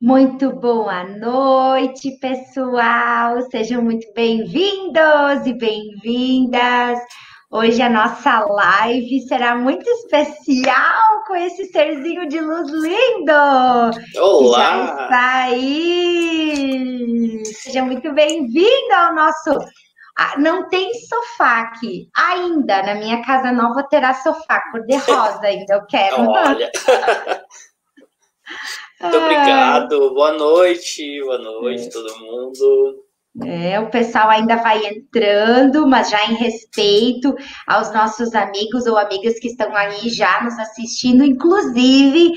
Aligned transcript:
Muito 0.00 0.52
boa 0.52 1.02
noite, 1.02 2.12
pessoal. 2.20 3.42
Sejam 3.50 3.82
muito 3.82 4.06
bem-vindos 4.14 5.44
e 5.44 5.52
bem-vindas. 5.54 7.00
Hoje 7.50 7.82
a 7.82 7.90
nossa 7.90 8.46
live 8.46 9.20
será 9.26 9.56
muito 9.56 9.84
especial 9.90 11.24
com 11.26 11.34
esse 11.34 11.64
serzinho 11.72 12.28
de 12.28 12.40
luz 12.40 12.70
lindo. 12.70 13.32
Olá! 14.22 14.86
Já 14.86 15.02
está 15.02 15.32
aí. 15.46 17.44
Seja 17.46 17.84
muito 17.84 18.12
bem-vindo 18.12 18.94
ao 18.94 19.16
nosso. 19.16 19.50
Ah, 20.16 20.38
não 20.38 20.68
tem 20.68 20.94
sofá 20.94 21.62
aqui 21.62 22.08
ainda. 22.16 22.84
Na 22.84 22.94
minha 22.94 23.20
casa 23.24 23.50
nova 23.50 23.82
terá 23.82 24.14
sofá 24.14 24.62
cor 24.70 24.86
de 24.86 24.96
rosa 24.96 25.40
ainda. 25.42 25.74
Eu 25.74 25.84
quero. 25.86 26.22
Olha. 26.22 26.70
Muito 29.00 29.16
obrigado. 29.16 30.12
Boa 30.12 30.32
noite, 30.32 31.20
boa 31.22 31.38
noite, 31.38 31.86
é. 31.86 31.90
todo 31.90 32.18
mundo. 32.18 33.04
É, 33.46 33.78
o 33.78 33.88
pessoal 33.90 34.28
ainda 34.30 34.56
vai 34.56 34.84
entrando, 34.86 35.86
mas 35.86 36.10
já 36.10 36.24
em 36.26 36.34
respeito 36.34 37.32
aos 37.66 37.92
nossos 37.92 38.34
amigos 38.34 38.86
ou 38.86 38.98
amigas 38.98 39.38
que 39.38 39.46
estão 39.46 39.74
aí 39.76 40.08
já 40.08 40.42
nos 40.42 40.58
assistindo. 40.58 41.22
Inclusive, 41.22 42.32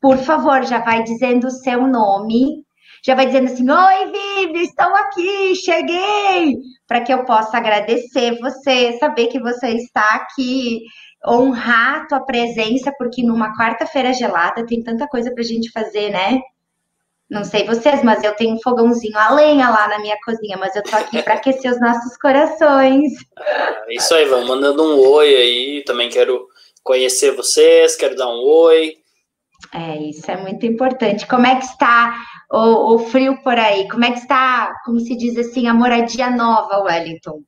por 0.00 0.16
favor, 0.16 0.64
já 0.64 0.78
vai 0.78 1.02
dizendo 1.02 1.48
o 1.48 1.50
seu 1.50 1.86
nome, 1.86 2.64
já 3.04 3.14
vai 3.14 3.26
dizendo 3.26 3.52
assim: 3.52 3.70
Oi, 3.70 4.12
Vivi, 4.46 4.64
estou 4.64 4.94
aqui, 4.94 5.54
cheguei, 5.56 6.56
para 6.88 7.02
que 7.02 7.12
eu 7.12 7.26
possa 7.26 7.58
agradecer 7.58 8.38
você, 8.40 8.96
saber 8.98 9.26
que 9.26 9.38
você 9.38 9.68
está 9.72 10.14
aqui 10.14 10.80
honrar 11.24 12.02
a 12.02 12.06
tua 12.06 12.20
presença, 12.20 12.92
porque 12.98 13.22
numa 13.22 13.56
quarta-feira 13.56 14.12
gelada 14.12 14.66
tem 14.66 14.82
tanta 14.82 15.06
coisa 15.06 15.32
pra 15.32 15.42
gente 15.42 15.70
fazer, 15.70 16.10
né? 16.10 16.40
Não 17.28 17.42
sei 17.42 17.64
vocês, 17.66 18.04
mas 18.04 18.22
eu 18.22 18.34
tenho 18.36 18.54
um 18.54 18.62
fogãozinho 18.62 19.18
a 19.18 19.34
lenha 19.34 19.68
lá 19.68 19.88
na 19.88 19.98
minha 19.98 20.16
cozinha, 20.24 20.56
mas 20.56 20.76
eu 20.76 20.82
tô 20.84 20.94
aqui 20.94 21.20
para 21.22 21.34
aquecer 21.34 21.72
os 21.72 21.80
nossos 21.80 22.16
corações. 22.18 23.12
Ah, 23.36 23.84
isso 23.88 24.14
aí, 24.14 24.26
vamos 24.26 24.46
mandando 24.46 24.82
um 24.84 25.08
oi 25.08 25.34
aí. 25.34 25.84
Também 25.84 26.08
quero 26.08 26.46
conhecer 26.84 27.32
vocês, 27.32 27.96
quero 27.96 28.14
dar 28.14 28.28
um 28.28 28.44
oi. 28.44 28.94
É, 29.74 29.96
isso 29.96 30.30
é 30.30 30.36
muito 30.36 30.64
importante. 30.64 31.26
Como 31.26 31.46
é 31.46 31.56
que 31.56 31.64
está 31.64 32.16
o, 32.52 32.94
o 32.94 32.98
frio 33.00 33.42
por 33.42 33.58
aí? 33.58 33.88
Como 33.88 34.04
é 34.04 34.12
que 34.12 34.18
está, 34.18 34.72
como 34.84 35.00
se 35.00 35.16
diz 35.16 35.36
assim, 35.36 35.66
a 35.66 35.74
moradia 35.74 36.30
nova, 36.30 36.84
Wellington? 36.84 37.40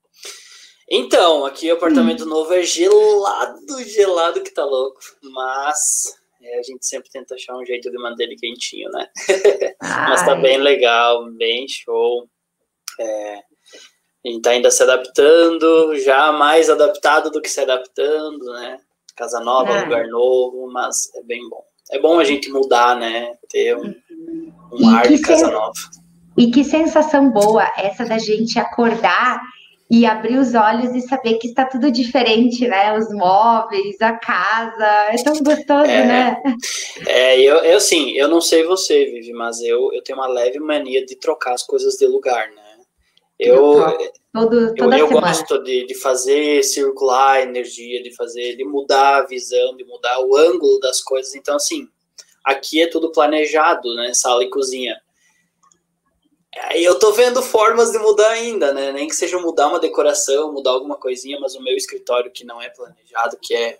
Então, 0.90 1.44
aqui 1.44 1.70
o 1.70 1.74
apartamento 1.74 2.24
hum. 2.24 2.28
novo 2.28 2.52
é 2.54 2.62
gelado, 2.62 3.84
gelado 3.84 4.42
que 4.42 4.50
tá 4.50 4.64
louco. 4.64 5.00
Mas 5.22 6.16
é, 6.42 6.58
a 6.58 6.62
gente 6.62 6.86
sempre 6.86 7.10
tenta 7.10 7.34
achar 7.34 7.56
um 7.56 7.64
jeito 7.64 7.90
de 7.90 7.98
manter 7.98 8.24
ele 8.24 8.36
quentinho, 8.36 8.90
né? 8.90 9.06
mas 9.82 10.24
tá 10.24 10.34
bem 10.34 10.58
legal, 10.58 11.30
bem 11.32 11.66
show. 11.68 12.28
É, 12.98 13.34
a 14.24 14.28
gente 14.28 14.42
tá 14.42 14.50
ainda 14.50 14.70
se 14.70 14.82
adaptando, 14.82 15.96
já 15.98 16.32
mais 16.32 16.70
adaptado 16.70 17.30
do 17.30 17.40
que 17.40 17.50
se 17.50 17.60
adaptando, 17.60 18.44
né? 18.52 18.78
Casa 19.14 19.40
nova, 19.40 19.72
ah. 19.72 19.84
lugar 19.84 20.06
novo, 20.08 20.70
mas 20.72 21.14
é 21.16 21.22
bem 21.22 21.46
bom. 21.48 21.62
É 21.90 21.98
bom 21.98 22.18
a 22.18 22.24
gente 22.24 22.50
mudar, 22.50 22.96
né? 22.96 23.34
Ter 23.48 23.76
um, 23.76 23.94
uhum. 24.10 24.52
um 24.72 24.88
ar 24.90 25.08
de 25.08 25.20
casa 25.20 25.50
nova. 25.50 25.72
E 26.36 26.50
que 26.50 26.62
sensação 26.62 27.30
boa 27.30 27.66
essa 27.76 28.04
da 28.04 28.18
gente 28.18 28.58
acordar 28.58 29.40
e 29.90 30.04
abrir 30.04 30.38
os 30.38 30.54
olhos 30.54 30.94
e 30.94 31.00
saber 31.00 31.38
que 31.38 31.48
está 31.48 31.64
tudo 31.64 31.90
diferente, 31.90 32.66
né? 32.68 32.96
Os 32.98 33.08
móveis, 33.10 34.00
a 34.00 34.12
casa, 34.12 34.84
é 35.10 35.16
tão 35.22 35.32
gostoso, 35.34 35.90
é, 35.90 36.06
né? 36.06 36.42
É, 37.06 37.40
eu, 37.40 37.56
eu 37.56 37.80
sim, 37.80 38.10
eu 38.12 38.28
não 38.28 38.40
sei 38.40 38.64
você, 38.64 39.06
Vivi, 39.06 39.32
mas 39.32 39.60
eu, 39.60 39.92
eu 39.94 40.02
tenho 40.02 40.18
uma 40.18 40.28
leve 40.28 40.58
mania 40.58 41.04
de 41.06 41.16
trocar 41.16 41.54
as 41.54 41.62
coisas 41.62 41.94
de 41.94 42.06
lugar, 42.06 42.50
né? 42.50 42.62
Eu, 43.38 43.78
eu, 43.78 44.12
Todo, 44.32 44.74
eu, 44.76 44.92
eu 44.92 45.08
gosto 45.08 45.62
de, 45.62 45.86
de 45.86 45.94
fazer 45.94 46.62
circular 46.62 47.36
a 47.36 47.42
energia, 47.42 48.02
de 48.02 48.14
fazer, 48.14 48.56
de 48.56 48.64
mudar 48.64 49.18
a 49.18 49.26
visão, 49.26 49.76
de 49.76 49.84
mudar 49.84 50.20
o 50.20 50.36
ângulo 50.36 50.78
das 50.80 51.00
coisas. 51.00 51.34
Então, 51.34 51.56
assim, 51.56 51.88
aqui 52.44 52.82
é 52.82 52.88
tudo 52.88 53.10
planejado, 53.10 53.94
né? 53.94 54.12
Sala 54.12 54.44
e 54.44 54.50
cozinha. 54.50 55.00
Aí 56.64 56.84
eu 56.84 56.98
tô 56.98 57.12
vendo 57.12 57.42
formas 57.42 57.90
de 57.90 57.98
mudar 57.98 58.30
ainda, 58.30 58.72
né? 58.72 58.92
Nem 58.92 59.08
que 59.08 59.14
seja 59.14 59.38
mudar 59.38 59.68
uma 59.68 59.80
decoração, 59.80 60.52
mudar 60.52 60.70
alguma 60.70 60.96
coisinha, 60.96 61.38
mas 61.40 61.54
o 61.54 61.62
meu 61.62 61.76
escritório 61.76 62.30
que 62.30 62.44
não 62.44 62.60
é 62.60 62.68
planejado, 62.68 63.38
que 63.40 63.54
é 63.54 63.78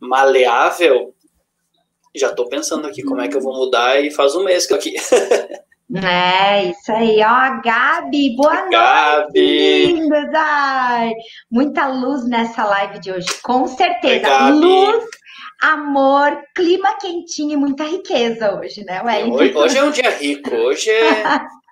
maleável, 0.00 1.14
já 2.14 2.32
tô 2.32 2.48
pensando 2.48 2.86
aqui 2.86 3.02
como 3.02 3.20
é 3.20 3.28
que 3.28 3.36
eu 3.36 3.40
vou 3.40 3.54
mudar 3.54 4.00
e 4.00 4.10
faz 4.10 4.34
um 4.34 4.44
mês 4.44 4.66
que 4.66 4.72
eu 4.72 4.76
aqui. 4.76 4.94
É, 5.94 6.64
isso 6.64 6.90
aí, 6.90 7.20
ó, 7.22 7.62
Gabi, 7.62 8.34
boa 8.34 8.68
Gabi. 8.68 9.28
noite, 9.32 9.92
lindas, 9.92 10.34
ai, 10.34 11.12
muita 11.48 11.86
luz 11.86 12.28
nessa 12.28 12.64
live 12.64 12.98
de 12.98 13.12
hoje, 13.12 13.28
com 13.40 13.68
certeza, 13.68 14.46
Oi, 14.46 14.50
luz, 14.50 15.04
amor, 15.62 16.42
clima 16.56 16.98
quentinho 16.98 17.52
e 17.52 17.56
muita 17.56 17.84
riqueza 17.84 18.58
hoje, 18.58 18.84
né, 18.84 19.00
Hoje, 19.30 19.56
hoje 19.56 19.78
é 19.78 19.84
um 19.84 19.92
dia 19.92 20.10
rico, 20.10 20.52
hoje 20.52 20.90
é 20.90 21.22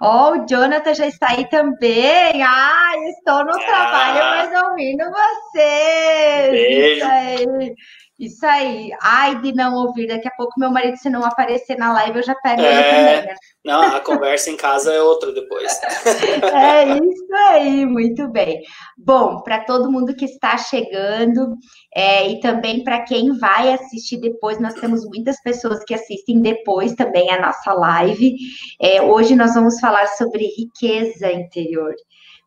Ó, 0.00 0.30
oh, 0.30 0.42
o 0.42 0.46
Jonathan 0.46 0.94
já 0.94 1.06
está 1.06 1.28
aí 1.30 1.48
também. 1.48 2.42
Ah, 2.42 2.92
estou 3.08 3.44
no 3.44 3.52
ah. 3.52 3.58
trabalho, 3.58 4.24
mas 4.24 4.62
ouvindo 4.64 5.04
vocês. 5.04 6.50
Beijo. 6.50 6.96
Isso 6.96 7.06
aí. 7.06 7.74
Isso 8.22 8.46
aí. 8.46 8.92
Ai, 9.02 9.40
de 9.40 9.52
não 9.52 9.74
ouvir. 9.74 10.06
Daqui 10.06 10.28
a 10.28 10.36
pouco 10.36 10.52
meu 10.56 10.70
marido, 10.70 10.96
se 10.96 11.10
não 11.10 11.24
aparecer 11.24 11.76
na 11.76 11.92
live, 11.92 12.18
eu 12.18 12.22
já 12.22 12.36
pego 12.36 12.62
é... 12.62 12.66
ele 12.66 12.82
também, 12.84 13.26
né? 13.26 13.34
Não, 13.64 13.82
a 13.82 14.00
conversa 14.00 14.48
em 14.48 14.56
casa 14.56 14.92
é 14.92 15.02
outra 15.02 15.32
depois. 15.32 15.72
é 16.54 16.84
isso 16.98 17.34
aí, 17.48 17.84
muito 17.84 18.28
bem. 18.28 18.62
Bom, 18.96 19.42
para 19.42 19.64
todo 19.64 19.90
mundo 19.90 20.14
que 20.14 20.24
está 20.24 20.56
chegando 20.56 21.56
é, 21.92 22.28
e 22.28 22.38
também 22.38 22.84
para 22.84 23.02
quem 23.02 23.36
vai 23.36 23.72
assistir 23.72 24.20
depois, 24.20 24.60
nós 24.60 24.74
temos 24.74 25.04
muitas 25.04 25.42
pessoas 25.42 25.82
que 25.84 25.92
assistem 25.92 26.40
depois 26.40 26.94
também 26.94 27.28
a 27.28 27.40
nossa 27.40 27.72
live. 27.72 28.36
É, 28.80 29.02
hoje 29.02 29.34
nós 29.34 29.52
vamos 29.52 29.80
falar 29.80 30.06
sobre 30.06 30.46
riqueza 30.56 31.32
interior. 31.32 31.92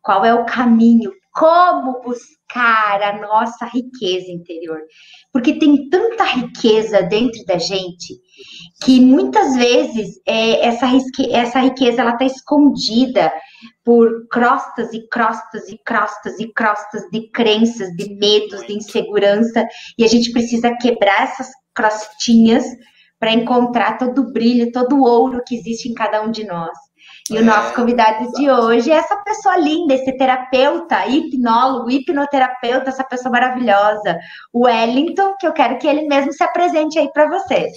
Qual 0.02 0.24
é 0.24 0.32
o 0.32 0.46
caminho? 0.46 1.12
Como 1.34 2.00
buscar 2.00 2.35
a 2.54 3.18
nossa 3.20 3.66
riqueza 3.66 4.30
interior? 4.30 4.80
Porque 5.32 5.58
tem 5.58 5.88
tanta 5.88 6.24
riqueza 6.24 7.02
dentro 7.02 7.44
da 7.44 7.58
gente 7.58 8.14
que 8.82 9.00
muitas 9.00 9.56
vezes 9.56 10.20
é, 10.26 10.66
essa, 10.66 10.86
essa 11.30 11.60
riqueza 11.60 12.02
ela 12.02 12.12
está 12.12 12.24
escondida 12.24 13.32
por 13.84 14.26
crostas 14.28 14.92
e 14.92 15.06
crostas 15.08 15.68
e 15.68 15.78
crostas 15.78 16.38
e 16.38 16.52
crostas 16.52 17.02
de 17.10 17.30
crenças, 17.30 17.88
de 17.96 18.14
medos, 18.16 18.66
de 18.66 18.74
insegurança, 18.74 19.66
e 19.98 20.04
a 20.04 20.08
gente 20.08 20.32
precisa 20.32 20.76
quebrar 20.76 21.24
essas 21.24 21.48
crostinhas 21.74 22.64
para 23.18 23.32
encontrar 23.32 23.98
todo 23.98 24.22
o 24.22 24.32
brilho, 24.32 24.72
todo 24.72 24.96
o 24.96 25.04
ouro 25.04 25.42
que 25.46 25.56
existe 25.56 25.88
em 25.88 25.94
cada 25.94 26.22
um 26.22 26.30
de 26.30 26.44
nós. 26.44 26.76
E 27.28 27.38
o 27.38 27.44
nosso 27.44 27.74
convidado 27.74 28.30
de 28.32 28.48
hoje 28.48 28.92
é 28.92 28.94
essa 28.94 29.16
pessoa 29.16 29.56
linda, 29.56 29.94
esse 29.94 30.16
terapeuta, 30.16 31.08
hipnólogo, 31.08 31.90
hipnoterapeuta, 31.90 32.90
essa 32.90 33.02
pessoa 33.02 33.32
maravilhosa, 33.32 34.16
o 34.52 34.64
Wellington, 34.64 35.34
que 35.40 35.44
eu 35.44 35.52
quero 35.52 35.76
que 35.76 35.88
ele 35.88 36.02
mesmo 36.02 36.32
se 36.32 36.44
apresente 36.44 36.96
aí 37.00 37.10
para 37.12 37.28
vocês. 37.28 37.72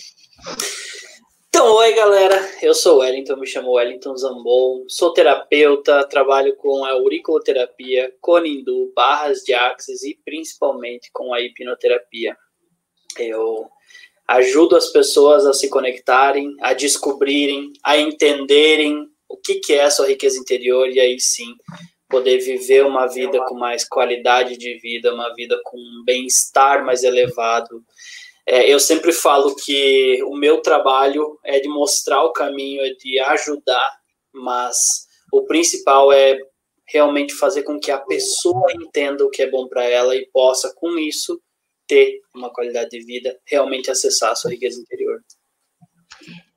Então, 1.48 1.66
oi 1.78 1.94
galera, 1.96 2.48
eu 2.62 2.76
sou 2.76 2.98
o 2.98 3.00
Wellington, 3.00 3.38
me 3.38 3.48
chamo 3.48 3.72
Wellington 3.72 4.16
Zambon, 4.16 4.84
sou 4.88 5.14
terapeuta, 5.14 6.08
trabalho 6.08 6.56
com 6.56 6.86
a 6.86 6.92
auriculoterapia, 6.92 8.14
conindu, 8.22 8.94
barras 8.96 9.40
de 9.40 9.56
axis 9.56 10.04
e 10.04 10.16
principalmente 10.24 11.10
com 11.12 11.34
a 11.34 11.42
hipnoterapia. 11.42 12.38
Eu 13.18 13.68
ajudo 14.28 14.76
as 14.76 14.90
pessoas 14.90 15.48
a 15.48 15.54
se 15.54 15.70
conectarem, 15.70 16.56
a 16.62 16.74
descobrirem, 16.74 17.74
a 17.84 17.98
entenderem 17.98 19.10
o 19.30 19.38
que, 19.38 19.56
que 19.56 19.74
é 19.74 19.84
a 19.84 19.92
sua 19.92 20.08
riqueza 20.08 20.40
interior 20.40 20.90
e 20.90 21.00
aí 21.00 21.20
sim 21.20 21.56
poder 22.10 22.40
viver 22.40 22.84
uma 22.86 23.06
vida 23.06 23.40
com 23.46 23.56
mais 23.56 23.88
qualidade 23.88 24.58
de 24.58 24.80
vida, 24.80 25.14
uma 25.14 25.34
vida 25.36 25.60
com 25.64 25.78
um 25.78 26.04
bem-estar 26.04 26.84
mais 26.84 27.04
elevado. 27.04 27.84
É, 28.48 28.68
eu 28.68 28.80
sempre 28.80 29.12
falo 29.12 29.56
que 29.56 30.22
o 30.24 30.36
meu 30.36 30.60
trabalho 30.62 31.38
é 31.46 31.60
de 31.60 31.70
mostrar 31.70 32.24
o 32.24 32.34
caminho, 32.34 32.82
é 32.82 32.90
de 32.96 33.20
ajudar, 33.20 33.92
mas 34.34 34.76
o 35.32 35.44
principal 35.46 36.12
é 36.12 36.40
realmente 36.88 37.36
fazer 37.36 37.62
com 37.62 37.80
que 37.80 37.92
a 37.92 38.00
pessoa 38.00 38.74
entenda 38.74 39.24
o 39.24 39.30
que 39.30 39.44
é 39.44 39.50
bom 39.50 39.68
para 39.68 39.84
ela 39.84 40.16
e 40.16 40.28
possa, 40.34 40.74
com 40.76 40.98
isso, 40.98 41.40
ter 41.86 42.20
uma 42.34 42.52
qualidade 42.52 42.90
de 42.90 43.06
vida, 43.06 43.40
realmente 43.46 43.92
acessar 43.92 44.32
a 44.32 44.36
sua 44.36 44.50
riqueza 44.50 44.82
interior 44.82 45.09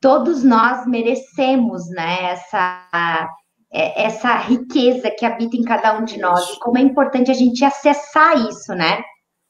todos 0.03 0.43
nós 0.43 0.85
merecemos, 0.85 1.89
né, 1.89 2.33
essa, 2.33 3.29
é, 3.73 4.03
essa 4.03 4.35
riqueza 4.35 5.09
que 5.09 5.25
habita 5.25 5.55
em 5.55 5.63
cada 5.63 5.97
um 5.97 6.03
de 6.03 6.19
nós, 6.19 6.49
e 6.49 6.59
como 6.59 6.77
é 6.77 6.81
importante 6.81 7.31
a 7.31 7.33
gente 7.33 7.63
acessar 7.63 8.37
isso, 8.49 8.73
né? 8.73 9.01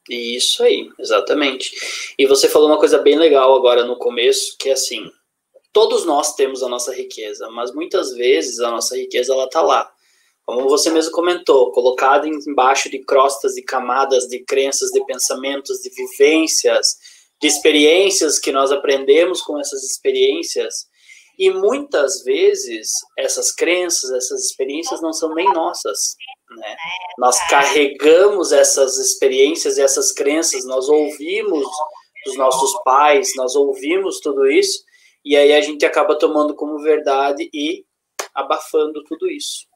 Isso 0.08 0.62
aí, 0.62 0.88
exatamente. 0.96 1.72
E 2.16 2.24
você 2.24 2.48
falou 2.48 2.68
uma 2.68 2.78
coisa 2.78 2.98
bem 2.98 3.18
legal 3.18 3.52
agora 3.56 3.84
no 3.84 3.98
começo, 3.98 4.56
que 4.56 4.68
é 4.68 4.74
assim, 4.74 5.10
todos 5.72 6.06
nós 6.06 6.36
temos 6.36 6.62
a 6.62 6.68
nossa 6.68 6.94
riqueza, 6.94 7.50
mas 7.50 7.74
muitas 7.74 8.14
vezes 8.14 8.60
a 8.60 8.70
nossa 8.70 8.96
riqueza 8.96 9.32
ela 9.32 9.50
tá 9.50 9.60
lá. 9.60 9.90
Como 10.46 10.68
você 10.68 10.88
mesmo 10.88 11.10
comentou, 11.10 11.72
colocada 11.72 12.28
embaixo 12.28 12.88
de 12.88 13.00
crostas, 13.00 13.54
de 13.54 13.62
camadas, 13.62 14.28
de 14.28 14.44
crenças, 14.44 14.90
de 14.90 15.04
pensamentos, 15.04 15.78
de 15.78 15.90
vivências, 15.90 16.98
de 17.40 17.48
experiências 17.48 18.38
que 18.38 18.52
nós 18.52 18.70
aprendemos 18.72 19.42
com 19.42 19.58
essas 19.58 19.82
experiências. 19.82 20.86
E 21.38 21.50
muitas 21.50 22.22
vezes 22.22 22.90
essas 23.18 23.52
crenças, 23.52 24.10
essas 24.12 24.44
experiências 24.44 25.02
não 25.02 25.12
são 25.12 25.34
nem 25.34 25.52
nossas. 25.52 26.14
Né? 26.56 26.76
Nós 27.18 27.38
carregamos 27.48 28.52
essas 28.52 28.98
experiências 28.98 29.76
e 29.76 29.82
essas 29.82 30.12
crenças, 30.12 30.64
nós 30.64 30.88
ouvimos 30.88 31.66
dos 32.24 32.36
nossos 32.36 32.72
pais, 32.84 33.32
nós 33.36 33.54
ouvimos 33.54 34.20
tudo 34.20 34.46
isso, 34.46 34.82
e 35.24 35.36
aí 35.36 35.52
a 35.52 35.60
gente 35.60 35.84
acaba 35.84 36.18
tomando 36.18 36.54
como 36.54 36.78
verdade 36.78 37.50
e 37.52 37.84
abafando 38.34 39.02
tudo 39.04 39.30
isso. 39.30 39.66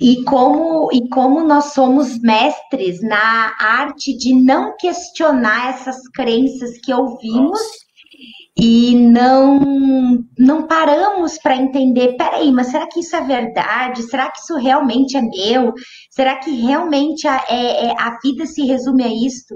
E 0.00 0.24
como, 0.24 0.90
e 0.92 1.08
como 1.08 1.44
nós 1.44 1.72
somos 1.72 2.18
mestres 2.18 3.00
na 3.02 3.54
arte 3.58 4.16
de 4.16 4.34
não 4.34 4.76
questionar 4.76 5.70
essas 5.70 5.96
crenças 6.14 6.78
que 6.82 6.92
ouvimos 6.92 7.50
Nossa. 7.50 7.78
e 8.58 8.96
não 8.96 9.60
não 10.38 10.66
paramos 10.66 11.38
para 11.38 11.56
entender, 11.56 12.16
peraí, 12.16 12.50
mas 12.50 12.68
será 12.68 12.86
que 12.86 13.00
isso 13.00 13.14
é 13.14 13.20
verdade? 13.20 14.02
Será 14.04 14.30
que 14.30 14.38
isso 14.38 14.56
realmente 14.56 15.16
é 15.16 15.22
meu? 15.22 15.72
Será 16.10 16.36
que 16.36 16.50
realmente 16.50 17.26
a, 17.26 17.44
é, 17.48 17.86
é, 17.86 17.94
a 17.98 18.18
vida 18.22 18.46
se 18.46 18.64
resume 18.64 19.04
a 19.04 19.08
isto? 19.08 19.54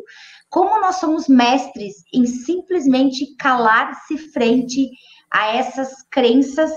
Como 0.51 0.81
nós 0.81 0.97
somos 0.97 1.29
mestres 1.29 1.95
em 2.13 2.27
simplesmente 2.27 3.37
calar-se 3.39 4.17
frente 4.33 4.89
a 5.31 5.55
essas 5.55 5.91
crenças 6.11 6.73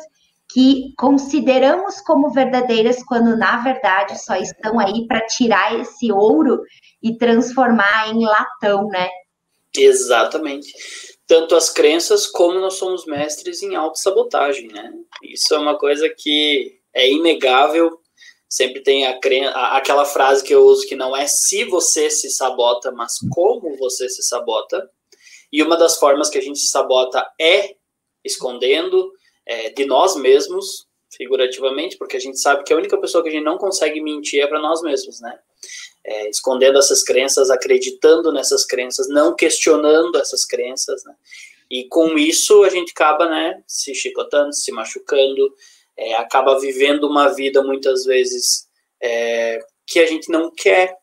que 0.53 0.93
consideramos 0.98 2.01
como 2.01 2.31
verdadeiras, 2.31 3.03
quando 3.03 3.38
na 3.38 3.62
verdade 3.63 4.22
só 4.24 4.36
estão 4.36 4.79
aí 4.79 5.08
para 5.08 5.25
tirar 5.25 5.79
esse 5.79 6.12
ouro 6.12 6.62
e 7.01 7.17
transformar 7.17 8.10
em 8.10 8.25
latão, 8.25 8.88
né? 8.88 9.10
Exatamente. 9.75 10.74
Tanto 11.25 11.55
as 11.55 11.70
crenças 11.70 12.27
como 12.27 12.60
nós 12.60 12.74
somos 12.74 13.05
mestres 13.05 13.62
em 13.63 13.75
autossabotagem, 13.75 14.67
né? 14.67 14.91
Isso 15.24 15.53
é 15.53 15.58
uma 15.58 15.77
coisa 15.77 16.10
que 16.10 16.79
é 16.93 17.10
inegável 17.10 18.01
sempre 18.51 18.84
tem 18.84 19.08
a, 19.08 19.17
a, 19.53 19.77
aquela 19.77 20.03
frase 20.03 20.43
que 20.43 20.53
eu 20.53 20.65
uso 20.65 20.86
que 20.86 20.96
não 20.96 21.15
é 21.15 21.25
se 21.25 21.63
você 21.63 22.10
se 22.10 22.29
sabota, 22.29 22.91
mas 22.91 23.13
como 23.31 23.77
você 23.77 24.10
se 24.10 24.22
sabota. 24.22 24.89
E 25.50 25.63
uma 25.63 25.77
das 25.77 25.98
formas 25.98 26.29
que 26.29 26.38
a 26.38 26.41
gente 26.41 26.60
se 26.60 26.70
sabota 26.70 27.25
é 27.39 27.75
escondendo 28.25 29.10
é, 29.51 29.70
de 29.70 29.86
nós 29.86 30.15
mesmos, 30.15 30.88
figurativamente, 31.13 31.98
porque 31.98 32.15
a 32.15 32.20
gente 32.20 32.39
sabe 32.39 32.63
que 32.63 32.72
a 32.72 32.77
única 32.77 32.98
pessoa 32.98 33.22
que 33.22 33.27
a 33.27 33.31
gente 33.34 33.43
não 33.43 33.58
consegue 33.58 34.00
mentir 34.01 34.41
é 34.41 34.48
para 34.48 34.62
nós 34.62 34.81
mesmos, 34.81 35.20
né? 35.20 35.38
É, 36.03 36.29
escondendo 36.29 36.79
essas 36.79 37.03
crenças, 37.03 37.51
acreditando 37.51 38.31
nessas 38.31 38.65
crenças, 38.65 39.10
não 39.10 39.36
questionando 39.36 40.17
essas 40.17 40.46
crenças, 40.46 41.03
né? 41.03 41.13
E 41.70 41.84
com 41.89 42.17
isso 42.17 42.63
a 42.63 42.70
gente 42.70 42.91
acaba, 42.91 43.29
né, 43.29 43.62
se 43.67 43.93
chicotando, 43.93 44.53
se 44.53 44.72
machucando, 44.72 45.53
é, 45.98 46.15
acaba 46.15 46.60
vivendo 46.60 47.03
uma 47.03 47.27
vida 47.27 47.62
muitas 47.62 48.05
vezes 48.05 48.67
é, 49.01 49.60
que 49.86 50.00
a 50.00 50.05
gente 50.05 50.29
não 50.29 50.50
quer, 50.50 50.96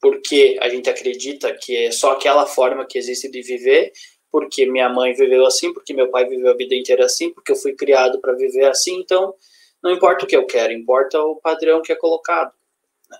porque 0.00 0.58
a 0.60 0.68
gente 0.68 0.88
acredita 0.88 1.54
que 1.54 1.76
é 1.76 1.90
só 1.90 2.12
aquela 2.12 2.46
forma 2.46 2.86
que 2.86 2.98
existe 2.98 3.30
de 3.30 3.42
viver, 3.42 3.92
porque 4.34 4.66
minha 4.66 4.88
mãe 4.88 5.14
viveu 5.14 5.46
assim, 5.46 5.72
porque 5.72 5.94
meu 5.94 6.10
pai 6.10 6.26
viveu 6.26 6.50
a 6.50 6.56
vida 6.56 6.74
inteira 6.74 7.04
assim, 7.04 7.32
porque 7.32 7.52
eu 7.52 7.56
fui 7.56 7.72
criado 7.72 8.20
para 8.20 8.32
viver 8.32 8.64
assim, 8.64 8.98
então 8.98 9.32
não 9.80 9.92
importa 9.92 10.24
o 10.24 10.26
que 10.26 10.36
eu 10.36 10.44
quero, 10.44 10.72
importa 10.72 11.20
o 11.20 11.36
padrão 11.36 11.80
que 11.80 11.92
é 11.92 11.94
colocado. 11.94 12.52
Né? 13.08 13.18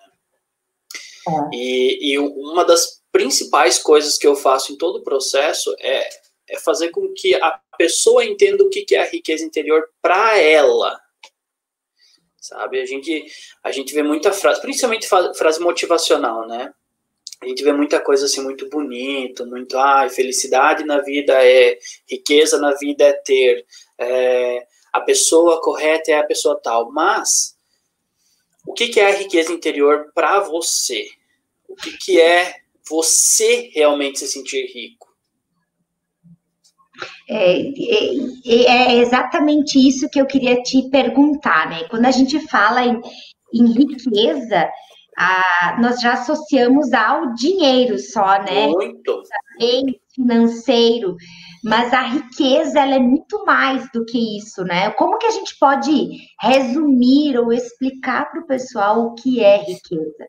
É. 1.28 1.56
E, 1.56 2.14
e 2.14 2.18
uma 2.18 2.64
das 2.64 3.00
principais 3.12 3.78
coisas 3.78 4.18
que 4.18 4.26
eu 4.26 4.34
faço 4.34 4.72
em 4.72 4.76
todo 4.76 4.96
o 4.96 5.04
processo 5.04 5.72
é 5.78 6.08
é 6.48 6.58
fazer 6.58 6.90
com 6.90 7.14
que 7.14 7.34
a 7.36 7.60
pessoa 7.78 8.24
entenda 8.24 8.64
o 8.64 8.68
que 8.68 8.84
é 8.94 8.98
a 8.98 9.08
riqueza 9.08 9.44
interior 9.44 9.88
para 10.02 10.36
ela. 10.36 11.00
Sabe? 12.40 12.80
A 12.80 12.84
gente, 12.84 13.24
a 13.62 13.70
gente 13.70 13.94
vê 13.94 14.02
muita 14.02 14.32
frase, 14.32 14.60
principalmente 14.60 15.08
frase 15.08 15.60
motivacional, 15.60 16.46
né? 16.46 16.74
A 17.44 17.48
gente 17.48 17.62
vê 17.62 17.74
muita 17.74 18.00
coisa 18.00 18.24
assim 18.24 18.42
muito 18.42 18.70
bonito, 18.70 19.44
muito, 19.44 19.76
ah, 19.76 20.08
felicidade 20.08 20.82
na 20.82 21.02
vida 21.02 21.34
é, 21.44 21.78
riqueza 22.10 22.58
na 22.58 22.74
vida 22.74 23.04
é 23.04 23.12
ter, 23.12 23.66
é, 23.98 24.66
a 24.90 25.00
pessoa 25.00 25.60
correta 25.60 26.10
é 26.10 26.14
a 26.14 26.24
pessoa 26.24 26.58
tal. 26.62 26.90
Mas, 26.90 27.54
o 28.66 28.72
que, 28.72 28.88
que 28.88 28.98
é 28.98 29.08
a 29.08 29.16
riqueza 29.16 29.52
interior 29.52 30.10
para 30.14 30.40
você? 30.40 31.06
O 31.68 31.76
que, 31.76 31.98
que 31.98 32.18
é 32.18 32.54
você 32.88 33.70
realmente 33.74 34.20
se 34.20 34.28
sentir 34.28 34.64
rico? 34.72 35.06
É, 37.28 37.60
é, 37.60 38.64
é, 38.66 38.96
exatamente 38.96 39.78
isso 39.78 40.08
que 40.08 40.18
eu 40.18 40.26
queria 40.26 40.62
te 40.62 40.88
perguntar, 40.88 41.68
né? 41.68 41.84
Quando 41.90 42.06
a 42.06 42.10
gente 42.10 42.40
fala 42.48 42.86
em, 42.86 42.98
em 43.52 43.66
riqueza, 43.70 44.70
a, 45.16 45.78
nós 45.80 46.00
já 46.00 46.14
associamos 46.14 46.92
ao 46.92 47.34
dinheiro 47.34 47.98
só, 47.98 48.42
né? 48.42 48.66
Muito. 48.68 49.22
Bem 49.58 50.00
financeiro, 50.14 51.16
mas 51.62 51.92
a 51.92 52.02
riqueza 52.02 52.80
ela 52.80 52.94
é 52.94 52.98
muito 53.00 53.44
mais 53.44 53.90
do 53.92 54.04
que 54.04 54.38
isso, 54.38 54.62
né? 54.64 54.90
Como 54.92 55.18
que 55.18 55.26
a 55.26 55.30
gente 55.30 55.56
pode 55.58 56.18
resumir 56.40 57.38
ou 57.38 57.52
explicar 57.52 58.30
para 58.30 58.40
o 58.40 58.46
pessoal 58.46 59.00
o 59.00 59.14
que 59.14 59.42
é 59.42 59.58
riqueza? 59.58 60.28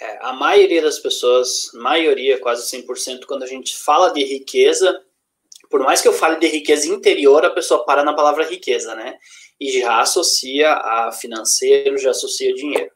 É, 0.00 0.18
a 0.26 0.32
maioria 0.32 0.82
das 0.82 0.98
pessoas, 0.98 1.70
maioria, 1.74 2.38
quase 2.38 2.70
100%, 2.76 3.24
quando 3.26 3.42
a 3.42 3.46
gente 3.46 3.76
fala 3.76 4.12
de 4.12 4.22
riqueza, 4.24 5.02
por 5.70 5.80
mais 5.80 6.00
que 6.00 6.08
eu 6.08 6.12
fale 6.12 6.38
de 6.38 6.46
riqueza 6.46 6.88
interior, 6.88 7.44
a 7.44 7.50
pessoa 7.50 7.84
para 7.84 8.04
na 8.04 8.14
palavra 8.14 8.48
riqueza, 8.48 8.94
né? 8.94 9.16
E 9.58 9.80
já 9.80 10.00
associa 10.00 10.72
a 10.72 11.10
financeiro, 11.12 11.98
já 11.98 12.10
associa 12.10 12.54
dinheiro. 12.54 12.90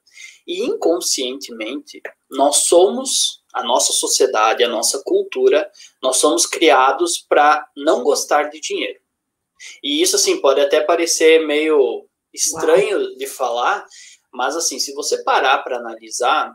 E 0.51 0.65
inconscientemente, 0.65 2.03
nós 2.29 2.65
somos, 2.65 3.41
a 3.55 3.63
nossa 3.63 3.93
sociedade, 3.93 4.65
a 4.65 4.69
nossa 4.69 5.01
cultura, 5.05 5.71
nós 6.03 6.17
somos 6.17 6.45
criados 6.45 7.19
para 7.19 7.65
não 7.77 8.03
gostar 8.03 8.51
de 8.51 8.59
dinheiro. 8.61 8.99
E 9.81 10.03
isso, 10.03 10.17
assim, 10.17 10.41
pode 10.41 10.61
até 10.61 10.81
parecer 10.81 11.47
meio 11.47 12.05
estranho 12.35 12.99
Uau. 12.99 13.17
de 13.17 13.29
falar, 13.29 13.87
mas, 14.33 14.57
assim, 14.57 14.81
se 14.81 14.93
você 14.93 15.23
parar 15.23 15.59
para 15.59 15.77
analisar, 15.77 16.53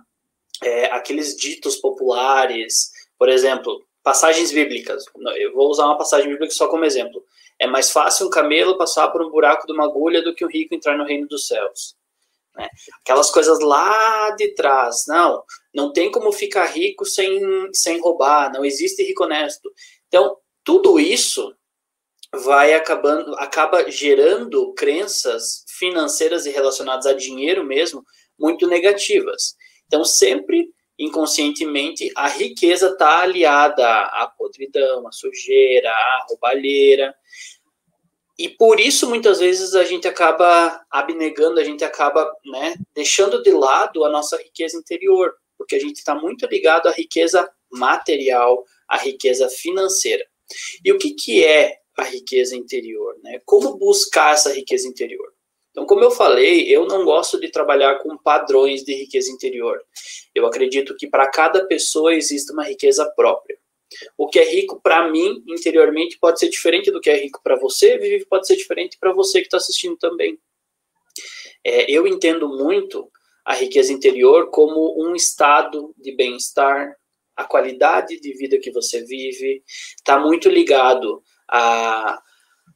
é, 0.61 0.87
aqueles 0.87 1.33
ditos 1.33 1.77
populares, 1.77 2.91
por 3.17 3.29
exemplo, 3.29 3.81
passagens 4.03 4.51
bíblicas. 4.51 5.05
Eu 5.37 5.53
vou 5.53 5.69
usar 5.69 5.85
uma 5.85 5.97
passagem 5.97 6.29
bíblica 6.29 6.53
só 6.53 6.67
como 6.67 6.83
exemplo. 6.83 7.23
É 7.57 7.65
mais 7.65 7.91
fácil 7.91 8.27
um 8.27 8.29
camelo 8.29 8.77
passar 8.77 9.07
por 9.07 9.21
um 9.21 9.29
buraco 9.29 9.65
de 9.65 9.71
uma 9.71 9.85
agulha 9.85 10.21
do 10.21 10.35
que 10.35 10.43
um 10.43 10.49
rico 10.49 10.75
entrar 10.75 10.97
no 10.97 11.05
reino 11.05 11.29
dos 11.29 11.47
céus. 11.47 11.95
Né? 12.55 12.67
Aquelas 13.01 13.29
coisas 13.29 13.59
lá 13.59 14.31
de 14.31 14.53
trás. 14.53 15.05
Não, 15.07 15.43
não 15.73 15.91
tem 15.91 16.11
como 16.11 16.31
ficar 16.31 16.65
rico 16.65 17.05
sem, 17.05 17.39
sem 17.73 17.99
roubar. 17.99 18.51
Não 18.53 18.63
existe 18.63 19.03
rico 19.03 19.23
honesto. 19.23 19.71
Então, 20.07 20.37
tudo 20.63 20.99
isso 20.99 21.55
vai 22.33 22.73
acabando, 22.73 23.33
acaba 23.35 23.89
gerando 23.89 24.73
crenças 24.73 25.63
financeiras 25.77 26.45
e 26.45 26.51
relacionadas 26.51 27.05
a 27.05 27.13
dinheiro 27.13 27.63
mesmo 27.63 28.03
muito 28.37 28.67
negativas. 28.67 29.55
Então, 29.87 30.03
sempre 30.03 30.69
inconscientemente, 30.97 32.09
a 32.15 32.27
riqueza 32.27 32.87
está 32.87 33.19
aliada 33.19 33.85
à 33.85 34.31
podridão, 34.37 35.05
à 35.07 35.11
sujeira, 35.11 35.89
à 35.89 36.25
roubalheira. 36.29 37.13
E 38.37 38.49
por 38.49 38.79
isso, 38.79 39.07
muitas 39.07 39.39
vezes, 39.39 39.75
a 39.75 39.83
gente 39.83 40.07
acaba 40.07 40.81
abnegando, 40.91 41.59
a 41.59 41.63
gente 41.63 41.85
acaba 41.85 42.29
né, 42.45 42.75
deixando 42.93 43.41
de 43.41 43.51
lado 43.51 44.03
a 44.03 44.09
nossa 44.09 44.35
riqueza 44.37 44.77
interior, 44.77 45.33
porque 45.57 45.75
a 45.75 45.79
gente 45.79 45.97
está 45.97 46.13
muito 46.13 46.45
ligado 46.45 46.87
à 46.87 46.91
riqueza 46.91 47.49
material, 47.71 48.65
à 48.87 48.97
riqueza 48.97 49.47
financeira. 49.47 50.25
E 50.83 50.91
o 50.91 50.97
que, 50.97 51.11
que 51.11 51.45
é 51.45 51.77
a 51.97 52.03
riqueza 52.03 52.55
interior? 52.55 53.15
Né? 53.23 53.41
Como 53.45 53.77
buscar 53.77 54.33
essa 54.33 54.53
riqueza 54.53 54.87
interior? 54.87 55.33
Então, 55.71 55.85
como 55.85 56.03
eu 56.03 56.11
falei, 56.11 56.73
eu 56.73 56.85
não 56.85 57.03
gosto 57.03 57.39
de 57.39 57.49
trabalhar 57.49 57.99
com 57.99 58.17
padrões 58.17 58.83
de 58.83 58.95
riqueza 58.95 59.29
interior. 59.29 59.81
Eu 60.33 60.45
acredito 60.45 60.95
que 60.95 61.07
para 61.07 61.29
cada 61.29 61.65
pessoa 61.65 62.13
existe 62.15 62.51
uma 62.53 62.63
riqueza 62.63 63.05
própria. 63.15 63.57
O 64.17 64.27
que 64.27 64.39
é 64.39 64.49
rico 64.49 64.79
para 64.81 65.09
mim 65.09 65.43
interiormente 65.47 66.17
pode 66.19 66.39
ser 66.39 66.49
diferente 66.49 66.91
do 66.91 67.01
que 67.01 67.09
é 67.09 67.17
rico 67.17 67.41
para 67.43 67.55
você, 67.57 68.25
pode 68.29 68.47
ser 68.47 68.55
diferente 68.55 68.97
para 68.99 69.13
você 69.13 69.39
que 69.39 69.47
está 69.47 69.57
assistindo 69.57 69.97
também. 69.97 70.39
É, 71.63 71.89
eu 71.89 72.07
entendo 72.07 72.47
muito 72.47 73.09
a 73.43 73.53
riqueza 73.53 73.93
interior 73.93 74.49
como 74.49 74.95
um 74.97 75.15
estado 75.15 75.93
de 75.97 76.15
bem-estar, 76.15 76.95
a 77.35 77.43
qualidade 77.43 78.19
de 78.19 78.33
vida 78.33 78.57
que 78.57 78.71
você 78.71 79.03
vive, 79.03 79.63
está 79.97 80.17
muito 80.17 80.49
ligado 80.49 81.21
a, 81.49 82.19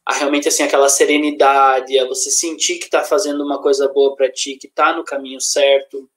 a 0.06 0.14
realmente 0.14 0.48
assim 0.48 0.64
aquela 0.64 0.90
serenidade, 0.90 1.98
a 1.98 2.06
você 2.06 2.30
sentir 2.30 2.78
que 2.78 2.86
está 2.86 3.04
fazendo 3.04 3.44
uma 3.44 3.62
coisa 3.62 3.88
boa 3.88 4.16
para 4.16 4.32
ti, 4.32 4.58
que 4.58 4.68
está 4.68 4.96
no 4.96 5.04
caminho 5.04 5.40
certo. 5.40 6.10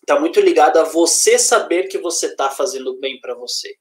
Está 0.00 0.20
muito 0.20 0.40
ligado 0.40 0.78
a 0.78 0.84
você 0.84 1.38
saber 1.38 1.88
que 1.88 1.98
você 1.98 2.26
está 2.26 2.50
fazendo 2.50 2.98
bem 2.98 3.20
para 3.20 3.34
você, 3.34 3.76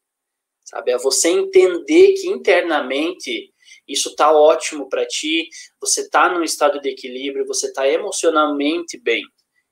sabe? 0.68 0.92
A 0.92 0.98
você 0.98 1.30
entender 1.30 2.14
que 2.14 2.28
internamente 2.28 3.54
isso 3.88 4.10
está 4.10 4.32
ótimo 4.32 4.90
para 4.90 5.06
ti, 5.06 5.48
você 5.80 6.02
está 6.02 6.30
num 6.30 6.44
estado 6.44 6.82
de 6.82 6.90
equilíbrio, 6.90 7.48
você 7.48 7.68
está 7.68 7.88
emocionalmente 7.88 9.00
bem. 9.00 9.24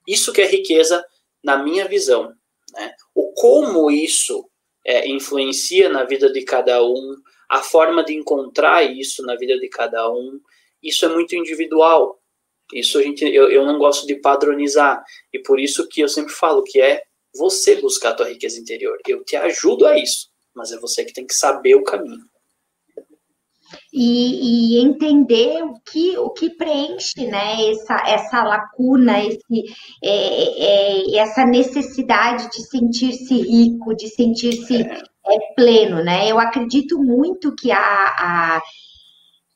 Isso 0.08 0.32
que 0.32 0.40
é 0.40 0.46
riqueza 0.46 1.04
na 1.44 1.58
minha 1.58 1.86
visão. 1.86 2.32
Né? 2.72 2.94
O 3.14 3.32
como 3.34 3.90
isso 3.90 4.48
é, 4.84 5.06
influencia 5.06 5.88
na 5.90 6.04
vida 6.04 6.32
de 6.32 6.42
cada 6.42 6.82
um, 6.82 7.16
a 7.48 7.62
forma 7.62 8.02
de 8.02 8.14
encontrar 8.14 8.82
isso 8.82 9.22
na 9.22 9.36
vida 9.36 9.58
de 9.58 9.68
cada 9.68 10.10
um, 10.10 10.40
isso 10.82 11.04
é 11.04 11.08
muito 11.08 11.36
individual. 11.36 12.18
Isso 12.72 12.98
a 12.98 13.02
gente, 13.02 13.22
eu, 13.22 13.50
eu 13.50 13.66
não 13.66 13.78
gosto 13.78 14.06
de 14.06 14.16
padronizar. 14.16 15.04
E 15.32 15.38
por 15.40 15.60
isso 15.60 15.86
que 15.88 16.00
eu 16.00 16.08
sempre 16.08 16.32
falo 16.32 16.62
que 16.62 16.80
é 16.80 17.02
você 17.34 17.76
buscar 17.76 18.10
a 18.10 18.14
tua 18.14 18.28
riqueza 18.28 18.58
interior. 18.58 18.98
Eu 19.06 19.22
te 19.22 19.36
ajudo 19.36 19.86
a 19.86 19.98
isso, 19.98 20.28
mas 20.56 20.72
é 20.72 20.78
você 20.78 21.04
que 21.04 21.12
tem 21.12 21.26
que 21.26 21.34
saber 21.34 21.74
o 21.76 21.84
caminho 21.84 22.24
e, 23.92 24.76
e, 24.76 24.84
entender 24.84 25.62
o 25.64 25.74
que, 25.80 26.16
o 26.18 26.30
que 26.30 26.50
preenche 26.50 27.26
né, 27.26 27.70
essa, 27.70 27.94
essa 28.06 28.42
lacuna, 28.42 29.18
esse, 29.22 29.64
é, 30.04 31.14
é, 31.14 31.18
essa 31.18 31.44
necessidade 31.44 32.48
de 32.50 32.62
sentir-se 32.68 33.34
rico, 33.34 33.94
de 33.94 34.08
sentir-se 34.08 34.82
é, 34.82 35.54
pleno. 35.54 36.02
Né? 36.02 36.30
Eu 36.30 36.38
acredito 36.38 36.98
muito 36.98 37.54
que 37.54 37.72
a, 37.72 37.78
a 37.80 38.62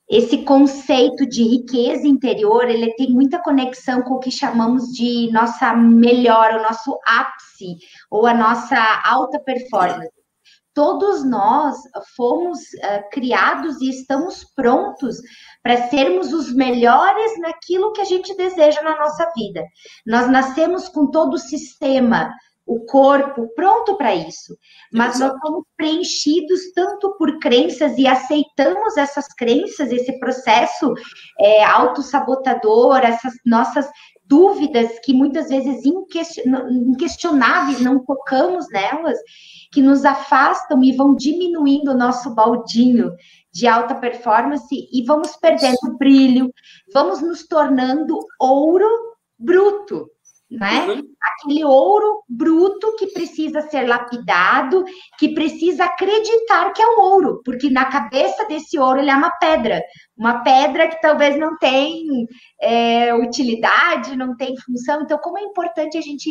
esse 0.09 0.39
conceito 0.39 1.25
de 1.25 1.45
riqueza 1.45 2.05
interior, 2.05 2.69
ele 2.69 2.93
tem 2.95 3.11
muita 3.11 3.41
conexão 3.41 4.03
com 4.03 4.15
o 4.15 4.19
que 4.19 4.31
chamamos 4.31 4.87
de 4.87 5.31
nossa 5.31 5.73
melhor, 5.73 6.55
o 6.55 6.63
nosso 6.63 6.99
ápice, 7.07 7.77
ou 8.11 8.27
a 8.27 8.35
nossa 8.35 8.77
alta 9.05 9.39
performance 9.39 10.20
todos 10.75 11.25
nós 11.25 11.77
fomos 12.17 12.59
uh, 12.61 13.11
criados 13.11 13.81
e 13.81 13.91
estamos 13.91 14.45
prontos 14.55 15.17
para 15.63 15.89
sermos 15.89 16.33
os 16.33 16.53
melhores 16.53 17.39
naquilo 17.41 17.93
que 17.93 18.01
a 18.01 18.05
gente 18.05 18.37
deseja 18.37 18.83
na 18.83 18.97
nossa 18.97 19.31
vida. 19.37 19.65
Nós 20.07 20.29
nascemos 20.31 20.89
com 20.89 21.11
todo 21.11 21.35
o 21.35 21.39
sistema, 21.39 22.31
o 22.67 22.85
corpo 22.87 23.53
pronto 23.55 23.97
para 23.97 24.15
isso, 24.15 24.57
mas 24.93 25.17
Exato. 25.17 25.33
nós 25.33 25.43
somos 25.43 25.65
preenchidos 25.77 26.73
tanto 26.73 27.17
por 27.19 27.39
crenças 27.41 27.99
e 27.99 28.07
aceitamos 28.07 28.97
essas 28.97 29.27
crenças, 29.35 29.91
esse 29.91 30.19
processo 30.21 30.95
é, 31.41 31.65
autossabotador, 31.65 32.99
essas 32.99 33.35
nossas 33.45 33.89
dúvidas 34.31 35.01
que 35.05 35.13
muitas 35.13 35.49
vezes 35.49 35.83
inquestionáveis, 35.85 37.81
não 37.81 38.05
tocamos 38.05 38.69
nelas, 38.71 39.19
que 39.73 39.83
nos 39.83 40.05
afastam 40.05 40.85
e 40.85 40.93
vão 40.93 41.17
diminuindo 41.17 41.91
o 41.91 41.97
nosso 41.97 42.33
baldinho 42.33 43.13
de 43.53 43.67
alta 43.67 43.97
performance 43.97 44.69
e 44.71 45.05
vamos 45.05 45.37
perdendo 45.37 45.99
brilho, 45.99 46.55
vamos 46.95 47.21
nos 47.21 47.45
tornando 47.45 48.21
ouro 48.39 48.89
bruto, 49.37 50.09
né? 50.51 50.87
Uhum. 50.87 51.03
Aquele 51.23 51.65
ouro 51.65 52.25
bruto 52.29 52.97
que 52.97 53.07
precisa 53.07 53.61
ser 53.63 53.87
lapidado, 53.87 54.85
que 55.19 55.33
precisa 55.33 55.85
acreditar 55.85 56.73
que 56.73 56.83
é 56.83 56.87
um 56.87 57.01
ouro, 57.01 57.41
porque 57.45 57.71
na 57.71 57.85
cabeça 57.85 58.45
desse 58.47 58.79
ouro 58.79 58.99
ele 58.99 59.11
é 59.11 59.15
uma 59.15 59.31
pedra, 59.31 59.81
uma 60.17 60.43
pedra 60.43 60.89
que 60.89 61.01
talvez 61.01 61.39
não 61.39 61.57
tem 61.59 62.27
é, 62.61 63.15
utilidade, 63.15 64.17
não 64.17 64.37
tem 64.37 64.57
função. 64.57 65.03
Então, 65.03 65.19
como 65.19 65.39
é 65.39 65.43
importante 65.43 65.97
a 65.97 66.01
gente 66.01 66.31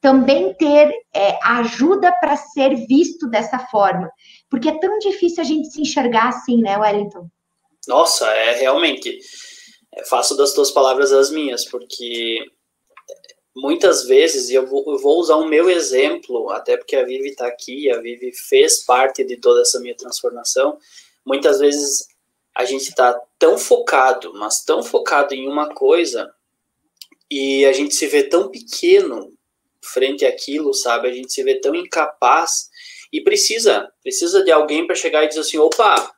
também 0.00 0.54
ter 0.54 0.92
é, 1.12 1.38
ajuda 1.42 2.12
para 2.20 2.36
ser 2.36 2.76
visto 2.86 3.28
dessa 3.28 3.58
forma. 3.58 4.08
Porque 4.48 4.68
é 4.68 4.78
tão 4.78 4.98
difícil 4.98 5.42
a 5.42 5.46
gente 5.46 5.68
se 5.68 5.80
enxergar 5.80 6.28
assim, 6.28 6.60
né, 6.60 6.76
Wellington? 6.78 7.28
Nossa, 7.88 8.26
é 8.26 8.60
realmente. 8.60 9.18
É, 9.94 10.04
faço 10.04 10.36
das 10.36 10.52
tuas 10.52 10.70
palavras 10.70 11.12
as 11.12 11.30
minhas, 11.30 11.64
porque 11.68 12.38
muitas 13.56 14.04
vezes, 14.04 14.50
e 14.50 14.54
eu 14.54 14.66
vou, 14.66 14.84
eu 14.86 14.98
vou 14.98 15.18
usar 15.18 15.36
o 15.36 15.48
meu 15.48 15.70
exemplo, 15.70 16.50
até 16.50 16.76
porque 16.76 16.94
a 16.94 17.02
Vivi 17.02 17.30
está 17.30 17.46
aqui, 17.46 17.90
a 17.90 17.98
Vivi 17.98 18.30
fez 18.32 18.84
parte 18.84 19.24
de 19.24 19.38
toda 19.38 19.62
essa 19.62 19.80
minha 19.80 19.96
transformação. 19.96 20.78
Muitas 21.24 21.58
vezes 21.58 22.06
a 22.54 22.66
gente 22.66 22.88
está 22.88 23.18
tão 23.38 23.56
focado, 23.56 24.34
mas 24.34 24.62
tão 24.62 24.82
focado 24.82 25.34
em 25.34 25.48
uma 25.48 25.74
coisa, 25.74 26.30
e 27.30 27.64
a 27.64 27.72
gente 27.72 27.94
se 27.94 28.06
vê 28.06 28.22
tão 28.22 28.50
pequeno 28.50 29.32
frente 29.82 30.26
àquilo, 30.26 30.74
sabe? 30.74 31.08
A 31.08 31.12
gente 31.12 31.32
se 31.32 31.42
vê 31.42 31.58
tão 31.58 31.74
incapaz 31.74 32.68
e 33.12 33.22
precisa, 33.22 33.90
precisa 34.02 34.44
de 34.44 34.50
alguém 34.50 34.86
para 34.86 34.94
chegar 34.94 35.24
e 35.24 35.28
dizer 35.28 35.40
assim, 35.40 35.58
opa, 35.58 36.14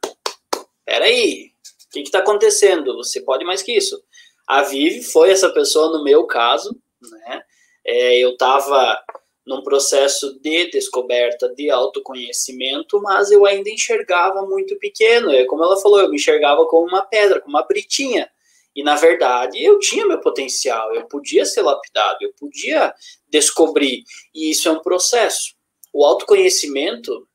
peraí, 0.85 1.53
o 1.87 1.91
que 1.91 2.01
está 2.01 2.19
acontecendo? 2.19 2.97
Você 2.97 3.21
pode 3.21 3.45
mais 3.45 3.63
que 3.63 3.73
isso. 3.73 4.03
A 4.47 4.63
Vivi 4.63 5.03
foi 5.03 5.31
essa 5.31 5.51
pessoa 5.51 5.97
no 5.97 6.03
meu 6.03 6.27
caso, 6.27 6.77
né? 7.01 7.43
É, 7.85 8.19
eu 8.19 8.31
estava 8.31 8.99
num 9.47 9.63
processo 9.63 10.39
de 10.41 10.71
descoberta, 10.71 11.49
de 11.55 11.71
autoconhecimento, 11.71 13.01
mas 13.01 13.31
eu 13.31 13.47
ainda 13.47 13.71
enxergava 13.71 14.43
muito 14.43 14.79
pequeno. 14.79 15.31
É 15.31 15.45
como 15.47 15.65
ela 15.65 15.81
falou, 15.81 16.01
eu 16.01 16.11
me 16.11 16.17
enxergava 16.17 16.67
como 16.67 16.87
uma 16.87 17.03
pedra, 17.03 17.41
como 17.41 17.57
uma 17.57 17.67
britinha. 17.67 18.31
E 18.77 18.83
na 18.83 18.95
verdade 18.95 19.63
eu 19.65 19.79
tinha 19.79 20.07
meu 20.07 20.21
potencial, 20.21 20.95
eu 20.95 21.07
podia 21.07 21.45
ser 21.47 21.63
lapidado, 21.63 22.19
eu 22.21 22.33
podia 22.39 22.95
descobrir. 23.27 24.05
E 24.35 24.51
isso 24.51 24.69
é 24.69 24.73
um 24.73 24.83
processo. 24.83 25.55
O 25.93 26.05
autoconhecimento 26.05 27.27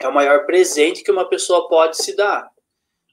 é 0.00 0.08
o 0.08 0.14
maior 0.14 0.46
presente 0.46 1.02
que 1.04 1.12
uma 1.12 1.28
pessoa 1.28 1.68
pode 1.68 1.98
se 1.98 2.16
dar, 2.16 2.50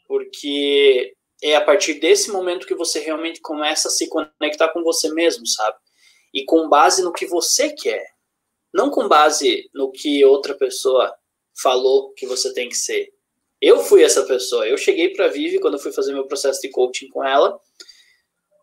porque 0.07 1.13
é 1.43 1.55
a 1.55 1.62
partir 1.62 1.95
desse 1.95 2.31
momento 2.31 2.65
que 2.65 2.73
você 2.73 2.99
realmente 2.99 3.41
começa 3.41 3.89
a 3.89 3.91
se 3.91 4.07
conectar 4.07 4.69
com 4.69 4.81
você 4.81 5.13
mesmo, 5.13 5.45
sabe? 5.45 5.77
E 6.38 6.45
com 6.45 6.69
base 6.69 7.02
no 7.02 7.12
que 7.12 7.26
você 7.26 7.71
quer, 7.71 8.06
não 8.71 8.91
com 8.91 9.08
base 9.08 9.67
no 9.73 9.91
que 9.91 10.23
outra 10.23 10.54
pessoa 10.54 11.12
falou 11.60 12.13
que 12.13 12.28
você 12.28 12.54
tem 12.54 12.69
que 12.69 12.78
ser. 12.78 13.10
Eu 13.60 13.80
fui 13.80 14.04
essa 14.04 14.21
pessoa. 14.21 14.67
Eu 14.67 14.78
cheguei 14.78 15.10
para 15.10 15.26
a 15.26 15.30
Vivi 15.30 15.60
quando 15.60 15.73
eu 15.73 15.80
fui 15.80 15.91
fazer 15.91 16.13
meu 16.13 16.28
processo 16.28 16.62
de 16.62 16.69
coaching 16.69 17.08
com 17.08 17.26
ela. 17.26 17.60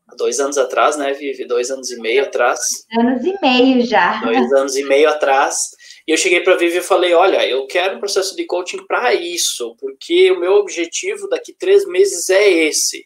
Há 0.07 0.15
dois 0.15 0.39
anos 0.39 0.57
atrás, 0.57 0.97
né, 0.97 1.15
Vivi? 1.15 1.45
Dois 1.49 1.69
anos 1.69 1.91
e 1.91 2.01
meio 2.01 2.23
atrás. 2.23 2.61
Anos 2.97 3.25
e 3.25 3.37
meio 3.43 3.85
já. 3.85 4.21
Dois 4.21 4.53
anos 4.53 4.77
e 4.77 4.85
meio 4.85 5.09
atrás. 5.09 5.71
E 6.07 6.13
eu 6.13 6.17
cheguei 6.17 6.43
para 6.43 6.55
a 6.55 6.57
Vivi 6.57 6.79
e 6.79 6.81
falei: 6.81 7.13
Olha, 7.13 7.45
eu 7.45 7.67
quero 7.67 7.97
um 7.97 7.99
processo 7.99 8.37
de 8.37 8.47
coaching 8.47 8.87
para 8.87 9.13
isso, 9.13 9.75
porque 9.81 10.31
o 10.31 10.39
meu 10.39 10.53
objetivo 10.53 11.29
daqui 11.29 11.53
três 11.53 11.85
meses 11.89 12.31
é 12.31 12.49
esse. 12.49 13.05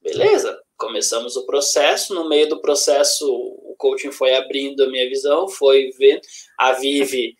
Beleza, 0.00 0.58
começamos 0.80 1.36
o 1.36 1.44
processo. 1.44 2.14
No 2.14 2.28
meio 2.28 2.48
do 2.48 2.60
processo, 2.60 3.30
o 3.30 3.74
coaching 3.76 4.10
foi 4.10 4.34
abrindo 4.34 4.82
a 4.82 4.88
minha 4.88 5.08
visão, 5.08 5.46
foi 5.46 5.90
vendo. 5.98 6.22
A 6.58 6.72
Vivi 6.72 7.36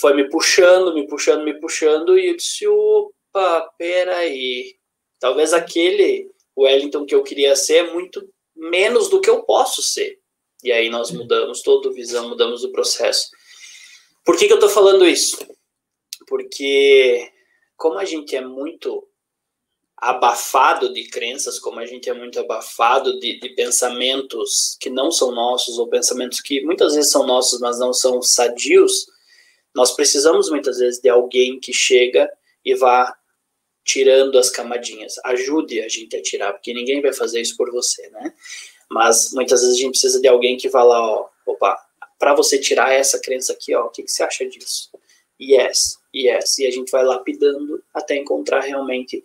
foi 0.00 0.14
me 0.14 0.28
puxando, 0.28 0.94
me 0.94 1.06
puxando, 1.06 1.44
me 1.44 1.60
puxando, 1.60 2.18
e 2.18 2.28
eu 2.28 2.36
disse, 2.36 2.66
opa, 2.66 3.70
peraí, 3.76 4.76
talvez 5.20 5.52
aquele 5.52 6.30
Wellington 6.56 7.04
que 7.04 7.14
eu 7.14 7.22
queria 7.22 7.54
ser 7.54 7.86
é 7.86 7.92
muito 7.92 8.26
menos 8.56 9.08
do 9.08 9.20
que 9.20 9.28
eu 9.30 9.42
posso 9.42 9.82
ser. 9.82 10.18
E 10.64 10.72
aí 10.72 10.88
nós 10.88 11.10
mudamos 11.10 11.62
toda 11.62 11.88
a 11.88 11.92
visão, 11.92 12.28
mudamos 12.28 12.64
o 12.64 12.72
processo. 12.72 13.28
Por 14.24 14.36
que, 14.36 14.46
que 14.46 14.52
eu 14.52 14.56
estou 14.56 14.70
falando 14.70 15.06
isso? 15.06 15.38
Porque 16.26 17.30
como 17.76 17.98
a 17.98 18.04
gente 18.04 18.34
é 18.34 18.40
muito 18.40 19.07
abafado 20.00 20.92
de 20.92 21.08
crenças, 21.08 21.58
como 21.58 21.80
a 21.80 21.86
gente 21.86 22.08
é 22.08 22.14
muito 22.14 22.38
abafado 22.38 23.18
de, 23.18 23.40
de, 23.40 23.48
pensamentos 23.50 24.76
que 24.80 24.88
não 24.88 25.10
são 25.10 25.32
nossos, 25.32 25.76
ou 25.78 25.88
pensamentos 25.88 26.40
que 26.40 26.64
muitas 26.64 26.94
vezes 26.94 27.10
são 27.10 27.26
nossos, 27.26 27.60
mas 27.60 27.80
não 27.80 27.92
são 27.92 28.22
sadios, 28.22 29.06
nós 29.74 29.94
precisamos 29.94 30.50
muitas 30.50 30.78
vezes 30.78 31.00
de 31.00 31.08
alguém 31.08 31.58
que 31.58 31.72
chega 31.72 32.30
e 32.64 32.74
vá 32.76 33.12
tirando 33.84 34.38
as 34.38 34.50
camadinhas. 34.50 35.14
Ajude 35.24 35.80
a 35.80 35.88
gente 35.88 36.16
a 36.16 36.22
tirar, 36.22 36.52
porque 36.52 36.72
ninguém 36.72 37.00
vai 37.02 37.12
fazer 37.12 37.40
isso 37.40 37.56
por 37.56 37.70
você, 37.72 38.08
né? 38.10 38.32
Mas 38.88 39.32
muitas 39.32 39.60
vezes 39.60 39.76
a 39.76 39.80
gente 39.80 39.90
precisa 39.90 40.20
de 40.20 40.28
alguém 40.28 40.56
que 40.56 40.68
vá 40.68 40.82
lá, 40.82 41.00
ó, 41.00 41.28
opa, 41.44 41.76
para 42.18 42.34
você 42.34 42.58
tirar 42.58 42.92
essa 42.92 43.18
crença 43.18 43.52
aqui, 43.52 43.74
ó, 43.74 43.86
o 43.86 43.90
que, 43.90 44.02
que 44.02 44.10
você 44.10 44.22
acha 44.22 44.48
disso? 44.48 44.90
Yes, 45.40 45.98
yes. 46.14 46.58
E 46.58 46.66
a 46.66 46.70
gente 46.70 46.90
vai 46.90 47.04
lapidando 47.04 47.82
até 47.92 48.16
encontrar 48.16 48.60
realmente 48.60 49.24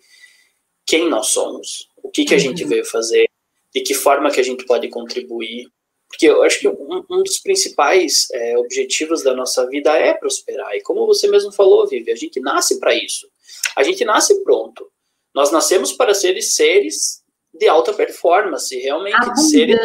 quem 0.86 1.10
nós 1.10 1.28
somos, 1.28 1.90
o 2.02 2.10
que, 2.10 2.26
que 2.26 2.36
a 2.36 2.38
gente 2.38 2.64
uhum. 2.64 2.70
veio 2.70 2.86
fazer, 2.86 3.30
de 3.74 3.82
que 3.82 3.94
forma 3.94 4.32
que 4.32 4.40
a 4.40 4.44
gente 4.44 4.66
pode 4.66 4.88
contribuir, 4.90 5.68
Porque 6.08 6.28
eu 6.28 6.44
acho 6.44 6.60
que 6.60 6.68
um, 6.68 7.04
um 7.10 7.24
dos 7.24 7.40
principais 7.40 8.28
é, 8.32 8.56
objetivos 8.58 9.24
da 9.24 9.34
nossa 9.34 9.68
vida 9.68 9.98
é 9.98 10.14
prosperar. 10.14 10.76
E 10.76 10.82
como 10.82 11.08
você 11.08 11.28
mesmo 11.28 11.52
falou, 11.52 11.88
Vivi, 11.88 12.12
a 12.12 12.16
gente 12.16 12.40
nasce 12.40 12.80
para 12.80 12.94
isso. 12.94 13.28
A 13.76 13.82
gente 13.82 14.06
nasce 14.06 14.44
pronto. 14.44 14.92
Nós 15.34 15.52
nascemos 15.52 15.92
para 15.92 16.14
seres 16.14 16.54
seres 16.54 17.24
de 17.52 17.68
alta 17.68 17.94
performance, 17.94 18.78
realmente, 18.78 19.34
de 19.34 19.42
seres 19.42 19.80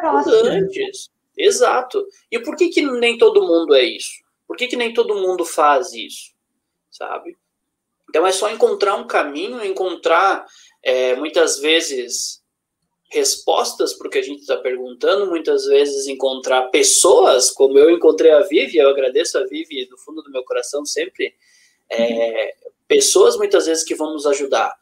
abundantes. 0.00 1.10
Exato. 1.36 2.06
E 2.30 2.38
por 2.38 2.56
que, 2.56 2.70
que 2.70 2.80
nem 2.80 3.18
todo 3.18 3.46
mundo 3.46 3.74
é 3.74 3.84
isso? 3.84 4.22
Por 4.46 4.56
que, 4.56 4.66
que 4.66 4.76
nem 4.76 4.94
todo 4.94 5.14
mundo 5.14 5.44
faz 5.44 5.92
isso? 5.92 6.32
Sabe? 6.90 7.36
Então 8.12 8.26
é 8.26 8.30
só 8.30 8.50
encontrar 8.50 8.94
um 8.96 9.06
caminho, 9.06 9.64
encontrar 9.64 10.44
é, 10.82 11.16
muitas 11.16 11.58
vezes 11.60 12.42
respostas 13.10 13.94
para 13.94 14.06
o 14.06 14.10
que 14.10 14.18
a 14.18 14.22
gente 14.22 14.40
está 14.40 14.58
perguntando, 14.58 15.30
muitas 15.30 15.64
vezes 15.64 16.06
encontrar 16.06 16.68
pessoas, 16.68 17.50
como 17.50 17.78
eu 17.78 17.90
encontrei 17.90 18.30
a 18.30 18.42
Vivi, 18.42 18.76
eu 18.76 18.90
agradeço 18.90 19.38
a 19.38 19.46
Vivi 19.46 19.86
do 19.86 19.96
fundo 19.96 20.20
do 20.20 20.30
meu 20.30 20.44
coração 20.44 20.84
sempre, 20.84 21.34
é, 21.88 22.54
pessoas 22.86 23.38
muitas 23.38 23.64
vezes 23.64 23.82
que 23.82 23.94
vão 23.94 24.12
nos 24.12 24.26
ajudar. 24.26 24.76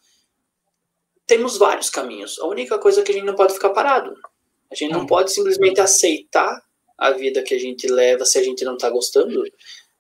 Temos 1.25 1.57
vários 1.57 1.89
caminhos. 1.89 2.37
A 2.41 2.49
única 2.49 2.81
coisa 2.81 3.01
é 3.01 3.05
que 3.05 3.13
a 3.13 3.15
gente 3.15 3.27
não 3.27 3.37
pode 3.37 3.55
ficar 3.55 3.71
parado. 3.71 4.17
A 4.69 4.75
gente 4.75 4.93
não 4.93 5.05
é. 5.05 5.07
pode 5.07 5.31
simplesmente 5.33 5.81
aceitar 5.81 6.61
a 6.99 7.13
vida 7.13 7.45
que 7.45 7.55
a 7.55 7.61
gente 7.61 7.87
leva 7.87 8.25
se 8.25 8.41
a 8.41 8.43
gente 8.43 8.65
não 8.65 8.75
está 8.75 8.91
gostando. 8.91 9.45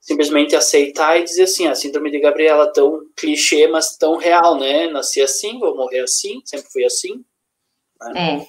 Simplesmente 0.00 0.56
aceitar 0.56 1.18
e 1.18 1.24
dizer 1.24 1.44
assim, 1.44 1.66
a 1.66 1.74
síndrome 1.74 2.10
de 2.10 2.20
Gabriela 2.20 2.72
tão 2.72 3.00
clichê, 3.16 3.68
mas 3.68 3.96
tão 3.96 4.16
real, 4.16 4.58
né? 4.58 4.88
Nasci 4.88 5.20
assim, 5.20 5.58
vou 5.58 5.76
morrer 5.76 6.00
assim, 6.00 6.40
sempre 6.44 6.70
fui 6.72 6.84
assim 6.84 7.22
é. 8.14 8.40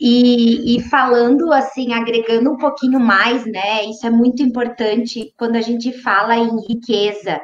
E, 0.00 0.76
e, 0.76 0.82
falando 0.88 1.52
assim, 1.52 1.92
agregando 1.92 2.50
um 2.50 2.56
pouquinho 2.56 2.98
mais, 2.98 3.44
né? 3.44 3.84
Isso 3.84 4.06
é 4.06 4.10
muito 4.10 4.42
importante 4.42 5.32
quando 5.36 5.56
a 5.56 5.60
gente 5.60 5.92
fala 6.00 6.36
em 6.36 6.60
riqueza. 6.66 7.40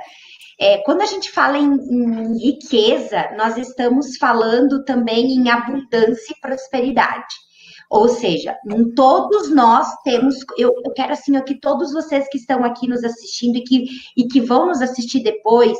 É, 0.58 0.78
quando 0.78 1.02
a 1.02 1.06
gente 1.06 1.30
fala 1.30 1.58
em, 1.58 1.74
em, 1.74 2.38
riqueza, 2.38 3.30
nós 3.36 3.56
estamos 3.58 4.16
falando 4.16 4.84
também 4.84 5.32
em 5.32 5.50
abundância 5.50 6.32
e 6.32 6.40
prosperidade. 6.40 7.34
Ou 7.90 8.08
seja, 8.08 8.56
todos 8.94 9.50
nós 9.50 9.88
temos, 10.04 10.36
eu, 10.56 10.72
eu 10.84 10.92
quero 10.92 11.12
assim 11.12 11.32
que 11.42 11.58
todos 11.58 11.92
vocês 11.92 12.28
que 12.30 12.38
estão 12.38 12.64
aqui 12.64 12.86
nos 12.86 13.02
assistindo 13.02 13.56
e 13.56 13.64
que, 13.64 13.86
e 14.16 14.28
que 14.28 14.40
vão 14.40 14.68
nos 14.68 14.80
assistir 14.80 15.24
depois, 15.24 15.76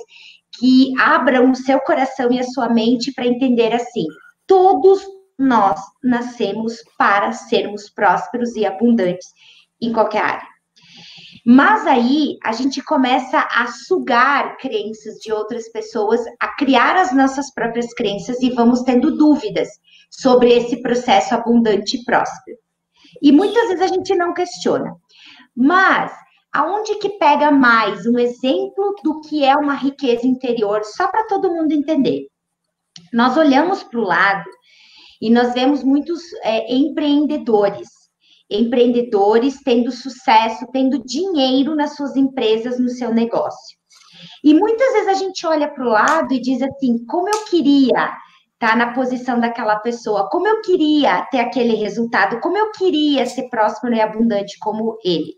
que 0.58 0.92
abram 1.00 1.52
o 1.52 1.54
seu 1.54 1.78
coração 1.80 2.32
e 2.32 2.40
a 2.40 2.44
sua 2.44 2.68
mente 2.68 3.12
para 3.14 3.28
entender 3.28 3.72
assim, 3.72 4.04
todos 4.44 5.00
nós 5.38 5.80
nascemos 6.02 6.82
para 6.98 7.30
sermos 7.30 7.88
prósperos 7.88 8.56
e 8.56 8.66
abundantes 8.66 9.28
em 9.80 9.92
qualquer 9.92 10.24
área. 10.24 10.48
Mas 11.46 11.86
aí 11.86 12.36
a 12.44 12.50
gente 12.50 12.82
começa 12.82 13.38
a 13.38 13.68
sugar 13.68 14.56
crenças 14.58 15.14
de 15.20 15.32
outras 15.32 15.68
pessoas, 15.68 16.20
a 16.40 16.48
criar 16.56 16.96
as 16.96 17.14
nossas 17.14 17.54
próprias 17.54 17.94
crenças 17.94 18.42
e 18.42 18.50
vamos 18.50 18.82
tendo 18.82 19.16
dúvidas 19.16 19.68
sobre 20.10 20.52
esse 20.52 20.82
processo 20.82 21.34
abundante 21.34 21.96
e 21.96 22.04
próspero. 22.04 22.58
E 23.22 23.30
muitas 23.32 23.68
vezes 23.68 23.82
a 23.82 23.86
gente 23.86 24.14
não 24.14 24.34
questiona. 24.34 24.94
Mas 25.56 26.12
aonde 26.52 26.96
que 26.96 27.10
pega 27.10 27.50
mais 27.50 28.06
um 28.06 28.18
exemplo 28.18 28.96
do 29.04 29.20
que 29.20 29.44
é 29.44 29.54
uma 29.54 29.74
riqueza 29.74 30.26
interior, 30.26 30.82
só 30.84 31.08
para 31.08 31.26
todo 31.26 31.52
mundo 31.52 31.72
entender? 31.72 32.26
Nós 33.12 33.36
olhamos 33.36 33.82
para 33.82 34.00
o 34.00 34.04
lado 34.04 34.50
e 35.20 35.30
nós 35.30 35.52
vemos 35.52 35.84
muitos 35.84 36.20
é, 36.42 36.72
empreendedores, 36.72 37.88
empreendedores 38.50 39.60
tendo 39.62 39.92
sucesso, 39.92 40.66
tendo 40.72 41.04
dinheiro 41.04 41.74
nas 41.76 41.94
suas 41.94 42.16
empresas, 42.16 42.78
no 42.78 42.88
seu 42.88 43.12
negócio. 43.14 43.78
E 44.42 44.54
muitas 44.54 44.92
vezes 44.92 45.08
a 45.08 45.14
gente 45.14 45.46
olha 45.46 45.68
para 45.68 45.84
o 45.84 45.90
lado 45.90 46.32
e 46.32 46.40
diz 46.40 46.60
assim: 46.62 47.04
como 47.06 47.28
eu 47.28 47.44
queria 47.44 48.12
tá 48.60 48.76
na 48.76 48.92
posição 48.92 49.40
daquela 49.40 49.76
pessoa, 49.76 50.28
como 50.28 50.46
eu 50.46 50.60
queria 50.60 51.22
ter 51.30 51.40
aquele 51.40 51.74
resultado, 51.74 52.40
como 52.40 52.58
eu 52.58 52.70
queria 52.72 53.24
ser 53.24 53.48
próspero 53.48 53.94
e 53.94 54.00
abundante 54.00 54.58
como 54.60 54.98
ele. 55.02 55.32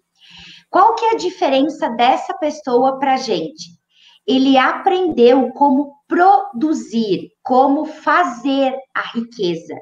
Qual 0.68 0.96
que 0.96 1.04
é 1.04 1.10
a 1.12 1.16
diferença 1.16 1.88
dessa 1.90 2.34
pessoa 2.34 2.98
para 2.98 3.16
gente? 3.16 3.80
Ele 4.26 4.58
aprendeu 4.58 5.50
como 5.52 5.94
produzir, 6.08 7.28
como 7.42 7.84
fazer 7.84 8.74
a 8.94 9.02
riqueza, 9.14 9.74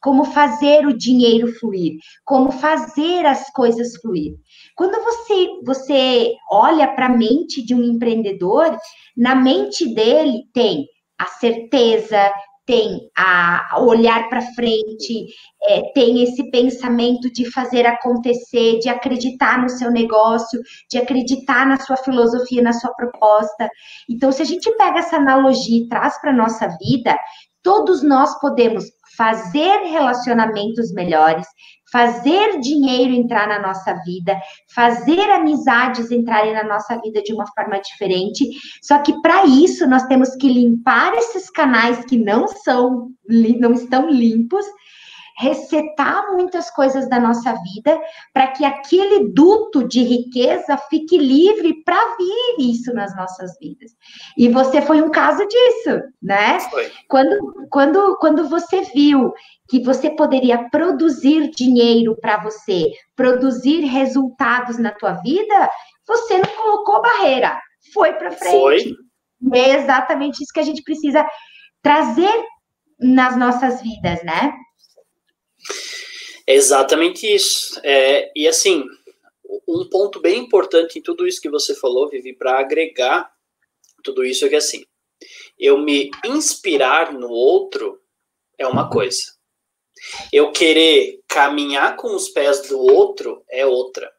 como 0.00 0.24
fazer 0.24 0.86
o 0.86 0.96
dinheiro 0.96 1.52
fluir, 1.58 1.98
como 2.24 2.50
fazer 2.50 3.26
as 3.26 3.50
coisas 3.50 3.96
fluir. 4.00 4.34
Quando 4.74 5.02
você 5.04 5.48
você 5.64 6.32
olha 6.50 6.88
para 6.94 7.06
a 7.06 7.16
mente 7.16 7.64
de 7.64 7.74
um 7.74 7.82
empreendedor, 7.82 8.76
na 9.16 9.34
mente 9.34 9.92
dele 9.94 10.44
tem 10.54 10.86
a 11.18 11.26
certeza, 11.26 12.32
tem 12.66 13.08
a 13.16 13.76
olhar 13.78 14.28
para 14.28 14.42
frente, 14.54 15.26
é, 15.62 15.92
tem 15.94 16.22
esse 16.22 16.50
pensamento 16.50 17.32
de 17.32 17.50
fazer 17.50 17.86
acontecer, 17.86 18.80
de 18.80 18.88
acreditar 18.88 19.62
no 19.62 19.68
seu 19.68 19.90
negócio, 19.90 20.60
de 20.90 20.98
acreditar 20.98 21.64
na 21.64 21.78
sua 21.78 21.96
filosofia, 21.96 22.60
na 22.60 22.72
sua 22.72 22.92
proposta. 22.94 23.68
Então, 24.10 24.32
se 24.32 24.42
a 24.42 24.44
gente 24.44 24.70
pega 24.76 24.98
essa 24.98 25.16
analogia 25.16 25.84
e 25.84 25.88
traz 25.88 26.20
para 26.20 26.32
a 26.32 26.36
nossa 26.36 26.68
vida, 26.80 27.16
todos 27.62 28.02
nós 28.02 28.38
podemos 28.40 28.84
fazer 29.16 29.78
relacionamentos 29.84 30.92
melhores, 30.92 31.46
fazer 31.90 32.60
dinheiro 32.60 33.12
entrar 33.12 33.48
na 33.48 33.60
nossa 33.60 33.94
vida, 34.04 34.38
fazer 34.74 35.30
amizades 35.30 36.10
entrarem 36.10 36.52
na 36.52 36.64
nossa 36.64 37.00
vida 37.00 37.22
de 37.22 37.32
uma 37.32 37.46
forma 37.54 37.78
diferente. 37.80 38.48
Só 38.82 38.98
que 38.98 39.20
para 39.20 39.46
isso 39.46 39.86
nós 39.86 40.04
temos 40.04 40.34
que 40.36 40.48
limpar 40.48 41.14
esses 41.14 41.50
canais 41.50 42.04
que 42.04 42.16
não 42.16 42.48
são 42.48 43.10
não 43.28 43.72
estão 43.72 44.08
limpos 44.08 44.64
resetar 45.38 46.32
muitas 46.32 46.70
coisas 46.70 47.08
da 47.08 47.20
nossa 47.20 47.54
vida 47.62 48.00
para 48.32 48.48
que 48.48 48.64
aquele 48.64 49.28
duto 49.28 49.86
de 49.86 50.02
riqueza 50.02 50.76
fique 50.88 51.18
livre 51.18 51.82
para 51.84 52.16
vir 52.16 52.70
isso 52.70 52.92
nas 52.94 53.14
nossas 53.14 53.56
vidas. 53.58 53.92
E 54.36 54.48
você 54.48 54.80
foi 54.80 55.02
um 55.02 55.10
caso 55.10 55.46
disso, 55.46 56.00
né? 56.22 56.58
Foi. 56.60 56.90
Quando, 57.08 57.68
quando, 57.70 58.16
quando 58.18 58.48
você 58.48 58.82
viu 58.82 59.32
que 59.68 59.82
você 59.82 60.10
poderia 60.10 60.70
produzir 60.70 61.50
dinheiro 61.50 62.16
para 62.20 62.42
você, 62.42 62.90
produzir 63.14 63.80
resultados 63.80 64.78
na 64.78 64.92
tua 64.92 65.14
vida, 65.14 65.70
você 66.06 66.38
não 66.38 66.48
colocou 66.56 67.02
barreira, 67.02 67.60
foi 67.92 68.12
para 68.14 68.30
frente. 68.32 68.96
Foi. 69.42 69.58
É 69.58 69.74
exatamente 69.76 70.42
isso 70.42 70.52
que 70.52 70.60
a 70.60 70.64
gente 70.64 70.82
precisa 70.82 71.26
trazer 71.82 72.32
nas 72.98 73.36
nossas 73.36 73.82
vidas, 73.82 74.22
né? 74.24 74.54
É 76.46 76.54
exatamente 76.54 77.26
isso. 77.26 77.80
É, 77.82 78.30
e 78.36 78.46
assim, 78.46 78.84
um 79.66 79.88
ponto 79.88 80.20
bem 80.20 80.38
importante 80.38 80.98
em 80.98 81.02
tudo 81.02 81.26
isso 81.26 81.40
que 81.40 81.50
você 81.50 81.74
falou, 81.74 82.08
Vivi, 82.08 82.32
para 82.32 82.58
agregar 82.58 83.30
tudo 84.02 84.24
isso 84.24 84.46
é 84.46 84.48
que 84.48 84.56
assim, 84.56 84.84
eu 85.58 85.78
me 85.78 86.10
inspirar 86.24 87.12
no 87.12 87.28
outro 87.28 88.00
é 88.56 88.66
uma 88.66 88.88
coisa. 88.88 89.34
Eu 90.32 90.52
querer 90.52 91.20
caminhar 91.26 91.96
com 91.96 92.14
os 92.14 92.28
pés 92.28 92.68
do 92.68 92.78
outro 92.78 93.42
é 93.50 93.66
outra. 93.66 94.12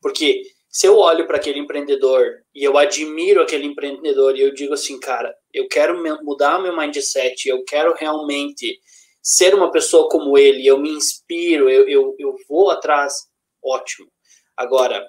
Porque 0.00 0.42
se 0.68 0.86
eu 0.86 0.98
olho 0.98 1.26
para 1.26 1.36
aquele 1.36 1.58
empreendedor 1.58 2.42
e 2.54 2.64
eu 2.64 2.76
admiro 2.76 3.42
aquele 3.42 3.66
empreendedor 3.66 4.36
e 4.36 4.40
eu 4.40 4.52
digo 4.52 4.74
assim, 4.74 4.98
cara, 4.98 5.34
eu 5.52 5.68
quero 5.68 6.02
mudar 6.24 6.58
meu 6.58 6.76
mindset, 6.76 7.48
eu 7.48 7.62
quero 7.64 7.94
realmente 7.94 8.80
ser 9.22 9.54
uma 9.54 9.70
pessoa 9.70 10.08
como 10.08 10.36
ele, 10.36 10.66
eu 10.66 10.78
me 10.78 10.90
inspiro, 10.90 11.70
eu, 11.70 11.88
eu, 11.88 12.16
eu 12.18 12.36
vou 12.48 12.70
atrás, 12.70 13.28
ótimo. 13.62 14.10
Agora, 14.56 15.08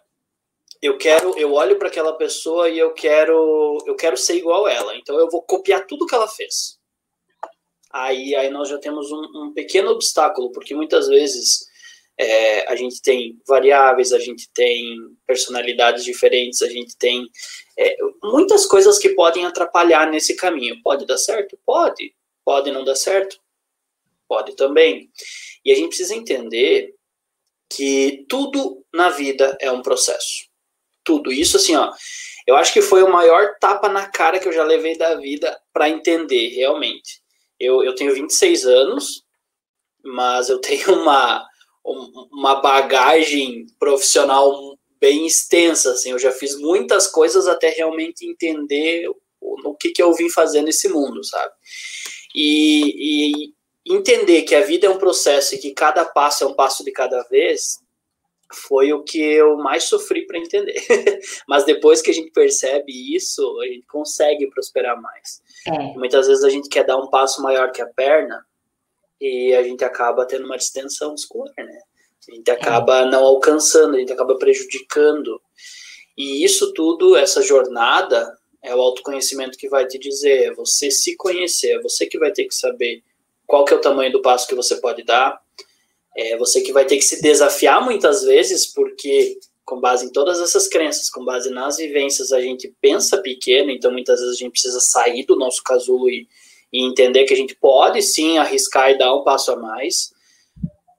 eu 0.82 0.97
quero, 0.97 1.38
eu 1.38 1.54
olho 1.54 1.78
para 1.80 1.88
aquela 1.88 2.13
pessoa 2.13 2.69
e 2.69 2.78
eu 2.78 2.93
quero, 2.93 3.78
eu 3.88 3.95
quero 3.95 4.17
ser 4.17 4.36
igual 4.36 4.67
ela. 4.67 4.95
Então 4.97 5.17
eu 5.17 5.30
vou 5.30 5.41
copiar 5.41 5.88
tudo 5.88 6.06
que 6.06 6.13
ela 6.13 6.28
fez. 6.28 6.78
Aí, 7.89 8.36
aí 8.36 8.49
nós 8.49 8.69
já 8.69 8.78
temos 8.78 9.12
um, 9.12 9.21
um 9.36 9.54
pequeno 9.54 9.91
obstáculo, 9.91 10.52
porque 10.52 10.76
muitas 10.76 11.08
vezes 11.08 11.65
é, 12.17 12.69
a 12.71 12.76
gente 12.76 13.02
tem 13.02 13.39
variáveis, 13.47 14.12
a 14.12 14.19
gente 14.19 14.49
tem 14.54 14.97
personalidades 15.26 16.04
diferentes, 16.04 16.62
a 16.62 16.67
gente 16.67 16.97
tem 16.97 17.28
é, 17.78 17.95
muitas 18.23 18.65
coisas 18.65 18.99
que 18.99 19.10
podem 19.10 19.45
atrapalhar 19.45 20.10
nesse 20.10 20.36
caminho. 20.36 20.82
Pode 20.84 21.06
dar 21.06 21.17
certo? 21.17 21.58
Pode. 21.65 22.13
Pode 22.43 22.71
não 22.71 22.84
dar 22.84 22.95
certo? 22.95 23.38
Pode 24.27 24.55
também. 24.55 25.09
E 25.63 25.71
a 25.71 25.75
gente 25.75 25.89
precisa 25.89 26.15
entender 26.15 26.93
que 27.69 28.25
tudo 28.29 28.86
na 28.93 29.09
vida 29.09 29.57
é 29.59 29.71
um 29.71 29.81
processo. 29.81 30.45
Tudo. 31.03 31.31
Isso, 31.31 31.57
assim, 31.57 31.75
ó, 31.75 31.91
eu 32.47 32.55
acho 32.55 32.71
que 32.71 32.81
foi 32.81 33.03
o 33.03 33.12
maior 33.12 33.55
tapa 33.59 33.89
na 33.89 34.07
cara 34.07 34.39
que 34.39 34.47
eu 34.47 34.53
já 34.53 34.63
levei 34.63 34.97
da 34.97 35.15
vida 35.15 35.59
para 35.71 35.89
entender, 35.89 36.49
realmente. 36.49 37.21
Eu, 37.59 37.83
eu 37.83 37.95
tenho 37.95 38.13
26 38.13 38.65
anos, 38.65 39.23
mas 40.03 40.49
eu 40.49 40.59
tenho 40.59 40.93
uma, 41.01 41.45
uma 42.31 42.55
bagagem 42.55 43.65
profissional 43.79 44.77
bem 44.99 45.27
extensa, 45.27 45.91
assim, 45.91 46.12
eu 46.12 46.19
já 46.19 46.31
fiz 46.31 46.57
muitas 46.57 47.07
coisas 47.07 47.45
até 47.45 47.69
realmente 47.69 48.25
entender 48.25 49.09
o, 49.09 49.69
o 49.69 49.75
que, 49.75 49.89
que 49.89 50.01
eu 50.01 50.13
vim 50.13 50.29
fazer 50.29 50.62
nesse 50.62 50.88
mundo, 50.88 51.21
sabe? 51.25 51.51
E, 52.33 53.47
e 53.49 53.53
entender 53.86 54.43
que 54.43 54.56
a 54.56 54.62
vida 54.62 54.88
é 54.88 54.89
um 54.89 54.98
processo 54.98 55.56
e 55.56 55.58
que 55.58 55.74
cada 55.74 56.06
passo 56.06 56.43
é 56.43 56.48
um 56.48 56.54
passo 56.54 56.84
de 56.84 56.91
cada 56.91 57.22
vez, 57.24 57.84
foi 58.54 58.93
o 58.93 59.04
que 59.04 59.19
eu 59.19 59.58
mais 59.58 59.86
sofri 59.86 60.26
para 60.26 60.38
entender. 60.38 60.76
Mas 61.48 61.65
depois 61.65 62.02
que 62.02 62.12
a 62.12 62.13
gente 62.13 62.32
percebe 62.32 63.15
isso, 63.15 63.60
a 63.62 63.65
gente 63.65 63.86
consegue 63.88 64.48
prosperar 64.48 65.02
mais. 65.02 65.41
É. 65.67 65.93
Muitas 65.98 66.28
vezes 66.28 66.43
a 66.43 66.50
gente 66.50 66.69
quer 66.69 66.86
dar 66.86 66.98
um 66.98 67.10
passo 67.10 67.41
maior 67.41 67.72
que 67.72 67.82
a 67.82 67.88
perna 67.88 68.46
e 69.19 69.54
a 69.56 69.63
gente 69.63 69.84
acaba 69.84 70.26
tendo 70.26 70.46
uma 70.46 70.58
distensão 70.58 71.12
muscular, 71.12 71.54
né? 71.58 71.80
A 72.30 72.36
gente 72.36 72.52
acaba 72.52 73.00
é. 73.00 73.06
não 73.06 73.24
alcançando, 73.24 73.96
a 73.96 74.00
gente 74.00 74.13
acaba 74.13 74.38
prejudicando. 74.38 75.41
E 76.17 76.43
isso 76.43 76.74
tudo, 76.74 77.17
essa 77.17 77.41
jornada, 77.41 78.38
é 78.62 78.74
o 78.74 78.82
autoconhecimento 78.82 79.58
que 79.58 79.67
vai 79.67 79.86
te 79.86 79.98
dizer, 79.98 80.46
é 80.46 80.54
você 80.54 80.89
se 80.89 81.17
conhecer, 81.17 81.72
é 81.72 81.82
você 81.82 82.06
que 82.06 82.17
vai 82.17 82.32
ter 82.32 82.46
que 82.46 82.56
saber 82.56 83.04
qual 83.47 83.65
que 83.65 83.73
é 83.73 83.77
o 83.77 83.82
tamanho 83.82 84.12
do 84.12 84.21
passo 84.21 84.47
que 84.47 84.56
você 84.56 84.75
pode 84.77 85.03
dar, 85.03 85.39
é 86.15 86.38
você 86.38 86.62
que 86.62 86.71
vai 86.71 86.86
ter 86.86 86.97
que 86.97 87.03
se 87.03 87.21
desafiar 87.21 87.84
muitas 87.84 88.23
vezes, 88.23 88.67
porque 88.67 89.39
com 89.65 89.79
base 89.79 90.06
em 90.06 90.12
todas 90.12 90.39
essas 90.39 90.67
crenças, 90.67 91.10
com 91.10 91.23
base 91.23 91.49
nas 91.49 91.77
vivências, 91.77 92.32
a 92.32 92.41
gente 92.41 92.73
pensa 92.82 93.17
pequeno, 93.17 93.71
então 93.71 93.91
muitas 93.91 94.19
vezes 94.19 94.36
a 94.36 94.39
gente 94.39 94.51
precisa 94.51 94.79
sair 94.79 95.25
do 95.25 95.38
nosso 95.38 95.63
casulo 95.63 96.10
e, 96.10 96.27
e 96.71 96.86
entender 96.86 97.23
que 97.23 97.34
a 97.34 97.38
gente 97.38 97.56
pode 97.56 98.01
sim 98.01 98.38
arriscar 98.38 98.91
e 98.91 98.97
dar 98.97 99.15
um 99.15 99.23
passo 99.23 99.51
a 99.51 99.56
mais. 99.56 100.13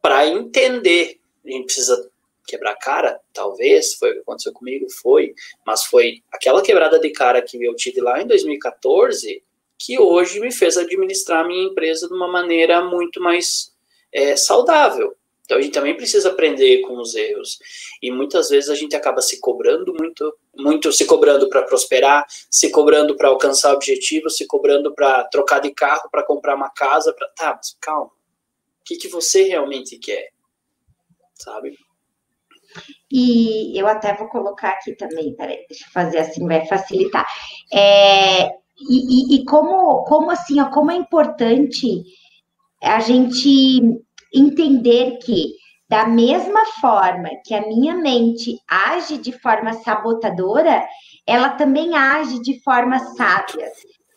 Para 0.00 0.26
entender, 0.26 1.18
a 1.44 1.50
gente 1.50 1.66
precisa 1.66 2.10
quebrar 2.46 2.72
a 2.72 2.78
cara, 2.78 3.20
talvez, 3.32 3.94
foi 3.94 4.10
o 4.10 4.14
que 4.14 4.20
aconteceu 4.20 4.52
comigo, 4.52 4.86
foi, 4.90 5.34
mas 5.66 5.84
foi 5.84 6.22
aquela 6.32 6.62
quebrada 6.62 6.98
de 6.98 7.10
cara 7.10 7.40
que 7.40 7.62
eu 7.62 7.74
tive 7.74 8.00
lá 8.00 8.20
em 8.20 8.26
2014 8.26 9.42
que 9.78 9.98
hoje 9.98 10.40
me 10.40 10.52
fez 10.52 10.76
administrar 10.76 11.44
a 11.44 11.48
minha 11.48 11.64
empresa 11.64 12.08
de 12.08 12.14
uma 12.14 12.28
maneira 12.28 12.82
muito 12.84 13.20
mais 13.20 13.72
é, 14.12 14.36
saudável. 14.36 15.14
Então 15.44 15.58
a 15.58 15.60
gente 15.60 15.74
também 15.74 15.94
precisa 15.94 16.30
aprender 16.30 16.80
com 16.82 16.98
os 16.98 17.14
erros. 17.14 17.58
E 18.00 18.10
muitas 18.10 18.48
vezes 18.48 18.70
a 18.70 18.74
gente 18.74 18.96
acaba 18.96 19.20
se 19.20 19.40
cobrando 19.40 19.92
muito, 19.92 20.34
muito 20.56 20.90
se 20.90 21.04
cobrando 21.04 21.48
para 21.50 21.62
prosperar, 21.62 22.24
se 22.50 22.70
cobrando 22.70 23.14
para 23.14 23.28
alcançar 23.28 23.74
objetivos, 23.74 24.36
se 24.36 24.46
cobrando 24.46 24.94
para 24.94 25.24
trocar 25.24 25.60
de 25.60 25.70
carro, 25.70 26.08
para 26.10 26.24
comprar 26.24 26.54
uma 26.54 26.70
casa, 26.70 27.12
para 27.12 27.28
tá, 27.28 27.54
mas 27.56 27.76
calma. 27.80 28.06
O 28.06 28.84
que, 28.84 28.96
que 28.96 29.08
você 29.08 29.44
realmente 29.44 29.98
quer? 29.98 30.30
Sabe? 31.34 31.76
E 33.10 33.78
eu 33.78 33.86
até 33.86 34.14
vou 34.14 34.28
colocar 34.28 34.70
aqui 34.70 34.94
também, 34.96 35.34
peraí, 35.34 35.64
deixa 35.68 35.84
eu 35.86 35.92
fazer 35.92 36.18
assim, 36.18 36.46
vai 36.46 36.66
facilitar. 36.66 37.26
É, 37.72 38.50
e, 38.78 39.36
e, 39.36 39.36
e 39.36 39.44
como, 39.44 40.04
como 40.04 40.30
assim, 40.30 40.60
ó, 40.60 40.66
como 40.70 40.90
é 40.90 40.96
importante 40.96 42.02
a 42.82 43.00
gente 43.00 43.80
entender 44.34 45.18
que, 45.18 45.54
da 45.88 46.06
mesma 46.06 46.64
forma 46.80 47.28
que 47.44 47.54
a 47.54 47.66
minha 47.66 47.94
mente 47.94 48.58
age 48.68 49.18
de 49.18 49.32
forma 49.32 49.72
sabotadora, 49.74 50.84
ela 51.26 51.50
também 51.50 51.94
age 51.94 52.40
de 52.42 52.60
forma 52.62 52.98
sábia. 52.98 53.70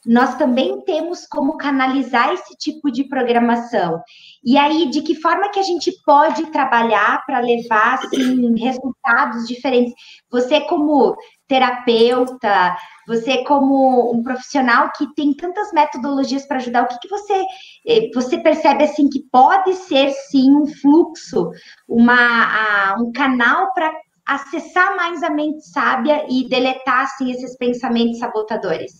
Nós 0.05 0.35
também 0.35 0.81
temos 0.85 1.25
como 1.27 1.57
canalizar 1.57 2.33
esse 2.33 2.55
tipo 2.57 2.89
de 2.89 3.03
programação. 3.03 4.01
E 4.43 4.57
aí, 4.57 4.89
de 4.89 5.01
que 5.01 5.15
forma 5.15 5.49
que 5.49 5.59
a 5.59 5.63
gente 5.63 5.91
pode 6.05 6.45
trabalhar 6.47 7.23
para 7.25 7.41
levar 7.41 7.95
assim, 7.95 8.55
resultados 8.55 9.45
diferentes? 9.45 9.93
Você, 10.31 10.61
como 10.61 11.15
terapeuta, 11.47 12.75
você 13.07 13.43
como 13.43 14.13
um 14.13 14.21
profissional 14.21 14.91
que 14.97 15.07
tem 15.15 15.33
tantas 15.33 15.71
metodologias 15.71 16.45
para 16.45 16.57
ajudar, 16.57 16.83
o 16.83 16.87
que, 16.87 16.99
que 16.99 17.07
você 17.07 17.45
eh, 17.87 18.09
você 18.13 18.37
percebe 18.37 18.83
assim 18.83 19.09
que 19.09 19.23
pode 19.31 19.73
ser 19.73 20.11
sim 20.29 20.51
um 20.51 20.67
fluxo, 20.67 21.49
uma 21.87 22.13
a, 22.13 22.95
um 22.99 23.11
canal 23.11 23.73
para 23.73 23.91
acessar 24.25 24.95
mais 24.97 25.23
a 25.23 25.29
mente 25.29 25.65
sábia 25.65 26.25
e 26.29 26.47
deletar 26.49 27.05
assim 27.05 27.31
esses 27.31 27.55
pensamentos 27.57 28.19
sabotadores? 28.19 28.91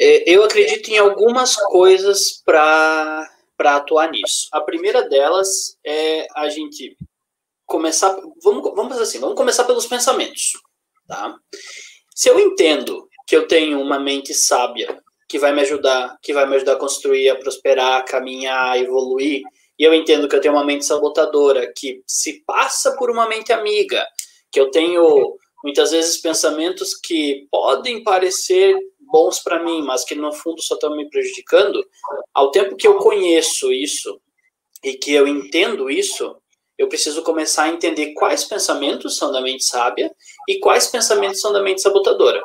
É, 0.00 0.30
eu 0.30 0.44
acredito 0.44 0.88
em 0.88 0.98
algumas 0.98 1.56
coisas 1.56 2.40
para 2.44 3.28
para 3.56 3.74
atuar 3.74 4.08
nisso. 4.12 4.48
A 4.52 4.60
primeira 4.60 5.08
delas 5.08 5.76
é 5.84 6.28
a 6.36 6.48
gente 6.48 6.96
começar, 7.66 8.16
vamos, 8.42 8.62
vamos 8.74 8.98
assim, 8.98 9.18
vamos 9.18 9.34
começar 9.34 9.64
pelos 9.64 9.84
pensamentos, 9.84 10.52
tá? 11.08 11.34
Se 12.14 12.28
eu 12.28 12.38
entendo 12.38 13.08
que 13.26 13.34
eu 13.34 13.48
tenho 13.48 13.80
uma 13.80 13.98
mente 13.98 14.32
sábia 14.32 14.96
que 15.28 15.38
vai 15.38 15.52
me 15.52 15.62
ajudar, 15.62 16.16
que 16.22 16.32
vai 16.32 16.48
me 16.48 16.56
ajudar 16.56 16.74
a 16.74 16.78
construir, 16.78 17.28
a 17.28 17.36
prosperar, 17.36 17.98
a 17.98 18.02
caminhar, 18.02 18.72
a 18.72 18.78
evoluir, 18.78 19.42
e 19.78 19.84
eu 19.84 19.92
entendo 19.94 20.28
que 20.28 20.34
eu 20.34 20.40
tenho 20.40 20.54
uma 20.54 20.64
mente 20.64 20.84
sabotadora 20.84 21.72
que 21.76 22.02
se 22.06 22.42
passa 22.44 22.96
por 22.96 23.10
uma 23.10 23.28
mente 23.28 23.52
amiga, 23.52 24.06
que 24.50 24.58
eu 24.58 24.70
tenho 24.70 25.36
muitas 25.62 25.90
vezes 25.90 26.20
pensamentos 26.20 26.94
que 26.94 27.46
podem 27.50 28.02
parecer 28.02 28.76
bons 29.00 29.40
para 29.40 29.62
mim, 29.62 29.82
mas 29.82 30.04
que 30.04 30.14
no 30.14 30.32
fundo 30.32 30.62
só 30.62 30.74
estão 30.74 30.96
me 30.96 31.08
prejudicando, 31.08 31.84
ao 32.32 32.50
tempo 32.50 32.76
que 32.76 32.86
eu 32.86 32.96
conheço 32.96 33.72
isso 33.72 34.20
e 34.82 34.94
que 34.94 35.12
eu 35.12 35.26
entendo 35.26 35.90
isso, 35.90 36.36
eu 36.78 36.88
preciso 36.88 37.22
começar 37.22 37.64
a 37.64 37.68
entender 37.68 38.14
quais 38.14 38.44
pensamentos 38.44 39.16
são 39.16 39.32
da 39.32 39.40
mente 39.40 39.64
sábia 39.64 40.14
e 40.48 40.60
quais 40.60 40.86
pensamentos 40.86 41.40
são 41.40 41.52
da 41.52 41.60
mente 41.60 41.82
sabotadora. 41.82 42.40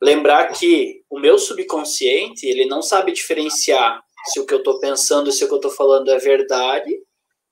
Lembrar 0.00 0.48
que 0.52 1.04
o 1.10 1.20
meu 1.20 1.38
subconsciente, 1.38 2.46
ele 2.46 2.64
não 2.64 2.80
sabe 2.80 3.12
diferenciar 3.12 4.02
se 4.26 4.40
o 4.40 4.46
que 4.46 4.54
eu 4.54 4.58
estou 4.58 4.80
pensando, 4.80 5.30
se 5.30 5.44
o 5.44 5.46
que 5.46 5.52
eu 5.52 5.58
estou 5.58 5.70
falando 5.70 6.10
é 6.10 6.18
verdade 6.18 6.90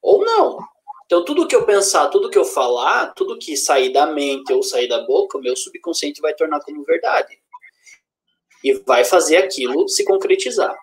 ou 0.00 0.24
não. 0.24 0.59
Então, 1.04 1.24
tudo 1.24 1.46
que 1.46 1.57
eu 1.57 1.66
pensar, 1.66 2.09
tudo 2.09 2.31
que 2.31 2.38
eu 2.38 2.44
falar, 2.44 3.12
tudo 3.14 3.38
que 3.38 3.57
sair 3.57 3.92
da 3.92 4.07
mente 4.07 4.52
ou 4.52 4.62
sair 4.62 4.88
da 4.88 5.02
boca, 5.07 5.37
o 5.37 5.40
meu 5.40 5.57
subconsciente 5.57 6.20
vai 6.20 6.35
tornar 6.35 6.61
como 6.61 6.83
verdade. 6.85 7.38
E 8.64 8.72
vai 8.74 9.04
fazer 9.04 9.38
aquilo 9.38 9.88
se 9.88 10.04
concretizar. 10.04 10.76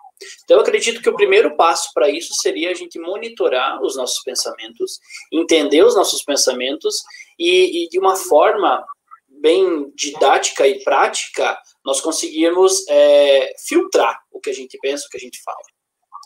Então, 0.44 0.56
eu 0.56 0.62
acredito 0.62 1.02
que 1.02 1.08
o 1.08 1.14
primeiro 1.14 1.56
passo 1.56 1.90
para 1.92 2.08
isso 2.08 2.34
seria 2.34 2.70
a 2.70 2.74
gente 2.74 2.98
monitorar 2.98 3.82
os 3.82 3.96
nossos 3.96 4.22
pensamentos, 4.22 4.98
entender 5.32 5.84
os 5.84 5.94
nossos 5.94 6.22
pensamentos 6.22 6.96
e, 7.38 7.84
e 7.84 7.88
de 7.88 7.98
uma 7.98 8.16
forma 8.16 8.84
bem 9.28 9.92
didática 9.94 10.66
e 10.66 10.82
prática, 10.82 11.58
nós 11.84 12.00
conseguirmos 12.00 12.86
é, 12.88 13.54
filtrar 13.66 14.18
o 14.32 14.40
que 14.40 14.50
a 14.50 14.54
gente 14.54 14.78
pensa, 14.78 15.06
o 15.06 15.10
que 15.10 15.18
a 15.18 15.20
gente 15.20 15.42
fala. 15.42 15.58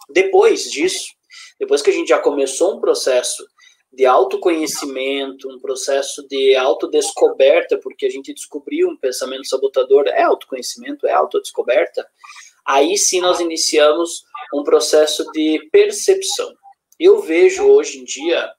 Depois 0.09 0.65
disso, 0.65 1.09
depois 1.59 1.83
que 1.83 1.91
a 1.91 1.93
gente 1.93 2.09
já 2.09 2.19
começou 2.19 2.77
um 2.77 2.81
processo 2.81 3.45
de 3.93 4.07
autoconhecimento, 4.07 5.49
um 5.51 5.59
processo 5.59 6.27
de 6.29 6.55
autodescoberta, 6.55 7.77
porque 7.79 8.07
a 8.07 8.11
gente 8.11 8.33
descobriu 8.33 8.89
um 8.89 8.97
pensamento 8.97 9.47
sabotador, 9.47 10.07
é 10.07 10.23
autoconhecimento, 10.23 11.07
é 11.07 11.13
autodescoberta, 11.13 12.07
aí 12.67 12.97
sim 12.97 13.21
nós 13.21 13.41
iniciamos 13.41 14.23
um 14.55 14.63
processo 14.63 15.31
de 15.33 15.69
percepção. 15.71 16.53
Eu 16.99 17.21
vejo 17.21 17.65
hoje 17.65 17.99
em 17.99 18.05
dia 18.05 18.51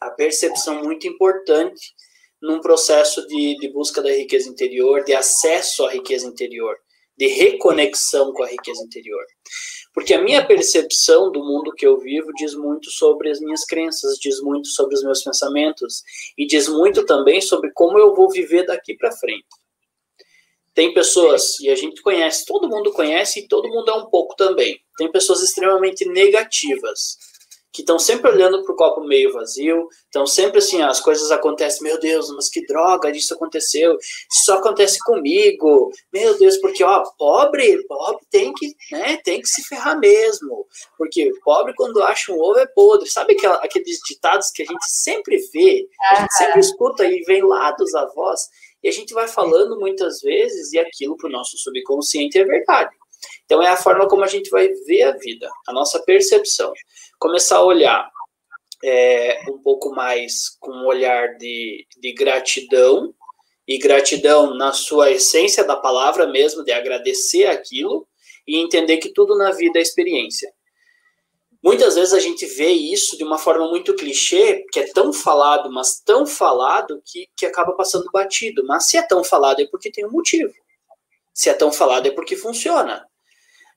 a 0.00 0.10
percepção 0.10 0.82
muito 0.82 1.06
importante 1.06 1.80
num 2.40 2.60
processo 2.60 3.26
de, 3.26 3.56
de 3.56 3.68
busca 3.68 4.02
da 4.02 4.10
riqueza 4.10 4.48
interior, 4.48 5.04
de 5.04 5.14
acesso 5.14 5.84
à 5.86 5.92
riqueza 5.92 6.26
interior, 6.26 6.76
de 7.16 7.28
reconexão 7.28 8.32
com 8.32 8.42
a 8.42 8.48
riqueza 8.48 8.82
interior. 8.82 9.24
Porque 9.94 10.14
a 10.14 10.22
minha 10.22 10.44
percepção 10.44 11.30
do 11.30 11.40
mundo 11.40 11.72
que 11.72 11.86
eu 11.86 11.98
vivo 11.98 12.32
diz 12.34 12.54
muito 12.54 12.90
sobre 12.90 13.30
as 13.30 13.40
minhas 13.40 13.64
crenças, 13.64 14.18
diz 14.18 14.40
muito 14.40 14.68
sobre 14.68 14.94
os 14.94 15.04
meus 15.04 15.22
pensamentos 15.22 16.02
e 16.36 16.46
diz 16.46 16.66
muito 16.66 17.04
também 17.04 17.40
sobre 17.40 17.70
como 17.72 17.98
eu 17.98 18.14
vou 18.14 18.28
viver 18.30 18.64
daqui 18.64 18.96
para 18.96 19.12
frente. 19.12 19.46
Tem 20.74 20.94
pessoas, 20.94 21.60
e 21.60 21.68
a 21.68 21.74
gente 21.74 22.00
conhece, 22.00 22.46
todo 22.46 22.68
mundo 22.68 22.92
conhece 22.92 23.40
e 23.40 23.48
todo 23.48 23.68
mundo 23.68 23.90
é 23.90 23.94
um 23.94 24.06
pouco 24.06 24.34
também. 24.36 24.80
Tem 24.96 25.10
pessoas 25.10 25.42
extremamente 25.42 26.04
negativas, 26.06 27.18
que 27.72 27.80
estão 27.80 27.98
sempre 27.98 28.30
olhando 28.30 28.62
para 28.62 28.72
o 28.72 28.76
copo 28.76 29.00
meio 29.02 29.32
vazio, 29.32 29.88
estão 30.04 30.26
sempre 30.26 30.58
assim, 30.58 30.82
as 30.82 31.00
coisas 31.00 31.30
acontecem, 31.30 31.82
meu 31.82 31.98
Deus, 31.98 32.28
mas 32.36 32.50
que 32.50 32.64
droga, 32.66 33.10
isso 33.10 33.32
aconteceu, 33.32 33.96
isso 33.98 34.44
só 34.44 34.58
acontece 34.58 34.98
comigo, 34.98 35.90
meu 36.12 36.36
Deus, 36.38 36.58
porque 36.58 36.84
ó, 36.84 37.02
pobre, 37.18 37.82
pobre 37.86 38.22
tem 38.30 38.52
que, 38.52 38.74
né, 38.90 39.16
tem 39.24 39.40
que 39.40 39.48
se 39.48 39.62
ferrar 39.64 39.98
mesmo, 39.98 40.66
porque 40.98 41.32
pobre 41.42 41.72
quando 41.74 42.02
acha 42.02 42.30
um 42.30 42.38
ovo 42.38 42.58
é 42.58 42.66
podre, 42.66 43.08
sabe 43.08 43.32
aquela, 43.32 43.56
aqueles 43.56 43.98
ditados 44.06 44.50
que 44.50 44.62
a 44.62 44.66
gente 44.66 44.84
sempre 44.86 45.38
vê, 45.52 45.88
a 46.10 46.20
gente 46.20 46.34
sempre 46.34 46.60
escuta 46.60 47.06
e 47.06 47.22
vem 47.22 47.42
lá 47.42 47.72
dos 47.72 47.94
avós, 47.94 48.48
e 48.82 48.88
a 48.88 48.92
gente 48.92 49.14
vai 49.14 49.28
falando 49.28 49.78
muitas 49.78 50.20
vezes 50.20 50.72
e 50.72 50.78
aquilo 50.78 51.16
para 51.16 51.28
o 51.28 51.32
nosso 51.32 51.56
subconsciente 51.58 52.38
é 52.38 52.44
verdade. 52.44 52.94
Então 53.44 53.62
é 53.62 53.68
a 53.68 53.76
forma 53.76 54.08
como 54.08 54.24
a 54.24 54.28
gente 54.28 54.50
vai 54.50 54.68
ver 54.86 55.02
a 55.02 55.12
vida, 55.12 55.48
a 55.68 55.72
nossa 55.72 56.02
percepção. 56.02 56.72
Começar 57.18 57.58
a 57.58 57.64
olhar 57.64 58.10
é, 58.82 59.40
um 59.48 59.58
pouco 59.58 59.94
mais 59.94 60.48
com 60.58 60.72
um 60.72 60.86
olhar 60.86 61.36
de, 61.36 61.86
de 61.98 62.12
gratidão, 62.12 63.14
e 63.66 63.78
gratidão 63.78 64.54
na 64.54 64.72
sua 64.72 65.10
essência 65.10 65.64
da 65.64 65.76
palavra 65.76 66.26
mesmo, 66.26 66.64
de 66.64 66.72
agradecer 66.72 67.46
aquilo 67.46 68.06
e 68.46 68.58
entender 68.58 68.98
que 68.98 69.12
tudo 69.12 69.36
na 69.36 69.52
vida 69.52 69.78
é 69.78 69.82
experiência. 69.82 70.52
Muitas 71.62 71.94
vezes 71.94 72.12
a 72.12 72.18
gente 72.18 72.44
vê 72.44 72.70
isso 72.70 73.16
de 73.16 73.22
uma 73.22 73.38
forma 73.38 73.68
muito 73.68 73.94
clichê, 73.94 74.64
que 74.72 74.80
é 74.80 74.92
tão 74.92 75.12
falado, 75.12 75.70
mas 75.70 76.00
tão 76.00 76.26
falado, 76.26 77.00
que, 77.04 77.28
que 77.36 77.46
acaba 77.46 77.72
passando 77.72 78.10
batido. 78.12 78.64
Mas 78.66 78.88
se 78.88 78.96
é 78.96 79.02
tão 79.02 79.22
falado 79.22 79.60
é 79.60 79.66
porque 79.66 79.90
tem 79.90 80.04
um 80.04 80.10
motivo. 80.10 80.52
Se 81.32 81.48
é 81.48 81.54
tão 81.54 81.70
falado 81.70 82.06
é 82.06 82.10
porque 82.10 82.34
funciona. 82.34 83.06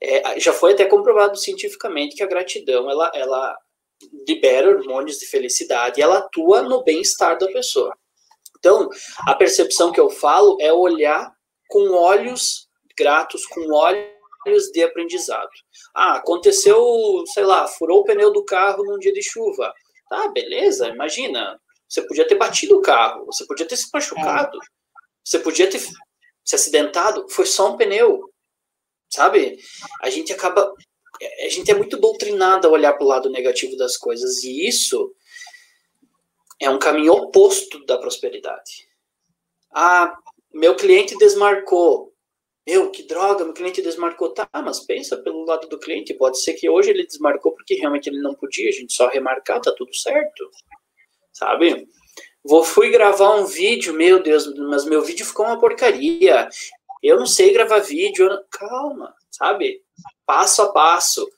É, 0.01 0.39
já 0.39 0.51
foi 0.51 0.73
até 0.73 0.85
comprovado 0.85 1.37
cientificamente 1.37 2.15
que 2.15 2.23
a 2.23 2.27
gratidão 2.27 2.89
ela, 2.89 3.11
ela 3.13 3.55
libera 4.27 4.69
hormônios 4.69 5.19
de 5.19 5.27
felicidade 5.27 5.99
e 5.99 6.03
ela 6.03 6.17
atua 6.17 6.63
no 6.63 6.83
bem-estar 6.83 7.37
da 7.37 7.47
pessoa. 7.47 7.95
Então, 8.57 8.89
a 9.27 9.35
percepção 9.35 9.91
que 9.91 9.99
eu 9.99 10.09
falo 10.09 10.57
é 10.59 10.73
olhar 10.73 11.31
com 11.69 11.91
olhos 11.91 12.67
gratos, 12.97 13.45
com 13.45 13.71
olhos 13.71 14.14
de 14.71 14.83
aprendizado. 14.83 15.49
Ah, 15.93 16.17
aconteceu, 16.17 17.23
sei 17.33 17.43
lá, 17.43 17.67
furou 17.67 18.01
o 18.01 18.03
pneu 18.03 18.31
do 18.31 18.43
carro 18.45 18.83
num 18.83 18.99
dia 18.99 19.13
de 19.13 19.21
chuva. 19.21 19.73
Tá, 20.09 20.27
beleza, 20.29 20.87
imagina. 20.89 21.59
Você 21.87 22.01
podia 22.01 22.27
ter 22.27 22.35
batido 22.35 22.77
o 22.77 22.81
carro, 22.81 23.25
você 23.25 23.45
podia 23.45 23.65
ter 23.65 23.77
se 23.77 23.89
machucado, 23.93 24.57
você 25.23 25.39
podia 25.39 25.69
ter 25.69 25.79
se 25.79 26.55
acidentado, 26.55 27.27
foi 27.29 27.45
só 27.45 27.71
um 27.71 27.77
pneu. 27.77 28.29
Sabe? 29.09 29.57
A 30.01 30.09
gente 30.09 30.33
acaba. 30.33 30.73
A 31.45 31.49
gente 31.49 31.71
é 31.71 31.73
muito 31.73 31.97
doutrinado 31.97 32.67
a 32.67 32.71
olhar 32.71 32.93
para 32.93 33.03
o 33.03 33.07
lado 33.07 33.29
negativo 33.29 33.77
das 33.77 33.95
coisas, 33.95 34.43
e 34.43 34.67
isso 34.67 35.15
é 36.59 36.69
um 36.69 36.79
caminho 36.79 37.13
oposto 37.13 37.85
da 37.85 37.97
prosperidade. 37.97 38.87
Ah, 39.73 40.17
meu 40.53 40.75
cliente 40.75 41.17
desmarcou. 41.17 42.13
Meu, 42.67 42.89
que 42.89 43.03
droga, 43.03 43.43
meu 43.43 43.53
cliente 43.53 43.81
desmarcou. 43.81 44.33
Tá, 44.33 44.47
mas 44.53 44.79
pensa 44.79 45.17
pelo 45.17 45.45
lado 45.45 45.67
do 45.67 45.79
cliente. 45.79 46.13
Pode 46.13 46.41
ser 46.41 46.53
que 46.53 46.69
hoje 46.69 46.89
ele 46.89 47.05
desmarcou 47.05 47.51
porque 47.51 47.75
realmente 47.75 48.09
ele 48.09 48.21
não 48.21 48.33
podia, 48.33 48.69
a 48.69 48.71
gente 48.71 48.93
só 48.93 49.07
remarcar, 49.07 49.61
tá 49.61 49.71
tudo 49.71 49.93
certo. 49.95 50.49
Sabe? 51.31 51.87
Vou, 52.43 52.63
fui 52.63 52.89
gravar 52.89 53.35
um 53.35 53.45
vídeo, 53.45 53.93
meu 53.93 54.21
Deus, 54.21 54.53
mas 54.55 54.85
meu 54.85 55.01
vídeo 55.01 55.25
ficou 55.25 55.45
uma 55.45 55.59
porcaria. 55.59 56.49
Eu 57.03 57.17
não 57.17 57.25
sei 57.25 57.53
gravar 57.53 57.79
vídeo. 57.79 58.27
Não... 58.27 58.43
Calma, 58.49 59.13
sabe? 59.29 59.81
Passo 60.25 60.61
a 60.63 60.71
passo. 60.71 61.29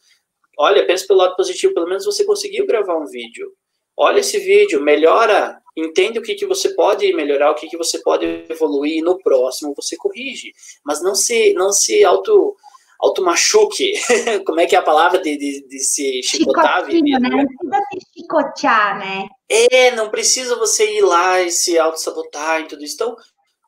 Olha, 0.57 0.85
pensa 0.85 1.05
pelo 1.07 1.19
lado 1.19 1.35
positivo, 1.35 1.73
pelo 1.73 1.87
menos 1.87 2.05
você 2.05 2.23
conseguiu 2.23 2.65
gravar 2.65 2.97
um 2.97 3.05
vídeo 3.05 3.53
olha 3.97 4.19
esse 4.19 4.37
vídeo, 4.37 4.79
melhora, 4.79 5.59
entende 5.77 6.17
o 6.17 6.21
que, 6.21 6.33
que 6.33 6.45
você 6.45 6.69
pode 6.69 7.13
melhorar, 7.13 7.51
o 7.51 7.55
que, 7.55 7.67
que 7.67 7.77
você 7.77 7.99
pode 7.99 8.25
evoluir, 8.49 8.97
e 8.97 9.01
no 9.01 9.17
próximo 9.19 9.73
você 9.75 9.95
corrige. 9.95 10.51
Mas 10.83 11.01
não 11.01 11.13
se, 11.13 11.53
não 11.53 11.71
se 11.71 12.03
auto, 12.03 12.55
auto 12.99 13.21
machuque. 13.21 13.93
Como 14.45 14.59
é 14.59 14.65
que 14.65 14.75
é 14.75 14.79
a 14.79 14.83
palavra 14.83 15.21
de, 15.21 15.37
de, 15.37 15.67
de 15.67 15.79
se 15.79 16.21
chicotar? 16.23 16.85
Chicotinho, 16.85 17.19
né? 17.19 17.29
Não 17.29 17.45
precisa 17.45 17.83
se 17.91 18.21
chicotear, 18.21 18.99
né? 18.99 19.27
É, 19.47 19.95
não 19.95 20.09
precisa 20.09 20.55
você 20.55 20.97
ir 20.97 21.01
lá 21.01 21.41
e 21.41 21.51
se 21.51 21.77
auto-sabotar 21.77 22.61
e 22.61 22.67
tudo 22.67 22.83
isso. 22.83 22.95
Então, 22.95 23.15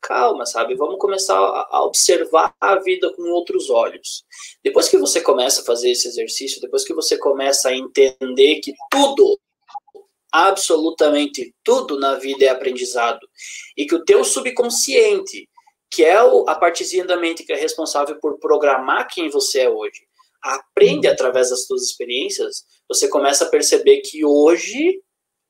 calma, 0.02 0.44
sabe? 0.46 0.74
Vamos 0.74 0.98
começar 0.98 1.36
a 1.36 1.84
observar 1.84 2.54
a 2.60 2.76
vida 2.76 3.12
com 3.14 3.22
outros 3.30 3.70
olhos. 3.70 4.24
Depois 4.64 4.88
que 4.88 4.98
você 4.98 5.20
começa 5.20 5.62
a 5.62 5.64
fazer 5.64 5.90
esse 5.90 6.08
exercício, 6.08 6.60
depois 6.60 6.84
que 6.84 6.94
você 6.94 7.16
começa 7.16 7.68
a 7.68 7.76
entender 7.76 8.60
que 8.60 8.74
tudo 8.90 9.38
absolutamente 10.32 11.54
tudo 11.64 11.98
na 11.98 12.14
vida 12.14 12.44
é 12.44 12.48
aprendizado. 12.48 13.20
E 13.76 13.86
que 13.86 13.94
o 13.94 14.04
teu 14.04 14.24
subconsciente, 14.24 15.48
que 15.90 16.04
é 16.04 16.16
a 16.16 16.54
partezinha 16.54 17.04
da 17.04 17.16
mente 17.16 17.44
que 17.44 17.52
é 17.52 17.56
responsável 17.56 18.18
por 18.20 18.38
programar 18.38 19.08
quem 19.08 19.28
você 19.28 19.60
é 19.60 19.70
hoje, 19.70 20.00
aprende 20.42 21.06
uhum. 21.06 21.12
através 21.12 21.50
das 21.50 21.66
suas 21.66 21.82
experiências, 21.82 22.64
você 22.88 23.08
começa 23.08 23.44
a 23.44 23.48
perceber 23.48 24.00
que 24.00 24.24
hoje, 24.24 25.00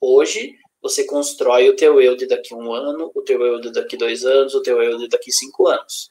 hoje, 0.01 0.55
você 0.83 1.05
constrói 1.05 1.69
o 1.69 1.77
teu 1.77 2.01
eu 2.01 2.17
de 2.17 2.27
daqui 2.27 2.55
um 2.55 2.73
ano, 2.73 3.11
o 3.15 3.23
teu 3.23 3.41
eu 3.45 3.61
de 3.61 3.71
daqui 3.71 3.97
dois 3.97 4.25
anos, 4.25 4.55
o 4.55 4.63
teu 4.63 4.83
eu 4.83 4.99
de 4.99 5.09
daqui 5.09 5.31
cinco 5.31 5.69
anos. 5.69 6.11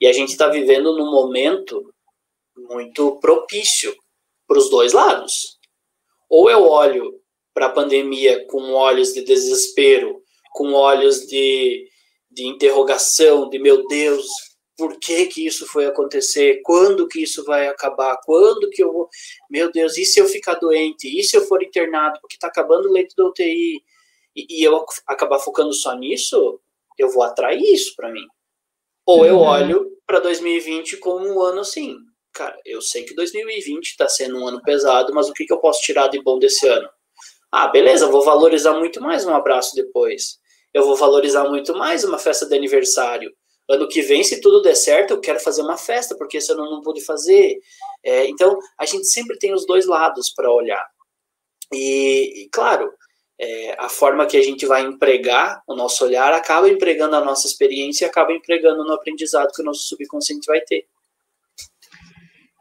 E 0.00 0.06
a 0.06 0.12
gente 0.12 0.30
está 0.30 0.48
vivendo 0.48 0.96
num 0.96 1.10
momento 1.10 1.92
muito 2.56 3.18
propício 3.20 3.94
para 4.46 4.58
os 4.58 4.70
dois 4.70 4.92
lados. 4.92 5.58
Ou 6.28 6.50
eu 6.50 6.62
olho 6.62 7.20
para 7.60 7.66
a 7.66 7.72
pandemia 7.72 8.46
com 8.46 8.72
olhos 8.72 9.12
de 9.12 9.20
desespero, 9.22 10.22
com 10.50 10.72
olhos 10.72 11.26
de, 11.26 11.86
de 12.30 12.46
interrogação, 12.46 13.50
de 13.50 13.58
meu 13.58 13.86
Deus, 13.86 14.26
por 14.78 14.98
que 14.98 15.26
que 15.26 15.46
isso 15.46 15.66
foi 15.66 15.84
acontecer? 15.84 16.62
Quando 16.64 17.06
que 17.06 17.22
isso 17.22 17.44
vai 17.44 17.68
acabar? 17.68 18.18
Quando 18.24 18.70
que 18.70 18.82
eu 18.82 18.90
vou... 18.90 19.10
Meu 19.50 19.70
Deus, 19.70 19.98
e 19.98 20.06
se 20.06 20.18
eu 20.18 20.26
ficar 20.26 20.54
doente? 20.54 21.06
E 21.06 21.22
se 21.22 21.36
eu 21.36 21.42
for 21.42 21.62
internado? 21.62 22.18
Porque 22.22 22.36
está 22.36 22.46
acabando 22.46 22.88
o 22.88 22.92
leito 22.92 23.14
da 23.14 23.26
UTI? 23.26 23.82
E, 24.34 24.46
e, 24.48 24.64
eu 24.64 24.82
acabar 25.06 25.38
focando 25.38 25.74
só 25.74 25.94
nisso, 25.94 26.58
eu 26.96 27.10
vou 27.10 27.22
atrair 27.22 27.60
isso 27.60 27.94
para 27.94 28.10
mim. 28.10 28.24
Ou 29.04 29.26
eu 29.26 29.36
uhum. 29.36 29.42
olho 29.42 29.98
para 30.06 30.18
2020 30.18 30.96
como 30.96 31.28
um 31.28 31.42
ano 31.42 31.60
assim. 31.60 31.98
Cara, 32.32 32.58
eu 32.64 32.80
sei 32.80 33.04
que 33.04 33.14
2020 33.14 33.84
está 33.84 34.08
sendo 34.08 34.38
um 34.38 34.48
ano 34.48 34.62
pesado, 34.62 35.12
mas 35.12 35.28
o 35.28 35.34
que, 35.34 35.44
que 35.44 35.52
eu 35.52 35.58
posso 35.58 35.82
tirar 35.82 36.08
de 36.08 36.22
bom 36.22 36.38
desse 36.38 36.66
ano? 36.66 36.88
Ah, 37.52 37.66
beleza, 37.66 38.06
vou 38.06 38.24
valorizar 38.24 38.74
muito 38.74 39.00
mais 39.00 39.26
um 39.26 39.34
abraço 39.34 39.74
depois. 39.74 40.38
Eu 40.72 40.84
vou 40.84 40.94
valorizar 40.94 41.48
muito 41.48 41.74
mais 41.74 42.04
uma 42.04 42.16
festa 42.16 42.46
de 42.46 42.54
aniversário. 42.54 43.32
Ano 43.68 43.88
que 43.88 44.02
vem, 44.02 44.22
se 44.22 44.40
tudo 44.40 44.62
der 44.62 44.76
certo, 44.76 45.12
eu 45.12 45.20
quero 45.20 45.40
fazer 45.40 45.62
uma 45.62 45.76
festa, 45.76 46.16
porque 46.16 46.36
esse 46.36 46.52
ano 46.52 46.64
eu 46.64 46.70
não 46.70 46.80
pude 46.80 47.04
fazer. 47.04 47.58
É, 48.04 48.26
então, 48.26 48.56
a 48.78 48.86
gente 48.86 49.06
sempre 49.06 49.36
tem 49.36 49.52
os 49.52 49.66
dois 49.66 49.86
lados 49.86 50.30
para 50.30 50.50
olhar. 50.50 50.84
E, 51.72 52.44
e 52.44 52.48
claro, 52.50 52.92
é, 53.38 53.74
a 53.80 53.88
forma 53.88 54.26
que 54.26 54.36
a 54.36 54.42
gente 54.42 54.64
vai 54.64 54.82
empregar 54.82 55.60
o 55.66 55.74
nosso 55.74 56.04
olhar 56.04 56.32
acaba 56.32 56.68
empregando 56.68 57.16
a 57.16 57.24
nossa 57.24 57.48
experiência 57.48 58.04
e 58.04 58.08
acaba 58.08 58.32
empregando 58.32 58.84
no 58.84 58.92
aprendizado 58.92 59.52
que 59.52 59.62
o 59.62 59.64
nosso 59.64 59.82
subconsciente 59.88 60.46
vai 60.46 60.60
ter. 60.60 60.86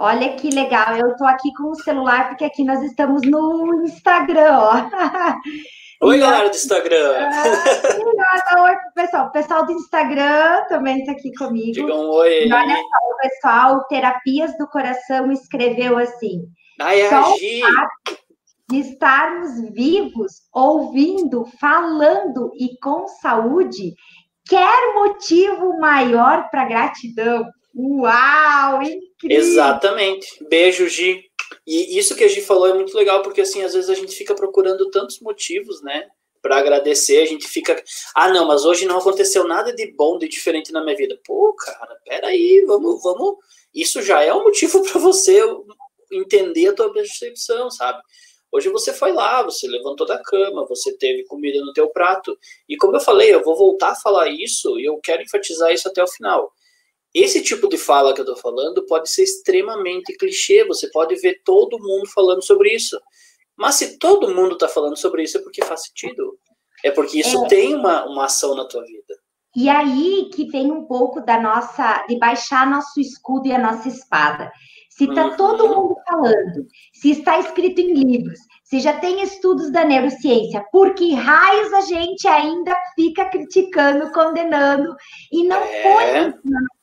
Olha 0.01 0.33
que 0.33 0.49
legal, 0.49 0.95
eu 0.95 1.09
estou 1.09 1.27
aqui 1.27 1.53
com 1.53 1.71
o 1.71 1.75
celular, 1.75 2.29
porque 2.29 2.45
aqui 2.45 2.63
nós 2.63 2.81
estamos 2.81 3.21
no 3.23 3.83
Instagram, 3.83 4.57
ó. 4.57 4.73
Oi, 6.01 6.17
galera 6.17 6.47
do 6.47 6.55
Instagram! 6.55 7.29
Ah, 7.29 8.63
oi, 8.63 8.75
pessoal. 8.95 9.27
O 9.27 9.31
pessoal 9.31 9.65
do 9.65 9.73
Instagram 9.73 10.63
também 10.69 10.99
está 10.99 11.11
aqui 11.11 11.33
comigo. 11.33 11.73
Diga 11.73 11.93
um 11.93 12.09
oi. 12.11 12.47
E 12.47 12.53
olha 12.53 12.75
só, 12.77 12.81
o 12.81 13.17
pessoal, 13.17 13.87
Terapias 13.89 14.57
do 14.57 14.65
Coração, 14.69 15.29
escreveu 15.29 15.97
assim. 15.97 16.43
Ai, 16.79 17.09
só 17.09 17.35
de 18.69 18.77
estarmos 18.77 19.59
vivos, 19.73 20.43
ouvindo, 20.53 21.43
falando 21.59 22.51
e 22.57 22.77
com 22.79 23.05
saúde, 23.07 23.95
quer 24.47 24.93
motivo 24.93 25.77
maior 25.79 26.49
para 26.49 26.63
gratidão? 26.63 27.45
Uau, 27.75 28.81
incrível! 28.83 29.37
Exatamente. 29.37 30.27
Beijo, 30.49 30.87
Gi. 30.87 31.23
E 31.65 31.97
isso 31.97 32.15
que 32.15 32.23
a 32.23 32.27
Gi 32.27 32.41
falou 32.41 32.67
é 32.67 32.73
muito 32.73 32.95
legal, 32.95 33.21
porque 33.21 33.41
assim, 33.41 33.61
às 33.61 33.73
vezes 33.73 33.89
a 33.89 33.95
gente 33.95 34.15
fica 34.15 34.35
procurando 34.35 34.89
tantos 34.89 35.19
motivos, 35.19 35.81
né? 35.81 36.07
Para 36.41 36.57
agradecer, 36.57 37.21
a 37.21 37.25
gente 37.25 37.47
fica. 37.47 37.81
Ah, 38.15 38.29
não, 38.29 38.47
mas 38.47 38.65
hoje 38.65 38.85
não 38.85 38.97
aconteceu 38.97 39.45
nada 39.45 39.73
de 39.73 39.91
bom, 39.93 40.17
de 40.17 40.27
diferente 40.27 40.71
na 40.71 40.83
minha 40.83 40.95
vida. 40.95 41.19
Pô, 41.25 41.53
cara, 41.53 41.95
peraí, 42.05 42.63
vamos, 42.65 43.01
vamos. 43.03 43.35
Isso 43.73 44.01
já 44.01 44.23
é 44.23 44.33
um 44.33 44.43
motivo 44.43 44.81
para 44.89 44.99
você 44.99 45.41
entender 46.11 46.69
a 46.69 46.73
tua 46.73 46.91
percepção, 46.91 47.69
sabe? 47.69 48.01
Hoje 48.51 48.69
você 48.69 48.91
foi 48.91 49.11
lá, 49.11 49.43
você 49.43 49.67
levantou 49.67 50.07
da 50.07 50.19
cama, 50.23 50.65
você 50.65 50.97
teve 50.97 51.23
comida 51.25 51.59
no 51.63 51.71
teu 51.71 51.87
prato. 51.89 52.35
E 52.67 52.75
como 52.77 52.95
eu 52.95 52.99
falei, 52.99 53.33
eu 53.33 53.43
vou 53.43 53.55
voltar 53.55 53.91
a 53.91 53.95
falar 53.95 54.27
isso 54.27 54.79
e 54.79 54.85
eu 54.85 54.99
quero 55.03 55.21
enfatizar 55.21 55.71
isso 55.71 55.87
até 55.87 56.03
o 56.03 56.07
final. 56.07 56.51
Esse 57.13 57.41
tipo 57.41 57.67
de 57.67 57.77
fala 57.77 58.13
que 58.13 58.21
eu 58.21 58.25
estou 58.25 58.37
falando 58.37 58.85
pode 58.85 59.09
ser 59.09 59.23
extremamente 59.23 60.15
clichê, 60.17 60.63
você 60.65 60.89
pode 60.91 61.15
ver 61.15 61.41
todo 61.43 61.79
mundo 61.79 62.07
falando 62.07 62.43
sobre 62.43 62.73
isso. 62.73 62.99
Mas 63.57 63.75
se 63.75 63.97
todo 63.97 64.33
mundo 64.33 64.53
está 64.53 64.67
falando 64.67 64.97
sobre 64.97 65.23
isso, 65.23 65.37
é 65.37 65.41
porque 65.41 65.65
faz 65.65 65.83
sentido. 65.83 66.37
É 66.83 66.91
porque 66.91 67.19
isso 67.19 67.45
é. 67.45 67.47
tem 67.47 67.75
uma, 67.75 68.05
uma 68.05 68.25
ação 68.25 68.55
na 68.55 68.65
tua 68.65 68.83
vida. 68.83 69.15
E 69.55 69.67
aí 69.67 70.29
que 70.33 70.45
vem 70.45 70.71
um 70.71 70.85
pouco 70.85 71.19
da 71.21 71.41
nossa, 71.41 72.05
de 72.07 72.17
baixar 72.17 72.69
nosso 72.69 72.99
escudo 72.99 73.47
e 73.47 73.51
a 73.51 73.59
nossa 73.59 73.87
espada. 73.87 74.51
Se 74.89 75.05
está 75.05 75.27
uhum. 75.27 75.37
todo 75.37 75.67
mundo 75.67 75.95
falando, 76.07 76.67
se 76.93 77.11
está 77.11 77.39
escrito 77.39 77.79
em 77.79 77.93
livros, 77.93 78.37
se 78.63 78.79
já 78.79 78.99
tem 78.99 79.21
estudos 79.23 79.71
da 79.71 79.83
neurociência, 79.83 80.63
por 80.71 80.93
que 80.93 81.13
raios 81.13 81.73
a 81.73 81.81
gente 81.81 82.27
ainda 82.27 82.75
fica 82.95 83.25
criticando, 83.29 84.11
condenando 84.11 84.93
e 85.31 85.43
não 85.45 85.61
é. 85.61 85.83
põe 85.83 86.33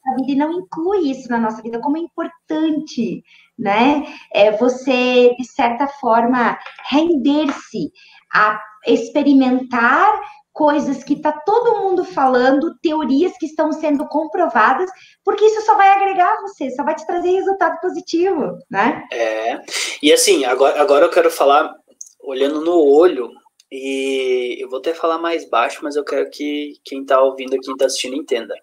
nossa 0.06 0.16
vida 0.16 0.32
e 0.32 0.36
não 0.36 0.52
inclui 0.52 1.10
isso 1.10 1.28
na 1.28 1.38
nossa 1.38 1.62
vida 1.62 1.80
como 1.80 1.96
é 1.96 2.00
importante, 2.00 3.22
né? 3.58 4.06
É 4.32 4.52
você, 4.52 5.34
de 5.36 5.44
certa 5.44 5.86
forma, 5.86 6.58
render-se 6.88 7.90
a 8.32 8.60
experimentar 8.86 10.20
coisas 10.52 11.04
que 11.04 11.14
está 11.14 11.32
todo 11.32 11.82
mundo 11.82 12.02
falando, 12.02 12.78
teorias 12.80 13.32
que 13.38 13.44
estão 13.44 13.72
sendo 13.72 14.08
comprovadas, 14.08 14.90
porque 15.22 15.44
isso 15.44 15.60
só 15.66 15.74
vai 15.74 15.88
agregar 15.90 16.40
você, 16.40 16.70
só 16.70 16.82
vai 16.82 16.94
te 16.94 17.06
trazer 17.06 17.30
resultado 17.30 17.78
positivo, 17.80 18.56
né? 18.70 19.04
É. 19.12 19.60
E 20.02 20.10
assim, 20.12 20.46
agora, 20.46 20.80
agora 20.80 21.04
eu 21.04 21.10
quero 21.10 21.30
falar 21.30 21.74
olhando 22.22 22.62
no 22.62 22.82
olho, 22.82 23.30
e 23.70 24.56
eu 24.60 24.70
vou 24.70 24.78
até 24.78 24.94
falar 24.94 25.18
mais 25.18 25.48
baixo, 25.48 25.80
mas 25.82 25.96
eu 25.96 26.04
quero 26.04 26.30
que 26.30 26.74
quem 26.84 27.02
está 27.02 27.20
ouvindo 27.20 27.58
quem 27.60 27.72
está 27.72 27.86
assistindo, 27.86 28.16
entenda. 28.16 28.54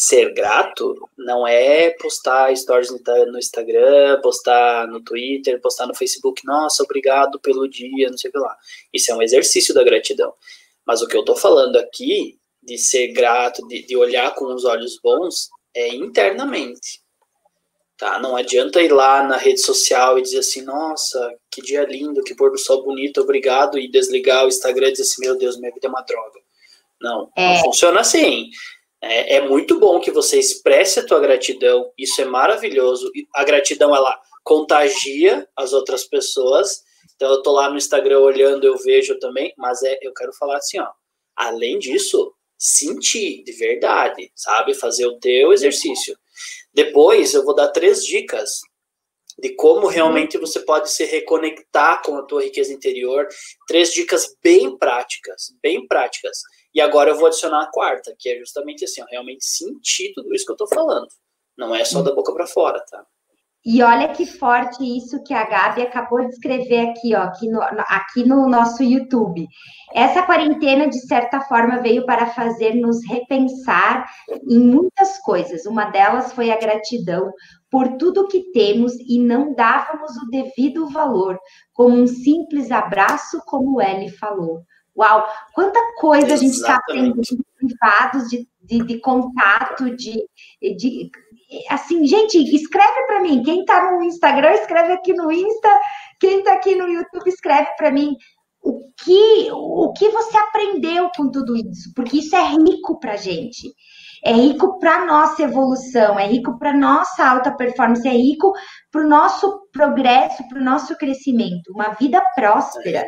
Ser 0.00 0.32
grato 0.32 1.10
não 1.18 1.44
é 1.44 1.90
postar 1.90 2.56
stories 2.56 2.88
no 2.88 3.36
Instagram, 3.36 4.20
postar 4.22 4.86
no 4.86 5.02
Twitter, 5.02 5.60
postar 5.60 5.88
no 5.88 5.94
Facebook, 5.96 6.46
nossa, 6.46 6.84
obrigado 6.84 7.40
pelo 7.40 7.66
dia, 7.66 8.08
não 8.08 8.16
sei 8.16 8.30
o 8.30 8.32
que 8.32 8.38
lá. 8.38 8.56
Isso 8.94 9.10
é 9.10 9.14
um 9.16 9.22
exercício 9.22 9.74
da 9.74 9.82
gratidão. 9.82 10.32
Mas 10.86 11.02
o 11.02 11.08
que 11.08 11.16
eu 11.16 11.22
estou 11.22 11.34
falando 11.34 11.74
aqui, 11.78 12.38
de 12.62 12.78
ser 12.78 13.08
grato, 13.08 13.66
de, 13.66 13.82
de 13.86 13.96
olhar 13.96 14.32
com 14.36 14.44
os 14.44 14.64
olhos 14.64 15.00
bons, 15.02 15.48
é 15.74 15.88
internamente. 15.88 17.02
Tá? 17.96 18.20
Não 18.20 18.36
adianta 18.36 18.80
ir 18.80 18.92
lá 18.92 19.24
na 19.24 19.36
rede 19.36 19.60
social 19.60 20.16
e 20.16 20.22
dizer 20.22 20.38
assim, 20.38 20.62
nossa, 20.62 21.34
que 21.50 21.60
dia 21.60 21.84
lindo, 21.84 22.22
que 22.22 22.36
pôr 22.36 22.52
do 22.52 22.58
sol 22.58 22.84
bonito, 22.84 23.20
obrigado, 23.20 23.76
e 23.76 23.90
desligar 23.90 24.44
o 24.44 24.48
Instagram 24.48 24.90
e 24.90 24.92
dizer 24.92 25.02
assim, 25.02 25.22
meu 25.22 25.36
Deus, 25.36 25.58
minha 25.58 25.72
vida 25.72 25.88
é 25.88 25.90
uma 25.90 26.02
droga. 26.02 26.38
Não, 27.00 27.32
é. 27.36 27.54
não 27.54 27.64
funciona 27.64 27.98
assim. 27.98 28.48
É, 29.00 29.36
é, 29.36 29.48
muito 29.48 29.78
bom 29.78 30.00
que 30.00 30.10
você 30.10 30.38
expresse 30.38 30.98
a 30.98 31.06
tua 31.06 31.20
gratidão, 31.20 31.92
isso 31.96 32.20
é 32.20 32.24
maravilhoso. 32.24 33.10
A 33.34 33.44
gratidão, 33.44 33.94
ela 33.94 34.18
contagia 34.42 35.48
as 35.56 35.72
outras 35.72 36.04
pessoas, 36.04 36.82
então 37.14 37.30
eu 37.30 37.42
tô 37.42 37.52
lá 37.52 37.70
no 37.70 37.76
Instagram 37.76 38.20
olhando, 38.20 38.66
eu 38.66 38.76
vejo 38.78 39.18
também, 39.18 39.52
mas 39.56 39.82
é, 39.82 39.98
eu 40.02 40.12
quero 40.12 40.32
falar 40.32 40.56
assim, 40.56 40.80
ó. 40.80 40.88
Além 41.36 41.78
disso, 41.78 42.32
sentir 42.58 43.44
de 43.44 43.52
verdade, 43.52 44.32
sabe? 44.34 44.74
Fazer 44.74 45.06
o 45.06 45.18
teu 45.20 45.52
exercício. 45.52 46.18
Depois 46.74 47.34
eu 47.34 47.44
vou 47.44 47.54
dar 47.54 47.68
três 47.68 48.04
dicas 48.04 48.60
de 49.38 49.50
como 49.50 49.86
uhum. 49.86 49.92
realmente 49.92 50.36
você 50.36 50.60
pode 50.60 50.90
se 50.90 51.04
reconectar 51.04 52.02
com 52.02 52.16
a 52.16 52.22
tua 52.22 52.42
riqueza 52.42 52.72
interior. 52.72 53.28
Três 53.68 53.92
dicas 53.92 54.34
bem 54.42 54.76
práticas, 54.76 55.54
bem 55.62 55.86
práticas. 55.86 56.40
E 56.74 56.80
agora 56.80 57.10
eu 57.10 57.16
vou 57.16 57.26
adicionar 57.26 57.62
a 57.62 57.70
quarta, 57.70 58.14
que 58.18 58.28
é 58.28 58.38
justamente 58.38 58.84
assim, 58.84 59.02
ó, 59.02 59.06
realmente 59.10 59.44
sentir 59.44 60.12
tudo 60.14 60.34
isso 60.34 60.44
que 60.44 60.52
eu 60.52 60.56
tô 60.56 60.66
falando. 60.68 61.08
Não 61.56 61.74
é 61.74 61.84
só 61.84 62.02
da 62.02 62.14
boca 62.14 62.32
para 62.32 62.46
fora, 62.46 62.84
tá? 62.88 63.04
E 63.70 63.82
olha 63.82 64.08
que 64.08 64.24
forte 64.24 64.82
isso 64.82 65.22
que 65.24 65.34
a 65.34 65.44
Gabi 65.44 65.82
acabou 65.82 66.20
de 66.20 66.28
escrever 66.28 66.88
aqui, 66.88 67.14
ó, 67.14 67.22
aqui 67.22 67.48
no, 67.50 67.60
aqui 67.60 68.24
no 68.24 68.48
nosso 68.48 68.82
YouTube. 68.82 69.46
Essa 69.92 70.22
quarentena, 70.22 70.88
de 70.88 71.00
certa 71.06 71.40
forma, 71.40 71.80
veio 71.80 72.06
para 72.06 72.28
fazer-nos 72.28 73.04
repensar 73.06 74.08
em 74.48 74.58
muitas 74.58 75.18
coisas. 75.18 75.66
Uma 75.66 75.86
delas 75.86 76.32
foi 76.32 76.50
a 76.50 76.58
gratidão 76.58 77.32
por 77.70 77.98
tudo 77.98 78.28
que 78.28 78.50
temos 78.52 78.94
e 79.06 79.18
não 79.18 79.52
dávamos 79.54 80.16
o 80.16 80.30
devido 80.30 80.88
valor, 80.88 81.38
como 81.74 81.96
um 81.96 82.06
simples 82.06 82.70
abraço, 82.70 83.42
como 83.44 83.82
ele 83.82 84.08
falou. 84.08 84.62
Uau, 84.98 85.24
quanta 85.54 85.78
coisa 85.96 86.26
Exatamente. 86.26 86.32
a 86.32 86.36
gente 86.36 86.54
está 86.54 86.76
aprendendo 86.76 87.44
privados 87.56 88.28
de, 88.28 88.48
de, 88.62 88.84
de 88.84 89.00
contato, 89.00 89.94
de, 89.94 90.24
de 90.60 91.10
assim, 91.70 92.04
gente, 92.06 92.36
escreve 92.54 93.06
para 93.06 93.20
mim. 93.20 93.42
Quem 93.42 93.60
está 93.60 93.92
no 93.92 94.02
Instagram, 94.02 94.52
escreve 94.54 94.92
aqui 94.92 95.14
no 95.14 95.30
Insta. 95.30 95.68
Quem 96.20 96.40
está 96.40 96.54
aqui 96.54 96.74
no 96.74 96.88
YouTube, 96.88 97.28
escreve 97.28 97.70
para 97.76 97.90
mim 97.90 98.16
o 98.60 98.92
que, 98.96 99.48
o 99.52 99.92
que 99.92 100.10
você 100.10 100.36
aprendeu 100.36 101.08
com 101.16 101.30
tudo 101.30 101.56
isso, 101.56 101.92
porque 101.94 102.18
isso 102.18 102.34
é 102.34 102.44
rico 102.44 102.98
para 102.98 103.16
gente. 103.16 103.72
É 104.24 104.32
rico 104.32 104.80
para 104.80 105.06
nossa 105.06 105.44
evolução, 105.44 106.18
é 106.18 106.26
rico 106.26 106.58
para 106.58 106.76
nossa 106.76 107.24
alta 107.24 107.52
performance, 107.52 108.06
é 108.06 108.10
rico 108.10 108.52
para 108.90 109.02
o 109.02 109.08
nosso 109.08 109.68
progresso, 109.72 110.46
para 110.48 110.58
o 110.58 110.64
nosso 110.64 110.96
crescimento. 110.96 111.70
Uma 111.72 111.90
vida 111.90 112.20
próspera, 112.34 113.04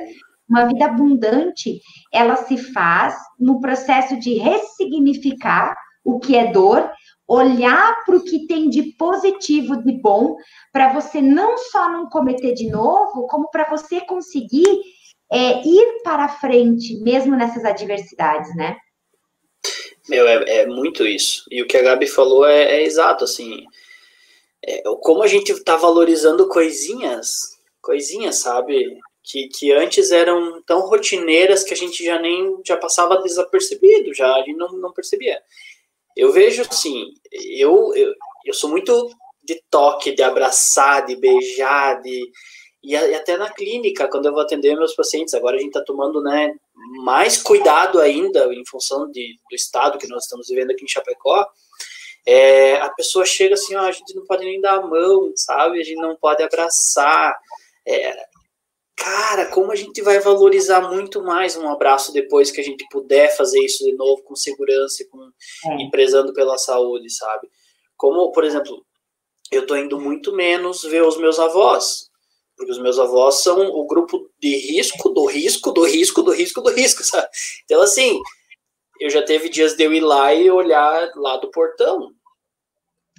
uma 0.50 0.66
vida 0.66 0.86
abundante, 0.86 1.80
ela 2.12 2.36
se 2.36 2.58
faz 2.58 3.14
no 3.38 3.60
processo 3.60 4.18
de 4.18 4.34
ressignificar 4.34 5.74
o 6.04 6.18
que 6.18 6.36
é 6.36 6.50
dor 6.50 6.90
olhar 7.30 8.04
para 8.04 8.16
o 8.16 8.24
que 8.24 8.44
tem 8.48 8.68
de 8.68 8.82
positivo, 8.98 9.80
de 9.84 9.92
bom, 9.92 10.36
para 10.72 10.92
você 10.92 11.22
não 11.22 11.56
só 11.56 11.88
não 11.88 12.08
cometer 12.08 12.54
de 12.54 12.68
novo, 12.68 13.28
como 13.28 13.48
para 13.52 13.70
você 13.70 14.00
conseguir 14.00 14.66
é, 15.30 15.64
ir 15.64 16.02
para 16.02 16.28
frente, 16.28 16.98
mesmo 17.02 17.36
nessas 17.36 17.64
adversidades, 17.64 18.52
né? 18.56 18.76
Meu, 20.08 20.26
é, 20.26 20.62
é 20.62 20.66
muito 20.66 21.06
isso. 21.06 21.44
E 21.52 21.62
o 21.62 21.68
que 21.68 21.76
a 21.76 21.82
Gabi 21.82 22.08
falou 22.08 22.44
é, 22.44 22.64
é 22.64 22.82
exato, 22.82 23.22
assim. 23.22 23.64
É, 24.66 24.82
como 25.00 25.22
a 25.22 25.28
gente 25.28 25.52
está 25.52 25.76
valorizando 25.76 26.48
coisinhas, 26.48 27.60
coisinhas, 27.80 28.38
sabe? 28.38 28.98
Que, 29.22 29.48
que 29.48 29.72
antes 29.72 30.10
eram 30.10 30.62
tão 30.62 30.88
rotineiras 30.88 31.62
que 31.62 31.74
a 31.74 31.76
gente 31.76 32.02
já 32.02 32.18
nem 32.18 32.58
já 32.66 32.76
passava 32.76 33.20
desapercebido, 33.22 34.14
já 34.14 34.34
a 34.34 34.42
gente 34.42 34.56
não, 34.56 34.72
não 34.72 34.92
percebia. 34.92 35.40
Eu 36.16 36.32
vejo 36.32 36.62
assim, 36.62 37.12
eu, 37.30 37.94
eu, 37.94 38.12
eu 38.46 38.54
sou 38.54 38.70
muito 38.70 39.10
de 39.42 39.62
toque, 39.70 40.12
de 40.12 40.22
abraçar, 40.22 41.06
de 41.06 41.16
beijar, 41.16 42.00
de, 42.00 42.30
e, 42.82 42.96
até 42.96 43.36
na 43.36 43.50
clínica, 43.50 44.08
quando 44.08 44.26
eu 44.26 44.32
vou 44.32 44.40
atender 44.40 44.74
meus 44.74 44.94
pacientes, 44.94 45.34
agora 45.34 45.56
a 45.56 45.58
gente 45.58 45.68
está 45.68 45.82
tomando 45.82 46.22
né, 46.22 46.54
mais 47.04 47.40
cuidado 47.42 48.00
ainda 48.00 48.52
em 48.54 48.64
função 48.66 49.10
de, 49.10 49.38
do 49.48 49.54
estado 49.54 49.98
que 49.98 50.08
nós 50.08 50.24
estamos 50.24 50.48
vivendo 50.48 50.70
aqui 50.70 50.84
em 50.84 50.88
Chapecó. 50.88 51.46
É, 52.26 52.76
a 52.76 52.88
pessoa 52.90 53.24
chega 53.26 53.54
assim, 53.54 53.74
ó, 53.74 53.80
a 53.80 53.92
gente 53.92 54.14
não 54.14 54.24
pode 54.24 54.44
nem 54.44 54.60
dar 54.60 54.78
a 54.78 54.86
mão, 54.86 55.32
sabe? 55.36 55.80
A 55.80 55.84
gente 55.84 56.00
não 56.00 56.16
pode 56.16 56.42
abraçar. 56.42 57.36
É, 57.86 58.16
cara, 59.00 59.46
como 59.46 59.72
a 59.72 59.76
gente 59.76 60.02
vai 60.02 60.20
valorizar 60.20 60.82
muito 60.82 61.22
mais 61.22 61.56
um 61.56 61.66
abraço 61.68 62.12
depois 62.12 62.50
que 62.50 62.60
a 62.60 62.64
gente 62.64 62.86
puder 62.90 63.34
fazer 63.34 63.58
isso 63.60 63.82
de 63.82 63.92
novo 63.92 64.22
com 64.22 64.36
segurança, 64.36 65.02
com 65.10 65.30
é. 65.64 65.82
empresando 65.82 66.34
pela 66.34 66.58
saúde, 66.58 67.10
sabe? 67.10 67.48
Como, 67.96 68.30
por 68.30 68.44
exemplo, 68.44 68.84
eu 69.50 69.66
tô 69.66 69.74
indo 69.74 69.98
muito 69.98 70.34
menos 70.34 70.82
ver 70.82 71.02
os 71.02 71.16
meus 71.16 71.38
avós, 71.38 72.10
porque 72.54 72.72
os 72.72 72.78
meus 72.78 72.98
avós 72.98 73.42
são 73.42 73.70
o 73.70 73.86
grupo 73.86 74.30
de 74.38 74.54
risco, 74.54 75.08
do 75.08 75.24
risco, 75.24 75.72
do 75.72 75.84
risco, 75.84 76.22
do 76.22 76.32
risco, 76.32 76.60
do 76.60 76.70
risco, 76.70 77.02
sabe? 77.02 77.26
Então, 77.64 77.80
assim, 77.80 78.20
eu 79.00 79.08
já 79.08 79.22
teve 79.22 79.48
dias 79.48 79.74
de 79.74 79.82
eu 79.82 79.94
ir 79.94 80.00
lá 80.00 80.34
e 80.34 80.50
olhar 80.50 81.10
lá 81.16 81.38
do 81.38 81.50
portão, 81.50 82.12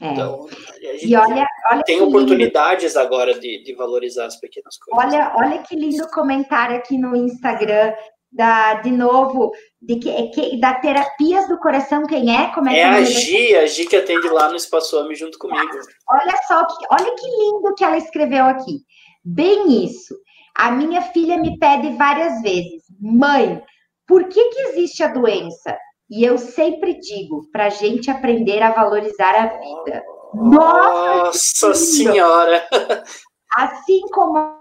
é. 0.01 0.13
Então, 0.13 0.47
a 0.49 0.93
gente 0.93 1.07
e 1.07 1.15
olha, 1.15 1.47
olha 1.71 1.83
tem 1.83 2.01
oportunidades 2.01 2.95
lindo. 2.95 2.99
agora 2.99 3.39
de, 3.39 3.63
de 3.63 3.73
valorizar 3.75 4.25
as 4.25 4.39
pequenas 4.39 4.75
coisas. 4.77 5.13
Olha, 5.13 5.33
olha 5.35 5.59
que 5.59 5.75
lindo 5.75 6.07
comentário 6.09 6.75
aqui 6.75 6.97
no 6.97 7.15
Instagram 7.15 7.93
da, 8.31 8.75
de 8.75 8.91
novo, 8.91 9.51
de 9.81 9.97
que, 9.97 10.09
é 10.09 10.27
que, 10.27 10.59
da 10.59 10.75
terapias 10.75 11.47
do 11.47 11.59
coração, 11.59 12.03
quem 12.05 12.35
é? 12.35 12.47
Como 12.53 12.69
é, 12.69 12.79
é 12.79 12.83
a 12.85 13.03
Gi, 13.03 13.55
a 13.55 13.65
Gi 13.65 13.85
que 13.85 13.95
atende 13.95 14.27
lá 14.29 14.49
no 14.49 14.55
Espaço 14.55 14.97
Homem 14.97 15.15
junto 15.15 15.37
comigo. 15.37 15.71
Olha 16.09 16.35
só, 16.47 16.65
olha 16.89 17.15
que 17.15 17.27
lindo 17.27 17.75
que 17.75 17.83
ela 17.83 17.97
escreveu 17.97 18.45
aqui. 18.45 18.79
Bem 19.23 19.85
isso. 19.85 20.15
A 20.55 20.71
minha 20.71 21.01
filha 21.01 21.37
me 21.37 21.57
pede 21.59 21.95
várias 21.95 22.41
vezes, 22.41 22.83
mãe, 22.99 23.61
por 24.07 24.27
que, 24.27 24.49
que 24.49 24.59
existe 24.61 25.03
a 25.03 25.07
doença? 25.07 25.77
E 26.11 26.25
eu 26.25 26.37
sempre 26.37 26.99
digo 26.99 27.49
para 27.53 27.67
a 27.67 27.69
gente 27.69 28.11
aprender 28.11 28.61
a 28.61 28.73
valorizar 28.73 29.33
a 29.33 29.47
vida. 29.47 30.03
Nossa, 30.33 31.67
Nossa 31.67 31.73
Senhora! 31.73 32.67
Assim 33.55 34.01
como 34.13 34.59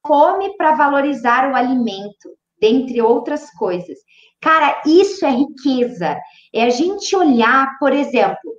come 0.00 0.56
para 0.56 0.76
valorizar 0.76 1.50
o 1.50 1.56
alimento, 1.56 2.30
dentre 2.60 3.02
outras 3.02 3.50
coisas. 3.52 3.98
Cara, 4.40 4.80
isso 4.86 5.26
é 5.26 5.30
riqueza. 5.30 6.16
É 6.54 6.64
a 6.64 6.70
gente 6.70 7.14
olhar, 7.16 7.78
por 7.78 7.92
exemplo, 7.92 8.52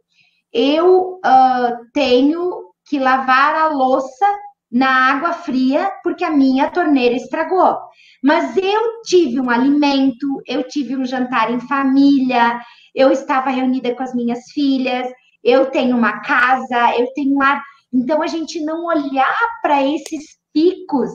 eu 0.51 1.19
uh, 1.25 1.91
tenho 1.93 2.71
que 2.87 2.99
lavar 2.99 3.55
a 3.55 3.67
louça 3.69 4.25
na 4.73 5.11
água 5.11 5.33
fria 5.33 5.91
porque 6.01 6.23
a 6.23 6.31
minha 6.31 6.71
torneira 6.71 7.15
estragou. 7.15 7.77
Mas 8.23 8.57
eu 8.57 9.03
tive 9.03 9.39
um 9.39 9.49
alimento, 9.49 10.41
eu 10.47 10.67
tive 10.67 10.97
um 10.97 11.05
jantar 11.05 11.51
em 11.51 11.59
família, 11.59 12.59
eu 12.95 13.11
estava 13.11 13.51
reunida 13.51 13.93
com 13.93 14.01
as 14.01 14.15
minhas 14.15 14.39
filhas, 14.51 15.07
eu 15.43 15.67
tenho 15.67 15.95
uma 15.95 16.21
casa, 16.21 16.97
eu 16.97 17.13
tenho 17.13 17.35
um 17.35 17.41
ar. 17.43 17.61
Então 17.93 18.23
a 18.23 18.27
gente 18.27 18.59
não 18.65 18.85
olhar 18.85 19.37
para 19.61 19.83
esses 19.83 20.39
picos 20.51 21.11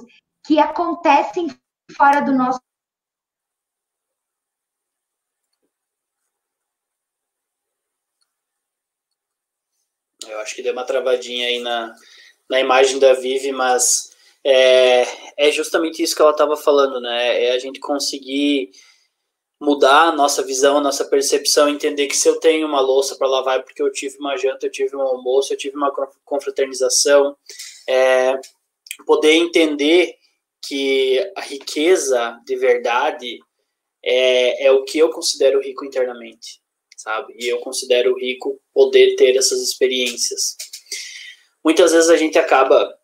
que 0.46 0.60
acontecem 0.60 1.48
fora 1.96 2.20
do 2.20 2.32
nosso 2.32 2.60
Eu 10.26 10.40
acho 10.40 10.54
que 10.54 10.62
deu 10.62 10.74
uma 10.74 10.84
travadinha 10.84 11.46
aí 11.46 11.58
na, 11.58 11.94
na 12.48 12.60
imagem 12.60 12.98
da 12.98 13.12
Vivi, 13.12 13.52
mas 13.52 14.16
é, 14.44 15.06
é 15.36 15.52
justamente 15.52 16.02
isso 16.02 16.16
que 16.16 16.22
ela 16.22 16.30
estava 16.30 16.56
falando, 16.56 17.00
né? 17.00 17.44
É 17.44 17.52
a 17.52 17.58
gente 17.58 17.80
conseguir 17.80 18.70
mudar 19.60 20.08
a 20.08 20.12
nossa 20.12 20.42
visão, 20.42 20.78
a 20.78 20.80
nossa 20.80 21.04
percepção, 21.04 21.68
entender 21.68 22.06
que 22.06 22.16
se 22.16 22.28
eu 22.28 22.38
tenho 22.38 22.66
uma 22.66 22.80
louça 22.80 23.16
para 23.16 23.28
lavar 23.28 23.58
é 23.58 23.62
porque 23.62 23.82
eu 23.82 23.90
tive 23.90 24.16
uma 24.18 24.36
janta, 24.36 24.66
eu 24.66 24.70
tive 24.70 24.94
um 24.96 25.02
almoço, 25.02 25.52
eu 25.52 25.56
tive 25.56 25.76
uma 25.76 25.92
confraternização, 26.24 27.36
é, 27.88 28.38
poder 29.04 29.32
entender 29.32 30.14
que 30.64 31.18
a 31.36 31.40
riqueza 31.40 32.40
de 32.44 32.56
verdade 32.56 33.38
é, 34.04 34.66
é 34.66 34.72
o 34.72 34.84
que 34.84 34.98
eu 34.98 35.10
considero 35.10 35.60
rico 35.60 35.84
internamente, 35.84 36.60
sabe? 36.96 37.34
E 37.38 37.48
eu 37.48 37.58
considero 37.58 38.16
rico 38.16 38.60
poder 38.72 39.16
ter 39.16 39.36
essas 39.36 39.60
experiências. 39.60 40.56
Muitas 41.68 41.92
vezes 41.92 42.08
a 42.08 42.16
gente 42.16 42.38
acaba 42.38 42.96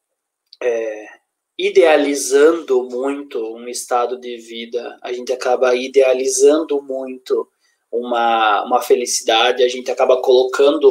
é, 0.63 1.07
idealizando 1.59 2.85
muito 2.85 3.39
um 3.55 3.69
estado 3.69 4.19
de 4.19 4.39
vida, 4.39 4.99
a 5.03 5.13
gente 5.13 5.31
acaba 5.35 5.75
idealizando 5.75 6.81
muito 6.81 7.47
uma, 7.93 8.65
uma 8.65 8.81
felicidade, 8.81 9.63
a 9.63 9.69
gente 9.69 9.91
acaba 9.91 10.23
colocando 10.23 10.91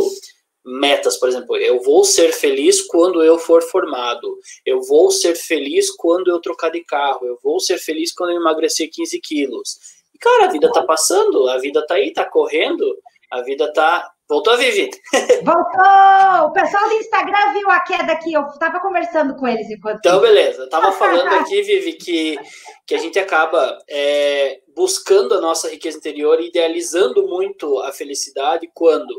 metas, 0.63 1.17
por 1.17 1.27
exemplo, 1.27 1.57
eu 1.57 1.81
vou 1.81 2.05
ser 2.05 2.31
feliz 2.31 2.79
quando 2.79 3.23
eu 3.23 3.39
for 3.39 3.63
formado, 3.63 4.37
eu 4.63 4.79
vou 4.83 5.09
ser 5.09 5.33
feliz 5.33 5.89
quando 5.89 6.29
eu 6.29 6.39
trocar 6.39 6.69
de 6.69 6.83
carro, 6.83 7.25
eu 7.25 7.39
vou 7.41 7.59
ser 7.59 7.79
feliz 7.79 8.13
quando 8.13 8.33
eu 8.33 8.37
emagrecer 8.39 8.87
15 8.87 9.19
quilos. 9.19 9.79
E, 10.13 10.19
cara, 10.19 10.45
a 10.45 10.51
vida 10.51 10.71
tá 10.71 10.83
passando, 10.83 11.49
a 11.49 11.57
vida 11.57 11.83
tá 11.87 11.95
aí, 11.95 12.13
tá 12.13 12.23
correndo, 12.23 12.85
a 13.31 13.41
vida 13.41 13.73
tá. 13.73 14.11
Voltou, 14.33 14.57
Vivi? 14.57 14.89
Voltou! 15.45 16.47
O 16.47 16.51
pessoal 16.53 16.89
do 16.89 16.95
Instagram 16.95 17.53
viu 17.53 17.69
a 17.69 17.81
queda 17.81 18.13
aqui, 18.13 18.33
eu 18.33 18.41
tava 18.57 18.79
conversando 18.79 19.35
com 19.35 19.47
eles 19.47 19.69
enquanto. 19.69 19.99
Então, 19.99 20.19
beleza. 20.19 20.63
Eu 20.63 20.69
tava 20.69 20.91
falando 20.91 21.31
aqui, 21.35 21.61
Vivi, 21.61 21.93
que, 21.93 22.39
que 22.87 22.95
a 22.95 22.97
gente 22.97 23.19
acaba 23.19 23.77
é, 23.87 24.59
buscando 24.75 25.35
a 25.35 25.39
nossa 25.39 25.69
riqueza 25.69 25.99
interior, 25.99 26.41
idealizando 26.41 27.27
muito 27.27 27.79
a 27.81 27.91
felicidade 27.91 28.67
quando 28.73 29.13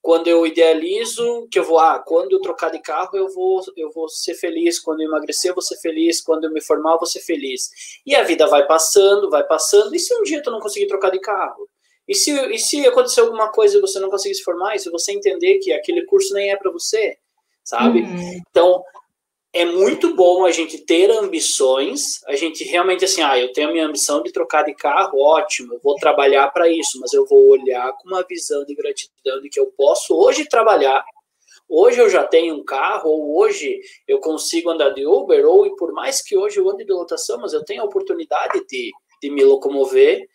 quando 0.00 0.26
eu 0.26 0.44
idealizo 0.44 1.46
que 1.48 1.60
eu 1.60 1.64
vou, 1.64 1.78
ah, 1.78 2.02
quando 2.04 2.32
eu 2.32 2.40
trocar 2.40 2.70
de 2.70 2.80
carro 2.80 3.10
eu 3.14 3.28
vou, 3.28 3.62
eu 3.76 3.88
vou 3.92 4.08
ser 4.08 4.34
feliz, 4.34 4.80
quando 4.80 5.00
eu 5.00 5.08
emagrecer 5.08 5.52
eu 5.52 5.54
vou 5.54 5.62
ser 5.62 5.76
feliz, 5.76 6.20
quando 6.20 6.42
eu 6.42 6.52
me 6.52 6.60
formar 6.60 6.94
eu 6.94 6.98
vou 6.98 7.06
ser 7.06 7.20
feliz. 7.20 7.70
E 8.04 8.12
a 8.14 8.24
vida 8.24 8.48
vai 8.48 8.66
passando, 8.66 9.30
vai 9.30 9.44
passando, 9.44 9.94
e 9.94 10.00
se 10.00 10.12
um 10.12 10.24
dia 10.24 10.42
tu 10.42 10.50
não 10.50 10.58
conseguir 10.58 10.88
trocar 10.88 11.10
de 11.10 11.20
carro? 11.20 11.68
E 12.08 12.14
se, 12.14 12.32
e 12.32 12.58
se 12.58 12.86
acontecer 12.86 13.20
alguma 13.20 13.50
coisa 13.50 13.78
e 13.78 13.80
você 13.80 14.00
não 14.00 14.10
conseguir 14.10 14.34
se 14.34 14.42
formar, 14.42 14.74
e 14.74 14.78
se 14.78 14.90
você 14.90 15.12
entender 15.12 15.58
que 15.58 15.72
aquele 15.72 16.04
curso 16.04 16.34
nem 16.34 16.50
é 16.50 16.56
para 16.56 16.70
você, 16.70 17.16
sabe? 17.64 18.00
Uhum. 18.00 18.40
Então, 18.50 18.82
é 19.52 19.66
muito 19.66 20.16
bom 20.16 20.46
a 20.46 20.50
gente 20.50 20.78
ter 20.78 21.10
ambições, 21.10 22.24
a 22.26 22.34
gente 22.34 22.64
realmente 22.64 23.04
assim, 23.04 23.20
ah, 23.20 23.38
eu 23.38 23.52
tenho 23.52 23.68
a 23.68 23.72
minha 23.72 23.86
ambição 23.86 24.22
de 24.22 24.32
trocar 24.32 24.64
de 24.64 24.74
carro, 24.74 25.20
ótimo, 25.20 25.74
eu 25.74 25.80
vou 25.80 25.94
trabalhar 25.96 26.48
para 26.48 26.68
isso, 26.68 26.98
mas 26.98 27.12
eu 27.12 27.26
vou 27.26 27.50
olhar 27.50 27.92
com 27.98 28.08
uma 28.08 28.24
visão 28.24 28.64
de 28.64 28.74
gratidão 28.74 29.40
de 29.42 29.50
que 29.50 29.60
eu 29.60 29.66
posso 29.76 30.14
hoje 30.16 30.48
trabalhar, 30.48 31.04
hoje 31.68 32.00
eu 32.00 32.08
já 32.08 32.24
tenho 32.24 32.54
um 32.54 32.64
carro, 32.64 33.10
ou 33.10 33.38
hoje 33.38 33.78
eu 34.08 34.20
consigo 34.20 34.70
andar 34.70 34.90
de 34.90 35.06
Uber, 35.06 35.46
ou 35.46 35.66
e 35.66 35.76
por 35.76 35.92
mais 35.92 36.22
que 36.22 36.34
hoje 36.34 36.58
eu 36.58 36.70
ande 36.70 36.86
de 36.86 36.92
lotação, 36.92 37.38
mas 37.38 37.52
eu 37.52 37.62
tenho 37.62 37.82
a 37.82 37.86
oportunidade 37.86 38.64
de, 38.66 38.90
de 39.22 39.30
me 39.30 39.44
locomover, 39.44 40.26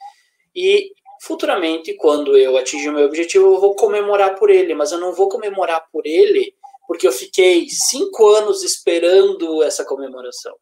e 0.55 0.91
futuramente, 1.21 1.95
quando 1.95 2.37
eu 2.37 2.57
atingir 2.57 2.89
o 2.89 2.93
meu 2.93 3.05
objetivo, 3.05 3.53
eu 3.53 3.59
vou 3.59 3.75
comemorar 3.75 4.35
por 4.35 4.49
ele, 4.49 4.73
mas 4.73 4.91
eu 4.91 4.99
não 4.99 5.13
vou 5.13 5.29
comemorar 5.29 5.85
por 5.91 6.05
ele 6.05 6.53
porque 6.87 7.05
eu 7.05 7.11
fiquei 7.11 7.67
cinco 7.69 8.29
anos 8.29 8.63
esperando 8.63 9.61
essa 9.61 9.83
comemoração. 9.83 10.55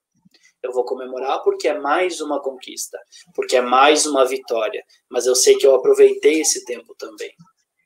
Eu 0.62 0.74
vou 0.74 0.84
comemorar 0.84 1.44
porque 1.44 1.68
é 1.68 1.80
mais 1.80 2.20
uma 2.20 2.42
conquista, 2.42 2.98
porque 3.36 3.56
é 3.56 3.62
mais 3.62 4.08
uma 4.08 4.26
vitória. 4.26 4.84
Mas 5.08 5.28
eu 5.28 5.36
sei 5.36 5.56
que 5.56 5.68
eu 5.68 5.76
aproveitei 5.76 6.42
esse 6.42 6.66
tempo 6.66 6.96
também. 6.98 7.32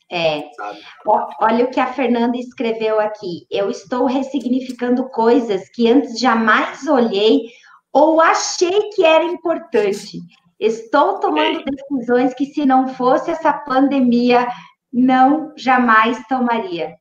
É. 0.10 0.50
Sabe? 0.56 0.80
Olha 1.06 1.66
o 1.66 1.70
que 1.70 1.80
a 1.80 1.94
Fernanda 1.94 2.38
escreveu 2.38 3.00
aqui. 3.00 3.46
Eu 3.52 3.70
estou 3.70 4.06
ressignificando 4.06 5.10
coisas 5.10 5.70
que 5.70 5.90
antes 5.90 6.18
jamais 6.18 6.88
olhei 6.88 7.52
ou 7.92 8.22
achei 8.22 8.90
que 8.92 9.06
era 9.06 9.26
importante. 9.26 10.20
Estou 10.60 11.20
tomando 11.20 11.64
decisões 11.64 12.34
que, 12.34 12.46
se 12.48 12.66
não 12.66 12.90
fosse 12.90 13.32
essa 13.32 13.54
pandemia, 13.54 14.48
não 14.92 15.54
jamais 15.56 16.22
tomaria. 16.28 16.94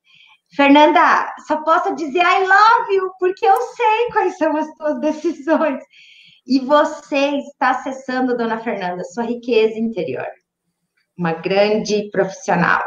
Fernanda, 0.54 1.34
só 1.46 1.62
posso 1.62 1.94
dizer 1.94 2.20
I 2.20 2.40
love 2.40 2.94
you, 2.94 3.10
porque 3.18 3.46
eu 3.46 3.60
sei 3.60 4.10
quais 4.12 4.38
são 4.38 4.56
as 4.56 4.66
suas 4.76 5.00
decisões. 5.00 5.82
E 6.46 6.60
você 6.60 7.36
está 7.38 7.70
acessando, 7.70 8.36
dona 8.36 8.58
Fernanda, 8.58 9.04
sua 9.04 9.24
riqueza 9.24 9.78
interior. 9.78 10.26
Uma 11.16 11.34
grande 11.34 12.08
profissional. 12.10 12.82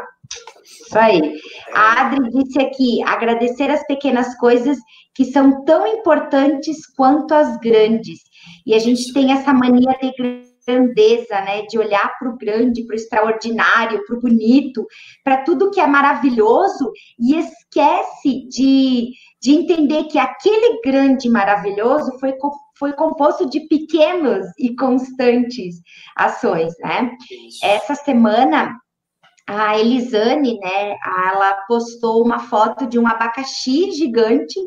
Isso 0.64 0.98
aí. 0.98 1.36
A 1.72 2.00
Adri 2.00 2.30
disse 2.30 2.60
aqui: 2.60 3.02
agradecer 3.04 3.70
as 3.70 3.86
pequenas 3.86 4.36
coisas 4.38 4.78
que 5.14 5.26
são 5.26 5.64
tão 5.64 5.86
importantes 5.86 6.86
quanto 6.96 7.34
as 7.34 7.56
grandes. 7.58 8.18
E 8.66 8.74
a 8.74 8.78
gente 8.78 9.12
tem 9.12 9.32
essa 9.32 9.52
mania 9.52 9.96
de 10.00 10.51
grandeza, 10.66 11.40
né? 11.40 11.62
De 11.62 11.78
olhar 11.78 12.18
para 12.18 12.28
o 12.28 12.36
grande, 12.36 12.84
para 12.84 12.94
o 12.94 12.96
extraordinário, 12.96 14.04
para 14.06 14.16
o 14.16 14.20
bonito, 14.20 14.86
para 15.24 15.42
tudo 15.44 15.70
que 15.70 15.80
é 15.80 15.86
maravilhoso 15.86 16.92
e 17.18 17.36
esquece 17.36 18.48
de, 18.48 19.10
de 19.40 19.52
entender 19.52 20.04
que 20.04 20.18
aquele 20.18 20.80
grande 20.82 21.28
maravilhoso 21.28 22.18
foi, 22.18 22.34
foi 22.78 22.92
composto 22.92 23.48
de 23.48 23.60
pequenos 23.68 24.46
e 24.58 24.74
constantes 24.74 25.76
ações, 26.16 26.74
né? 26.80 27.10
Essa 27.62 27.94
semana 27.94 28.76
a 29.46 29.76
Elisane, 29.78 30.58
né, 30.60 30.96
ela 31.26 31.54
postou 31.66 32.24
uma 32.24 32.38
foto 32.38 32.86
de 32.86 32.98
um 32.98 33.06
abacaxi 33.08 33.90
gigante 33.90 34.58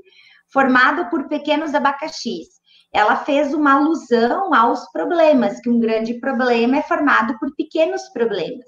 formado 0.52 1.10
por 1.10 1.28
pequenos 1.30 1.74
abacaxis 1.74 2.55
ela 2.96 3.18
fez 3.18 3.54
uma 3.54 3.74
alusão 3.74 4.54
aos 4.54 4.90
problemas, 4.92 5.60
que 5.60 5.70
um 5.70 5.80
grande 5.80 6.14
problema 6.14 6.78
é 6.78 6.82
formado 6.82 7.38
por 7.38 7.54
pequenos 7.54 8.08
problemas. 8.14 8.66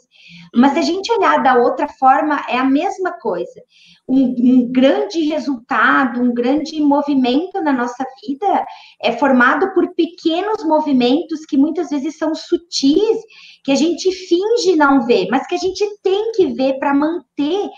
Mas 0.54 0.74
se 0.74 0.80
a 0.80 0.82
gente 0.82 1.12
olhar 1.14 1.42
da 1.42 1.56
outra 1.56 1.88
forma, 1.88 2.44
é 2.50 2.58
a 2.58 2.64
mesma 2.66 3.14
coisa. 3.14 3.62
Um, 4.10 4.24
um, 4.40 4.72
grande 4.72 5.22
resultado, 5.26 6.22
um 6.22 6.34
grande 6.34 6.80
movimento 6.80 7.60
na 7.62 7.74
nossa 7.74 8.06
vida 8.26 8.66
é 9.02 9.12
formado 9.12 9.74
por 9.74 9.94
pequenos 9.96 10.64
movimentos 10.64 11.46
que 11.46 11.58
muitas 11.58 11.90
vezes 11.90 12.18
são 12.18 12.34
sutis, 12.34 13.18
que 13.66 13.72
a 13.74 13.76
gente 13.76 14.10
finge 14.10 14.78
não 14.78 15.06
ver, 15.06 15.28
mas 15.30 15.46
que 15.46 15.56
a 15.56 15.58
gente 15.58 15.84
tem 16.02 16.32
que 16.32 16.54
ver 16.54 16.80
para 16.80 16.94
manter 16.94 17.70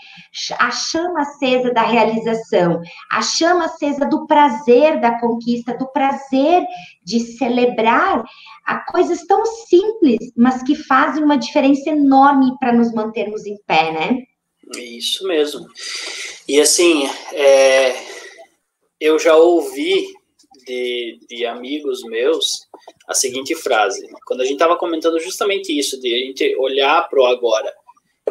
a 0.56 0.70
chama 0.70 1.22
acesa 1.22 1.72
da 1.72 1.82
realização, 1.82 2.80
a 3.10 3.22
chama 3.22 3.64
acesa 3.64 4.06
do 4.06 4.24
prazer 4.28 5.00
da 5.00 5.18
conquista, 5.18 5.76
do 5.76 5.90
prazer 5.92 6.64
de 7.04 7.18
celebrar 7.18 8.22
a 8.64 8.78
coisas 8.92 9.26
tão 9.26 9.44
simples, 9.44 10.32
mas 10.36 10.62
que 10.62 10.76
fazem 10.76 11.24
uma 11.24 11.36
diferença 11.36 11.90
enorme 11.90 12.56
para 12.60 12.72
nos 12.72 12.92
mantermos 12.92 13.44
em 13.44 13.56
pé, 13.66 13.92
né? 13.92 14.29
Isso 14.76 15.26
mesmo. 15.26 15.66
E 16.48 16.60
assim, 16.60 17.06
é, 17.32 17.94
eu 19.00 19.18
já 19.18 19.36
ouvi 19.36 20.06
de, 20.66 21.18
de 21.28 21.46
amigos 21.46 22.02
meus 22.04 22.68
a 23.08 23.14
seguinte 23.14 23.54
frase. 23.54 24.08
Quando 24.26 24.40
a 24.40 24.44
gente 24.44 24.54
estava 24.54 24.76
comentando 24.76 25.18
justamente 25.18 25.76
isso, 25.76 26.00
de 26.00 26.14
a 26.14 26.18
gente 26.18 26.56
olhar 26.56 27.08
para 27.08 27.20
o 27.20 27.26
agora 27.26 27.72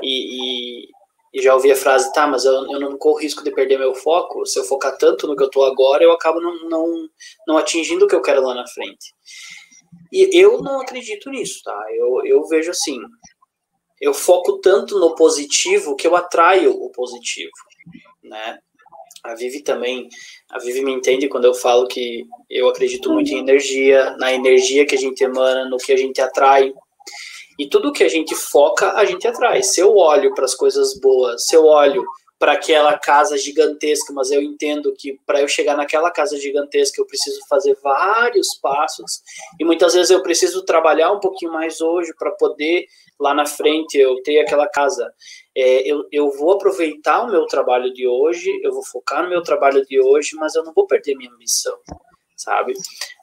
e, 0.02 0.84
e, 0.84 0.90
e, 1.34 1.42
já 1.42 1.54
ouvi 1.54 1.72
a 1.72 1.76
frase, 1.76 2.12
tá, 2.14 2.28
mas 2.28 2.46
eu, 2.46 2.54
eu 2.72 2.80
não 2.80 2.98
corro 2.98 3.20
risco 3.20 3.44
de 3.44 3.52
perder 3.52 3.78
meu 3.78 3.94
foco. 3.94 4.46
Se 4.46 4.60
eu 4.60 4.64
focar 4.64 4.98
tanto 4.98 5.28
no 5.28 5.36
que 5.36 5.44
eu 5.44 5.48
estou 5.48 5.66
agora, 5.66 6.04
eu 6.04 6.12
acabo 6.12 6.40
não, 6.40 6.70
não, 6.70 7.10
não 7.48 7.58
atingindo 7.58 8.06
o 8.06 8.08
que 8.08 8.16
eu 8.16 8.22
quero 8.22 8.42
lá 8.42 8.54
na 8.54 8.68
frente. 8.68 9.14
E 10.12 10.30
eu 10.40 10.62
não 10.62 10.82
acredito 10.82 11.30
nisso, 11.30 11.62
tá? 11.64 11.86
Eu, 11.94 12.26
eu 12.26 12.48
vejo 12.48 12.72
assim, 12.72 13.00
eu 14.00 14.14
foco 14.14 14.60
tanto 14.60 14.98
no 15.00 15.16
positivo 15.16 15.96
que 15.96 16.08
eu 16.08 16.16
atraio 16.16 16.72
o 16.72 16.90
positivo, 16.90 17.52
né? 18.24 18.60
A 19.24 19.36
Vivi 19.36 19.62
também, 19.62 20.08
a 20.50 20.60
Vivi 20.60 20.82
me 20.82 20.94
entende 20.94 21.28
quando 21.28 21.46
eu 21.46 21.54
falo 21.54 21.88
que 21.88 22.26
eu 22.50 22.70
acredito 22.70 23.12
muito 23.12 23.32
em 23.32 23.40
energia, 23.40 24.16
na 24.18 24.34
energia 24.34 24.86
que 24.86 24.96
a 24.96 24.98
gente 24.98 25.22
emana, 25.22 25.66
no 25.66 25.78
que 25.78 25.92
a 25.92 25.98
gente 25.98 26.22
atrai. 26.22 26.74
E 27.58 27.68
tudo 27.68 27.92
que 27.92 28.04
a 28.04 28.08
gente 28.08 28.34
foca, 28.34 28.94
a 28.94 29.04
gente 29.04 29.28
atrai. 29.28 29.62
Se 29.62 29.82
eu 29.82 29.98
olho 29.98 30.34
para 30.34 30.46
as 30.46 30.56
coisas 30.56 30.98
boas, 30.98 31.46
se 31.46 31.54
eu 31.54 31.66
olho 31.66 32.02
para 32.40 32.54
aquela 32.54 32.98
casa 32.98 33.38
gigantesca, 33.38 34.14
mas 34.14 34.32
eu 34.32 34.42
entendo 34.42 34.94
que 34.98 35.20
para 35.26 35.42
eu 35.42 35.48
chegar 35.48 35.76
naquela 35.76 36.10
casa 36.10 36.40
gigantesca 36.40 37.02
eu 37.02 37.06
preciso 37.06 37.42
fazer 37.50 37.78
vários 37.84 38.58
passos 38.62 39.22
e 39.60 39.66
muitas 39.66 39.94
vezes 39.94 40.10
eu 40.10 40.24
preciso 40.24 40.64
trabalhar 40.64 41.12
um 41.12 41.20
pouquinho 41.20 41.52
mais 41.52 41.82
hoje 41.82 42.14
para 42.18 42.32
poder 42.32 42.86
lá 43.20 43.34
na 43.34 43.46
frente 43.46 43.98
eu 43.98 44.22
ter 44.24 44.40
aquela 44.40 44.68
casa. 44.68 45.14
é, 45.56 45.82
eu, 45.88 46.08
eu 46.12 46.32
vou 46.32 46.54
aproveitar 46.54 47.24
o 47.24 47.32
meu 47.32 47.46
trabalho 47.46 47.94
de 47.94 48.08
hoje, 48.08 48.50
eu 48.64 48.72
vou 48.72 48.84
focar 48.84 49.24
no 49.24 49.30
meu 49.30 49.44
trabalho 49.44 49.86
de 49.86 50.00
hoje, 50.00 50.36
mas 50.36 50.56
eu 50.56 50.64
não 50.64 50.74
vou 50.74 50.88
perder 50.88 51.16
minha 51.16 51.36
missão, 51.38 51.78
sabe? 52.36 52.74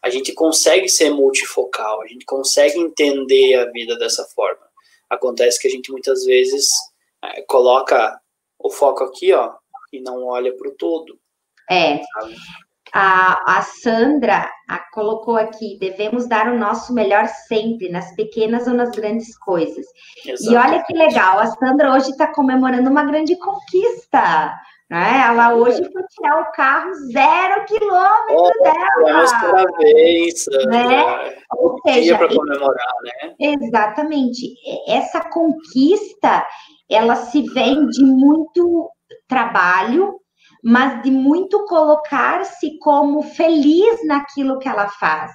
A 0.02 0.10
gente 0.10 0.32
consegue 0.34 0.88
ser 0.88 1.10
multifocal, 1.10 2.02
a 2.02 2.06
gente 2.06 2.24
consegue 2.26 2.78
entender 2.78 3.54
a 3.54 3.70
vida 3.70 3.96
dessa 3.96 4.24
forma. 4.26 4.66
Acontece 5.08 5.60
que 5.60 5.68
a 5.68 5.70
gente 5.70 5.90
muitas 5.90 6.24
vezes 6.24 6.68
é, 7.24 7.42
coloca 7.42 8.20
o 8.58 8.70
foco 8.70 9.04
aqui, 9.04 9.32
ó, 9.32 9.54
e 9.92 10.00
não 10.00 10.24
olha 10.24 10.54
para 10.54 10.68
o 10.68 10.74
todo. 10.74 11.18
É. 11.70 12.02
Sabe? 12.04 12.36
A, 12.98 13.58
a 13.58 13.62
Sandra 13.62 14.50
a, 14.66 14.78
colocou 14.90 15.36
aqui: 15.36 15.76
devemos 15.78 16.26
dar 16.26 16.48
o 16.48 16.58
nosso 16.58 16.94
melhor 16.94 17.26
sempre, 17.46 17.90
nas 17.90 18.14
pequenas 18.14 18.66
ou 18.66 18.72
nas 18.72 18.90
grandes 18.90 19.36
coisas. 19.38 19.84
Exatamente. 20.24 20.50
E 20.50 20.56
olha 20.56 20.82
que 20.82 20.94
legal, 20.94 21.38
a 21.38 21.46
Sandra 21.46 21.92
hoje 21.92 22.10
está 22.10 22.26
comemorando 22.32 22.88
uma 22.88 23.04
grande 23.04 23.36
conquista. 23.36 24.54
Né? 24.88 25.24
Ela 25.26 25.52
hoje 25.54 25.82
foi 25.92 26.02
tirar 26.04 26.40
o 26.40 26.52
carro 26.52 26.94
zero 27.12 27.64
quilômetro 27.66 28.36
oh, 28.36 28.62
dela. 28.62 29.26
Parabéns, 29.42 30.44
né? 30.68 31.34
Ou 31.58 31.78
seja, 31.82 32.16
para 32.16 32.28
comemorar, 32.28 32.94
né? 33.02 33.34
Exatamente. 33.38 34.54
Essa 34.88 35.20
conquista, 35.28 36.46
ela 36.88 37.16
se 37.16 37.42
vem 37.52 37.88
de 37.88 38.04
muito 38.04 38.88
trabalho, 39.28 40.20
mas 40.62 41.02
de 41.02 41.10
muito 41.10 41.64
colocar-se 41.66 42.78
como 42.78 43.22
feliz 43.22 44.06
naquilo 44.06 44.58
que 44.58 44.68
ela 44.68 44.88
faz, 44.88 45.32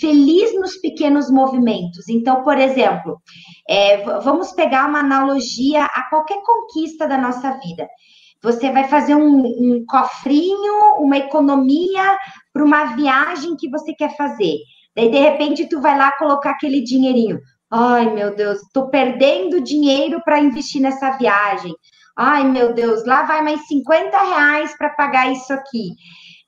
feliz 0.00 0.54
nos 0.58 0.76
pequenos 0.76 1.30
movimentos. 1.30 2.08
Então, 2.08 2.42
por 2.42 2.58
exemplo, 2.58 3.20
é, 3.68 4.02
vamos 4.20 4.52
pegar 4.52 4.88
uma 4.88 5.00
analogia 5.00 5.84
a 5.84 6.08
qualquer 6.08 6.40
conquista 6.42 7.06
da 7.06 7.18
nossa 7.18 7.58
vida. 7.58 7.88
Você 8.42 8.70
vai 8.70 8.84
fazer 8.84 9.14
um, 9.16 9.44
um 9.44 9.84
cofrinho, 9.86 10.96
uma 10.98 11.18
economia 11.18 12.18
para 12.52 12.64
uma 12.64 12.84
viagem 12.94 13.56
que 13.56 13.68
você 13.68 13.92
quer 13.94 14.16
fazer. 14.16 14.58
Daí, 14.94 15.10
de 15.10 15.18
repente, 15.18 15.68
tu 15.68 15.80
vai 15.80 15.96
lá 15.98 16.12
colocar 16.12 16.50
aquele 16.50 16.82
dinheirinho. 16.82 17.40
Ai, 17.70 18.12
meu 18.14 18.34
Deus, 18.34 18.62
estou 18.62 18.88
perdendo 18.88 19.60
dinheiro 19.60 20.22
para 20.24 20.40
investir 20.40 20.80
nessa 20.80 21.10
viagem. 21.18 21.74
Ai, 22.20 22.42
meu 22.42 22.74
Deus, 22.74 23.04
lá 23.06 23.22
vai 23.22 23.42
mais 23.42 23.68
50 23.68 24.20
reais 24.20 24.76
para 24.76 24.90
pagar 24.90 25.30
isso 25.30 25.52
aqui. 25.52 25.90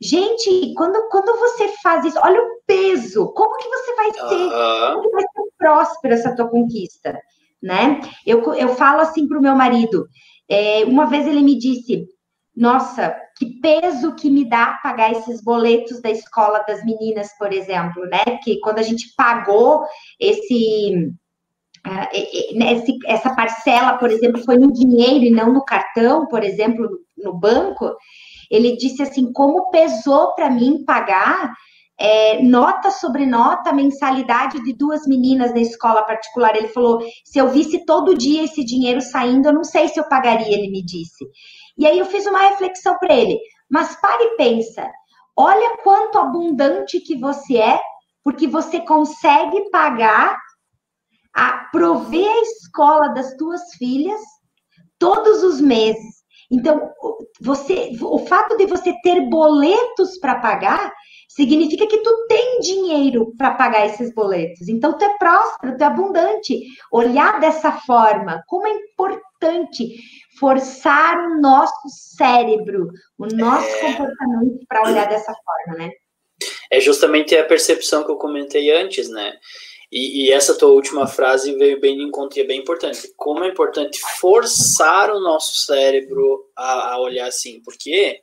Gente, 0.03 0.75
quando, 0.75 1.09
quando 1.11 1.39
você 1.39 1.69
faz 1.81 2.05
isso, 2.05 2.19
olha 2.21 2.41
o 2.43 2.61
peso, 2.67 3.33
como 3.35 3.57
que 3.57 3.69
você 3.69 3.95
vai 3.95 4.13
ser, 4.13 4.53
uhum. 4.53 4.95
como 4.95 5.11
vai 5.13 5.23
ser 5.23 5.51
próspera 5.57 6.15
essa 6.15 6.35
tua 6.35 6.49
conquista, 6.49 7.17
né? 7.63 8.01
Eu, 8.27 8.43
eu 8.55 8.71
falo 8.71 9.01
assim 9.01 9.29
para 9.29 9.39
o 9.39 9.43
meu 9.43 9.55
marido, 9.55 10.09
é, 10.49 10.85
uma 10.87 11.07
vez 11.07 11.29
ele 11.29 11.43
me 11.43 11.57
disse, 11.57 12.05
nossa, 12.57 13.15
que 13.37 13.61
peso 13.61 14.17
que 14.17 14.29
me 14.29 14.45
dá 14.49 14.81
pagar 14.83 15.13
esses 15.13 15.41
boletos 15.41 16.01
da 16.03 16.11
escola 16.11 16.65
das 16.67 16.85
meninas, 16.85 17.29
por 17.39 17.53
exemplo, 17.53 18.05
né? 18.07 18.39
Que 18.43 18.59
quando 18.59 18.81
a 18.81 18.83
gente 18.83 19.15
pagou 19.17 19.85
esse 20.19 21.13
essa 23.07 23.35
parcela, 23.35 23.97
por 23.99 24.11
exemplo, 24.11 24.45
foi 24.45 24.59
no 24.59 24.73
dinheiro 24.73 25.25
e 25.25 25.31
não 25.31 25.53
no 25.53 25.65
cartão, 25.65 26.27
por 26.27 26.45
exemplo, 26.45 26.89
no 27.17 27.33
banco, 27.33 27.95
ele 28.51 28.77
disse 28.77 29.03
assim: 29.03 29.33
como 29.33 29.71
pesou 29.71 30.35
para 30.35 30.51
mim 30.51 30.85
pagar 30.85 31.53
é, 31.99 32.43
nota 32.43 32.91
sobre 32.91 33.27
nota, 33.27 33.75
mensalidade 33.75 34.63
de 34.65 34.73
duas 34.73 35.07
meninas 35.07 35.53
na 35.53 35.61
escola 35.61 36.03
particular. 36.03 36.57
Ele 36.57 36.69
falou: 36.69 37.01
se 37.25 37.39
eu 37.39 37.49
visse 37.49 37.85
todo 37.85 38.17
dia 38.17 38.45
esse 38.45 38.65
dinheiro 38.65 39.01
saindo, 39.01 39.49
eu 39.49 39.53
não 39.53 39.65
sei 39.65 39.89
se 39.89 40.01
eu 40.01 40.09
pagaria, 40.09 40.57
ele 40.57 40.71
me 40.71 40.83
disse. 40.83 41.27
E 41.79 41.87
aí 41.87 41.99
eu 41.99 42.07
fiz 42.07 42.27
uma 42.27 42.49
reflexão 42.49 42.99
para 42.99 43.15
ele: 43.15 43.39
mas 43.71 43.95
pare 44.01 44.25
e 44.25 44.37
pensa, 44.37 44.91
olha 45.37 45.77
quanto 45.85 46.19
abundante 46.19 47.01
que 47.01 47.17
você 47.17 47.59
é, 47.59 47.79
porque 48.25 48.47
você 48.49 48.81
consegue 48.81 49.71
pagar 49.71 50.37
a 51.35 51.69
prover 51.73 52.29
a 52.29 52.41
escola 52.43 53.09
das 53.09 53.35
tuas 53.37 53.75
filhas 53.79 54.21
todos 54.99 55.43
os 55.43 55.61
meses. 55.61 56.21
Então, 56.51 56.91
você, 57.41 57.93
o 58.03 58.19
fato 58.27 58.57
de 58.57 58.67
você 58.67 58.93
ter 59.03 59.21
boletos 59.29 60.19
para 60.19 60.41
pagar 60.41 60.93
significa 61.29 61.87
que 61.87 61.99
tu 61.99 62.27
tem 62.27 62.59
dinheiro 62.59 63.33
para 63.39 63.53
pagar 63.53 63.87
esses 63.87 64.13
boletos. 64.13 64.69
Então, 64.69 64.99
tu 64.99 65.05
é 65.05 65.17
próspero, 65.17 65.77
tu 65.77 65.83
é 65.83 65.87
abundante. 65.87 66.61
Olhar 66.93 67.39
dessa 67.39 67.73
forma, 67.73 68.43
como 68.49 68.67
é 68.67 68.73
importante 68.73 69.97
forçar 70.41 71.17
o 71.17 71.41
nosso 71.41 71.89
cérebro, 72.17 72.89
o 73.17 73.27
nosso 73.27 73.69
é... 73.69 73.81
comportamento 73.81 74.67
para 74.69 74.83
olhar 74.83 75.09
dessa 75.09 75.33
forma, 75.33 75.79
né? 75.79 75.91
É 76.71 76.81
justamente 76.81 77.37
a 77.37 77.45
percepção 77.45 78.05
que 78.05 78.11
eu 78.11 78.17
comentei 78.17 78.71
antes, 78.71 79.09
né? 79.09 79.35
E, 79.91 80.27
e, 80.27 80.33
essa 80.33 80.57
tua 80.57 80.69
última 80.69 81.09
frase 81.09 81.53
veio 81.57 81.81
bem 81.81 82.01
em 82.01 82.11
conta 82.13 82.39
e 82.39 82.43
é 82.43 82.47
bem 82.47 82.61
importante. 82.61 83.13
Como 83.17 83.43
é 83.43 83.49
importante 83.49 84.01
forçar 84.21 85.11
o 85.11 85.19
nosso 85.19 85.65
cérebro 85.67 86.49
a, 86.55 86.93
a, 86.95 87.01
olhar 87.01 87.27
assim, 87.27 87.61
porque 87.65 88.23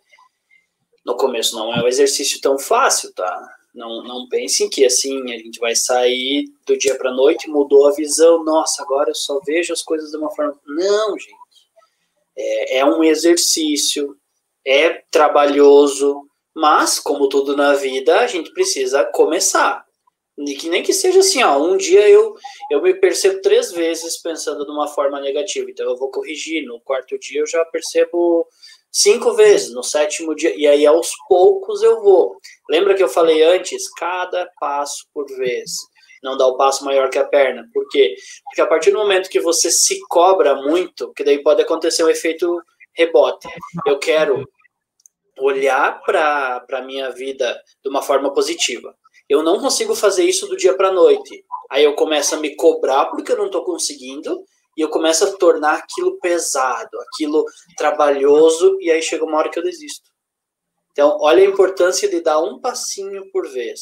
no 1.05 1.17
começo 1.17 1.55
não 1.57 1.73
é 1.73 1.83
um 1.83 1.87
exercício 1.87 2.39
tão 2.39 2.57
fácil, 2.57 3.13
tá? 3.13 3.53
Não, 3.75 4.01
não 4.03 4.29
pensem 4.29 4.69
que 4.69 4.85
assim 4.85 5.21
a 5.33 5.37
gente 5.37 5.59
vai 5.59 5.75
sair 5.75 6.45
do 6.65 6.77
dia 6.77 6.97
para 6.97 7.11
noite, 7.11 7.49
mudou 7.49 7.87
a 7.87 7.91
visão, 7.91 8.45
nossa, 8.45 8.81
agora 8.81 9.09
eu 9.09 9.15
só 9.15 9.39
vejo 9.45 9.73
as 9.73 9.83
coisas 9.83 10.09
de 10.09 10.17
uma 10.17 10.31
forma. 10.31 10.57
Não, 10.65 11.19
gente. 11.19 11.35
É, 12.37 12.77
é 12.77 12.85
um 12.85 13.03
exercício, 13.03 14.15
é 14.65 15.03
trabalhoso, 15.11 16.23
mas, 16.55 16.97
como 16.97 17.27
tudo 17.27 17.57
na 17.57 17.73
vida, 17.73 18.19
a 18.19 18.27
gente 18.27 18.53
precisa 18.53 19.03
começar 19.03 19.86
que 20.57 20.69
nem 20.69 20.83
que 20.83 20.93
seja 20.93 21.19
assim, 21.19 21.43
ó, 21.43 21.57
um 21.57 21.75
dia 21.77 22.07
eu, 22.07 22.35
eu 22.69 22.81
me 22.81 22.93
percebo 22.93 23.41
três 23.41 23.71
vezes 23.71 24.21
pensando 24.21 24.65
de 24.65 24.71
uma 24.71 24.87
forma 24.87 25.19
negativa, 25.19 25.69
então 25.69 25.89
eu 25.89 25.97
vou 25.97 26.11
corrigir, 26.11 26.63
no 26.65 26.79
quarto 26.81 27.17
dia 27.17 27.41
eu 27.41 27.47
já 27.47 27.65
percebo 27.65 28.47
cinco 28.91 29.33
vezes, 29.33 29.73
no 29.73 29.83
sétimo 29.83 30.35
dia, 30.35 30.55
e 30.55 30.67
aí 30.67 30.85
aos 30.85 31.11
poucos 31.27 31.81
eu 31.81 32.01
vou. 32.01 32.37
Lembra 32.69 32.93
que 32.93 33.01
eu 33.01 33.09
falei 33.09 33.43
antes? 33.43 33.91
Cada 33.93 34.47
passo 34.59 35.07
por 35.13 35.25
vez. 35.37 35.71
Não 36.23 36.37
dá 36.37 36.47
o 36.47 36.57
passo 36.57 36.83
maior 36.83 37.09
que 37.09 37.17
a 37.17 37.25
perna. 37.25 37.67
Por 37.73 37.87
quê? 37.89 38.15
Porque 38.45 38.61
a 38.61 38.67
partir 38.67 38.91
do 38.91 38.97
momento 38.97 39.29
que 39.29 39.39
você 39.39 39.69
se 39.69 39.99
cobra 40.07 40.55
muito, 40.55 41.13
que 41.13 41.23
daí 41.23 41.41
pode 41.41 41.61
acontecer 41.61 42.03
um 42.03 42.09
efeito 42.09 42.59
rebote. 42.93 43.47
Eu 43.85 43.99
quero 43.99 44.43
olhar 45.39 46.01
para 46.01 46.65
a 46.71 46.81
minha 46.81 47.11
vida 47.11 47.61
de 47.83 47.89
uma 47.89 48.01
forma 48.01 48.33
positiva. 48.33 48.95
Eu 49.29 49.43
não 49.43 49.59
consigo 49.59 49.93
fazer 49.93 50.23
isso 50.23 50.47
do 50.47 50.55
dia 50.55 50.75
para 50.75 50.91
noite. 50.91 51.43
Aí 51.69 51.83
eu 51.83 51.95
começo 51.95 52.33
a 52.33 52.39
me 52.39 52.55
cobrar 52.55 53.05
porque 53.07 53.31
eu 53.31 53.37
não 53.37 53.47
estou 53.47 53.63
conseguindo 53.63 54.45
e 54.77 54.81
eu 54.81 54.89
começo 54.89 55.25
a 55.25 55.37
tornar 55.37 55.79
aquilo 55.79 56.17
pesado, 56.19 56.97
aquilo 57.01 57.43
trabalhoso 57.75 58.77
e 58.79 58.89
aí 58.89 59.01
chega 59.01 59.25
uma 59.25 59.37
hora 59.37 59.49
que 59.49 59.59
eu 59.59 59.63
desisto. 59.63 60.09
Então, 60.91 61.17
olha 61.19 61.43
a 61.43 61.49
importância 61.49 62.09
de 62.09 62.21
dar 62.21 62.39
um 62.39 62.59
passinho 62.59 63.29
por 63.31 63.47
vez. 63.49 63.81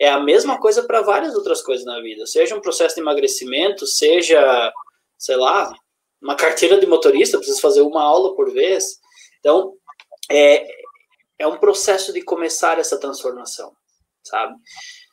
É 0.00 0.08
a 0.08 0.18
mesma 0.18 0.58
coisa 0.58 0.82
para 0.82 1.02
várias 1.02 1.34
outras 1.34 1.62
coisas 1.62 1.84
na 1.84 2.00
vida, 2.00 2.26
seja 2.26 2.56
um 2.56 2.60
processo 2.60 2.94
de 2.94 3.00
emagrecimento, 3.00 3.86
seja, 3.86 4.72
sei 5.18 5.36
lá, 5.36 5.72
uma 6.20 6.34
carteira 6.34 6.80
de 6.80 6.86
motorista, 6.86 7.36
preciso 7.36 7.60
fazer 7.60 7.82
uma 7.82 8.02
aula 8.02 8.34
por 8.34 8.50
vez. 8.50 8.98
Então, 9.38 9.74
é, 10.30 10.66
é 11.38 11.46
um 11.46 11.58
processo 11.58 12.12
de 12.12 12.22
começar 12.22 12.78
essa 12.78 12.98
transformação 12.98 13.72
sabe? 14.24 14.54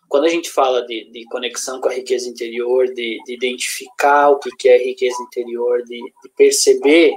Quando 0.08 0.26
a 0.26 0.30
gente 0.30 0.50
fala 0.50 0.86
de, 0.86 1.10
de 1.12 1.26
conexão 1.26 1.80
com 1.80 1.88
a 1.88 1.94
riqueza 1.94 2.28
interior, 2.28 2.86
de, 2.88 3.18
de 3.26 3.34
identificar 3.34 4.30
o 4.30 4.40
que 4.40 4.68
é 4.68 4.78
riqueza 4.78 5.16
interior, 5.24 5.84
de, 5.84 5.98
de 5.98 6.30
perceber, 6.36 7.16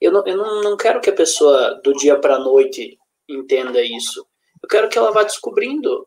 eu, 0.00 0.12
não, 0.12 0.26
eu 0.26 0.36
não, 0.36 0.62
não 0.62 0.76
quero 0.76 1.00
que 1.00 1.08
a 1.08 1.14
pessoa 1.14 1.80
do 1.82 1.94
dia 1.94 2.18
para 2.18 2.36
a 2.36 2.38
noite 2.38 2.98
entenda 3.28 3.80
isso. 3.82 4.26
Eu 4.62 4.68
quero 4.68 4.88
que 4.88 4.98
ela 4.98 5.12
vá 5.12 5.22
descobrindo. 5.22 6.06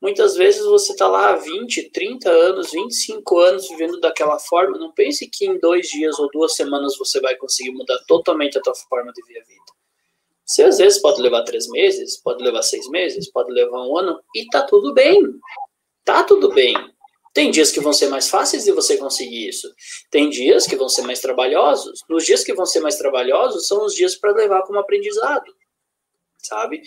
Muitas 0.00 0.34
vezes 0.34 0.64
você 0.64 0.92
está 0.92 1.06
lá 1.06 1.30
há 1.30 1.36
20, 1.36 1.90
30 1.90 2.30
anos, 2.30 2.72
25 2.72 3.38
anos 3.38 3.68
vivendo 3.68 4.00
daquela 4.00 4.38
forma. 4.38 4.78
Não 4.78 4.92
pense 4.92 5.28
que 5.28 5.46
em 5.46 5.58
dois 5.58 5.88
dias 5.88 6.18
ou 6.18 6.30
duas 6.30 6.54
semanas 6.54 6.96
você 6.98 7.20
vai 7.20 7.36
conseguir 7.36 7.72
mudar 7.72 7.98
totalmente 8.06 8.58
a 8.58 8.62
tua 8.62 8.74
forma 8.74 9.12
de 9.12 9.22
ver 9.26 9.40
a 9.40 9.44
vida. 9.44 9.79
Se 10.50 10.64
às 10.64 10.78
vezes 10.78 11.00
pode 11.00 11.22
levar 11.22 11.44
três 11.44 11.68
meses, 11.68 12.20
pode 12.20 12.42
levar 12.42 12.62
seis 12.62 12.88
meses, 12.88 13.30
pode 13.30 13.52
levar 13.52 13.86
um 13.86 13.96
ano, 13.96 14.20
e 14.34 14.44
tá 14.48 14.62
tudo 14.62 14.92
bem. 14.92 15.22
Tá 16.04 16.24
tudo 16.24 16.52
bem. 16.52 16.74
Tem 17.32 17.52
dias 17.52 17.70
que 17.70 17.78
vão 17.78 17.92
ser 17.92 18.08
mais 18.08 18.28
fáceis 18.28 18.64
de 18.64 18.72
você 18.72 18.98
conseguir 18.98 19.48
isso. 19.48 19.72
Tem 20.10 20.28
dias 20.28 20.66
que 20.66 20.74
vão 20.74 20.88
ser 20.88 21.02
mais 21.02 21.20
trabalhosos. 21.20 22.00
Nos 22.08 22.26
dias 22.26 22.42
que 22.42 22.52
vão 22.52 22.66
ser 22.66 22.80
mais 22.80 22.96
trabalhosos 22.96 23.68
são 23.68 23.84
os 23.84 23.94
dias 23.94 24.16
para 24.16 24.32
levar 24.32 24.62
como 24.62 24.80
aprendizado. 24.80 25.54
Sabe? 26.42 26.82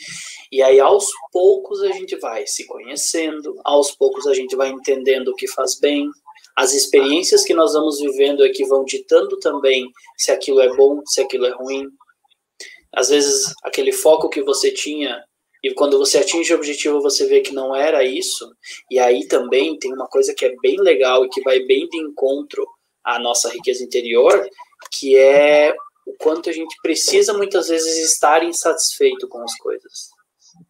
E 0.52 0.62
aí, 0.62 0.82
aos 0.82 1.08
poucos, 1.32 1.82
a 1.84 1.92
gente 1.94 2.18
vai 2.18 2.46
se 2.46 2.68
conhecendo, 2.68 3.56
aos 3.64 3.92
poucos, 3.92 4.28
a 4.28 4.34
gente 4.34 4.58
vai 4.58 4.72
entendendo 4.72 5.30
o 5.30 5.36
que 5.36 5.48
faz 5.48 5.80
bem, 5.80 6.10
As 6.58 6.74
experiências 6.74 7.46
que 7.46 7.54
nós 7.54 7.72
vamos 7.72 8.02
vivendo 8.02 8.46
é 8.46 8.50
que 8.50 8.66
vão 8.66 8.84
ditando 8.84 9.40
também 9.40 9.90
se 10.18 10.32
aquilo 10.32 10.60
é 10.60 10.68
bom, 10.76 11.02
se 11.06 11.22
aquilo 11.22 11.46
é 11.46 11.52
ruim. 11.52 11.88
Às 12.94 13.10
vezes, 13.10 13.54
aquele 13.64 13.92
foco 13.92 14.30
que 14.30 14.42
você 14.42 14.72
tinha, 14.72 15.24
e 15.64 15.74
quando 15.74 15.98
você 15.98 16.18
atinge 16.18 16.54
o 16.54 16.58
objetivo, 16.58 17.02
você 17.02 17.26
vê 17.26 17.42
que 17.42 17.54
não 17.54 17.76
era 17.76 18.04
isso. 18.04 18.54
E 18.92 19.00
aí 19.00 19.26
também 19.28 19.80
tem 19.80 19.94
uma 19.94 20.08
coisa 20.08 20.34
que 20.34 20.46
é 20.46 20.54
bem 20.62 20.78
legal 20.80 21.26
e 21.26 21.30
que 21.30 21.42
vai 21.42 21.60
bem 21.62 21.88
de 21.88 21.98
encontro 21.98 22.68
à 23.04 23.18
nossa 23.18 23.50
riqueza 23.50 23.84
interior, 23.84 24.46
que 24.92 25.16
é 25.16 25.74
o 26.06 26.14
quanto 26.18 26.50
a 26.50 26.54
gente 26.54 26.76
precisa 26.82 27.34
muitas 27.34 27.70
vezes 27.70 28.12
estar 28.12 28.44
insatisfeito 28.44 29.28
com 29.28 29.42
as 29.42 29.56
coisas. 29.58 30.10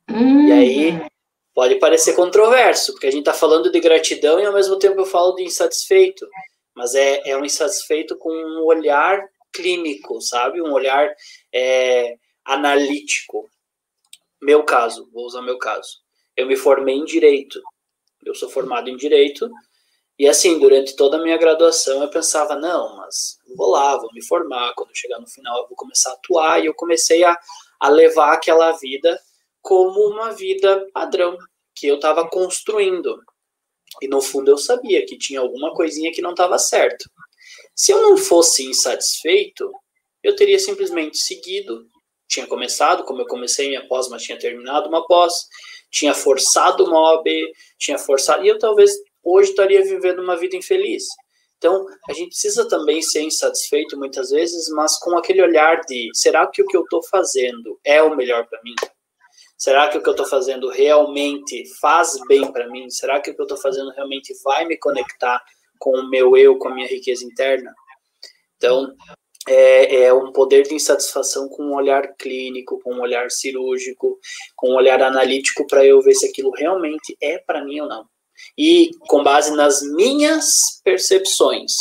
Hum. 0.10 0.48
E 0.48 0.52
aí 0.52 0.92
uhum. 0.92 1.08
pode 1.56 1.76
parecer 1.76 2.14
controverso, 2.14 2.94
porque 2.94 3.08
a 3.08 3.12
gente 3.12 3.22
está 3.22 3.34
falando 3.34 3.72
de 3.72 3.80
gratidão 3.80 4.40
e 4.40 4.46
ao 4.46 4.54
mesmo 4.54 4.78
tempo 4.78 5.00
eu 5.02 5.06
falo 5.06 5.34
de 5.34 5.44
insatisfeito, 5.44 6.28
mas 6.76 6.94
é, 6.94 7.30
é 7.30 7.38
um 7.38 7.44
insatisfeito 7.44 8.16
com 8.18 8.30
um 8.30 8.64
olhar 8.66 9.24
clínico, 9.52 10.22
sabe? 10.22 10.62
Um 10.62 10.72
olhar 10.72 11.10
é, 11.54 12.18
analítico. 12.44 13.50
Meu 14.42 14.64
caso, 14.64 15.10
vou 15.12 15.26
usar 15.26 15.42
meu 15.42 15.58
caso. 15.58 16.02
Eu 16.36 16.48
me 16.48 16.56
formei 16.56 16.96
em 16.96 17.06
direito. 17.06 17.62
Eu 18.26 18.34
sou 18.34 18.50
formado 18.50 18.90
em 18.90 18.98
direito 18.98 19.50
e 20.18 20.28
assim, 20.28 20.60
durante 20.60 20.96
toda 20.96 21.18
a 21.18 21.22
minha 21.22 21.38
graduação, 21.38 22.02
eu 22.02 22.10
pensava, 22.10 22.56
não, 22.56 22.98
mas 22.98 23.38
vou 23.56 23.72
lá, 23.72 23.98
vou 23.98 24.10
me 24.14 24.24
formar, 24.24 24.74
quando 24.76 24.96
chegar 24.96 25.20
no 25.20 25.28
final 25.28 25.58
eu 25.62 25.68
vou 25.68 25.76
começar 25.76 26.12
a 26.12 26.14
atuar, 26.14 26.62
e 26.62 26.68
eu 26.68 26.74
comecei 26.74 27.24
a, 27.24 27.38
a 27.80 27.90
levar 27.90 28.34
aquela 28.34 28.72
vida 28.74 29.20
como 29.62 30.00
uma 30.08 30.32
vida 30.32 30.88
padrão, 30.94 31.38
que 31.76 31.88
eu 31.88 31.96
estava 31.96 32.30
construindo. 32.30 33.20
E 34.02 34.08
no 34.08 34.22
fundo 34.22 34.52
eu 34.52 34.58
sabia 34.58 35.06
que 35.06 35.18
tinha 35.18 35.40
alguma 35.40 35.74
coisinha 35.74 36.12
que 36.12 36.22
não 36.22 36.32
estava 36.32 36.60
certo. 36.60 37.10
Se 37.76 37.92
eu 37.92 38.02
não 38.02 38.18
fosse 38.18 38.66
insatisfeito, 38.70 39.72
eu 40.24 40.36
teria 40.36 40.58
simplesmente 40.58 41.18
seguido. 41.18 41.88
Tinha 42.28 42.48
começado, 42.48 43.04
como 43.04 43.22
eu 43.22 43.28
comecei 43.28 43.68
minha 43.68 43.88
pós, 43.88 44.08
mas 44.10 44.24
tinha 44.24 44.40
terminado 44.40 44.88
uma 44.88 45.06
pós, 45.06 45.34
tinha 45.92 46.14
forçado 46.14 46.86
uma 46.86 47.00
OAB, 47.00 47.28
tinha 47.78 47.98
forçado, 47.98 48.44
e 48.44 48.48
eu 48.48 48.58
talvez 48.58 48.92
hoje 49.24 49.50
estaria 49.50 49.84
vivendo 49.84 50.20
uma 50.20 50.36
vida 50.36 50.56
infeliz. 50.56 51.04
Então, 51.58 51.86
a 52.10 52.14
gente 52.14 52.30
precisa 52.30 52.68
também 52.68 53.02
ser 53.02 53.22
insatisfeito 53.22 53.98
muitas 53.98 54.32
vezes, 54.32 54.68
mas 54.70 54.98
com 55.00 55.18
aquele 55.18 55.42
olhar 55.42 55.82
de: 55.82 56.10
será 56.14 56.46
que 56.48 56.62
o 56.62 56.66
que 56.66 56.76
eu 56.76 56.82
estou 56.82 57.02
fazendo 57.04 57.80
é 57.86 58.02
o 58.02 58.16
melhor 58.16 58.46
para 58.48 58.62
mim? 58.64 58.76
Será 59.58 59.88
que 59.88 59.98
o 59.98 60.04
que 60.04 60.10
eu 60.10 60.12
estou 60.12 60.26
fazendo 60.26 60.68
realmente 60.68 61.64
faz 61.80 62.20
bem 62.28 62.52
para 62.52 62.68
mim? 62.68 62.90
Será 62.90 63.22
que 63.22 63.32
o 63.32 63.34
que 63.34 63.40
eu 63.40 63.46
estou 63.46 63.58
fazendo 63.58 63.92
realmente 63.92 64.34
vai 64.44 64.66
me 64.66 64.76
conectar 64.78 65.42
com 65.80 65.92
o 65.92 66.10
meu 66.10 66.36
eu, 66.36 66.58
com 66.58 66.68
a 66.68 66.76
minha 66.76 66.88
riqueza 66.88 67.24
interna? 67.24 67.74
Então, 68.58 68.94
é, 69.48 70.04
é, 70.04 70.14
um 70.14 70.32
poder 70.32 70.64
de 70.64 70.74
insatisfação 70.74 71.50
com 71.50 71.64
um 71.64 71.76
olhar 71.76 72.16
clínico, 72.16 72.80
com 72.82 72.94
um 72.96 73.02
olhar 73.02 73.30
cirúrgico, 73.30 74.18
com 74.56 74.72
um 74.72 74.76
olhar 74.76 75.02
analítico 75.02 75.68
para 75.68 75.86
eu 75.86 76.02
ver 76.02 76.14
se 76.14 76.28
aquilo 76.28 76.52
realmente 76.52 77.16
é 77.22 77.38
para 77.38 77.64
mim 77.64 77.82
ou 77.82 77.88
não 77.88 78.06
e 78.58 78.92
com 79.08 79.24
base 79.24 79.56
nas 79.56 79.82
minhas 79.82 80.46
percepções, 80.84 81.72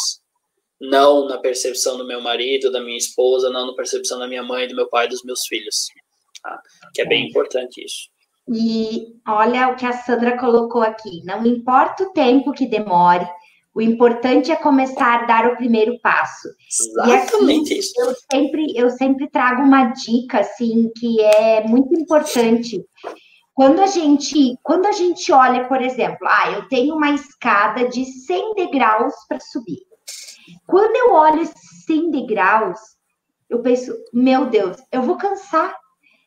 não 0.80 1.26
na 1.26 1.38
percepção 1.38 1.96
do 1.96 2.06
meu 2.06 2.20
marido, 2.20 2.70
da 2.70 2.80
minha 2.80 2.96
esposa, 2.96 3.50
não 3.50 3.66
na 3.66 3.74
percepção 3.74 4.18
da 4.18 4.26
minha 4.26 4.42
mãe, 4.42 4.66
do 4.66 4.74
meu 4.74 4.88
pai, 4.88 5.08
dos 5.08 5.22
meus 5.22 5.46
filhos. 5.46 5.86
Tá? 6.42 6.60
Que 6.94 7.02
é 7.02 7.06
bem 7.06 7.28
importante 7.28 7.84
isso. 7.84 8.10
E 8.48 9.06
olha 9.26 9.68
o 9.68 9.76
que 9.76 9.86
a 9.86 9.92
Sandra 9.92 10.36
colocou 10.36 10.82
aqui: 10.82 11.22
não 11.24 11.46
importa 11.46 12.02
o 12.02 12.12
tempo 12.12 12.52
que 12.52 12.66
demore, 12.66 13.26
o 13.74 13.80
importante 13.80 14.52
é 14.52 14.56
começar 14.56 15.22
a 15.22 15.26
dar 15.26 15.46
o 15.48 15.56
primeiro 15.56 15.98
passo. 16.00 16.48
Exatamente 16.68 17.74
e 17.74 17.78
isso. 17.78 17.92
Eu 17.98 18.14
sempre, 18.30 18.72
eu 18.76 18.90
sempre 18.90 19.30
trago 19.30 19.62
uma 19.62 19.86
dica 19.86 20.40
assim 20.40 20.90
que 20.96 21.20
é 21.20 21.66
muito 21.66 21.94
importante 21.94 22.84
quando 23.54 23.80
a 23.80 23.86
gente, 23.86 24.58
quando 24.62 24.86
a 24.86 24.92
gente 24.92 25.30
olha, 25.30 25.68
por 25.68 25.82
exemplo, 25.82 26.26
ah, 26.26 26.50
eu 26.52 26.68
tenho 26.68 26.94
uma 26.94 27.10
escada 27.10 27.88
de 27.88 28.04
100 28.04 28.54
degraus 28.54 29.14
para 29.28 29.40
subir. 29.40 29.80
Quando 30.66 30.96
eu 30.96 31.12
olho 31.12 31.48
100 31.86 32.10
degraus, 32.10 32.78
eu 33.48 33.60
penso, 33.60 33.94
meu 34.12 34.46
Deus, 34.46 34.78
eu 34.90 35.02
vou 35.02 35.16
cansar. 35.16 35.76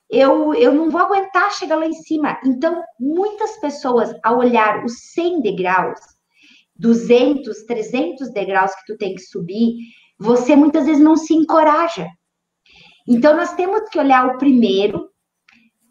Eu, 0.07 0.53
eu 0.53 0.71
não 0.71 0.91
vou 0.91 1.01
aguentar 1.01 1.51
chegar 1.51 1.77
lá 1.77 1.87
em 1.87 1.93
cima. 1.93 2.39
Então, 2.45 2.83
muitas 2.99 3.57
pessoas, 3.57 4.13
ao 4.23 4.37
olhar 4.37 4.85
os 4.85 5.11
100 5.13 5.41
degraus, 5.41 5.99
200, 6.77 7.63
300 7.63 8.31
degraus 8.31 8.73
que 8.75 8.93
tu 8.93 8.97
tem 8.97 9.15
que 9.15 9.21
subir, 9.21 9.75
você 10.19 10.55
muitas 10.55 10.85
vezes 10.85 11.01
não 11.01 11.15
se 11.15 11.33
encoraja. 11.33 12.07
Então, 13.07 13.35
nós 13.35 13.53
temos 13.53 13.87
que 13.89 13.99
olhar 13.99 14.25
o 14.27 14.37
primeiro, 14.37 15.09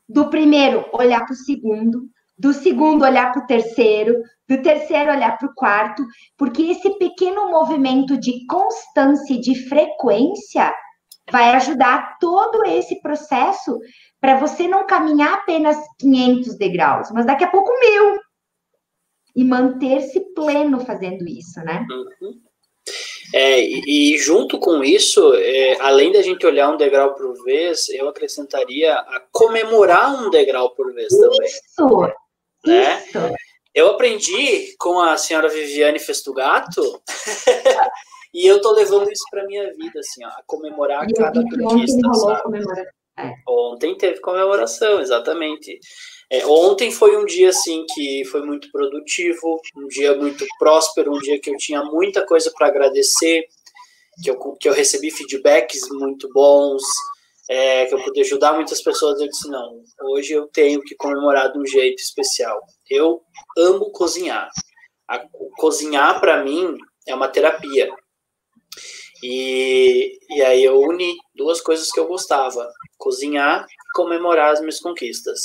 do 0.09 0.28
primeiro 0.28 0.85
olhar 0.93 1.24
para 1.24 1.32
o 1.32 1.37
segundo, 1.37 2.09
do 2.37 2.53
segundo 2.53 3.05
olhar 3.05 3.32
para 3.32 3.43
o 3.43 3.47
terceiro, 3.47 4.14
do 4.49 4.61
terceiro 4.61 5.11
olhar 5.11 5.39
para 5.39 5.49
o 5.49 5.55
quarto, 5.55 6.05
porque 6.37 6.62
esse 6.62 6.99
pequeno 6.99 7.51
movimento 7.51 8.18
de 8.18 8.45
constância 8.47 9.35
e 9.35 9.41
de 9.41 9.68
frequência 9.68 10.74
vai 11.30 11.55
ajudar 11.55 12.18
todo 12.20 12.64
esse 12.64 13.01
processo 13.01 13.78
para 14.20 14.37
você 14.37 14.68
não 14.68 14.87
caminhar 14.87 15.35
apenas 15.35 15.76
500 15.99 16.59
degraus, 16.59 17.11
mas 17.12 17.24
daqui 17.24 17.45
a 17.45 17.51
pouco 17.51 17.70
mil. 17.80 18.18
E 19.35 19.45
manter-se 19.45 20.20
pleno 20.35 20.80
fazendo 20.85 21.26
isso, 21.26 21.61
né? 21.61 21.87
Uhum. 21.91 22.41
É, 23.32 23.61
e, 23.61 24.16
junto 24.18 24.59
com 24.61 24.85
isso, 24.85 25.35
é, 25.35 25.80
além 25.80 26.12
da 26.12 26.22
gente 26.22 26.47
olhar 26.47 26.70
um 26.70 26.76
degrau 26.76 27.14
por 27.14 27.43
vez, 27.43 27.89
eu 27.89 28.09
acrescentaria 28.09 28.95
a 28.95 29.22
comemorar 29.32 30.14
um 30.14 30.30
degrau 30.30 30.70
por 30.70 30.93
vez 30.93 31.09
também. 31.09 31.49
Isso! 31.49 32.12
Né? 32.64 33.05
Isso. 33.07 33.18
Eu 33.74 33.89
aprendi 33.89 34.76
com 34.78 35.01
a 35.01 35.16
senhora 35.16 35.49
Viviane 35.49 35.99
Festugato 35.99 37.03
e 38.32 38.47
eu 38.47 38.61
tô 38.61 38.72
levando 38.72 39.11
isso 39.11 39.24
para 39.28 39.45
minha 39.47 39.72
vida, 39.74 39.99
assim, 39.99 40.24
ó, 40.24 40.28
a 40.28 40.43
comemorar 40.47 41.05
e 41.11 41.12
cada 41.12 41.43
conquista, 41.43 42.14
sabe? 42.14 42.61
É. 43.18 43.32
Ontem 43.49 43.97
teve 43.97 44.20
comemoração, 44.20 45.01
exatamente. 45.01 45.80
É, 46.35 46.45
ontem 46.47 46.91
foi 46.91 47.16
um 47.16 47.24
dia 47.24 47.51
assim 47.51 47.87
que 47.95 48.24
foi 48.24 48.45
muito 48.45 48.68
produtivo, 48.72 49.61
um 49.76 49.87
dia 49.87 50.16
muito 50.16 50.45
próspero, 50.59 51.14
um 51.14 51.18
dia 51.18 51.41
que 51.41 51.49
eu 51.49 51.57
tinha 51.57 51.85
muita 51.85 52.26
coisa 52.26 52.51
para 52.51 52.66
agradecer, 52.66 53.47
que 54.20 54.30
eu, 54.30 54.37
que 54.57 54.68
eu 54.68 54.72
recebi 54.72 55.12
feedbacks 55.12 55.89
muito 55.91 56.28
bons, 56.32 56.82
é, 57.49 57.87
que 57.87 57.95
eu 57.95 58.03
pude 58.03 58.20
ajudar 58.22 58.55
muitas 58.55 58.82
pessoas. 58.82 59.20
Eu 59.20 59.28
disse: 59.28 59.49
não, 59.49 59.80
hoje 60.11 60.32
eu 60.32 60.49
tenho 60.49 60.80
que 60.82 60.97
comemorar 60.97 61.53
de 61.53 61.59
um 61.59 61.66
jeito 61.66 62.01
especial. 62.03 62.61
Eu 62.91 63.22
amo 63.57 63.93
cozinhar. 63.93 64.51
A, 65.07 65.20
cozinhar 65.57 66.18
para 66.18 66.43
mim 66.43 66.76
é 67.07 67.14
uma 67.14 67.28
terapia. 67.28 67.89
E, 69.22 70.18
e 70.30 70.43
aí 70.43 70.64
eu 70.64 70.80
uni 70.80 71.14
duas 71.32 71.61
coisas 71.61 71.93
que 71.93 72.01
eu 72.01 72.09
gostava: 72.09 72.68
cozinhar 72.99 73.64
e 73.64 73.93
comemorar 73.95 74.51
as 74.51 74.59
minhas 74.59 74.80
conquistas 74.80 75.45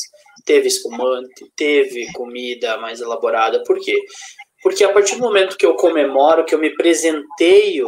teve 0.50 0.68
espumante, 0.68 1.46
teve 1.56 2.12
comida 2.14 2.76
mais 2.80 3.00
elaborada. 3.00 3.64
Por 3.64 3.80
quê? 3.80 3.96
Porque 4.64 4.84
a 4.84 4.92
partir 4.92 5.16
do 5.16 5.22
momento 5.22 5.56
que 5.56 5.66
eu 5.66 5.76
comemoro, 5.76 6.44
que 6.44 6.56
eu 6.56 6.60
me 6.60 6.76
presenteio 6.76 7.88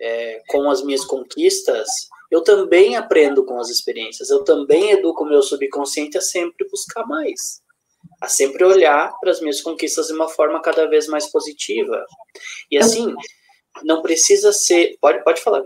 é, 0.00 0.40
com 0.48 0.70
as 0.70 0.82
minhas 0.82 1.04
conquistas, 1.04 1.86
eu 2.30 2.42
também 2.42 2.96
aprendo 2.96 3.44
com 3.44 3.60
as 3.60 3.68
experiências, 3.68 4.30
eu 4.30 4.42
também 4.44 4.92
educo 4.92 5.24
o 5.24 5.28
meu 5.28 5.42
subconsciente 5.42 6.16
a 6.16 6.22
sempre 6.22 6.66
buscar 6.70 7.06
mais, 7.06 7.60
a 8.18 8.28
sempre 8.28 8.64
olhar 8.64 9.12
para 9.20 9.30
as 9.30 9.40
minhas 9.42 9.60
conquistas 9.60 10.06
de 10.06 10.14
uma 10.14 10.28
forma 10.28 10.62
cada 10.62 10.88
vez 10.88 11.06
mais 11.06 11.30
positiva. 11.30 12.02
E 12.70 12.78
assim, 12.78 13.14
não 13.82 14.00
precisa 14.00 14.54
ser. 14.54 14.96
Pode, 15.02 15.22
pode 15.22 15.42
falar, 15.42 15.62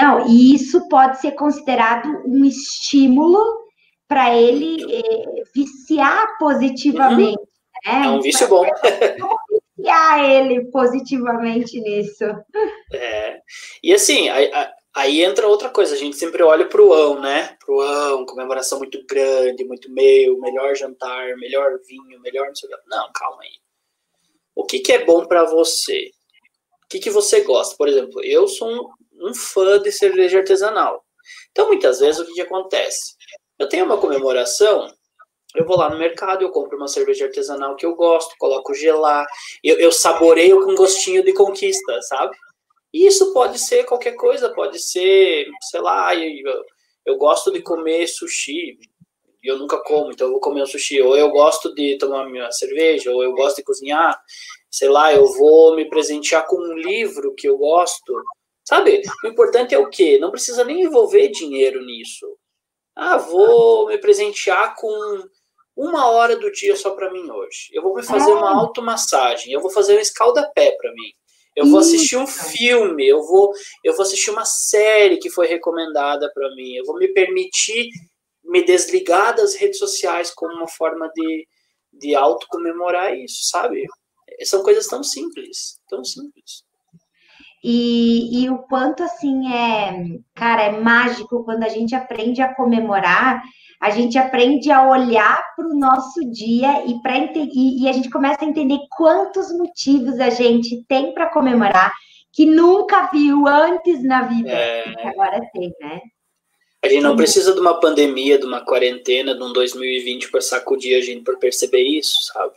Não, 0.00 0.26
e 0.26 0.54
isso 0.54 0.88
pode 0.88 1.20
ser 1.20 1.32
considerado 1.32 2.08
um 2.24 2.42
estímulo 2.42 3.61
para 4.12 4.36
ele 4.36 4.84
é, 4.94 5.42
viciar 5.54 6.36
positivamente. 6.38 7.38
Uhum. 7.38 7.46
Né? 7.86 8.04
É 8.04 8.08
um 8.10 8.20
vício 8.20 8.46
bom. 8.46 8.66
viciar 9.74 10.30
ele 10.30 10.70
positivamente 10.70 11.80
nisso. 11.80 12.24
É. 12.92 13.40
E 13.82 13.94
assim, 13.94 14.28
aí, 14.28 14.50
aí 14.94 15.24
entra 15.24 15.48
outra 15.48 15.70
coisa, 15.70 15.94
a 15.94 15.98
gente 15.98 16.16
sempre 16.16 16.42
olha 16.42 16.68
para 16.68 16.82
o 16.82 16.92
ão, 16.92 17.18
né? 17.20 17.56
Para 17.64 17.74
o 17.74 17.80
ão, 17.80 18.26
comemoração 18.26 18.78
muito 18.78 19.02
grande, 19.06 19.64
muito 19.64 19.90
meu, 19.90 20.38
melhor 20.38 20.76
jantar, 20.76 21.34
melhor 21.38 21.78
vinho, 21.88 22.20
melhor 22.20 22.48
não 22.48 22.54
sei 22.54 22.68
o 22.68 22.72
que. 22.72 22.88
Não, 22.88 23.10
calma 23.14 23.42
aí. 23.42 23.62
O 24.54 24.66
que, 24.66 24.80
que 24.80 24.92
é 24.92 25.06
bom 25.06 25.24
para 25.24 25.44
você? 25.44 26.10
O 26.84 26.88
que, 26.90 26.98
que 26.98 27.10
você 27.10 27.40
gosta? 27.40 27.74
Por 27.78 27.88
exemplo, 27.88 28.22
eu 28.22 28.46
sou 28.46 28.70
um, 28.70 29.28
um 29.30 29.34
fã 29.34 29.80
de 29.80 29.90
cerveja 29.90 30.40
artesanal. 30.40 31.02
Então, 31.50 31.68
muitas 31.68 32.00
vezes, 32.00 32.20
o 32.20 32.26
que, 32.26 32.34
que 32.34 32.40
acontece? 32.42 33.14
Eu 33.62 33.68
tenho 33.68 33.84
uma 33.84 33.96
comemoração 33.96 34.92
Eu 35.54 35.64
vou 35.64 35.76
lá 35.76 35.88
no 35.88 35.96
mercado, 35.96 36.42
eu 36.42 36.50
compro 36.50 36.76
uma 36.76 36.88
cerveja 36.88 37.26
artesanal 37.26 37.76
que 37.76 37.86
eu 37.86 37.94
gosto, 37.94 38.34
coloco 38.38 38.74
gelar, 38.74 39.24
eu, 39.62 39.78
eu 39.78 39.92
saboreio 39.92 40.64
com 40.64 40.74
gostinho 40.74 41.22
de 41.22 41.32
conquista, 41.32 42.02
sabe? 42.02 42.36
E 42.92 43.06
isso 43.06 43.32
pode 43.32 43.58
ser 43.58 43.84
qualquer 43.84 44.16
coisa, 44.16 44.52
pode 44.52 44.80
ser, 44.80 45.46
sei 45.70 45.80
lá, 45.80 46.12
eu, 46.16 46.64
eu 47.06 47.16
gosto 47.16 47.52
de 47.52 47.62
comer 47.62 48.08
sushi, 48.08 48.78
e 49.42 49.48
eu 49.48 49.58
nunca 49.58 49.78
como, 49.84 50.10
então 50.10 50.26
eu 50.26 50.32
vou 50.32 50.40
comer 50.40 50.62
um 50.62 50.66
sushi. 50.66 51.00
Ou 51.00 51.16
eu 51.16 51.30
gosto 51.30 51.74
de 51.74 51.98
tomar 51.98 52.28
minha 52.28 52.50
cerveja, 52.50 53.12
ou 53.12 53.22
eu 53.22 53.32
gosto 53.32 53.56
de 53.56 53.64
cozinhar, 53.64 54.20
sei 54.70 54.88
lá, 54.88 55.12
eu 55.14 55.26
vou 55.34 55.76
me 55.76 55.88
presentear 55.88 56.46
com 56.46 56.56
um 56.56 56.74
livro 56.74 57.34
que 57.34 57.48
eu 57.48 57.58
gosto. 57.58 58.12
Sabe? 58.64 59.02
O 59.24 59.28
importante 59.28 59.74
é 59.74 59.78
o 59.78 59.90
quê? 59.90 60.18
Não 60.18 60.30
precisa 60.30 60.64
nem 60.64 60.82
envolver 60.82 61.28
dinheiro 61.28 61.84
nisso. 61.84 62.26
Ah, 62.94 63.16
vou 63.16 63.86
me 63.86 63.98
presentear 63.98 64.74
com 64.76 65.24
uma 65.76 66.10
hora 66.10 66.36
do 66.36 66.50
dia 66.52 66.76
só 66.76 66.90
para 66.90 67.10
mim 67.10 67.30
hoje. 67.30 67.70
Eu 67.72 67.82
vou 67.82 67.94
me 67.94 68.02
fazer 68.02 68.32
uma 68.32 68.54
automassagem, 68.54 69.52
eu 69.52 69.60
vou 69.60 69.70
fazer 69.70 69.96
um 69.96 70.00
escalda-pé 70.00 70.72
para 70.72 70.90
mim. 70.92 71.12
Eu 71.54 71.66
vou 71.66 71.80
assistir 71.80 72.16
um 72.16 72.26
filme, 72.26 73.06
eu 73.06 73.22
vou, 73.22 73.52
eu 73.84 73.92
vou 73.92 74.02
assistir 74.02 74.30
uma 74.30 74.44
série 74.44 75.18
que 75.18 75.28
foi 75.28 75.46
recomendada 75.46 76.30
para 76.32 76.54
mim. 76.54 76.74
Eu 76.74 76.84
vou 76.84 76.96
me 76.96 77.08
permitir 77.08 77.88
me 78.42 78.64
desligar 78.64 79.36
das 79.36 79.54
redes 79.54 79.78
sociais 79.78 80.30
como 80.30 80.54
uma 80.54 80.68
forma 80.68 81.10
de, 81.14 81.46
de 81.92 82.14
autocomemorar 82.14 83.14
isso, 83.16 83.48
sabe? 83.48 83.84
São 84.44 84.62
coisas 84.62 84.86
tão 84.86 85.02
simples, 85.02 85.78
tão 85.88 86.02
simples. 86.02 86.64
E, 87.62 88.42
e 88.42 88.50
o 88.50 88.58
quanto 88.58 89.04
assim 89.04 89.52
é, 89.52 90.18
cara, 90.34 90.62
é 90.62 90.80
mágico 90.80 91.44
quando 91.44 91.62
a 91.62 91.68
gente 91.68 91.94
aprende 91.94 92.42
a 92.42 92.52
comemorar, 92.52 93.40
a 93.80 93.90
gente 93.90 94.18
aprende 94.18 94.70
a 94.70 94.88
olhar 94.88 95.40
para 95.54 95.66
o 95.66 95.78
nosso 95.78 96.20
dia 96.30 96.84
e, 96.86 97.00
pra, 97.00 97.16
e, 97.18 97.84
e 97.84 97.88
a 97.88 97.92
gente 97.92 98.10
começa 98.10 98.44
a 98.44 98.48
entender 98.48 98.78
quantos 98.96 99.52
motivos 99.56 100.18
a 100.18 100.30
gente 100.30 100.84
tem 100.88 101.14
para 101.14 101.30
comemorar 101.30 101.92
que 102.32 102.46
nunca 102.46 103.10
viu 103.12 103.46
antes 103.46 104.02
na 104.02 104.22
vida, 104.22 104.50
é... 104.50 104.94
que 104.94 105.06
agora 105.06 105.40
tem, 105.52 105.72
né? 105.80 106.00
A 106.84 106.88
gente 106.88 107.02
não 107.02 107.14
precisa 107.14 107.54
de 107.54 107.60
uma 107.60 107.78
pandemia, 107.78 108.38
de 108.38 108.44
uma 108.44 108.64
quarentena, 108.64 109.36
de 109.36 109.42
um 109.42 109.52
2020 109.52 110.32
para 110.32 110.40
sacudir 110.40 110.96
a 110.96 111.00
gente 111.00 111.22
para 111.22 111.36
perceber 111.36 111.82
isso, 111.82 112.24
sabe? 112.24 112.54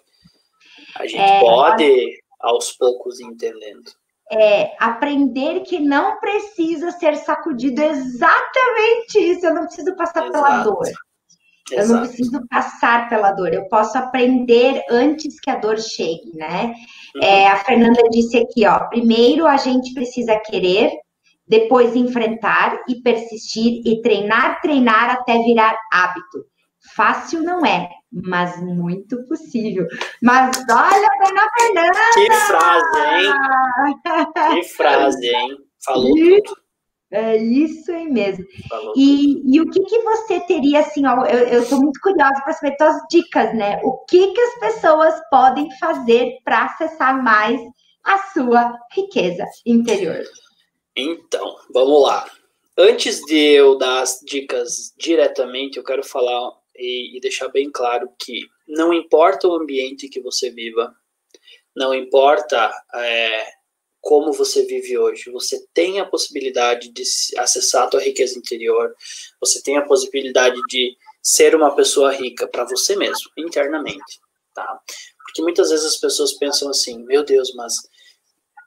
A 0.95 1.05
gente 1.05 1.21
é, 1.21 1.39
pode, 1.41 2.23
aos 2.39 2.71
poucos, 2.71 3.19
entendendo 3.19 3.83
é, 4.31 4.71
aprender 4.79 5.61
que 5.61 5.79
não 5.79 6.19
precisa 6.19 6.91
ser 6.91 7.15
sacudido 7.17 7.81
exatamente 7.81 9.19
isso. 9.19 9.45
Eu 9.45 9.53
não 9.53 9.65
preciso 9.65 9.95
passar 9.95 10.27
Exato. 10.27 10.31
pela 10.31 10.63
dor. 10.63 10.87
Eu 11.71 11.79
Exato. 11.79 11.93
não 11.93 12.07
preciso 12.07 12.47
passar 12.47 13.09
pela 13.09 13.31
dor. 13.31 13.53
Eu 13.53 13.67
posso 13.67 13.97
aprender 13.97 14.83
antes 14.89 15.39
que 15.39 15.49
a 15.49 15.55
dor 15.55 15.79
chegue, 15.79 16.35
né? 16.35 16.73
Uhum. 17.15 17.23
É, 17.23 17.47
a 17.47 17.57
Fernanda 17.57 18.01
disse 18.11 18.37
aqui, 18.37 18.65
ó. 18.65 18.87
Primeiro 18.87 19.47
a 19.47 19.57
gente 19.57 19.93
precisa 19.93 20.39
querer, 20.39 20.91
depois 21.47 21.95
enfrentar 21.95 22.83
e 22.87 23.01
persistir 23.01 23.81
e 23.85 24.01
treinar, 24.01 24.61
treinar 24.61 25.11
até 25.11 25.37
virar 25.39 25.75
hábito. 25.91 26.45
Fácil 26.95 27.41
não 27.41 27.65
é, 27.65 27.89
mas 28.23 28.61
muito 28.61 29.23
possível. 29.27 29.85
Mas 30.21 30.55
olha, 30.69 31.07
dona 31.23 31.49
Fernanda! 31.59 31.99
Que 32.13 32.31
frase, 32.31 32.99
hein? 32.99 34.01
Que 34.53 34.63
frase, 34.75 35.27
hein? 35.27 35.57
Falou 35.83 36.17
e, 36.17 36.41
tudo. 36.41 36.65
É 37.11 37.37
isso 37.37 37.91
aí 37.91 38.09
mesmo. 38.09 38.45
E, 38.95 39.55
e, 39.55 39.61
o 39.61 39.69
que, 39.69 39.79
que 39.83 39.99
você 39.99 40.39
teria, 40.41 40.79
assim, 40.79 41.05
ó, 41.05 41.25
eu 41.25 41.61
estou 41.61 41.79
muito 41.79 41.99
curiosa 42.01 42.41
para 42.43 42.53
saber 42.53 42.75
suas 42.77 42.97
dicas, 43.09 43.55
né? 43.55 43.79
O 43.83 43.99
que, 44.05 44.33
que 44.33 44.41
as 44.41 44.59
pessoas 44.59 45.13
podem 45.29 45.69
fazer 45.77 46.37
para 46.43 46.65
acessar 46.65 47.23
mais 47.23 47.61
a 48.03 48.17
sua 48.33 48.77
riqueza 48.91 49.45
interior? 49.65 50.23
Então, 50.95 51.55
vamos 51.73 52.03
lá. 52.03 52.25
Antes 52.77 53.21
de 53.21 53.37
eu 53.37 53.77
dar 53.77 54.01
as 54.01 54.19
dicas 54.25 54.93
diretamente, 54.97 55.77
eu 55.77 55.83
quero 55.83 56.03
falar 56.03 56.51
e, 56.77 57.17
e 57.17 57.19
deixar 57.19 57.47
bem 57.49 57.69
claro 57.71 58.09
que 58.19 58.41
não 58.67 58.93
importa 58.93 59.47
o 59.47 59.55
ambiente 59.55 60.09
que 60.09 60.19
você 60.19 60.49
viva, 60.49 60.95
não 61.75 61.93
importa 61.93 62.71
é, 62.95 63.47
como 64.01 64.31
você 64.31 64.63
vive 64.65 64.97
hoje, 64.97 65.31
você 65.31 65.65
tem 65.73 65.99
a 65.99 66.05
possibilidade 66.05 66.91
de 66.91 67.03
acessar 67.37 67.83
a 67.83 67.87
tua 67.87 68.01
riqueza 68.01 68.37
interior, 68.37 68.95
você 69.39 69.61
tem 69.61 69.77
a 69.77 69.85
possibilidade 69.85 70.59
de 70.69 70.95
ser 71.21 71.55
uma 71.55 71.75
pessoa 71.75 72.11
rica 72.11 72.47
para 72.47 72.65
você 72.65 72.95
mesmo, 72.95 73.31
internamente, 73.35 74.19
tá? 74.53 74.79
Porque 75.25 75.41
muitas 75.41 75.71
vezes 75.71 75.85
as 75.85 75.97
pessoas 75.97 76.33
pensam 76.33 76.69
assim, 76.69 77.03
meu 77.03 77.23
Deus, 77.23 77.53
mas 77.55 77.73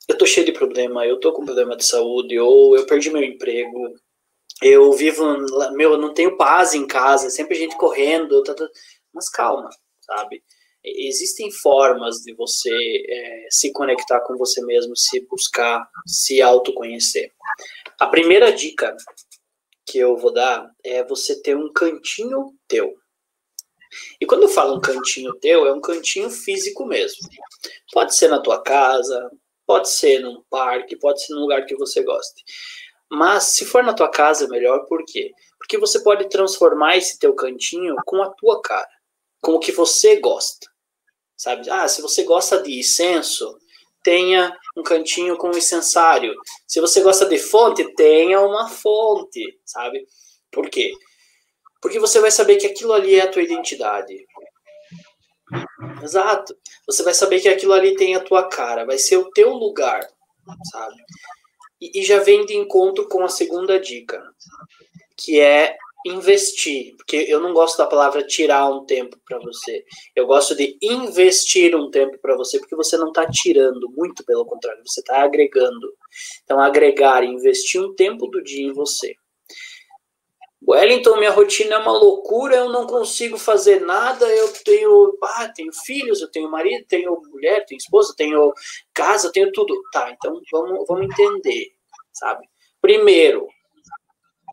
eu 0.09 0.18
tô 0.18 0.26
cheio 0.26 0.44
de 0.44 0.52
problema, 0.52 1.06
eu 1.06 1.20
tô 1.20 1.32
com 1.32 1.44
problema 1.44 1.76
de 1.76 1.84
saúde, 1.84 2.38
ou 2.38 2.76
eu 2.76 2.84
perdi 2.84 3.11
meu 3.11 3.22
emprego, 3.22 3.94
eu 4.62 4.92
vivo, 4.92 5.24
meu, 5.72 5.92
eu 5.92 5.98
não 5.98 6.12
tenho 6.12 6.36
paz 6.36 6.74
em 6.74 6.86
casa, 6.86 7.30
sempre 7.30 7.56
gente 7.56 7.76
correndo, 7.76 8.42
tá, 8.42 8.54
tá, 8.54 8.68
mas 9.12 9.28
calma, 9.28 9.68
sabe? 10.00 10.42
Existem 10.84 11.50
formas 11.50 12.16
de 12.18 12.34
você 12.34 12.70
é, 13.09 13.46
se 13.50 13.72
conectar 13.72 14.20
com 14.20 14.36
você 14.36 14.64
mesmo, 14.64 14.96
se 14.96 15.20
buscar, 15.28 15.88
se 16.06 16.40
autoconhecer. 16.40 17.32
A 17.98 18.06
primeira 18.06 18.52
dica 18.52 18.96
que 19.84 19.98
eu 19.98 20.16
vou 20.16 20.32
dar 20.32 20.70
é 20.84 21.02
você 21.04 21.40
ter 21.40 21.56
um 21.56 21.72
cantinho 21.72 22.52
teu. 22.66 22.94
E 24.20 24.26
quando 24.26 24.44
eu 24.44 24.48
falo 24.48 24.76
um 24.76 24.80
cantinho 24.80 25.34
teu, 25.34 25.66
é 25.66 25.72
um 25.72 25.80
cantinho 25.80 26.30
físico 26.30 26.84
mesmo. 26.86 27.18
Pode 27.92 28.14
ser 28.14 28.28
na 28.28 28.40
tua 28.40 28.62
casa, 28.62 29.30
pode 29.66 29.90
ser 29.90 30.20
num 30.20 30.42
parque, 30.50 30.96
pode 30.96 31.24
ser 31.24 31.34
num 31.34 31.40
lugar 31.40 31.64
que 31.66 31.74
você 31.74 32.02
goste. 32.02 32.44
Mas 33.11 33.54
se 33.54 33.64
for 33.64 33.82
na 33.82 33.94
tua 33.94 34.11
casa, 34.11 34.44
é 34.44 34.48
melhor, 34.48 34.86
por 34.86 35.04
quê? 35.06 35.32
Porque 35.59 35.78
você 35.78 36.00
pode 36.00 36.28
transformar 36.28 36.96
esse 36.96 37.18
teu 37.18 37.34
cantinho 37.34 37.96
com 38.04 38.22
a 38.22 38.30
tua 38.30 38.61
cara, 38.61 38.88
com 39.40 39.52
o 39.52 39.59
que 39.59 39.72
você 39.72 40.16
gosta. 40.16 40.68
Sabe? 41.36 41.70
Ah, 41.70 41.88
se 41.88 42.02
você 42.02 42.24
gosta 42.24 42.61
de 42.62 42.78
incenso, 42.78 43.56
tenha 44.02 44.54
um 44.76 44.82
cantinho 44.82 45.36
com 45.36 45.48
um 45.48 45.56
incensário. 45.56 46.34
Se 46.66 46.80
você 46.80 47.00
gosta 47.00 47.26
de 47.26 47.38
fonte, 47.38 47.94
tenha 47.94 48.40
uma 48.40 48.68
fonte, 48.68 49.59
sabe? 49.64 50.06
Por 50.50 50.68
quê? 50.68 50.92
Porque 51.80 51.98
você 51.98 52.20
vai 52.20 52.30
saber 52.30 52.56
que 52.56 52.66
aquilo 52.66 52.92
ali 52.92 53.16
é 53.16 53.22
a 53.22 53.30
tua 53.30 53.42
identidade. 53.42 54.16
Exato. 56.02 56.56
Você 56.86 57.02
vai 57.02 57.14
saber 57.14 57.40
que 57.40 57.48
aquilo 57.48 57.72
ali 57.72 57.94
tem 57.96 58.14
a 58.14 58.20
tua 58.20 58.48
cara, 58.48 58.84
vai 58.84 58.98
ser 58.98 59.16
o 59.16 59.30
teu 59.30 59.50
lugar, 59.50 60.06
sabe? 60.72 60.96
E, 61.80 62.00
e 62.00 62.02
já 62.04 62.20
vem 62.20 62.44
de 62.44 62.56
encontro 62.56 63.08
com 63.08 63.22
a 63.22 63.28
segunda 63.28 63.78
dica, 63.78 64.22
que 65.16 65.40
é 65.40 65.76
investir, 66.06 66.94
porque 66.96 67.16
eu 67.28 67.40
não 67.40 67.52
gosto 67.52 67.76
da 67.78 67.86
palavra 67.86 68.22
tirar 68.22 68.70
um 68.70 68.84
tempo 68.84 69.18
para 69.26 69.38
você. 69.38 69.84
Eu 70.14 70.26
gosto 70.26 70.54
de 70.54 70.76
investir 70.80 71.74
um 71.74 71.90
tempo 71.90 72.18
para 72.18 72.36
você, 72.36 72.58
porque 72.58 72.76
você 72.76 72.96
não 72.96 73.08
está 73.08 73.28
tirando, 73.28 73.90
muito 73.90 74.24
pelo 74.24 74.46
contrário, 74.46 74.82
você 74.86 75.00
está 75.00 75.22
agregando. 75.22 75.92
Então, 76.44 76.60
agregar, 76.60 77.24
investir 77.24 77.80
um 77.82 77.94
tempo 77.94 78.26
do 78.28 78.42
dia 78.42 78.66
em 78.66 78.72
você. 78.72 79.14
Wellington, 80.68 81.16
minha 81.16 81.30
rotina 81.30 81.76
é 81.76 81.78
uma 81.78 81.92
loucura, 81.92 82.56
eu 82.56 82.68
não 82.68 82.86
consigo 82.86 83.38
fazer 83.38 83.80
nada, 83.80 84.26
eu 84.26 84.52
tenho, 84.52 85.18
ah, 85.22 85.48
tenho 85.48 85.72
filhos, 85.72 86.20
eu 86.20 86.30
tenho 86.30 86.50
marido, 86.50 86.84
tenho 86.86 87.18
mulher, 87.30 87.64
tenho 87.64 87.78
esposa, 87.78 88.12
tenho 88.14 88.52
casa, 88.92 89.32
tenho 89.32 89.50
tudo. 89.50 89.74
Tá, 89.90 90.10
então 90.10 90.38
vamos, 90.52 90.84
vamos 90.86 91.06
entender, 91.06 91.72
sabe? 92.12 92.46
Primeiro, 92.82 93.48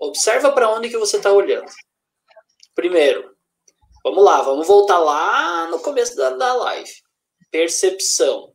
observa 0.02 0.54
para 0.54 0.72
onde 0.72 0.88
que 0.88 0.98
você 0.98 1.18
está 1.18 1.34
olhando. 1.34 1.70
Primeiro, 2.74 3.36
vamos 4.02 4.24
lá, 4.24 4.42
vamos 4.42 4.66
voltar 4.66 5.00
lá 5.00 5.68
no 5.68 5.80
começo 5.80 6.16
da, 6.16 6.30
da 6.30 6.54
live. 6.54 6.92
Percepção. 7.52 8.54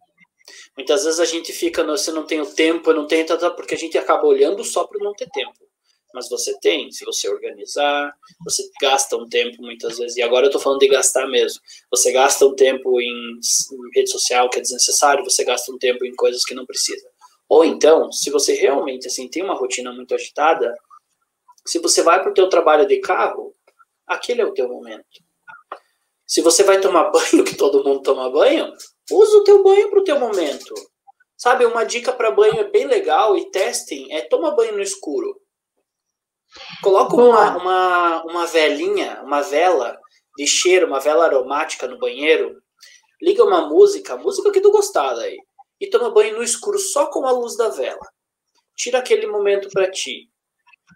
Muitas 0.78 1.04
vezes 1.04 1.20
a 1.20 1.26
gente 1.26 1.52
fica, 1.52 1.82
no, 1.82 1.98
se 1.98 2.10
não 2.10 2.24
tenho 2.24 2.46
tempo, 2.46 2.88
eu 2.90 2.94
não 2.94 3.06
tenho, 3.06 3.26
porque 3.54 3.74
a 3.74 3.78
gente 3.78 3.98
acaba 3.98 4.26
olhando 4.26 4.64
só 4.64 4.86
para 4.86 5.04
não 5.04 5.12
ter 5.12 5.28
tempo 5.28 5.69
mas 6.14 6.28
você 6.28 6.58
tem, 6.60 6.90
se 6.90 7.04
você 7.04 7.28
organizar, 7.28 8.12
você 8.44 8.68
gasta 8.80 9.16
um 9.16 9.28
tempo 9.28 9.62
muitas 9.62 9.98
vezes, 9.98 10.16
e 10.16 10.22
agora 10.22 10.46
eu 10.46 10.48
estou 10.48 10.60
falando 10.60 10.80
de 10.80 10.88
gastar 10.88 11.26
mesmo, 11.26 11.60
você 11.90 12.12
gasta 12.12 12.44
um 12.46 12.54
tempo 12.54 13.00
em, 13.00 13.06
em, 13.06 13.90
rede 13.94 14.10
social 14.10 14.48
que 14.50 14.58
é 14.58 14.62
desnecessário, 14.62 15.24
você 15.24 15.44
gasta 15.44 15.72
um 15.72 15.78
tempo 15.78 16.04
em 16.04 16.14
coisas 16.14 16.44
que 16.44 16.54
não 16.54 16.66
precisa. 16.66 17.06
Ou 17.48 17.64
então, 17.64 18.12
se 18.12 18.30
você 18.30 18.54
realmente 18.54 19.06
assim 19.08 19.28
tem 19.28 19.42
uma 19.42 19.54
rotina 19.54 19.92
muito 19.92 20.14
agitada, 20.14 20.74
se 21.66 21.78
você 21.78 22.02
vai 22.02 22.20
para 22.20 22.30
o 22.30 22.34
teu 22.34 22.48
trabalho 22.48 22.86
de 22.86 22.98
carro, 22.98 23.54
aquele 24.06 24.40
é 24.40 24.44
o 24.44 24.54
teu 24.54 24.68
momento. 24.68 25.04
Se 26.26 26.40
você 26.40 26.62
vai 26.62 26.80
tomar 26.80 27.10
banho, 27.10 27.44
que 27.44 27.56
todo 27.56 27.82
mundo 27.82 28.02
toma 28.02 28.30
banho, 28.30 28.72
usa 29.10 29.38
o 29.38 29.44
teu 29.44 29.62
banho 29.64 29.90
para 29.90 29.98
o 29.98 30.04
teu 30.04 30.18
momento. 30.18 30.74
Sabe, 31.36 31.64
uma 31.64 31.84
dica 31.84 32.12
para 32.12 32.30
banho 32.30 32.60
é 32.60 32.64
bem 32.64 32.86
legal 32.86 33.36
e 33.36 33.50
testem, 33.50 34.14
é 34.14 34.20
toma 34.20 34.54
banho 34.54 34.76
no 34.76 34.82
escuro. 34.82 35.39
Coloca 36.82 37.14
uma, 37.14 37.56
uma, 37.56 38.22
uma 38.24 38.46
velinha, 38.46 39.20
uma 39.22 39.40
vela 39.40 39.98
de 40.36 40.46
cheiro, 40.46 40.86
uma 40.86 41.00
vela 41.00 41.26
aromática 41.26 41.86
no 41.86 41.98
banheiro, 41.98 42.60
liga 43.20 43.44
uma 43.44 43.68
música, 43.68 44.16
música 44.16 44.50
que 44.50 44.60
tu 44.60 44.70
gostar 44.70 45.16
aí, 45.18 45.36
e 45.80 45.88
toma 45.88 46.10
banho 46.10 46.36
no 46.36 46.42
escuro 46.42 46.78
só 46.78 47.06
com 47.06 47.26
a 47.26 47.32
luz 47.32 47.56
da 47.56 47.68
vela. 47.68 48.06
Tira 48.76 48.98
aquele 48.98 49.26
momento 49.26 49.68
para 49.70 49.90
ti. 49.90 50.28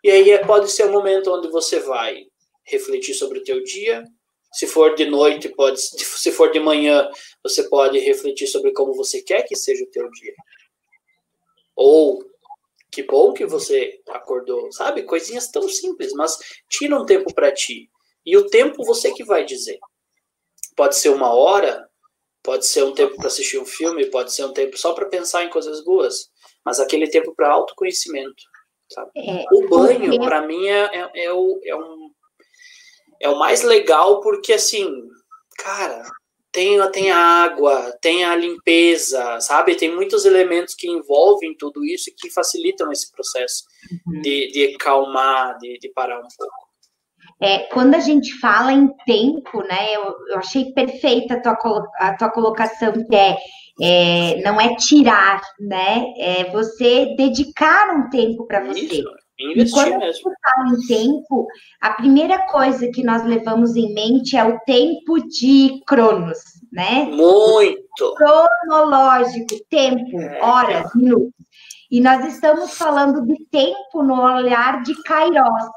E 0.03 0.11
aí 0.11 0.31
é, 0.31 0.39
pode 0.45 0.71
ser 0.71 0.87
um 0.87 0.93
momento 0.93 1.33
onde 1.33 1.49
você 1.49 1.81
vai 1.81 2.27
refletir 2.65 3.15
sobre 3.15 3.39
o 3.39 3.45
teu 3.45 3.63
dia. 3.63 4.05
Se 4.53 4.67
for 4.67 4.95
de 4.95 5.07
noite, 5.07 5.49
pode, 5.49 5.81
se 5.81 6.31
for 6.31 6.51
de 6.51 6.61
manhã, 6.61 7.09
você 7.43 7.69
pode 7.69 7.99
refletir 7.99 8.47
sobre 8.47 8.73
como 8.73 8.95
você 8.95 9.23
quer 9.23 9.43
que 9.43 9.57
seja 9.57 9.85
o 9.85 9.91
teu 9.91 10.11
dia. 10.11 10.35
Ou 11.77 12.25
que 12.95 13.03
bom 13.03 13.33
que 13.33 13.45
você 13.45 14.01
acordou, 14.09 14.71
sabe? 14.71 15.03
Coisinhas 15.03 15.49
tão 15.49 15.69
simples, 15.69 16.13
mas 16.13 16.39
tira 16.69 16.97
um 16.97 17.05
tempo 17.05 17.35
para 17.35 17.53
ti. 17.53 17.91
E 18.25 18.37
o 18.37 18.47
tempo 18.47 18.85
você 18.85 19.13
que 19.13 19.25
vai 19.25 19.45
dizer. 19.45 19.81
Pode 20.77 20.95
ser 20.97 21.09
uma 21.09 21.35
hora, 21.35 21.89
pode 22.41 22.67
ser 22.67 22.85
um 22.85 22.95
tempo 22.95 23.17
para 23.17 23.27
assistir 23.27 23.59
um 23.59 23.67
filme, 23.67 24.07
pode 24.07 24.33
ser 24.33 24.45
um 24.45 24.53
tempo 24.53 24.79
só 24.79 24.93
para 24.93 25.09
pensar 25.09 25.43
em 25.43 25.51
coisas 25.51 25.83
boas, 25.85 26.31
mas 26.65 26.79
aquele 26.79 27.09
tempo 27.09 27.35
para 27.35 27.51
autoconhecimento. 27.51 28.43
Sabe? 28.89 29.11
É, 29.17 29.45
o 29.53 29.69
banho, 29.69 30.11
porque... 30.11 30.19
para 30.19 30.47
mim, 30.47 30.69
é, 30.69 30.85
é, 30.85 31.25
é, 31.25 31.33
o, 31.33 31.61
é, 31.65 31.75
um, 31.75 32.11
é 33.21 33.29
o 33.29 33.39
mais 33.39 33.63
legal 33.63 34.21
porque, 34.21 34.53
assim, 34.53 34.89
cara, 35.59 36.05
tem, 36.55 36.91
tem 36.93 37.11
a 37.11 37.19
água, 37.19 37.93
tem 38.01 38.25
a 38.25 38.37
limpeza, 38.37 39.41
sabe? 39.41 39.75
Tem 39.75 39.93
muitos 39.93 40.25
elementos 40.25 40.75
que 40.75 40.89
envolvem 40.89 41.57
tudo 41.59 41.85
isso 41.85 42.09
e 42.09 42.15
que 42.15 42.31
facilitam 42.31 42.93
esse 42.93 43.11
processo 43.11 43.65
uhum. 44.07 44.23
de, 44.23 44.53
de 44.53 44.75
acalmar, 44.77 45.59
de, 45.59 45.77
de 45.81 45.89
parar 45.89 46.21
um 46.21 46.29
pouco. 46.39 46.65
É, 47.43 47.59
quando 47.73 47.97
a 47.97 47.99
gente 47.99 48.39
fala 48.39 48.73
em 48.73 48.89
tempo, 49.05 49.63
né, 49.65 49.97
eu, 49.97 50.15
eu 50.31 50.39
achei 50.39 50.73
perfeita 50.73 51.35
a 51.35 51.57
tua, 51.57 51.85
a 51.99 52.17
tua 52.17 52.31
colocação, 52.31 52.93
que 52.93 53.17
é, 53.17 53.37
é, 53.81 54.41
não 54.43 54.61
é 54.61 54.77
tirar, 54.77 55.43
né, 55.59 56.05
é 56.17 56.45
você 56.53 57.17
dedicar 57.17 57.97
um 57.97 58.09
tempo 58.11 58.47
para 58.47 58.65
você. 58.65 58.81
Isso, 58.81 59.11
e 59.39 59.71
quando 59.71 59.95
a 59.95 60.07
gente 60.07 60.23
fala 60.23 60.69
em 60.69 60.87
tempo, 60.87 61.47
a 61.81 61.91
primeira 61.91 62.47
coisa 62.47 62.89
que 62.89 63.03
nós 63.03 63.25
levamos 63.25 63.75
em 63.75 63.93
mente 63.93 64.37
é 64.37 64.45
o 64.45 64.61
tempo 64.61 65.19
de 65.29 65.83
Cronos, 65.87 66.39
né? 66.73 67.05
Muito! 67.05 68.15
Cronológico, 68.17 69.57
tempo, 69.69 70.21
é, 70.21 70.41
horas, 70.41 70.95
minutos. 70.95 71.33
E 71.91 72.01
nós 72.01 72.25
estamos 72.27 72.77
falando 72.77 73.27
de 73.27 73.45
tempo 73.47 74.03
no 74.03 74.21
olhar 74.21 74.83
de 74.83 74.95
Kairos, 75.03 75.71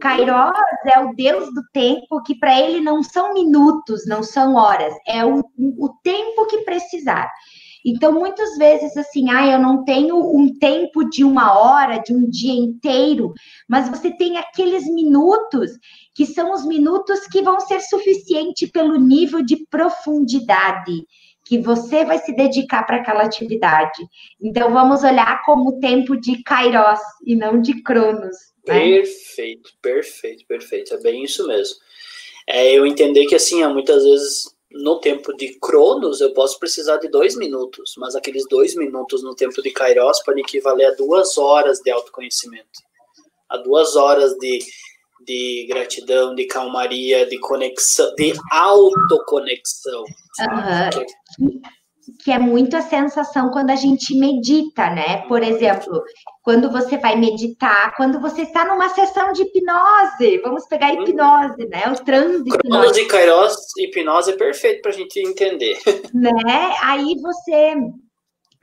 Kairos 0.00 0.52
é 0.86 1.00
o 1.00 1.14
deus 1.14 1.52
do 1.54 1.62
tempo, 1.72 2.22
que 2.22 2.34
para 2.34 2.60
ele 2.60 2.80
não 2.80 3.02
são 3.02 3.32
minutos, 3.32 4.06
não 4.06 4.22
são 4.22 4.54
horas, 4.54 4.94
é 5.06 5.24
o, 5.24 5.42
o 5.58 5.88
tempo 6.02 6.46
que 6.46 6.58
precisar. 6.58 7.30
Então, 7.88 8.12
muitas 8.12 8.58
vezes, 8.58 8.96
assim, 8.96 9.30
ah, 9.30 9.46
eu 9.46 9.60
não 9.60 9.84
tenho 9.84 10.16
um 10.16 10.52
tempo 10.58 11.08
de 11.08 11.22
uma 11.22 11.56
hora, 11.56 11.98
de 11.98 12.12
um 12.12 12.28
dia 12.28 12.52
inteiro, 12.52 13.32
mas 13.68 13.88
você 13.88 14.10
tem 14.10 14.36
aqueles 14.38 14.84
minutos 14.92 15.70
que 16.12 16.26
são 16.26 16.52
os 16.52 16.66
minutos 16.66 17.20
que 17.28 17.42
vão 17.42 17.60
ser 17.60 17.80
suficiente 17.80 18.66
pelo 18.66 18.96
nível 18.96 19.40
de 19.40 19.64
profundidade 19.70 21.06
que 21.44 21.58
você 21.58 22.04
vai 22.04 22.18
se 22.18 22.34
dedicar 22.34 22.82
para 22.82 22.96
aquela 22.96 23.22
atividade. 23.22 24.04
Então, 24.42 24.72
vamos 24.72 25.04
olhar 25.04 25.44
como 25.44 25.78
tempo 25.78 26.16
de 26.16 26.42
Kairos 26.42 26.98
e 27.24 27.36
não 27.36 27.60
de 27.60 27.84
Cronos. 27.84 28.36
Né? 28.66 28.80
Perfeito, 28.80 29.70
perfeito, 29.80 30.44
perfeito. 30.48 30.92
É 30.92 31.00
bem 31.00 31.22
isso 31.22 31.46
mesmo. 31.46 31.76
É 32.48 32.72
eu 32.72 32.84
entender 32.84 33.26
que, 33.26 33.36
assim, 33.36 33.64
muitas 33.68 34.02
vezes 34.02 34.55
no 34.70 35.00
tempo 35.00 35.34
de 35.36 35.58
Cronos 35.60 36.20
eu 36.20 36.32
posso 36.32 36.58
precisar 36.58 36.96
de 36.98 37.08
dois 37.08 37.36
minutos, 37.36 37.94
mas 37.98 38.14
aqueles 38.14 38.44
dois 38.48 38.74
minutos 38.74 39.22
no 39.22 39.34
tempo 39.34 39.62
de 39.62 39.70
Kairos 39.70 40.20
podem 40.22 40.42
equivaler 40.42 40.88
a 40.88 40.94
duas 40.94 41.38
horas 41.38 41.80
de 41.80 41.90
autoconhecimento, 41.90 42.82
a 43.48 43.56
duas 43.58 43.96
horas 43.96 44.34
de, 44.38 44.58
de 45.24 45.66
gratidão, 45.68 46.34
de 46.34 46.46
calmaria, 46.46 47.26
de 47.26 47.38
conexão, 47.38 48.14
de 48.16 48.34
autoconexão. 48.50 50.04
Uhum 51.40 51.60
que 52.22 52.30
é 52.30 52.38
muito 52.38 52.76
a 52.76 52.82
sensação 52.82 53.50
quando 53.50 53.70
a 53.70 53.76
gente 53.76 54.18
medita, 54.18 54.90
né? 54.90 55.22
Por 55.28 55.42
exemplo, 55.42 56.02
quando 56.42 56.70
você 56.70 56.96
vai 56.98 57.16
meditar, 57.16 57.94
quando 57.96 58.20
você 58.20 58.42
está 58.42 58.64
numa 58.64 58.88
sessão 58.90 59.32
de 59.32 59.42
hipnose, 59.42 60.38
vamos 60.42 60.66
pegar 60.66 60.92
uhum. 60.92 61.02
hipnose, 61.02 61.66
né? 61.68 61.88
O 61.88 62.04
transe 62.04 62.48
Cronos 62.48 62.92
de 62.92 63.04
Kairos, 63.06 63.56
hipnose 63.78 64.30
é 64.32 64.36
perfeito 64.36 64.82
para 64.82 64.90
a 64.90 64.94
gente 64.94 65.18
entender. 65.20 65.78
Né? 66.14 66.74
Aí 66.82 67.14
você 67.20 67.74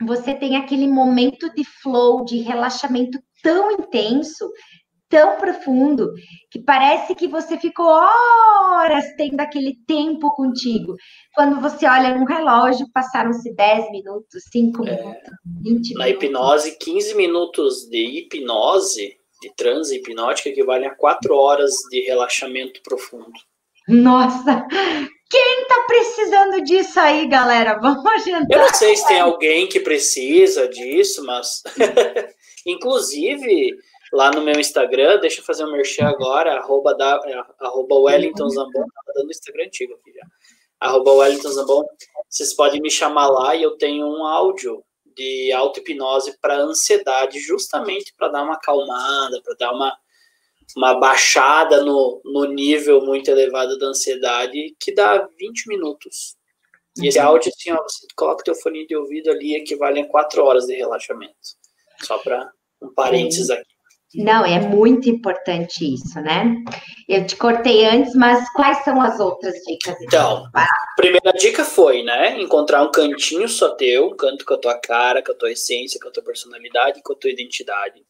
você 0.02 0.34
tem 0.34 0.56
aquele 0.56 0.88
momento 0.88 1.52
de 1.54 1.64
flow, 1.64 2.24
de 2.24 2.38
relaxamento 2.38 3.18
tão 3.42 3.70
intenso 3.70 4.50
tão 5.14 5.36
profundo 5.36 6.12
que 6.50 6.60
parece 6.60 7.14
que 7.14 7.28
você 7.28 7.56
ficou 7.56 7.86
horas 7.86 9.04
tendo 9.16 9.38
aquele 9.38 9.76
tempo 9.86 10.34
contigo. 10.34 10.96
Quando 11.36 11.60
você 11.60 11.86
olha 11.86 12.18
no 12.18 12.24
relógio, 12.24 12.88
passaram-se 12.92 13.54
10 13.54 13.92
minutos, 13.92 14.42
5 14.50 14.84
é, 14.84 14.90
minutos, 14.90 15.32
20 15.62 15.94
Na 15.94 16.08
hipnose, 16.08 16.76
15 16.78 17.14
minutos 17.14 17.88
de 17.88 18.04
hipnose, 18.18 19.16
de 19.40 19.54
transe 19.54 19.94
hipnótica, 19.94 20.48
equivalem 20.48 20.88
a 20.88 20.96
4 20.96 21.32
horas 21.32 21.70
de 21.92 22.00
relaxamento 22.00 22.82
profundo. 22.82 23.38
Nossa! 23.86 24.66
Quem 25.30 25.64
tá 25.68 25.84
precisando 25.86 26.64
disso 26.64 26.98
aí, 26.98 27.28
galera? 27.28 27.78
Vamos 27.80 28.04
agendar. 28.04 28.46
Eu 28.50 28.58
não 28.58 28.74
sei 28.74 28.96
se 28.96 29.06
tem 29.06 29.20
alguém 29.20 29.68
que 29.68 29.78
precisa 29.78 30.66
disso, 30.66 31.24
mas. 31.24 31.62
Inclusive, 32.66 33.76
lá 34.12 34.30
no 34.30 34.42
meu 34.42 34.58
Instagram, 34.58 35.18
deixa 35.20 35.40
eu 35.40 35.44
fazer 35.44 35.64
um 35.64 35.72
merchan 35.72 36.06
agora, 36.06 36.54
arroba, 36.56 36.94
da, 36.94 37.20
é, 37.26 37.64
arroba 37.64 37.96
Wellington 37.96 38.48
Zambon, 38.48 38.84
tá 38.84 39.12
dando 39.14 39.30
Instagram 39.30 39.64
antigo 39.64 39.94
aqui 39.94 40.12
já, 40.12 40.26
arroba 40.80 41.12
Wellington 41.12 41.50
Zambon, 41.50 41.84
vocês 42.28 42.54
podem 42.54 42.80
me 42.80 42.90
chamar 42.90 43.28
lá 43.28 43.54
e 43.54 43.62
eu 43.62 43.76
tenho 43.76 44.06
um 44.06 44.24
áudio 44.24 44.84
de 45.16 45.52
auto-hipnose 45.52 46.36
para 46.40 46.58
ansiedade, 46.58 47.38
justamente 47.40 48.12
para 48.16 48.28
dar 48.28 48.42
uma 48.42 48.54
acalmada, 48.54 49.40
para 49.42 49.54
dar 49.54 49.72
uma, 49.72 49.96
uma 50.76 50.94
baixada 50.98 51.82
no, 51.82 52.20
no 52.24 52.44
nível 52.44 53.04
muito 53.04 53.30
elevado 53.30 53.78
da 53.78 53.86
ansiedade, 53.86 54.74
que 54.80 54.92
dá 54.92 55.28
20 55.38 55.68
minutos. 55.68 56.36
E 57.00 57.08
esse 57.08 57.18
áudio, 57.18 57.52
assim, 57.54 57.72
ó, 57.72 57.82
você 57.82 58.06
coloca 58.14 58.42
o 58.42 58.44
teu 58.44 58.54
fone 58.54 58.86
de 58.86 58.96
ouvido 58.96 59.30
ali, 59.30 59.56
equivale 59.56 60.00
a 60.00 60.08
4 60.08 60.44
horas 60.44 60.66
de 60.66 60.74
relaxamento. 60.74 61.34
Só 62.02 62.18
para 62.18 62.50
um 62.80 62.92
parênteses 62.92 63.50
aqui. 63.50 63.73
Não, 64.14 64.44
é 64.44 64.60
muito 64.60 65.08
importante 65.08 65.94
isso, 65.94 66.20
né? 66.20 66.56
Eu 67.08 67.26
te 67.26 67.36
cortei 67.36 67.84
antes, 67.84 68.14
mas 68.14 68.48
quais 68.52 68.84
são 68.84 69.00
as 69.00 69.18
outras 69.18 69.54
dicas? 69.66 69.96
Então, 70.02 70.48
a 70.54 70.66
primeira 70.96 71.32
dica 71.32 71.64
foi, 71.64 72.02
né? 72.02 72.40
Encontrar 72.40 72.82
um 72.82 72.90
cantinho 72.90 73.48
só 73.48 73.70
teu, 73.70 74.08
um 74.08 74.16
canto 74.16 74.44
com 74.44 74.54
a 74.54 74.58
tua 74.58 74.78
cara, 74.78 75.22
com 75.22 75.32
a 75.32 75.34
tua 75.34 75.52
essência, 75.52 76.00
com 76.00 76.08
a 76.08 76.12
tua 76.12 76.22
personalidade, 76.22 77.02
com 77.02 77.12
a 77.12 77.16
tua 77.16 77.30
identidade. 77.30 78.02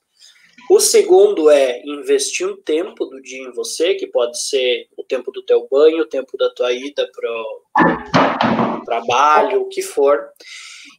O 0.70 0.80
segundo 0.80 1.50
é 1.50 1.82
investir 1.84 2.46
um 2.48 2.56
tempo 2.56 3.04
do 3.06 3.20
dia 3.20 3.42
em 3.42 3.52
você, 3.52 3.94
que 3.94 4.06
pode 4.06 4.40
ser 4.40 4.88
o 4.96 5.04
tempo 5.04 5.30
do 5.30 5.42
teu 5.42 5.66
banho, 5.70 6.02
o 6.02 6.08
tempo 6.08 6.36
da 6.38 6.48
tua 6.50 6.72
ida 6.72 7.08
para 7.14 8.78
o 8.78 8.84
trabalho, 8.84 9.62
o 9.62 9.68
que 9.68 9.82
for. 9.82 10.28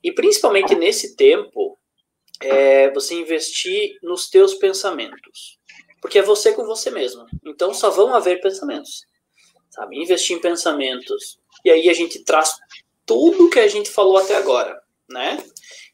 E 0.04 0.12
principalmente 0.12 0.76
nesse 0.76 1.16
tempo, 1.16 1.78
é 2.42 2.92
você 2.92 3.16
investir 3.16 3.98
nos 4.02 4.30
teus 4.30 4.54
pensamentos. 4.56 5.60
Porque 6.02 6.20
é 6.20 6.22
você 6.22 6.54
com 6.54 6.66
você 6.66 6.92
mesmo. 6.92 7.26
Então 7.46 7.74
só 7.74 7.90
vão 7.90 8.14
haver 8.14 8.42
pensamentos. 8.42 9.06
Sabe? 9.70 9.98
Investir 10.02 10.38
em 10.38 10.42
pensamentos. 10.42 11.40
E 11.64 11.72
aí 11.72 11.90
a 11.90 11.94
gente 11.94 12.24
traz 12.24 12.56
tudo 13.06 13.50
que 13.50 13.60
a 13.60 13.68
gente 13.68 13.90
falou 13.90 14.18
até 14.18 14.36
agora, 14.36 14.80
né? 15.10 15.44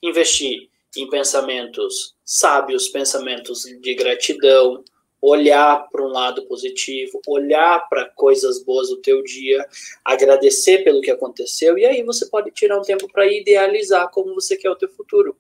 Investir 0.02 0.70
em 0.96 1.10
pensamentos 1.10 2.16
sábios, 2.26 2.90
pensamentos 2.90 3.64
de 3.64 3.96
gratidão, 3.96 4.84
olhar 5.22 5.88
para 5.92 6.04
um 6.04 6.10
lado 6.10 6.46
positivo, 6.48 7.22
olhar 7.28 7.88
para 7.88 8.10
coisas 8.10 8.64
boas 8.64 8.90
do 8.90 8.98
teu 8.98 9.22
dia, 9.24 9.64
agradecer 10.04 10.84
pelo 10.84 11.02
que 11.02 11.12
aconteceu 11.12 11.78
e 11.78 11.86
aí 11.86 12.02
você 12.04 12.26
pode 12.26 12.52
tirar 12.52 12.80
um 12.80 12.82
tempo 12.82 13.08
para 13.12 13.32
idealizar 13.32 14.10
como 14.10 14.34
você 14.34 14.58
quer 14.58 14.72
o 14.72 14.76
teu 14.76 14.90
futuro. 14.90 15.38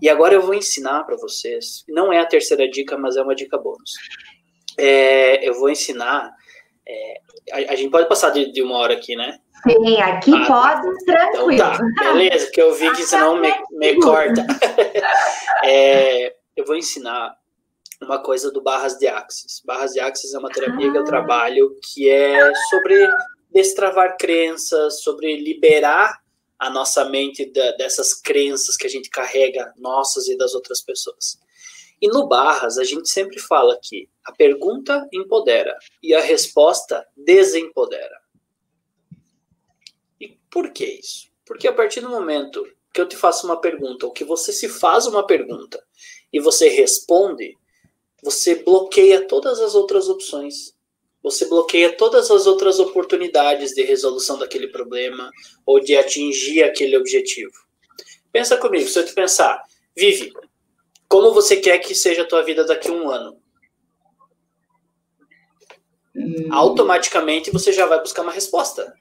E 0.00 0.08
agora 0.08 0.34
eu 0.34 0.42
vou 0.42 0.54
ensinar 0.54 1.04
para 1.04 1.16
vocês, 1.16 1.84
não 1.88 2.12
é 2.12 2.18
a 2.18 2.26
terceira 2.26 2.68
dica, 2.68 2.96
mas 2.96 3.16
é 3.16 3.22
uma 3.22 3.34
dica 3.34 3.58
bônus. 3.58 3.92
É, 4.78 5.46
eu 5.46 5.54
vou 5.54 5.70
ensinar. 5.70 6.30
É, 6.86 7.20
a, 7.52 7.72
a, 7.72 7.76
gente 7.76 7.90
pode 7.90 8.08
passar 8.08 8.30
de, 8.30 8.50
de, 8.52 8.62
uma 8.62 8.76
hora 8.78 8.94
aqui, 8.94 9.14
né? 9.14 9.38
Sim, 9.62 10.00
aqui 10.00 10.32
ah, 10.34 10.46
pode, 10.46 11.04
tranquilo. 11.04 11.52
Então 11.52 11.94
tá, 11.94 12.12
beleza, 12.12 12.46
porque 12.46 12.62
eu 12.62 12.74
vi 12.74 12.90
que 12.92 13.02
senão 13.02 13.40
me, 13.40 13.52
me 13.72 14.00
corta. 14.00 14.44
é, 15.64 16.34
eu 16.56 16.64
vou 16.64 16.76
ensinar 16.76 17.36
uma 18.00 18.18
coisa 18.18 18.50
do 18.50 18.60
Barras 18.60 18.98
de 18.98 19.06
Axis. 19.06 19.62
Barras 19.64 19.92
de 19.92 20.00
Axis 20.00 20.34
é 20.34 20.38
uma 20.38 20.50
terapia 20.50 20.88
ah. 20.88 20.92
que 20.92 20.98
eu 20.98 21.02
ah. 21.02 21.06
trabalho 21.06 21.76
que 21.82 22.08
é 22.08 22.52
sobre 22.70 23.08
destravar 23.52 24.16
crenças, 24.18 25.02
sobre 25.02 25.36
liberar 25.36 26.21
a 26.62 26.70
nossa 26.70 27.04
mente 27.04 27.44
da, 27.46 27.72
dessas 27.72 28.14
crenças 28.14 28.76
que 28.76 28.86
a 28.86 28.90
gente 28.90 29.10
carrega, 29.10 29.74
nossas 29.76 30.28
e 30.28 30.36
das 30.36 30.54
outras 30.54 30.80
pessoas. 30.80 31.36
E 32.00 32.06
no 32.06 32.28
Barras, 32.28 32.78
a 32.78 32.84
gente 32.84 33.08
sempre 33.08 33.40
fala 33.40 33.76
que 33.82 34.08
a 34.24 34.30
pergunta 34.30 35.08
empodera 35.12 35.76
e 36.00 36.14
a 36.14 36.20
resposta 36.20 37.04
desempodera. 37.16 38.16
E 40.20 40.38
por 40.48 40.70
que 40.70 40.84
isso? 40.84 41.32
Porque 41.44 41.66
a 41.66 41.72
partir 41.72 42.00
do 42.00 42.08
momento 42.08 42.64
que 42.94 43.00
eu 43.00 43.08
te 43.08 43.16
faço 43.16 43.44
uma 43.44 43.60
pergunta, 43.60 44.06
ou 44.06 44.12
que 44.12 44.24
você 44.24 44.52
se 44.52 44.68
faz 44.68 45.06
uma 45.06 45.26
pergunta 45.26 45.84
e 46.32 46.38
você 46.38 46.68
responde, 46.68 47.58
você 48.22 48.54
bloqueia 48.62 49.26
todas 49.26 49.58
as 49.58 49.74
outras 49.74 50.08
opções. 50.08 50.76
Você 51.22 51.48
bloqueia 51.48 51.96
todas 51.96 52.30
as 52.30 52.46
outras 52.46 52.78
oportunidades 52.80 53.72
de 53.72 53.82
resolução 53.82 54.38
daquele 54.38 54.68
problema 54.68 55.30
ou 55.64 55.78
de 55.78 55.96
atingir 55.96 56.62
aquele 56.62 56.96
objetivo. 56.96 57.52
Pensa 58.32 58.56
comigo, 58.56 58.88
se 58.88 58.98
eu 58.98 59.04
te 59.04 59.14
pensar, 59.14 59.62
Vive, 59.96 60.32
como 61.08 61.32
você 61.32 61.56
quer 61.56 61.78
que 61.78 61.94
seja 61.94 62.22
a 62.22 62.26
tua 62.26 62.42
vida 62.42 62.64
daqui 62.64 62.88
a 62.88 62.92
um 62.92 63.10
ano? 63.10 63.36
Hum. 66.16 66.48
Automaticamente 66.50 67.50
você 67.50 67.72
já 67.72 67.86
vai 67.86 68.00
buscar 68.00 68.22
uma 68.22 68.32
resposta. 68.32 68.92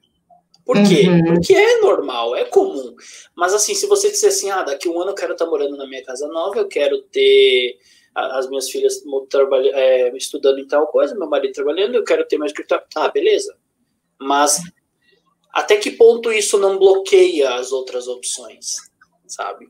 Por 0.66 0.78
quê? 0.84 1.08
Uhum. 1.08 1.34
Porque 1.34 1.54
é 1.54 1.80
normal, 1.80 2.36
é 2.36 2.46
comum. 2.46 2.96
Mas 3.36 3.54
assim, 3.54 3.74
se 3.74 3.88
você 3.88 4.12
disser 4.12 4.30
assim, 4.30 4.50
ah, 4.50 4.64
daqui 4.64 4.88
a 4.88 4.92
um 4.92 5.02
ano 5.02 5.12
eu 5.12 5.16
quero 5.16 5.34
estar 5.34 5.46
morando 5.46 5.76
na 5.76 5.88
minha 5.88 6.04
casa 6.04 6.28
nova, 6.28 6.60
eu 6.60 6.68
quero 6.68 7.02
ter 7.04 7.78
as 8.14 8.50
minhas 8.50 8.70
filhas 8.70 9.02
é, 9.74 10.16
estudando 10.18 10.60
em 10.60 10.68
tal 10.68 10.88
coisa, 10.88 11.16
meu 11.16 11.30
marido 11.30 11.54
trabalhando, 11.54 11.96
eu 11.96 12.04
quero 12.04 12.26
ter 12.26 12.38
meu 12.38 12.46
escritório. 12.46 12.86
Ah, 12.96 13.08
beleza. 13.08 13.58
Mas 14.20 14.62
até 15.52 15.78
que 15.78 15.92
ponto 15.92 16.32
isso 16.32 16.58
não 16.58 16.78
bloqueia 16.78 17.56
as 17.56 17.72
outras 17.72 18.08
opções, 18.08 18.78
sabe? 19.28 19.68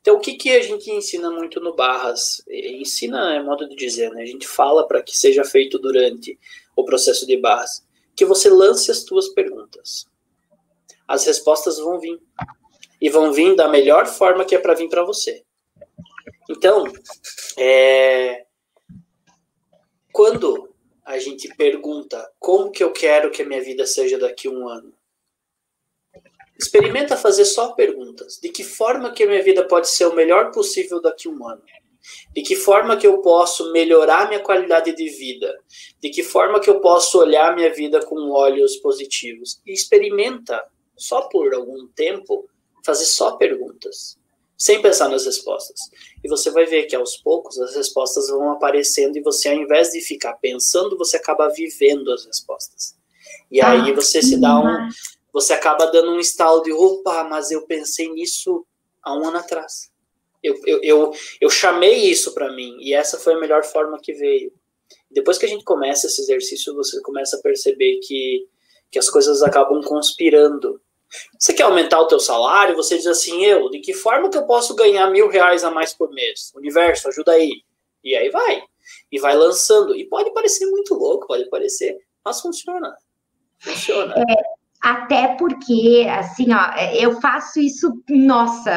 Então, 0.00 0.16
o 0.16 0.20
que, 0.20 0.34
que 0.34 0.50
a 0.50 0.62
gente 0.62 0.90
ensina 0.90 1.30
muito 1.30 1.60
no 1.60 1.74
Barras? 1.74 2.42
Ensina 2.48 3.34
é 3.34 3.42
modo 3.42 3.68
de 3.68 3.76
dizer, 3.76 4.10
né? 4.10 4.22
A 4.22 4.26
gente 4.26 4.46
fala 4.46 4.86
para 4.86 5.02
que 5.02 5.16
seja 5.16 5.44
feito 5.44 5.78
durante 5.78 6.38
o 6.74 6.84
processo 6.84 7.26
de 7.26 7.36
Barras, 7.36 7.86
que 8.16 8.24
você 8.24 8.48
lance 8.48 8.90
as 8.90 9.04
tuas 9.04 9.28
perguntas. 9.28 10.06
As 11.06 11.24
respostas 11.26 11.78
vão 11.78 11.98
vir. 11.98 12.18
E 13.00 13.08
vão 13.08 13.32
vir 13.32 13.56
da 13.56 13.66
melhor 13.66 14.06
forma 14.06 14.44
que 14.44 14.54
é 14.54 14.58
para 14.58 14.74
vir 14.74 14.88
para 14.88 15.04
você. 15.04 15.42
Então, 16.48 16.84
é, 17.58 18.44
quando 20.12 20.74
a 21.04 21.18
gente 21.18 21.48
pergunta 21.56 22.30
como 22.38 22.70
que 22.70 22.82
eu 22.82 22.92
quero 22.92 23.30
que 23.30 23.42
a 23.42 23.46
minha 23.46 23.62
vida 23.62 23.86
seja 23.86 24.18
daqui 24.18 24.48
a 24.48 24.50
um 24.50 24.68
ano, 24.68 24.92
experimenta 26.58 27.16
fazer 27.16 27.44
só 27.44 27.72
perguntas. 27.72 28.38
De 28.40 28.50
que 28.50 28.62
forma 28.62 29.12
que 29.12 29.24
a 29.24 29.26
minha 29.26 29.42
vida 29.42 29.66
pode 29.66 29.88
ser 29.88 30.06
o 30.06 30.14
melhor 30.14 30.50
possível 30.50 31.00
daqui 31.00 31.28
a 31.28 31.30
um 31.30 31.48
ano? 31.48 31.62
De 32.34 32.42
que 32.42 32.56
forma 32.56 32.96
que 32.96 33.06
eu 33.06 33.20
posso 33.20 33.72
melhorar 33.72 34.28
minha 34.28 34.40
qualidade 34.40 34.94
de 34.94 35.08
vida? 35.08 35.58
De 36.00 36.10
que 36.10 36.22
forma 36.22 36.60
que 36.60 36.68
eu 36.70 36.80
posso 36.80 37.18
olhar 37.18 37.54
minha 37.54 37.72
vida 37.72 38.04
com 38.04 38.30
olhos 38.30 38.76
positivos? 38.76 39.60
E 39.66 39.72
experimenta, 39.72 40.62
só 40.96 41.22
por 41.28 41.54
algum 41.54 41.86
tempo, 41.88 42.48
fazer 42.84 43.06
só 43.06 43.36
perguntas 43.36 44.19
sem 44.60 44.82
pensar 44.82 45.08
nas 45.08 45.24
respostas. 45.24 45.80
E 46.22 46.28
você 46.28 46.50
vai 46.50 46.66
ver 46.66 46.84
que 46.84 46.94
aos 46.94 47.16
poucos 47.16 47.58
as 47.58 47.74
respostas 47.74 48.28
vão 48.28 48.52
aparecendo 48.52 49.16
e 49.16 49.22
você, 49.22 49.48
ao 49.48 49.54
invés 49.54 49.92
de 49.92 50.02
ficar 50.02 50.34
pensando, 50.34 50.98
você 50.98 51.16
acaba 51.16 51.48
vivendo 51.48 52.12
as 52.12 52.26
respostas. 52.26 52.94
E 53.50 53.62
ah, 53.62 53.70
aí 53.70 53.92
você 53.94 54.20
se 54.20 54.38
dá 54.38 54.60
um. 54.60 54.88
Você 55.32 55.54
acaba 55.54 55.86
dando 55.86 56.10
um 56.10 56.20
estalo 56.20 56.62
de 56.62 56.72
opa, 56.72 57.24
mas 57.24 57.50
eu 57.50 57.62
pensei 57.62 58.10
nisso 58.10 58.66
há 59.02 59.14
um 59.16 59.28
ano 59.28 59.38
atrás. 59.38 59.90
Eu, 60.42 60.54
eu, 60.66 60.82
eu, 60.82 61.12
eu 61.40 61.48
chamei 61.48 62.10
isso 62.10 62.34
para 62.34 62.52
mim 62.52 62.76
e 62.80 62.92
essa 62.92 63.18
foi 63.18 63.32
a 63.32 63.40
melhor 63.40 63.64
forma 63.64 63.98
que 63.98 64.12
veio. 64.12 64.52
Depois 65.10 65.38
que 65.38 65.46
a 65.46 65.48
gente 65.48 65.64
começa 65.64 66.06
esse 66.06 66.20
exercício, 66.20 66.74
você 66.74 67.00
começa 67.00 67.38
a 67.38 67.40
perceber 67.40 67.98
que, 68.00 68.46
que 68.90 68.98
as 68.98 69.08
coisas 69.08 69.42
acabam 69.42 69.80
conspirando 69.82 70.78
você 71.38 71.52
quer 71.52 71.64
aumentar 71.64 72.00
o 72.00 72.06
teu 72.06 72.20
salário? 72.20 72.76
Você 72.76 72.96
diz 72.96 73.06
assim, 73.06 73.44
eu, 73.44 73.68
de 73.70 73.80
que 73.80 73.92
forma 73.92 74.30
que 74.30 74.38
eu 74.38 74.46
posso 74.46 74.74
ganhar 74.74 75.10
mil 75.10 75.28
reais 75.28 75.64
a 75.64 75.70
mais 75.70 75.92
por 75.92 76.10
mês? 76.10 76.52
Universo, 76.54 77.08
ajuda 77.08 77.32
aí. 77.32 77.62
E 78.02 78.14
aí 78.14 78.30
vai. 78.30 78.62
E 79.10 79.18
vai 79.18 79.34
lançando. 79.36 79.94
E 79.94 80.08
pode 80.08 80.32
parecer 80.32 80.66
muito 80.66 80.94
louco, 80.94 81.26
pode 81.26 81.48
parecer, 81.48 81.98
mas 82.24 82.40
funciona. 82.40 82.94
Funciona. 83.58 84.14
É, 84.16 84.42
até 84.80 85.36
porque, 85.36 86.06
assim, 86.10 86.52
ó, 86.52 86.74
eu 86.94 87.20
faço 87.20 87.60
isso, 87.60 87.92
nossa, 88.08 88.70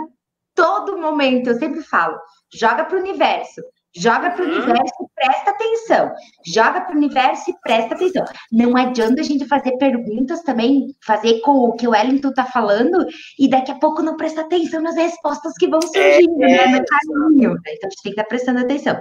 todo 0.54 0.98
momento, 0.98 1.50
eu 1.50 1.58
sempre 1.58 1.82
falo, 1.82 2.18
joga 2.52 2.84
para 2.84 2.96
o 2.96 3.00
universo. 3.00 3.62
Joga 3.96 4.30
para 4.30 4.44
o 4.44 4.48
universo 4.48 4.94
e 5.00 5.06
presta 5.14 5.50
atenção. 5.50 6.12
Joga 6.46 6.80
para 6.82 6.94
o 6.94 6.96
universo 6.96 7.50
e 7.50 7.54
presta 7.62 7.94
atenção. 7.94 8.24
Não 8.52 8.76
adianta 8.76 9.20
a 9.20 9.24
gente 9.24 9.46
fazer 9.46 9.76
perguntas 9.78 10.42
também, 10.42 10.94
fazer 11.04 11.40
com 11.40 11.52
o 11.52 11.72
que 11.72 11.86
o 11.86 11.90
Wellington 11.90 12.28
está 12.28 12.44
falando, 12.44 13.06
e 13.38 13.48
daqui 13.48 13.72
a 13.72 13.78
pouco 13.78 14.02
não 14.02 14.16
prestar 14.16 14.42
atenção 14.42 14.82
nas 14.82 14.94
respostas 14.94 15.54
que 15.58 15.68
vão 15.68 15.80
surgindo, 15.80 16.42
é, 16.44 16.68
né? 16.70 16.78
No 16.78 16.84
caminho. 16.84 17.56
Então 17.66 17.88
a 17.88 17.90
gente 17.90 18.02
tem 18.02 18.12
que 18.12 18.20
estar 18.20 18.24
tá 18.24 18.28
prestando 18.28 18.60
atenção. 18.60 19.00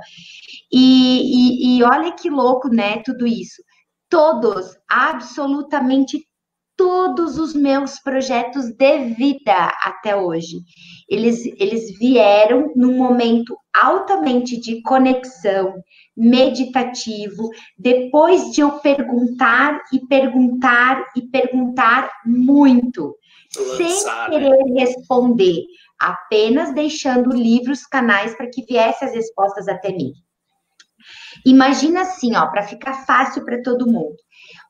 E, 0.72 1.76
e, 1.76 1.78
e 1.80 1.84
olha 1.84 2.12
que 2.14 2.30
louco, 2.30 2.70
né? 2.70 3.02
Tudo 3.04 3.28
isso. 3.28 3.62
Todos, 4.10 4.78
absolutamente 4.90 6.26
todos 6.78 7.40
os 7.40 7.54
meus 7.54 8.00
projetos 8.00 8.72
de 8.72 9.06
vida 9.16 9.74
até 9.84 10.16
hoje. 10.16 10.60
Eles, 11.10 11.46
eles 11.58 11.98
vieram 11.98 12.72
num 12.76 12.96
momento 12.96 13.58
altamente 13.74 14.60
de 14.60 14.82
conexão, 14.84 15.74
meditativo, 16.16 17.50
depois 17.78 18.52
de 18.52 18.62
eu 18.62 18.80
perguntar 18.80 19.82
e 19.92 20.06
perguntar 20.08 21.04
e 21.16 21.24
perguntar 21.24 22.12
muito, 22.26 23.16
Lançar, 23.58 23.78
sem 23.78 24.06
né? 24.06 24.30
querer 24.30 24.64
né? 24.66 24.82
responder, 24.82 25.64
apenas 26.00 26.74
deixando 26.74 27.32
livros, 27.32 27.86
canais 27.86 28.36
para 28.36 28.50
que 28.50 28.64
viessem 28.64 29.08
as 29.08 29.14
respostas 29.16 29.68
até 29.68 29.92
mim. 29.92 30.14
Imagina 31.46 32.02
assim, 32.02 32.36
ó, 32.36 32.48
para 32.48 32.64
ficar 32.64 33.06
fácil 33.06 33.44
para 33.46 33.62
todo 33.62 33.88
mundo. 33.88 34.16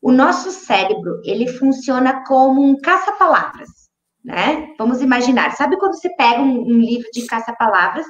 O 0.02 0.12
nosso 0.12 0.52
cérebro, 0.52 1.22
ele 1.24 1.48
funciona 1.48 2.24
como 2.26 2.64
um 2.64 2.80
caça-palavras, 2.80 3.70
né? 4.24 4.74
Vamos 4.78 5.02
imaginar, 5.02 5.52
sabe 5.52 5.78
quando 5.78 5.96
você 5.96 6.10
pega 6.16 6.42
um, 6.42 6.62
um 6.62 6.80
livro 6.80 7.10
de 7.12 7.26
caça-palavras, 7.26 8.06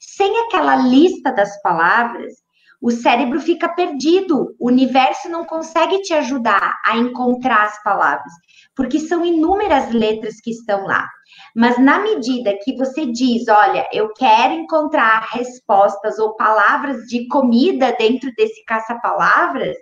sem 0.00 0.46
aquela 0.46 0.76
lista 0.76 1.32
das 1.32 1.60
palavras, 1.62 2.32
o 2.80 2.90
cérebro 2.90 3.40
fica 3.40 3.68
perdido, 3.68 4.54
o 4.58 4.68
universo 4.68 5.28
não 5.28 5.44
consegue 5.44 6.00
te 6.02 6.14
ajudar 6.14 6.78
a 6.84 6.96
encontrar 6.96 7.64
as 7.64 7.82
palavras, 7.82 8.32
porque 8.74 9.00
são 9.00 9.24
inúmeras 9.24 9.90
letras 9.92 10.40
que 10.40 10.50
estão 10.50 10.84
lá. 10.84 11.08
Mas 11.54 11.78
na 11.78 12.00
medida 12.00 12.56
que 12.62 12.76
você 12.76 13.06
diz, 13.06 13.48
olha, 13.48 13.86
eu 13.92 14.12
quero 14.12 14.54
encontrar 14.54 15.28
respostas 15.32 16.18
ou 16.18 16.34
palavras 16.36 17.04
de 17.06 17.26
comida 17.28 17.94
dentro 17.98 18.32
desse 18.36 18.64
caça-palavras, 18.64 19.76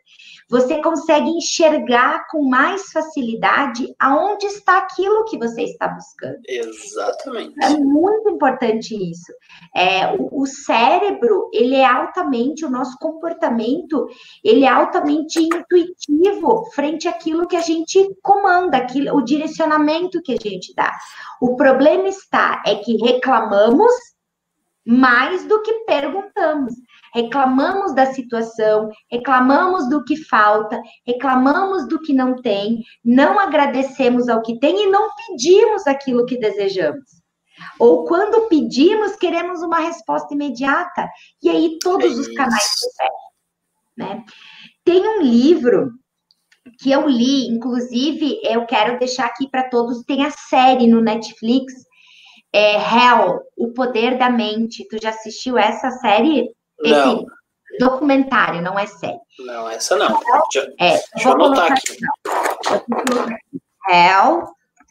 você 0.49 0.81
consegue 0.81 1.29
enxergar 1.29 2.27
com 2.31 2.49
mais 2.49 2.93
facilidade 2.93 3.93
aonde 3.99 4.47
está 4.47 4.79
aquilo 4.79 5.25
que 5.25 5.37
você 5.37 5.65
está 5.65 5.89
buscando. 5.89 6.39
Exatamente. 6.47 7.55
É 7.63 7.71
muito 7.71 8.31
importante 8.31 8.95
isso. 8.95 9.33
É, 9.75 10.13
o, 10.13 10.43
o 10.43 10.47
cérebro, 10.47 11.51
ele 11.53 11.75
é 11.75 11.85
altamente, 11.85 12.65
o 12.65 12.71
nosso 12.71 12.97
comportamento, 12.99 14.07
ele 14.45 14.65
é 14.65 14.69
altamente 14.69 15.41
intuitivo 15.41 16.71
frente 16.73 17.09
àquilo 17.09 17.49
que 17.49 17.57
a 17.57 17.63
gente 17.63 18.09
comanda, 18.23 18.77
aquilo, 18.77 19.17
o 19.17 19.25
direcionamento 19.25 20.23
que 20.23 20.33
a 20.33 20.49
gente 20.49 20.73
dá. 20.77 20.93
O 21.41 21.57
problema 21.57 22.09
está 22.09 22.63
é 22.67 22.77
que 22.77 22.97
reclamamos 22.97 23.93
mais 24.85 25.45
do 25.47 25.63
que 25.63 25.85
perguntamos 25.85 26.75
reclamamos 27.17 27.95
da 27.95 28.13
situação, 28.13 28.91
reclamamos 29.11 29.89
do 29.89 30.05
que 30.05 30.17
falta, 30.17 30.79
reclamamos 31.07 31.89
do 31.89 31.99
que 31.99 32.13
não 32.13 32.37
tem, 32.43 32.83
não 33.03 33.41
agradecemos 33.41 34.29
ao 34.29 34.43
que 34.43 34.59
tem 34.59 34.85
e 34.85 34.91
não 34.91 35.09
pedimos 35.15 35.87
aquilo 35.87 36.27
que 36.27 36.37
desejamos. 36.37 37.23
Ou 37.79 38.05
quando 38.05 38.49
pedimos, 38.49 39.17
queremos 39.17 39.63
uma 39.63 39.79
resposta 39.79 40.35
imediata. 40.35 41.09
E 41.43 41.49
aí 41.49 41.79
todos 41.81 42.05
é 42.05 42.21
os 42.21 42.29
canais 42.35 42.63
se 42.63 42.87
né? 43.97 44.23
Tem 44.85 45.01
um 45.09 45.23
livro 45.23 45.93
que 46.79 46.91
eu 46.91 47.09
li, 47.09 47.47
inclusive, 47.49 48.41
eu 48.43 48.67
quero 48.67 48.99
deixar 48.99 49.27
aqui 49.27 49.49
para 49.51 49.69
todos, 49.69 50.05
tem 50.05 50.25
a 50.25 50.31
série 50.31 50.87
no 50.87 51.01
Netflix, 51.01 51.73
é 52.53 52.75
Hell, 52.77 53.41
O 53.57 53.73
Poder 53.73 54.19
da 54.19 54.31
Mente. 54.31 54.87
Tu 54.89 54.99
já 55.01 55.11
assistiu 55.11 55.59
essa 55.59 55.91
série? 55.91 56.51
Não. 56.81 57.17
Esse 57.17 57.27
documentário, 57.79 58.63
não 58.63 58.79
é 58.79 58.87
série. 58.87 59.19
Não, 59.41 59.69
essa 59.69 59.97
não. 59.97 60.21
Já, 60.53 60.63
É, 60.81 61.01
deixa 61.15 61.29
eu 61.29 61.33
anotar 61.33 61.73
aqui. 61.73 61.97
Hell, 63.89 64.45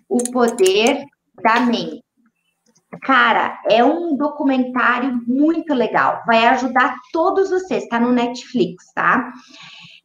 o 0.07 0.31
poder 0.31 1.03
da 1.43 1.59
mente. 1.61 2.03
Cara, 3.01 3.59
é 3.69 3.83
um 3.83 4.15
documentário 4.15 5.19
muito 5.27 5.73
legal. 5.73 6.23
Vai 6.25 6.45
ajudar 6.47 6.95
todos 7.11 7.49
vocês. 7.49 7.83
Está 7.83 7.99
no 7.99 8.11
Netflix, 8.11 8.93
tá? 8.93 9.31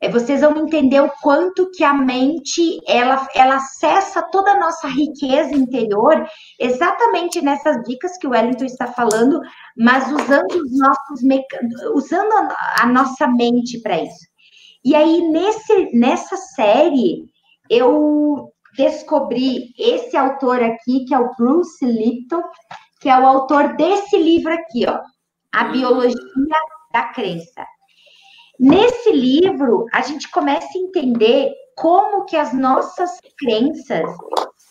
É, 0.02 0.08
vocês 0.08 0.40
vão 0.40 0.56
entender 0.56 1.00
o 1.00 1.12
quanto 1.20 1.70
que 1.72 1.84
a 1.84 1.92
mente 1.92 2.80
ela, 2.86 3.28
ela 3.34 3.56
acessa 3.56 4.22
toda 4.22 4.52
a 4.52 4.58
nossa 4.58 4.88
riqueza 4.88 5.54
interior, 5.54 6.26
exatamente 6.58 7.42
nessas 7.42 7.82
dicas 7.84 8.16
que 8.16 8.26
o 8.26 8.30
Wellington 8.30 8.64
está 8.64 8.86
falando, 8.86 9.40
mas 9.76 10.10
usando 10.10 10.52
os 10.52 10.78
nossos 10.78 11.20
usando 11.94 12.32
a, 12.32 12.82
a 12.82 12.86
nossa 12.86 13.28
mente 13.28 13.80
para 13.82 14.02
isso. 14.02 14.30
E 14.82 14.94
aí, 14.94 15.20
nesse, 15.28 15.94
nessa 15.94 16.36
série, 16.36 17.26
eu 17.68 18.50
descobri 18.76 19.74
esse 19.78 20.16
autor 20.16 20.62
aqui, 20.62 21.04
que 21.04 21.14
é 21.14 21.18
o 21.18 21.34
Bruce 21.36 21.84
Lipton, 21.84 22.42
que 23.00 23.08
é 23.08 23.18
o 23.18 23.26
autor 23.26 23.76
desse 23.76 24.16
livro 24.16 24.52
aqui, 24.52 24.86
ó, 24.88 25.00
A 25.52 25.64
Biologia 25.64 26.16
da 26.92 27.08
Crença. 27.12 27.66
Nesse 28.60 29.10
livro, 29.10 29.86
a 29.90 30.02
gente 30.02 30.30
começa 30.30 30.68
a 30.76 30.78
entender 30.78 31.50
como 31.74 32.26
que 32.26 32.36
as 32.36 32.52
nossas 32.52 33.10
crenças, 33.38 34.04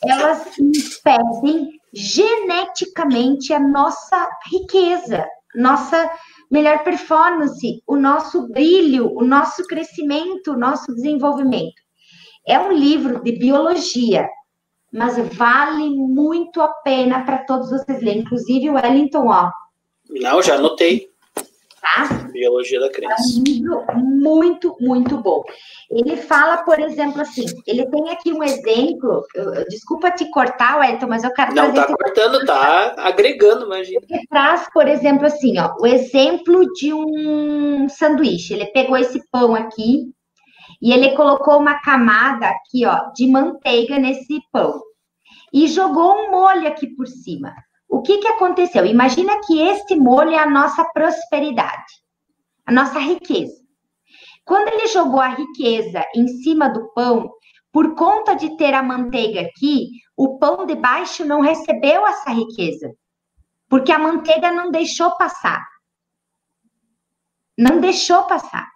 elas 0.06 0.46
impedem 0.60 1.72
geneticamente 1.92 3.52
a 3.52 3.60
nossa 3.60 4.30
riqueza, 4.52 5.26
nossa 5.56 6.08
melhor 6.52 6.84
performance, 6.84 7.82
o 7.88 7.96
nosso 7.96 8.48
brilho, 8.50 9.12
o 9.18 9.24
nosso 9.24 9.64
crescimento, 9.66 10.52
o 10.52 10.60
nosso 10.60 10.94
desenvolvimento. 10.94 11.82
É 12.48 12.60
um 12.60 12.72
livro 12.72 13.24
de 13.24 13.40
biologia, 13.40 14.30
mas 14.94 15.18
vale 15.36 15.90
muito 15.90 16.62
a 16.62 16.68
pena 16.68 17.26
para 17.26 17.40
todos 17.40 17.72
vocês 17.72 18.04
lerem, 18.04 18.22
inclusive 18.22 18.70
o 18.70 18.74
Wellington, 18.74 19.30
ó. 19.30 19.50
Não, 20.12 20.44
já 20.44 20.58
anotei. 20.58 21.09
Tá? 21.96 22.08
Biologia 22.32 22.80
da 22.80 22.86
É 22.86 22.90
crença. 22.90 23.40
um 23.40 23.44
livro 23.44 23.84
muito, 23.96 24.76
muito 24.80 25.18
bom. 25.18 25.44
Ele 25.90 26.18
fala, 26.18 26.58
por 26.58 26.80
exemplo, 26.80 27.22
assim, 27.22 27.46
ele 27.66 27.90
tem 27.90 28.10
aqui 28.12 28.32
um 28.32 28.44
exemplo, 28.44 29.24
eu- 29.34 29.54
eu- 29.56 29.66
desculpa 29.68 30.12
te 30.12 30.30
cortar, 30.30 30.78
Wellington, 30.80 31.08
mas 31.08 31.24
eu 31.24 31.34
quero 31.34 31.56
Não 31.56 31.74
tá 31.74 31.88
cortando, 31.88 32.46
tá 32.46 32.96
agregando, 32.98 33.66
imagina. 33.66 34.02
Ele 34.10 34.28
traz, 34.30 34.70
por 34.72 34.88
exemplo, 34.88 35.26
assim, 35.26 35.58
ó, 35.60 35.74
o 35.80 35.88
exemplo 35.88 36.66
de 36.74 36.94
um 36.94 37.90
sanduíche. 37.90 38.54
Ele 38.54 38.68
pegou 38.68 38.96
esse 38.98 39.20
pão 39.32 39.56
aqui 39.56 40.06
e 40.82 40.94
ele 40.94 41.16
colocou 41.16 41.58
uma 41.58 41.82
camada 41.82 42.48
aqui, 42.48 42.86
ó, 42.86 43.12
de 43.16 43.28
manteiga 43.28 43.98
nesse 43.98 44.40
pão 44.52 44.80
e 45.52 45.68
jogou 45.68 46.14
um 46.14 46.32
molho 46.32 46.68
aqui 46.68 46.88
por 46.96 47.08
cima. 47.08 47.54
O 47.90 48.02
que 48.02 48.20
que 48.20 48.28
aconteceu? 48.28 48.86
Imagina 48.86 49.42
que 49.46 49.60
este 49.62 49.96
molho 49.96 50.32
é 50.32 50.38
a 50.38 50.50
nossa 50.50 50.86
prosperidade, 50.94 51.92
a 52.66 52.72
nossa 52.72 53.00
riqueza. 53.00 53.60
Quando 54.46 54.68
ele 54.70 54.88
jogou 54.88 55.20
a 55.20 55.30
riqueza 55.30 56.06
em 56.16 56.28
cima 56.28 56.70
do 56.70 56.94
pão, 56.94 57.30
por 57.72 57.96
conta 57.96 58.36
de 58.36 58.56
ter 58.58 58.74
a 58.74 58.84
manteiga 58.84 59.42
aqui, 59.42 59.90
o 60.16 60.38
pão 60.38 60.66
de 60.66 60.76
baixo 60.76 61.26
não 61.26 61.42
recebeu 61.42 62.06
essa 62.08 62.32
riqueza 62.32 62.92
porque 63.70 63.92
a 63.92 64.00
manteiga 64.00 64.52
não 64.52 64.72
deixou 64.72 65.16
passar. 65.16 65.64
Não 67.58 67.80
deixou 67.80 68.24
passar. 68.24 68.68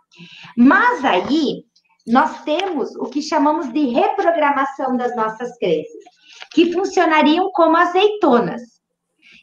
Mas 0.56 1.04
aí 1.04 1.64
nós 2.06 2.44
temos 2.44 2.96
o 2.98 3.06
que 3.06 3.22
chamamos 3.22 3.74
de 3.74 3.88
reprogramação 3.88 4.96
das 4.96 5.16
nossas 5.16 5.58
crenças, 5.58 6.04
que 6.52 6.72
funcionariam 6.72 7.50
como 7.52 7.76
azeitonas. 7.76 8.62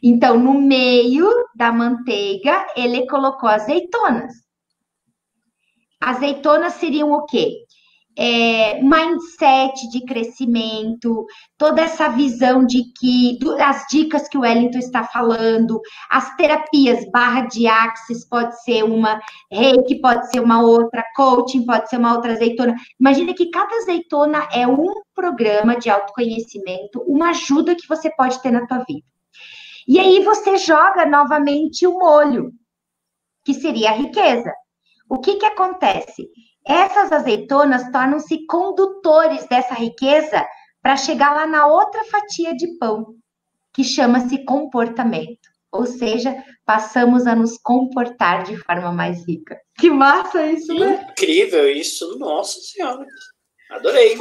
Então, 0.03 0.39
no 0.39 0.55
meio 0.61 1.29
da 1.55 1.73
manteiga, 1.73 2.67
ele 2.77 3.07
colocou 3.07 3.49
azeitonas. 3.49 4.33
Azeitonas 6.01 6.75
seriam 6.75 7.13
o 7.13 7.25
quê? 7.27 7.53
É, 8.17 8.83
mindset 8.83 9.89
de 9.91 10.05
crescimento, 10.05 11.25
toda 11.57 11.81
essa 11.83 12.09
visão 12.09 12.67
de 12.67 12.83
que 12.99 13.39
do- 13.39 13.55
as 13.63 13.87
dicas 13.91 14.29
que 14.29 14.37
o 14.37 14.41
Wellington 14.41 14.79
está 14.79 15.05
falando, 15.05 15.81
as 16.11 16.35
terapias 16.37 17.09
barra 17.13 17.43
de 17.43 17.67
axis 17.67 18.29
pode 18.29 18.61
ser 18.63 18.83
uma, 18.85 19.21
reiki 19.51 20.01
pode 20.01 20.29
ser 20.31 20.41
uma 20.41 20.61
outra, 20.63 21.05
coaching 21.17 21.65
pode 21.65 21.89
ser 21.89 21.99
uma 21.99 22.15
outra 22.15 22.33
azeitona. 22.33 22.75
Imagina 22.99 23.33
que 23.33 23.49
cada 23.51 23.75
azeitona 23.77 24.49
é 24.53 24.67
um 24.67 24.93
programa 25.15 25.77
de 25.79 25.89
autoconhecimento, 25.89 27.03
uma 27.07 27.31
ajuda 27.31 27.75
que 27.77 27.87
você 27.89 28.11
pode 28.11 28.43
ter 28.43 28.51
na 28.51 28.67
tua 28.67 28.79
vida. 28.87 29.10
E 29.87 29.99
aí 29.99 30.23
você 30.23 30.57
joga 30.57 31.07
novamente 31.07 31.87
o 31.87 31.99
molho, 31.99 32.53
que 33.45 33.55
seria 33.55 33.91
a 33.91 33.95
riqueza. 33.95 34.53
O 35.09 35.19
que 35.19 35.37
que 35.37 35.47
acontece? 35.47 36.29
Essas 36.67 37.11
azeitonas 37.11 37.91
tornam-se 37.91 38.47
condutores 38.47 39.47
dessa 39.47 39.75
riqueza 39.75 40.47
para 40.83 40.97
chegar 40.97 41.35
lá 41.35 41.47
na 41.47 41.67
outra 41.67 42.05
fatia 42.05 42.55
de 42.55 42.79
pão, 42.79 43.15
que 43.73 43.83
chama-se 43.83 44.45
comportamento. 44.45 45.49
Ou 45.73 45.87
seja, 45.87 46.45
passamos 46.65 47.27
a 47.27 47.35
nos 47.35 47.57
comportar 47.59 48.43
de 48.45 48.57
forma 48.57 48.93
mais 48.93 49.27
rica. 49.27 49.59
Que 49.79 49.89
massa 49.89 50.45
isso, 50.47 50.75
né? 50.75 51.07
Incrível 51.11 51.71
isso, 51.71 52.19
nossa 52.19 52.59
senhora. 52.61 53.07
Adorei. 53.71 54.17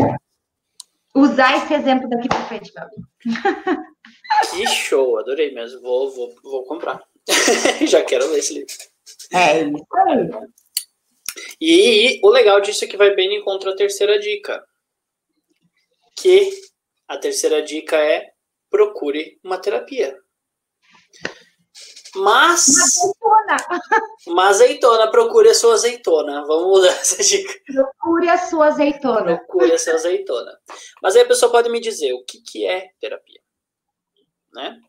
Usar 1.15 1.57
esse 1.57 1.73
exemplo 1.73 2.09
daqui 2.09 2.27
para 2.27 2.45
frente, 2.47 2.71
meu 2.73 2.83
amigo. 2.83 3.07
Que 4.51 4.67
show, 4.67 5.17
adorei 5.17 5.51
mesmo. 5.53 5.81
Vou, 5.81 6.11
vou, 6.11 6.35
vou 6.43 6.63
comprar. 6.65 7.03
Já 7.87 8.03
quero 8.03 8.29
ler 8.29 8.39
esse 8.39 8.53
livro. 8.53 8.73
É 9.33 9.63
isso 9.63 9.85
aí. 10.07 10.47
E 11.59 12.19
o 12.23 12.29
legal 12.29 12.61
disso 12.61 12.85
é 12.85 12.87
que 12.87 12.97
vai 12.97 13.13
bem 13.15 13.27
no 13.27 13.35
encontro 13.35 13.69
a 13.69 13.75
terceira 13.75 14.19
dica. 14.19 14.63
Que 16.15 16.51
a 17.07 17.17
terceira 17.17 17.61
dica 17.61 17.97
é 17.97 18.31
procure 18.69 19.39
uma 19.43 19.57
terapia. 19.57 20.15
Mas, 22.15 22.67
Azeitona. 22.67 23.57
uma 24.27 24.47
azeitona, 24.49 25.11
procure 25.11 25.49
a 25.49 25.53
sua 25.53 25.73
azeitona. 25.73 26.45
Vamos 26.45 26.67
mudar 26.67 26.89
essa 26.89 27.21
dica. 27.23 27.53
Procure 27.65 28.29
a 28.29 28.37
sua 28.37 28.67
azeitona. 28.67 29.37
Procure 29.37 29.73
a 29.73 29.77
sua 29.77 29.93
azeitona. 29.93 30.57
Mas 31.01 31.15
aí 31.15 31.21
a 31.21 31.27
pessoa 31.27 31.51
pode 31.51 31.69
me 31.69 31.79
dizer 31.79 32.13
o 32.13 32.23
que, 32.23 32.41
que 32.41 32.65
é 32.65 32.89
terapia. 32.99 33.39
Né? 34.53 34.79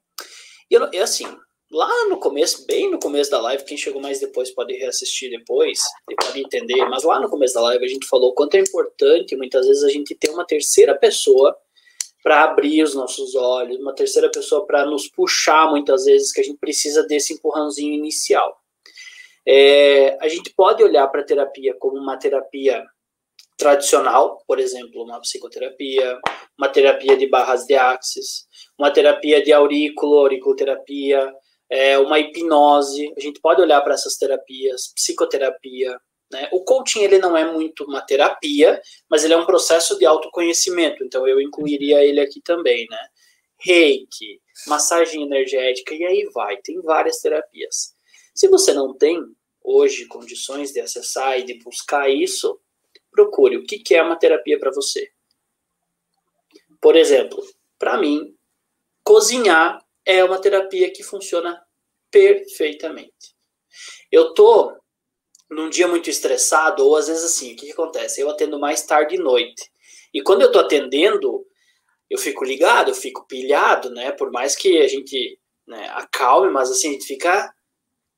E 0.70 0.74
eu, 0.74 0.88
eu, 0.92 1.02
assim, 1.02 1.26
lá 1.70 2.08
no 2.08 2.18
começo, 2.18 2.66
bem 2.66 2.90
no 2.90 2.98
começo 2.98 3.30
da 3.30 3.40
live, 3.40 3.64
quem 3.64 3.76
chegou 3.76 4.00
mais 4.00 4.20
depois 4.20 4.50
pode 4.50 4.74
reassistir 4.74 5.30
depois 5.30 5.80
e 6.10 6.14
pode 6.14 6.40
entender, 6.40 6.84
mas 6.86 7.04
lá 7.04 7.20
no 7.20 7.28
começo 7.28 7.54
da 7.54 7.60
live 7.62 7.84
a 7.84 7.88
gente 7.88 8.06
falou 8.06 8.30
o 8.30 8.34
quanto 8.34 8.54
é 8.54 8.60
importante 8.60 9.36
muitas 9.36 9.66
vezes 9.66 9.84
a 9.84 9.90
gente 9.90 10.14
ter 10.14 10.30
uma 10.30 10.46
terceira 10.46 10.96
pessoa 10.96 11.56
para 12.22 12.44
abrir 12.44 12.82
os 12.82 12.94
nossos 12.94 13.34
olhos, 13.34 13.78
uma 13.78 13.94
terceira 13.94 14.30
pessoa 14.30 14.66
para 14.66 14.84
nos 14.84 15.08
puxar 15.08 15.70
muitas 15.70 16.04
vezes, 16.04 16.32
que 16.32 16.40
a 16.40 16.44
gente 16.44 16.58
precisa 16.58 17.06
desse 17.06 17.34
empurrãozinho 17.34 17.94
inicial. 17.94 18.60
É, 19.46 20.18
a 20.20 20.28
gente 20.28 20.52
pode 20.54 20.82
olhar 20.82 21.06
para 21.08 21.22
a 21.22 21.24
terapia 21.24 21.74
como 21.78 21.96
uma 21.96 22.18
terapia 22.18 22.84
tradicional, 23.56 24.42
por 24.46 24.58
exemplo, 24.58 25.02
uma 25.02 25.20
psicoterapia, 25.20 26.18
uma 26.58 26.68
terapia 26.68 27.16
de 27.16 27.26
barras 27.26 27.64
de 27.66 27.74
axis, 27.74 28.46
uma 28.78 28.90
terapia 28.90 29.42
de 29.42 29.52
aurículo, 29.52 30.18
auriculoterapia, 30.18 31.32
é, 31.68 31.98
uma 31.98 32.18
hipnose. 32.18 33.12
A 33.16 33.20
gente 33.20 33.40
pode 33.40 33.60
olhar 33.60 33.80
para 33.82 33.94
essas 33.94 34.16
terapias, 34.16 34.92
psicoterapia. 34.94 35.98
Né? 36.30 36.48
O 36.52 36.62
coaching 36.62 37.00
ele 37.00 37.18
não 37.18 37.36
é 37.36 37.50
muito 37.50 37.84
uma 37.84 38.00
terapia, 38.00 38.80
mas 39.08 39.24
ele 39.24 39.34
é 39.34 39.36
um 39.36 39.46
processo 39.46 39.98
de 39.98 40.06
autoconhecimento. 40.06 41.02
Então 41.04 41.26
eu 41.26 41.40
incluiria 41.40 42.04
ele 42.04 42.20
aqui 42.20 42.40
também, 42.40 42.86
né? 42.88 43.08
Reiki, 43.58 44.40
massagem 44.66 45.22
energética 45.22 45.94
e 45.94 46.04
aí 46.04 46.30
vai. 46.32 46.56
Tem 46.58 46.80
várias 46.80 47.18
terapias. 47.18 47.94
Se 48.34 48.48
você 48.48 48.72
não 48.72 48.96
tem 48.96 49.20
hoje 49.62 50.06
condições 50.06 50.72
de 50.72 50.80
acessar 50.80 51.38
e 51.38 51.42
de 51.42 51.54
buscar 51.54 52.08
isso, 52.08 52.58
procure 53.10 53.56
o 53.56 53.64
que, 53.64 53.78
que 53.78 53.94
é 53.94 54.02
uma 54.02 54.16
terapia 54.16 54.58
para 54.58 54.70
você. 54.70 55.10
Por 56.80 56.96
exemplo, 56.96 57.44
para 57.78 57.98
mim, 57.98 58.34
cozinhar 59.04 59.84
é 60.06 60.24
uma 60.24 60.40
terapia 60.40 60.90
que 60.90 61.02
funciona 61.02 61.60
perfeitamente. 62.10 63.34
Eu 64.10 64.32
tô 64.32 64.79
num 65.50 65.68
dia 65.68 65.88
muito 65.88 66.08
estressado, 66.08 66.86
ou 66.86 66.96
às 66.96 67.08
vezes 67.08 67.24
assim, 67.24 67.52
o 67.52 67.56
que, 67.56 67.66
que 67.66 67.72
acontece? 67.72 68.20
Eu 68.20 68.30
atendo 68.30 68.58
mais 68.58 68.82
tarde 68.84 69.16
e 69.16 69.18
noite. 69.18 69.70
E 70.14 70.22
quando 70.22 70.42
eu 70.42 70.52
tô 70.52 70.58
atendendo, 70.60 71.44
eu 72.08 72.18
fico 72.18 72.44
ligado, 72.44 72.90
eu 72.90 72.94
fico 72.94 73.26
pilhado, 73.26 73.90
né? 73.90 74.12
Por 74.12 74.30
mais 74.32 74.56
que 74.56 74.78
a 74.78 74.88
gente 74.88 75.38
né, 75.66 75.88
acalme, 75.94 76.50
mas 76.52 76.70
assim, 76.70 76.90
a 76.90 76.92
gente 76.92 77.06
fica 77.06 77.52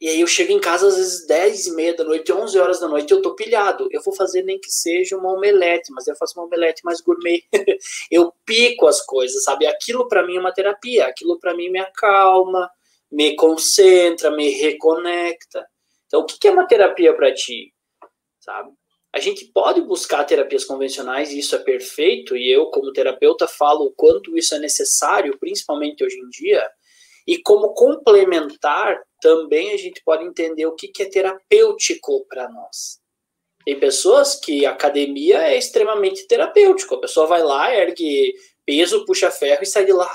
E 0.00 0.08
aí 0.08 0.20
eu 0.20 0.26
chego 0.26 0.52
em 0.52 0.60
casa 0.60 0.88
às 0.88 0.96
vezes 0.96 1.26
10 1.26 1.68
e 1.68 1.76
meia 1.76 1.94
da 1.96 2.04
noite, 2.04 2.32
11 2.32 2.58
horas 2.58 2.80
da 2.80 2.88
noite, 2.88 3.12
eu 3.12 3.22
tô 3.22 3.34
pilhado. 3.36 3.88
Eu 3.92 4.02
vou 4.02 4.14
fazer 4.14 4.42
nem 4.42 4.58
que 4.60 4.70
seja 4.70 5.16
uma 5.16 5.32
omelete, 5.32 5.92
mas 5.92 6.06
eu 6.08 6.16
faço 6.16 6.38
uma 6.38 6.46
omelete 6.46 6.82
mais 6.84 7.00
gourmet. 7.00 7.42
eu 8.10 8.32
pico 8.46 8.86
as 8.88 9.00
coisas, 9.04 9.44
sabe? 9.44 9.66
Aquilo 9.66 10.08
para 10.08 10.26
mim 10.26 10.36
é 10.36 10.40
uma 10.40 10.52
terapia, 10.54 11.06
aquilo 11.06 11.38
para 11.40 11.54
mim 11.54 11.70
me 11.70 11.80
acalma, 11.80 12.70
me 13.10 13.36
concentra, 13.36 14.30
me 14.30 14.50
reconecta. 14.50 15.66
Então, 16.12 16.20
o 16.20 16.26
que 16.26 16.46
é 16.46 16.50
uma 16.50 16.66
terapia 16.66 17.14
para 17.16 17.32
ti? 17.32 17.72
Sabe? 18.38 18.70
A 19.14 19.18
gente 19.18 19.46
pode 19.46 19.80
buscar 19.80 20.24
terapias 20.24 20.62
convencionais 20.62 21.32
e 21.32 21.38
isso 21.38 21.56
é 21.56 21.58
perfeito, 21.58 22.36
e 22.36 22.52
eu, 22.52 22.66
como 22.66 22.92
terapeuta, 22.92 23.48
falo 23.48 23.86
o 23.86 23.92
quanto 23.92 24.36
isso 24.36 24.54
é 24.54 24.58
necessário, 24.58 25.38
principalmente 25.38 26.04
hoje 26.04 26.18
em 26.18 26.28
dia, 26.28 26.70
e 27.26 27.38
como 27.38 27.72
complementar, 27.72 29.02
também 29.22 29.72
a 29.72 29.76
gente 29.78 30.02
pode 30.04 30.24
entender 30.24 30.66
o 30.66 30.74
que, 30.74 30.92
é 31.02 31.06
terapêutico 31.06 32.26
para 32.26 32.46
nós. 32.50 33.00
Tem 33.64 33.80
pessoas 33.80 34.34
que 34.34 34.66
academia 34.66 35.42
é 35.44 35.56
extremamente 35.56 36.26
terapêutico. 36.26 36.96
A 36.96 37.00
pessoa 37.00 37.26
vai 37.26 37.42
lá, 37.42 37.74
ergue 37.74 38.34
peso, 38.66 39.06
puxa 39.06 39.30
ferro 39.30 39.62
e 39.62 39.66
sai 39.66 39.86
de 39.86 39.92
lá 39.92 40.10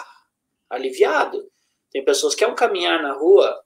aliviado. 0.70 1.50
Tem 1.92 2.04
pessoas 2.04 2.36
que 2.36 2.44
é 2.44 2.48
um 2.48 2.56
caminhar 2.56 3.02
na 3.02 3.14
rua, 3.14 3.58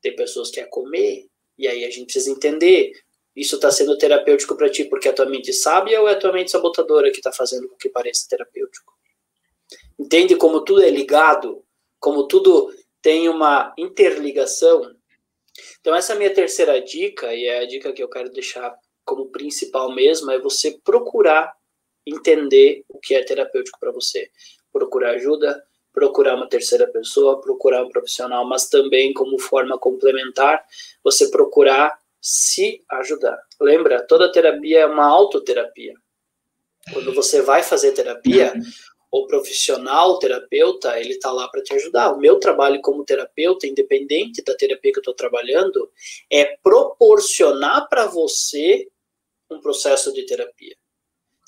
tem 0.00 0.14
pessoas 0.14 0.50
que 0.50 0.60
é 0.60 0.64
comer, 0.64 1.29
e 1.60 1.68
aí 1.68 1.84
a 1.84 1.90
gente 1.90 2.04
precisa 2.04 2.30
entender. 2.30 2.92
Isso 3.36 3.56
está 3.56 3.70
sendo 3.70 3.96
terapêutico 3.96 4.56
para 4.56 4.70
ti 4.70 4.84
porque 4.84 5.08
a 5.08 5.12
tua 5.12 5.26
mente 5.26 5.52
sábia 5.52 6.00
ou 6.00 6.08
é 6.08 6.12
a 6.12 6.18
tua 6.18 6.32
mente 6.32 6.50
sabotadora 6.50 7.10
que 7.10 7.18
está 7.18 7.32
fazendo 7.32 7.68
com 7.68 7.76
que 7.76 7.88
pareça 7.88 8.26
terapêutico? 8.28 8.92
Entende 9.98 10.34
como 10.36 10.62
tudo 10.62 10.82
é 10.82 10.90
ligado? 10.90 11.64
como 12.00 12.26
tudo 12.26 12.74
tem 13.02 13.28
uma 13.28 13.72
interligação. 13.78 14.96
Então, 15.80 15.94
essa 15.94 16.14
é 16.14 16.16
a 16.16 16.18
minha 16.18 16.34
terceira 16.34 16.80
dica, 16.80 17.32
e 17.34 17.44
é 17.44 17.58
a 17.58 17.66
dica 17.66 17.92
que 17.92 18.02
eu 18.02 18.08
quero 18.08 18.30
deixar 18.30 18.74
como 19.04 19.30
principal 19.30 19.94
mesmo, 19.94 20.30
é 20.30 20.38
você 20.38 20.78
procurar 20.82 21.52
entender 22.06 22.84
o 22.88 22.98
que 22.98 23.14
é 23.14 23.22
terapêutico 23.22 23.78
para 23.78 23.92
você. 23.92 24.30
Procurar 24.72 25.10
ajuda, 25.10 25.62
procurar 26.00 26.34
uma 26.34 26.48
terceira 26.48 26.86
pessoa, 26.86 27.42
procurar 27.42 27.84
um 27.84 27.90
profissional, 27.90 28.42
mas 28.48 28.70
também 28.70 29.12
como 29.12 29.38
forma 29.38 29.78
complementar, 29.78 30.64
você 31.04 31.30
procurar 31.30 31.98
se 32.18 32.82
ajudar. 32.88 33.38
Lembra, 33.60 34.02
toda 34.06 34.32
terapia 34.32 34.80
é 34.80 34.86
uma 34.86 35.04
autoterapia. 35.04 35.92
Quando 36.90 37.14
você 37.14 37.42
vai 37.42 37.62
fazer 37.62 37.92
terapia, 37.92 38.54
o 39.12 39.26
profissional, 39.26 40.12
o 40.12 40.18
terapeuta, 40.18 40.98
ele 40.98 41.12
está 41.12 41.30
lá 41.30 41.46
para 41.48 41.62
te 41.62 41.74
ajudar. 41.74 42.12
O 42.12 42.18
meu 42.18 42.40
trabalho 42.40 42.80
como 42.80 43.04
terapeuta, 43.04 43.66
independente 43.66 44.42
da 44.42 44.56
terapia 44.56 44.92
que 44.92 44.98
eu 44.98 45.02
estou 45.02 45.14
trabalhando, 45.14 45.92
é 46.32 46.56
proporcionar 46.62 47.90
para 47.90 48.06
você 48.06 48.88
um 49.50 49.60
processo 49.60 50.14
de 50.14 50.24
terapia. 50.24 50.74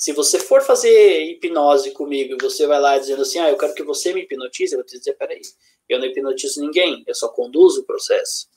Se 0.03 0.11
você 0.13 0.41
for 0.41 0.63
fazer 0.63 1.27
hipnose 1.27 1.93
comigo 1.93 2.35
e 2.35 2.43
você 2.43 2.67
vai 2.67 2.81
lá 2.81 2.99
dizendo 2.99 3.23
assim, 3.23 3.39
ah, 3.39 3.49
eu 3.49 3.57
quero 3.57 3.73
que 3.73 3.85
você 3.85 4.13
me 4.13 4.23
hipnotize, 4.23 4.73
eu 4.73 4.81
vou 4.81 4.85
te 4.85 4.99
dizer, 4.99 5.13
peraí, 5.13 5.41
eu 5.89 6.01
não 6.01 6.07
hipnotizo 6.07 6.61
ninguém, 6.61 7.05
eu 7.07 7.15
só 7.15 7.29
conduzo 7.29 7.83
o 7.83 7.85
processo. 7.85 8.49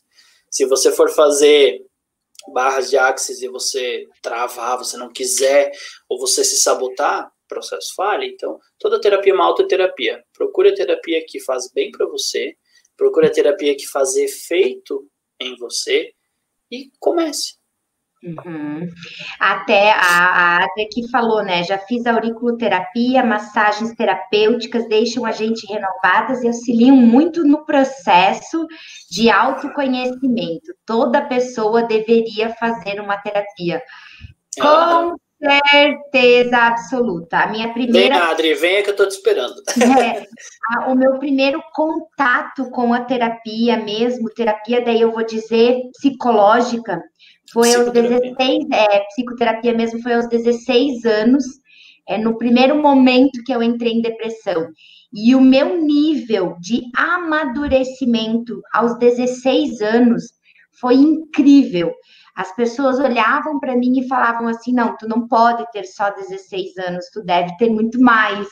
Se 0.49 0.65
você 0.65 0.91
for 0.91 1.07
fazer 1.11 1.85
barras 2.51 2.89
de 2.89 2.97
axis 2.97 3.43
e 3.43 3.47
você 3.47 4.07
travar, 4.23 4.79
você 4.79 4.97
não 4.97 5.13
quiser, 5.13 5.71
ou 6.09 6.17
você 6.17 6.43
se 6.43 6.57
sabotar, 6.57 7.31
processo 7.47 7.93
falha. 7.93 8.25
Então, 8.25 8.59
toda 8.79 8.99
terapia 8.99 9.31
é 9.31 9.35
uma 9.35 9.45
autoterapia. 9.45 10.25
Procure 10.33 10.69
a 10.69 10.75
terapia 10.75 11.23
que 11.27 11.39
faz 11.39 11.71
bem 11.71 11.91
para 11.91 12.07
você, 12.07 12.57
procure 12.97 13.27
a 13.27 13.31
terapia 13.31 13.75
que 13.77 13.85
faz 13.85 14.15
efeito 14.15 15.07
em 15.39 15.55
você 15.57 16.11
e 16.71 16.89
comece. 16.99 17.63
Uhum. 18.25 18.89
Até 19.39 19.91
a, 19.91 20.63
a 20.63 20.67
que 20.91 21.07
falou, 21.11 21.43
né? 21.43 21.63
Já 21.63 21.77
fiz 21.77 22.05
auriculoterapia, 22.07 23.23
massagens 23.23 23.93
terapêuticas 23.93 24.87
deixam 24.87 25.25
a 25.25 25.31
gente 25.31 25.67
renovadas 25.71 26.41
e 26.41 26.47
auxiliam 26.47 26.95
muito 26.95 27.43
no 27.43 27.63
processo 27.65 28.65
de 29.11 29.29
autoconhecimento. 29.29 30.73
Toda 30.85 31.21
pessoa 31.21 31.83
deveria 31.83 32.49
fazer 32.55 32.99
uma 32.99 33.17
terapia. 33.17 33.81
Com 34.59 35.15
Certeza 35.37 36.57
absoluta. 36.57 37.39
A 37.39 37.47
minha 37.47 37.71
primeira. 37.73 38.15
Vem, 38.15 38.23
Adri, 38.23 38.53
venha 38.55 38.81
que 38.81 38.89
eu 38.89 38.91
estou 38.91 39.07
te 39.07 39.11
esperando. 39.11 39.55
É, 39.95 40.25
a, 40.77 40.91
o 40.91 40.95
meu 40.95 41.19
primeiro 41.19 41.61
contato 41.73 42.69
com 42.71 42.93
a 42.93 43.01
terapia 43.01 43.77
mesmo, 43.77 44.29
terapia, 44.33 44.83
daí 44.83 45.01
eu 45.01 45.11
vou 45.11 45.23
dizer 45.23 45.79
psicológica, 45.93 47.01
foi 47.51 47.73
aos 47.75 47.91
16, 47.91 48.65
é, 48.71 48.99
psicoterapia 49.07 49.73
mesmo 49.73 50.01
foi 50.01 50.13
aos 50.13 50.27
16 50.27 51.05
anos, 51.05 51.45
é, 52.07 52.17
no 52.17 52.37
primeiro 52.37 52.81
momento 52.81 53.43
que 53.45 53.53
eu 53.53 53.63
entrei 53.63 53.93
em 53.93 54.01
depressão. 54.01 54.67
E 55.13 55.33
o 55.35 55.41
meu 55.41 55.81
nível 55.81 56.55
de 56.59 56.83
amadurecimento 56.95 58.61
aos 58.73 58.97
16 58.99 59.81
anos 59.81 60.23
foi 60.79 60.95
incrível. 60.95 61.93
As 62.35 62.53
pessoas 62.53 62.99
olhavam 62.99 63.59
para 63.59 63.77
mim 63.77 63.97
e 63.97 64.07
falavam 64.07 64.47
assim: 64.49 64.73
não, 64.73 64.97
tu 64.97 65.07
não 65.07 65.25
pode 65.25 65.65
ter 65.71 65.85
só 65.85 66.09
16 66.09 66.77
anos, 66.77 67.09
tu 67.13 67.23
deve 67.23 67.55
ter 67.55 67.69
muito 67.69 67.99
mais, 68.01 68.47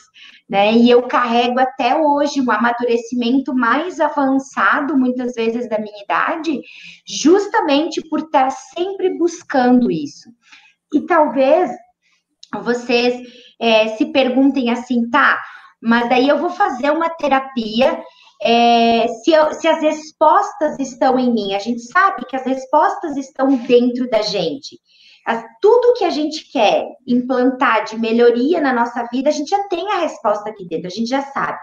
né? 0.48 0.72
E 0.72 0.88
eu 0.88 1.02
carrego 1.02 1.60
até 1.60 1.94
hoje 1.94 2.40
um 2.40 2.50
amadurecimento 2.50 3.54
mais 3.54 4.00
avançado, 4.00 4.96
muitas 4.96 5.34
vezes, 5.34 5.68
da 5.68 5.78
minha 5.78 6.02
idade, 6.02 6.60
justamente 7.06 8.00
por 8.08 8.20
estar 8.20 8.50
sempre 8.50 9.18
buscando 9.18 9.90
isso. 9.90 10.30
E 10.94 11.02
talvez 11.02 11.70
vocês 12.62 13.20
é, 13.60 13.88
se 13.88 14.06
perguntem 14.06 14.70
assim, 14.70 15.10
tá, 15.10 15.38
mas 15.82 16.08
daí 16.08 16.26
eu 16.26 16.38
vou 16.38 16.50
fazer 16.50 16.90
uma 16.90 17.10
terapia 17.10 18.02
é, 18.42 19.06
se, 19.08 19.32
eu, 19.32 19.52
se 19.54 19.66
as 19.66 19.80
respostas 19.80 20.78
estão 20.78 21.18
em 21.18 21.32
mim. 21.32 21.54
A 21.54 21.58
gente 21.58 21.80
sabe 21.80 22.24
que 22.26 22.36
as 22.36 22.44
respostas 22.44 23.16
estão 23.16 23.56
dentro 23.56 24.08
da 24.08 24.22
gente. 24.22 24.78
As, 25.26 25.42
tudo 25.60 25.94
que 25.94 26.04
a 26.04 26.10
gente 26.10 26.50
quer 26.52 26.86
implantar 27.06 27.84
de 27.84 27.98
melhoria 27.98 28.60
na 28.60 28.72
nossa 28.72 29.06
vida, 29.10 29.30
a 29.30 29.32
gente 29.32 29.48
já 29.48 29.66
tem 29.68 29.90
a 29.90 30.00
resposta 30.00 30.50
aqui 30.50 30.66
dentro, 30.68 30.86
a 30.86 30.90
gente 30.90 31.08
já 31.08 31.22
sabe. 31.22 31.58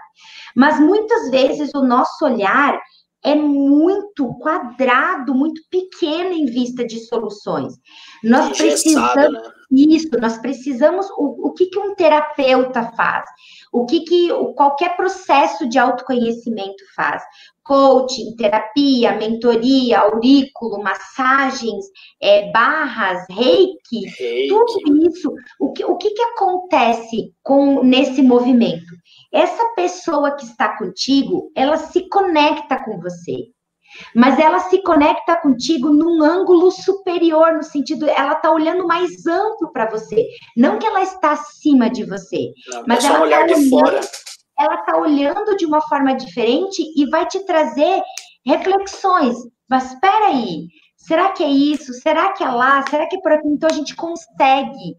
Mas 0.56 0.80
muitas 0.80 1.30
vezes 1.30 1.70
o 1.74 1.82
nosso 1.82 2.24
olhar 2.24 2.78
é 3.24 3.34
muito 3.34 4.34
quadrado, 4.34 5.34
muito 5.34 5.62
pequeno 5.70 6.32
em 6.32 6.46
vista 6.46 6.84
de 6.84 6.98
soluções. 7.06 7.74
Nós 8.22 8.56
precisamos 8.56 9.32
né? 9.32 9.52
isso, 9.70 10.08
nós 10.20 10.38
precisamos 10.38 11.06
o, 11.16 11.48
o 11.48 11.52
que, 11.52 11.66
que 11.66 11.78
um 11.78 11.94
terapeuta 11.94 12.92
faz? 12.96 13.24
O 13.72 13.86
que, 13.86 14.00
que 14.00 14.28
qualquer 14.54 14.96
processo 14.96 15.68
de 15.68 15.78
autoconhecimento 15.78 16.84
faz? 16.94 17.22
Coaching, 17.62 18.34
terapia, 18.36 19.16
mentoria, 19.16 20.00
aurículo, 20.00 20.82
massagens, 20.82 21.86
é, 22.20 22.50
barras, 22.50 23.24
reiki, 23.30 24.04
reiki, 24.18 24.48
tudo 24.48 25.06
isso. 25.06 25.32
O 25.60 25.72
que, 25.72 25.84
o 25.84 25.96
que, 25.96 26.10
que 26.10 26.22
acontece 26.22 27.32
com 27.42 27.84
nesse 27.84 28.20
movimento? 28.20 28.92
Essa 29.32 29.64
pessoa 29.74 30.36
que 30.36 30.44
está 30.44 30.76
contigo, 30.76 31.50
ela 31.56 31.76
se 31.76 32.08
conecta 32.08 32.82
com 32.84 33.00
você 33.00 33.50
mas 34.14 34.38
ela 34.38 34.58
se 34.60 34.82
conecta 34.82 35.36
contigo 35.36 35.90
num 35.90 36.22
ângulo 36.22 36.70
superior, 36.70 37.52
no 37.52 37.62
sentido, 37.62 38.08
ela 38.08 38.32
está 38.32 38.50
olhando 38.50 38.86
mais 38.86 39.26
amplo 39.26 39.70
para 39.72 39.90
você. 39.90 40.26
Não 40.56 40.78
que 40.78 40.86
ela 40.86 41.02
está 41.02 41.32
acima 41.32 41.90
de 41.90 42.04
você, 42.04 42.52
Não, 42.68 42.84
mas 42.86 43.04
ela 43.04 43.24
um 43.24 43.30
tá 43.30 43.42
de 43.46 43.54
olhando, 43.54 43.70
fora. 43.70 44.00
Ela 44.58 44.74
está 44.76 44.96
olhando 44.96 45.56
de 45.56 45.66
uma 45.66 45.80
forma 45.82 46.14
diferente 46.14 46.82
e 46.96 47.08
vai 47.10 47.26
te 47.26 47.44
trazer 47.44 48.02
reflexões. 48.46 49.36
Mas 49.68 49.92
espera 49.92 50.26
aí, 50.26 50.66
será 50.96 51.30
que 51.32 51.42
é 51.42 51.48
isso? 51.48 51.92
Será 51.94 52.32
que 52.32 52.44
é 52.44 52.48
lá? 52.48 52.84
Será 52.88 53.06
que 53.06 53.16
é 53.16 53.20
por 53.20 53.32
aqui? 53.32 53.48
Então 53.48 53.68
a 53.70 53.74
gente 53.74 53.94
consegue 53.94 54.96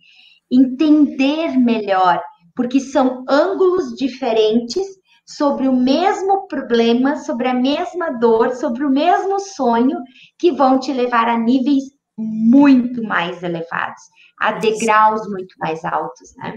entender 0.51 1.57
melhor, 1.57 2.21
porque 2.55 2.79
são 2.79 3.23
ângulos 3.27 3.95
diferentes 3.95 4.85
sobre 5.25 5.67
o 5.67 5.73
mesmo 5.73 6.47
problema, 6.47 7.15
sobre 7.17 7.47
a 7.47 7.53
mesma 7.53 8.11
dor, 8.11 8.53
sobre 8.55 8.83
o 8.83 8.89
mesmo 8.89 9.39
sonho, 9.39 9.97
que 10.37 10.51
vão 10.51 10.79
te 10.79 10.91
levar 10.91 11.27
a 11.27 11.37
níveis 11.37 11.83
muito 12.17 13.01
mais 13.03 13.41
elevados, 13.41 14.01
a 14.39 14.53
degraus 14.53 15.27
muito 15.29 15.55
mais 15.57 15.83
altos, 15.85 16.35
né? 16.37 16.55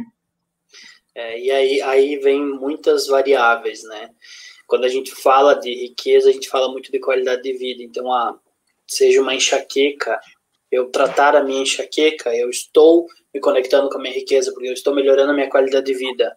É, 1.15 1.41
e 1.41 1.51
aí, 1.51 1.81
aí 1.81 2.17
vem 2.19 2.45
muitas 2.45 3.07
variáveis, 3.07 3.83
né? 3.85 4.11
Quando 4.67 4.85
a 4.85 4.89
gente 4.89 5.15
fala 5.15 5.55
de 5.55 5.73
riqueza, 5.73 6.29
a 6.29 6.33
gente 6.33 6.49
fala 6.49 6.71
muito 6.71 6.93
de 6.93 6.99
qualidade 6.99 7.43
de 7.43 7.55
vida. 7.55 7.83
Então, 7.83 8.13
ah, 8.13 8.39
seja 8.87 9.23
uma 9.23 9.35
enxaqueca, 9.35 10.21
eu 10.77 10.91
tratar 10.91 11.35
a 11.35 11.43
minha 11.43 11.63
enxaqueca, 11.63 12.35
eu 12.35 12.51
estou 12.51 13.07
me 13.33 13.41
conectando 13.41 13.89
com 13.89 13.99
a 13.99 14.01
minha 14.01 14.15
riqueza, 14.15 14.53
porque 14.53 14.69
eu 14.69 14.73
estou 14.73 14.95
melhorando 14.95 15.31
a 15.31 15.35
minha 15.35 15.49
qualidade 15.49 15.87
de 15.87 15.95
vida. 15.95 16.37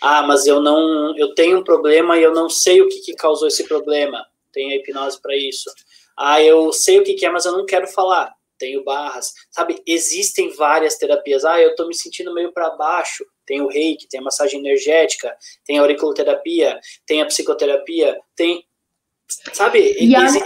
Ah, 0.00 0.22
mas 0.22 0.46
eu 0.46 0.60
não, 0.60 1.16
eu 1.16 1.34
tenho 1.34 1.58
um 1.58 1.64
problema 1.64 2.16
e 2.18 2.22
eu 2.22 2.32
não 2.32 2.48
sei 2.48 2.80
o 2.80 2.88
que, 2.88 3.00
que 3.00 3.14
causou 3.14 3.48
esse 3.48 3.64
problema. 3.64 4.24
Tem 4.52 4.72
a 4.72 4.76
hipnose 4.76 5.20
para 5.20 5.36
isso. 5.36 5.70
Ah, 6.16 6.42
eu 6.42 6.72
sei 6.72 6.98
o 6.98 7.04
que, 7.04 7.14
que 7.14 7.26
é, 7.26 7.30
mas 7.30 7.46
eu 7.46 7.52
não 7.52 7.66
quero 7.66 7.86
falar. 7.88 8.32
Tenho 8.58 8.82
barras, 8.82 9.32
sabe? 9.50 9.80
Existem 9.86 10.50
várias 10.50 10.96
terapias. 10.96 11.44
Ah, 11.44 11.60
eu 11.60 11.74
tô 11.76 11.86
me 11.86 11.94
sentindo 11.94 12.34
meio 12.34 12.52
para 12.52 12.70
baixo. 12.70 13.24
Tem 13.46 13.60
o 13.60 13.68
reiki, 13.68 14.08
tem 14.08 14.20
a 14.20 14.22
massagem 14.22 14.60
energética, 14.60 15.34
tem 15.64 15.78
a 15.78 15.80
auriculoterapia, 15.80 16.78
tem 17.06 17.22
a 17.22 17.26
psicoterapia, 17.26 18.18
tem 18.36 18.64
Sabe, 19.52 19.90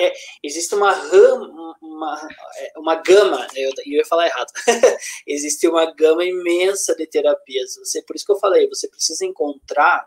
é, 0.00 0.12
existe 0.42 0.74
uma 0.74 0.90
rama, 0.90 1.76
uma, 2.02 2.28
é, 2.56 2.78
uma 2.78 2.94
gama, 2.96 3.46
eu, 3.54 3.70
eu 3.86 3.92
ia 3.92 4.04
falar 4.04 4.26
errado, 4.26 4.52
existe 5.26 5.68
uma 5.68 5.92
gama 5.94 6.24
imensa 6.24 6.94
de 6.96 7.06
terapias. 7.06 7.76
Você, 7.76 8.02
por 8.02 8.16
isso 8.16 8.26
que 8.26 8.32
eu 8.32 8.38
falei, 8.38 8.68
você 8.68 8.88
precisa 8.88 9.24
encontrar, 9.24 10.06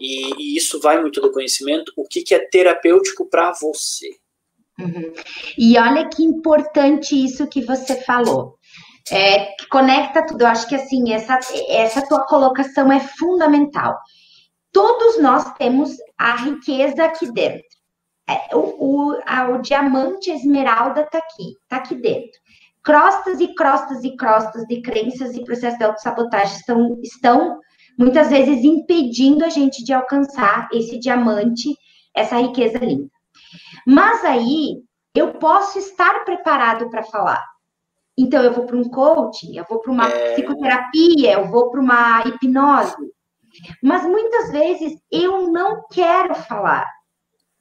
e, 0.00 0.32
e 0.38 0.56
isso 0.56 0.80
vai 0.80 1.00
muito 1.00 1.20
do 1.20 1.30
conhecimento, 1.30 1.92
o 1.96 2.04
que, 2.04 2.22
que 2.22 2.34
é 2.34 2.48
terapêutico 2.48 3.28
para 3.28 3.52
você. 3.52 4.08
Uhum. 4.80 5.12
E 5.56 5.78
olha 5.78 6.08
que 6.08 6.24
importante 6.24 7.14
isso 7.14 7.46
que 7.46 7.62
você 7.62 8.00
falou. 8.02 8.58
É, 9.10 9.54
conecta 9.70 10.26
tudo. 10.26 10.42
Eu 10.42 10.48
acho 10.48 10.68
que 10.68 10.74
assim, 10.74 11.12
essa, 11.12 11.38
essa 11.68 12.06
tua 12.06 12.24
colocação 12.26 12.90
é 12.90 13.00
fundamental. 13.00 13.98
Todos 14.72 15.20
nós 15.20 15.52
temos 15.54 15.90
a 16.16 16.36
riqueza 16.36 17.04
aqui 17.04 17.30
dentro. 17.30 17.71
É, 18.28 18.54
o, 18.54 19.10
o, 19.10 19.20
a, 19.26 19.48
o 19.50 19.62
diamante 19.62 20.30
esmeralda 20.30 21.02
está 21.02 21.18
aqui, 21.18 21.56
está 21.62 21.76
aqui 21.76 21.94
dentro. 21.94 22.40
Crostas 22.82 23.40
e 23.40 23.54
crostas 23.54 24.02
e 24.04 24.16
crostas 24.16 24.64
de 24.66 24.80
crenças 24.80 25.34
e 25.34 25.44
processos 25.44 25.78
de 25.78 25.84
autossabotagem 25.84 26.56
estão, 26.56 26.98
estão 27.02 27.60
muitas 27.98 28.28
vezes 28.30 28.64
impedindo 28.64 29.44
a 29.44 29.48
gente 29.48 29.84
de 29.84 29.92
alcançar 29.92 30.68
esse 30.72 30.98
diamante, 30.98 31.76
essa 32.14 32.36
riqueza 32.36 32.78
linda. 32.78 33.08
Mas 33.86 34.24
aí 34.24 34.82
eu 35.14 35.34
posso 35.34 35.78
estar 35.78 36.24
preparado 36.24 36.88
para 36.90 37.02
falar. 37.02 37.44
Então 38.16 38.42
eu 38.42 38.52
vou 38.52 38.66
para 38.66 38.76
um 38.76 38.88
coaching, 38.88 39.56
eu 39.56 39.64
vou 39.68 39.80
para 39.80 39.92
uma 39.92 40.08
é... 40.08 40.34
psicoterapia, 40.34 41.32
eu 41.32 41.48
vou 41.48 41.70
para 41.70 41.80
uma 41.80 42.22
hipnose. 42.26 42.96
Mas 43.82 44.04
muitas 44.04 44.50
vezes 44.50 44.98
eu 45.10 45.50
não 45.50 45.86
quero 45.90 46.34
falar. 46.34 46.86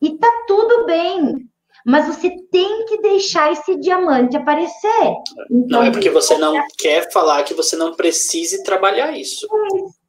E 0.02 0.18
tá 0.18 0.28
tudo 0.48 0.86
bem. 0.86 1.51
Mas 1.86 2.08
você 2.08 2.30
tem 2.52 2.86
que 2.86 3.02
deixar 3.02 3.52
esse 3.52 3.80
diamante 3.80 4.38
aparecer. 4.38 5.14
Então, 5.50 5.82
não 5.82 5.84
é 5.84 5.92
porque 5.92 6.10
você 6.10 6.38
não 6.38 6.56
quer 6.78 7.12
falar 7.12 7.44
que 7.44 7.54
você 7.54 7.76
não 7.76 7.96
precise 7.96 8.64
trabalhar 8.64 9.18
isso. 9.18 9.48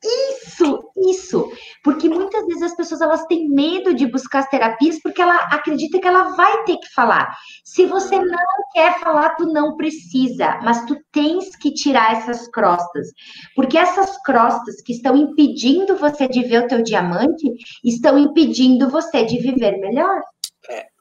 Isso, 0.05 0.91
isso. 0.97 1.53
Porque 1.85 2.09
muitas 2.09 2.45
vezes 2.47 2.63
as 2.63 2.77
pessoas 2.77 3.01
elas 3.01 3.25
têm 3.27 3.49
medo 3.49 3.95
de 3.95 4.07
buscar 4.07 4.41
as 4.41 4.49
terapias 4.49 5.01
porque 5.01 5.23
ela 5.23 5.37
acredita 5.37 6.01
que 6.01 6.07
ela 6.07 6.35
vai 6.35 6.65
ter 6.65 6.77
que 6.77 6.93
falar. 6.93 7.33
Se 7.65 7.87
você 7.87 8.17
hum. 8.17 8.25
não 8.25 8.65
quer 8.73 8.99
falar, 8.99 9.37
tu 9.37 9.47
não 9.47 9.77
precisa, 9.77 10.59
mas 10.63 10.85
tu 10.87 10.97
tens 11.13 11.55
que 11.55 11.73
tirar 11.73 12.15
essas 12.15 12.49
crostas. 12.49 13.09
Porque 13.55 13.79
essas 13.79 14.21
crostas 14.23 14.83
que 14.83 14.93
estão 14.93 15.17
impedindo 15.17 15.97
você 15.97 16.27
de 16.27 16.43
ver 16.43 16.65
o 16.65 16.69
teu 16.69 16.83
diamante 16.83 17.53
estão 17.85 18.19
impedindo 18.19 18.91
você 18.91 19.25
de 19.25 19.39
viver 19.39 19.79
melhor. 19.79 20.21
É. 20.69 20.92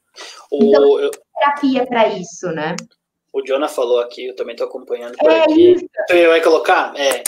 O, 0.52 0.64
então, 0.64 1.00
eu... 1.00 1.12
terapia 1.40 1.86
para 1.88 2.10
isso, 2.10 2.48
né? 2.48 2.76
O 3.34 3.42
Jonah 3.42 3.70
falou 3.70 4.00
aqui, 4.00 4.28
eu 4.28 4.36
também 4.36 4.54
estou 4.54 4.68
acompanhando 4.68 5.18
por 5.18 5.32
é 5.32 5.44
aqui. 5.44 5.72
Isso. 5.72 5.86
Então, 6.04 6.30
vai 6.30 6.42
colocar? 6.42 6.94
É. 7.00 7.24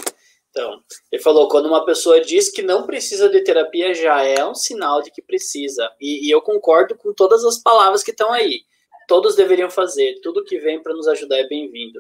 Então, 0.50 0.80
ele 1.12 1.22
falou: 1.22 1.48
quando 1.48 1.66
uma 1.68 1.86
pessoa 1.86 2.22
diz 2.22 2.52
que 2.52 2.62
não 2.62 2.86
precisa 2.86 3.30
de 3.30 3.42
terapia, 3.42 3.94
já 3.94 4.24
é 4.24 4.46
um 4.46 4.54
sinal 4.54 5.02
de 5.02 5.10
que 5.10 5.22
precisa. 5.22 5.90
E, 6.00 6.28
e 6.28 6.32
eu 6.32 6.42
concordo 6.42 6.96
com 6.96 7.14
todas 7.14 7.44
as 7.46 7.58
palavras 7.58 8.04
que 8.04 8.12
estão 8.12 8.32
aí. 8.32 8.62
Todos 9.08 9.36
deveriam 9.36 9.70
fazer. 9.70 10.20
Tudo 10.22 10.44
que 10.44 10.60
vem 10.60 10.82
para 10.82 10.94
nos 10.94 11.08
ajudar 11.08 11.40
é 11.40 11.48
bem-vindo. 11.48 12.00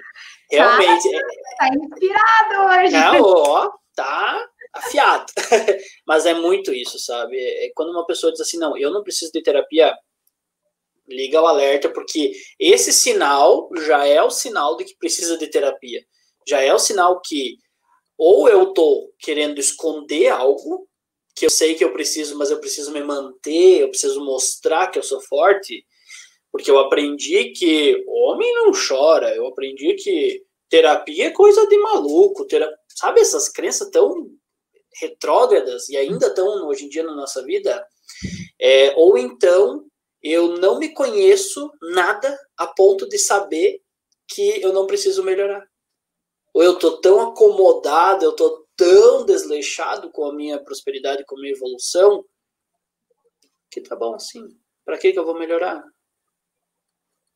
Realmente. 0.52 1.12
Tá, 1.12 1.20
tá 1.58 1.70
inspirado 1.70 2.84
hoje. 2.84 2.94
Não, 2.94 3.22
ó, 3.22 3.72
tá 3.96 4.48
afiado. 4.74 5.26
Mas 6.06 6.26
é 6.26 6.34
muito 6.34 6.74
isso, 6.74 7.00
sabe? 7.00 7.38
É 7.38 7.72
quando 7.76 7.90
uma 7.90 8.06
pessoa 8.06 8.32
diz 8.32 8.42
assim: 8.42 8.58
não, 8.58 8.78
eu 8.78 8.92
não 8.92 9.04
preciso 9.04 9.32
de 9.32 9.42
terapia, 9.42 9.96
liga 11.14 11.42
o 11.42 11.48
alerta, 11.48 11.90
porque 11.90 12.34
esse 12.60 12.92
sinal 12.92 13.70
já 13.86 14.06
é 14.06 14.22
o 14.22 14.30
sinal 14.30 14.76
de 14.78 14.86
que 14.86 14.98
precisa 14.98 15.38
de 15.38 15.48
terapia. 15.48 16.04
Já 16.48 16.62
é 16.62 16.74
o 16.74 16.80
sinal 16.80 17.22
que 17.22 17.58
ou 18.18 18.48
eu 18.48 18.74
tô 18.74 19.12
querendo 19.20 19.60
esconder 19.60 20.28
algo 20.30 20.88
que 21.36 21.46
eu 21.46 21.50
sei 21.50 21.74
que 21.74 21.84
eu 21.84 21.92
preciso, 21.92 22.38
mas 22.38 22.52
eu 22.52 22.60
preciso 22.60 22.92
me 22.92 23.04
manter, 23.04 23.82
eu 23.82 23.90
preciso 23.90 24.24
mostrar 24.24 24.88
que 24.88 25.00
eu 25.00 25.04
sou 25.04 25.20
forte, 25.22 25.86
porque 26.52 26.70
eu 26.70 26.78
aprendi 26.78 27.52
que 27.52 28.04
homem 28.08 28.54
não 28.54 28.72
chora, 28.72 29.36
eu 29.36 29.48
aprendi 29.48 29.96
que 29.96 30.44
terapia 30.70 31.28
é 31.28 31.32
coisa 31.32 31.68
de 31.68 31.78
maluco, 31.78 32.46
terapia, 32.46 32.78
sabe 32.88 33.22
essas 33.22 33.50
crenças 33.50 33.90
tão 33.90 34.30
retrógradas 35.02 35.90
e 35.90 35.98
ainda 35.98 36.28
estão 36.28 36.68
hoje 36.68 36.86
em 36.86 36.90
dia 36.90 37.04
na 37.04 37.16
nossa 37.16 37.44
vida? 37.44 37.84
É, 38.62 38.94
ou 38.96 39.18
então 39.18 39.86
eu 40.24 40.58
não 40.58 40.80
me 40.80 40.94
conheço 40.94 41.72
nada 41.94 42.38
a 42.58 42.68
ponto 42.68 43.08
de 43.08 43.18
saber 43.18 43.82
que 44.28 44.62
eu 44.62 44.72
não 44.72 44.88
preciso 44.88 45.24
melhorar 45.24 45.68
ou 46.54 46.64
eu 46.64 46.78
tô 46.78 47.02
tão 47.02 47.20
acomodado, 47.20 48.24
eu 48.24 48.36
tô 48.36 48.68
tão 48.76 49.26
desleixado 49.26 50.12
com 50.12 50.26
a 50.26 50.34
minha 50.34 50.64
prosperidade, 50.64 51.26
com 51.26 51.36
a 51.36 51.42
minha 51.42 51.54
evolução, 51.54 52.24
que 53.72 53.82
tá 53.82 53.96
bom 53.96 54.14
assim. 54.14 54.48
Para 54.86 54.98
que 54.98 55.12
que 55.12 55.18
eu 55.18 55.26
vou 55.26 55.38
melhorar? 55.38 55.84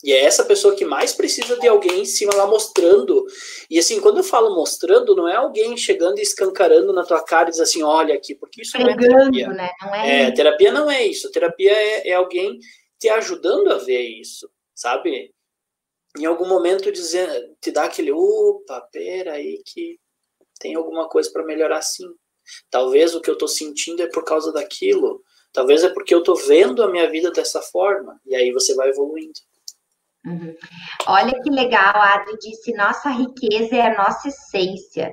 E 0.03 0.13
é 0.13 0.23
essa 0.23 0.45
pessoa 0.45 0.75
que 0.75 0.85
mais 0.85 1.13
precisa 1.13 1.57
de 1.59 1.67
alguém 1.67 2.01
em 2.01 2.05
cima 2.05 2.33
lá 2.35 2.45
mostrando. 2.45 3.25
E 3.69 3.79
assim, 3.79 3.99
quando 3.99 4.17
eu 4.17 4.23
falo 4.23 4.55
mostrando, 4.55 5.15
não 5.15 5.27
é 5.27 5.35
alguém 5.35 5.75
chegando 5.75 6.19
e 6.19 6.21
escancarando 6.21 6.93
na 6.93 7.03
tua 7.03 7.23
cara 7.23 7.49
e 7.49 7.51
diz 7.51 7.59
assim, 7.59 7.81
olha 7.81 8.13
aqui, 8.13 8.35
porque 8.35 8.61
isso 8.61 8.73
Pregando, 8.73 9.07
não 9.07 9.17
é 9.17 9.31
terapia. 9.31 9.47
Né? 9.47 9.69
Não 9.81 9.95
é, 9.95 10.21
é 10.21 10.31
terapia 10.31 10.71
não 10.71 10.91
é 10.91 11.05
isso. 11.05 11.31
Terapia 11.31 11.71
é, 11.71 12.09
é 12.09 12.13
alguém 12.13 12.59
te 12.99 13.09
ajudando 13.09 13.71
a 13.71 13.77
ver 13.77 14.01
isso, 14.01 14.49
sabe? 14.75 15.33
em 16.17 16.25
algum 16.25 16.47
momento 16.47 16.91
dizer, 16.91 17.55
te 17.61 17.71
dá 17.71 17.85
aquele, 17.85 18.11
opa, 18.11 18.81
pera 18.91 19.33
aí 19.33 19.61
que 19.65 19.99
tem 20.59 20.75
alguma 20.75 21.07
coisa 21.07 21.31
para 21.31 21.45
melhorar 21.45 21.81
sim. 21.81 22.07
Talvez 22.69 23.13
o 23.13 23.21
que 23.21 23.29
eu 23.29 23.33
estou 23.33 23.47
sentindo 23.47 24.01
é 24.01 24.07
por 24.07 24.23
causa 24.23 24.51
daquilo. 24.51 25.21
Talvez 25.53 25.83
é 25.83 25.89
porque 25.89 26.13
eu 26.13 26.19
estou 26.19 26.35
vendo 26.35 26.81
a 26.81 26.89
minha 26.89 27.09
vida 27.09 27.31
dessa 27.31 27.61
forma. 27.61 28.19
E 28.25 28.35
aí 28.35 28.51
você 28.51 28.73
vai 28.73 28.89
evoluindo. 28.89 29.39
Uhum. 30.27 30.55
Olha 31.07 31.41
que 31.41 31.49
legal, 31.49 31.95
a 31.95 32.15
Adri 32.15 32.37
disse: 32.39 32.73
nossa 32.73 33.09
riqueza 33.09 33.75
é 33.75 33.81
a 33.87 33.97
nossa 33.97 34.27
essência. 34.27 35.11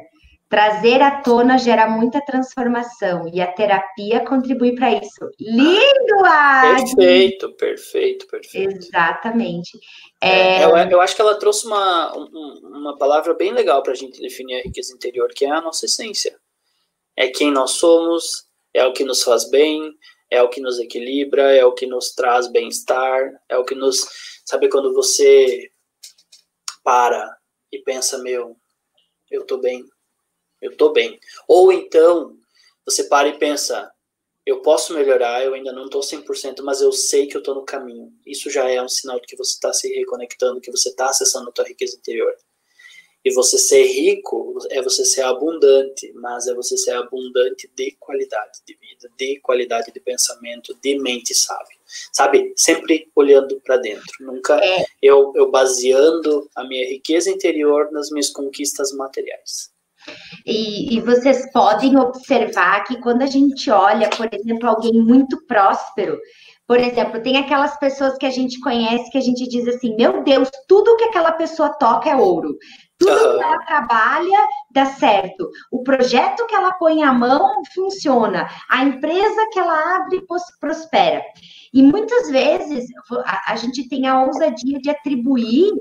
Trazer 0.49 1.01
à 1.03 1.23
tona 1.23 1.59
gera 1.59 1.89
muita 1.89 2.21
transformação 2.21 3.29
e 3.33 3.41
a 3.41 3.51
terapia 3.51 4.21
contribui 4.25 4.75
para 4.75 4.93
isso. 4.93 5.31
Lindo, 5.41 6.25
Adi! 6.25 6.95
Perfeito, 6.95 7.53
perfeito, 7.55 8.27
perfeito. 8.27 8.77
Exatamente. 8.77 9.79
É... 10.21 10.61
É, 10.61 10.65
eu, 10.65 10.77
eu, 10.77 11.01
acho 11.01 11.17
que 11.17 11.23
ela 11.23 11.39
trouxe 11.39 11.67
uma, 11.67 12.13
uma 12.13 12.97
palavra 12.97 13.35
bem 13.35 13.53
legal 13.53 13.83
para 13.83 13.93
a 13.93 13.97
gente 13.97 14.21
definir 14.21 14.61
a 14.61 14.63
riqueza 14.63 14.95
interior, 14.95 15.29
que 15.35 15.45
é 15.45 15.51
a 15.51 15.61
nossa 15.61 15.87
essência. 15.87 16.37
É 17.17 17.29
quem 17.29 17.51
nós 17.51 17.73
somos, 17.73 18.45
é 18.73 18.85
o 18.85 18.93
que 18.93 19.05
nos 19.05 19.23
faz 19.23 19.49
bem, 19.51 19.93
é 20.31 20.43
o 20.43 20.49
que 20.49 20.61
nos 20.61 20.79
equilibra, 20.79 21.53
é 21.55 21.65
o 21.65 21.73
que 21.73 21.87
nos 21.87 22.11
traz 22.11 22.51
bem-estar, 22.51 23.31
é 23.49 23.57
o 23.57 23.65
que 23.65 23.75
nos. 23.75 24.07
Sabe 24.45 24.69
quando 24.69 24.93
você 24.93 25.71
para 26.83 27.37
e 27.73 27.79
pensa, 27.79 28.19
meu, 28.19 28.57
eu 29.31 29.45
tô 29.47 29.59
bem, 29.59 29.85
eu 30.61 30.73
estou 30.73 30.93
bem. 30.93 31.19
Ou 31.49 31.73
então, 31.73 32.39
você 32.85 33.05
para 33.05 33.29
e 33.29 33.39
pensa, 33.39 33.91
eu 34.45 34.61
posso 34.61 34.93
melhorar, 34.93 35.43
eu 35.43 35.55
ainda 35.55 35.73
não 35.73 35.87
estou 35.87 36.03
100%, 36.03 36.63
mas 36.63 36.83
eu 36.83 36.93
sei 36.93 37.27
que 37.27 37.37
eu 37.37 37.39
estou 37.39 37.55
no 37.55 37.65
caminho. 37.65 38.13
Isso 38.27 38.51
já 38.51 38.69
é 38.69 38.83
um 38.83 38.89
sinal 38.89 39.19
de 39.19 39.27
que 39.27 39.37
você 39.37 39.53
está 39.53 39.73
se 39.73 39.89
reconectando, 39.95 40.61
que 40.61 40.71
você 40.71 40.91
está 40.91 41.09
acessando 41.09 41.49
a 41.49 41.53
tua 41.53 41.65
riqueza 41.65 41.97
interior. 41.97 42.37
E 43.25 43.33
você 43.33 43.57
ser 43.57 43.85
rico 43.85 44.59
é 44.69 44.83
você 44.83 45.03
ser 45.03 45.23
abundante, 45.23 46.13
mas 46.13 46.47
é 46.47 46.53
você 46.53 46.77
ser 46.77 46.91
abundante 46.91 47.71
de 47.75 47.93
qualidade 47.93 48.61
de 48.67 48.75
vida, 48.75 49.11
de 49.17 49.41
qualidade 49.41 49.91
de 49.91 49.99
pensamento, 49.99 50.75
de 50.75 50.99
mente 50.99 51.35
sábia. 51.35 51.74
Sabe? 52.13 52.53
Sempre 52.57 53.09
olhando 53.15 53.61
para 53.65 53.77
dentro. 53.77 54.05
Nunca 54.21 54.55
é. 54.63 54.85
eu, 55.03 55.33
eu 55.35 55.51
baseando 55.51 56.49
a 56.57 56.65
minha 56.65 56.89
riqueza 56.89 57.31
interior 57.31 57.91
nas 57.93 58.11
minhas 58.11 58.31
conquistas 58.31 58.93
materiais. 58.93 59.73
E, 60.45 60.95
e, 60.95 61.01
vocês 61.01 61.51
podem 61.51 61.97
observar 61.97 62.85
que 62.85 63.01
quando 63.01 63.23
a 63.23 63.27
gente 63.27 63.71
olha, 63.71 64.11
por 64.11 64.29
exemplo, 64.31 64.69
alguém 64.69 64.93
muito 64.93 65.43
próspero, 65.47 66.19
por 66.67 66.79
exemplo, 66.79 67.23
tem 67.23 67.37
aquelas 67.37 67.79
pessoas 67.79 68.17
que 68.17 68.25
a 68.25 68.31
gente 68.31 68.59
conhece 68.61 69.11
que 69.11 69.19
a 69.19 69.21
gente 69.21 69.47
diz 69.49 69.67
assim: 69.69 69.95
meu 69.97 70.23
Deus, 70.23 70.49
tudo 70.67 70.97
que 70.97 71.05
aquela 71.05 71.33
pessoa 71.33 71.71
toca 71.79 72.09
é 72.09 72.17
ouro. 72.17 72.57
Tudo 73.07 73.33
uhum. 73.33 73.39
que 73.39 73.45
ela 73.45 73.59
trabalha 73.65 74.49
dá 74.71 74.87
certo. 74.87 75.51
O 75.71 75.83
projeto 75.83 76.47
que 76.47 76.55
ela 76.55 76.73
põe 76.75 77.03
à 77.03 77.13
mão 77.13 77.63
funciona. 77.75 78.49
A 78.69 78.85
empresa 78.85 79.49
que 79.53 79.59
ela 79.59 79.97
abre 79.97 80.25
prospera. 80.61 81.23
E 81.73 81.83
muitas 81.83 82.31
vezes 82.31 82.87
a, 83.25 83.53
a 83.53 83.57
gente 83.57 83.89
tem 83.89 84.07
a 84.07 84.23
ousadia 84.23 84.79
de 84.79 84.91
atribuir 84.91 85.73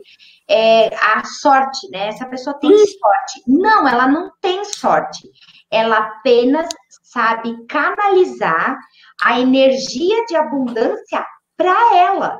é, 0.49 0.87
a 0.95 1.23
sorte, 1.23 1.89
né? 1.91 2.07
Essa 2.07 2.25
pessoa 2.25 2.59
tem 2.59 2.71
sorte. 2.71 3.43
Não, 3.47 3.87
ela 3.87 4.07
não 4.07 4.31
tem 4.41 4.63
sorte. 4.65 5.29
Ela 5.71 5.97
apenas 5.97 6.67
sabe 7.01 7.65
canalizar 7.67 8.77
a 9.21 9.39
energia 9.39 10.25
de 10.25 10.35
abundância 10.35 11.25
para 11.55 11.95
ela. 11.95 12.39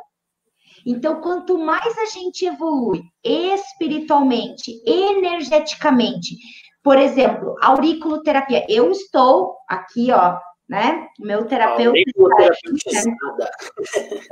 Então, 0.85 1.21
quanto 1.21 1.57
mais 1.57 1.97
a 1.97 2.05
gente 2.05 2.45
evolui 2.45 3.01
espiritualmente, 3.23 4.81
energeticamente, 4.85 6.35
por 6.83 6.97
exemplo, 6.97 7.55
auriculoterapia. 7.61 8.65
Eu 8.69 8.91
estou 8.91 9.55
aqui, 9.69 10.11
ó, 10.11 10.37
né? 10.73 11.07
Meu 11.19 11.45
terapeuta 11.45 11.93
né? 11.93 12.49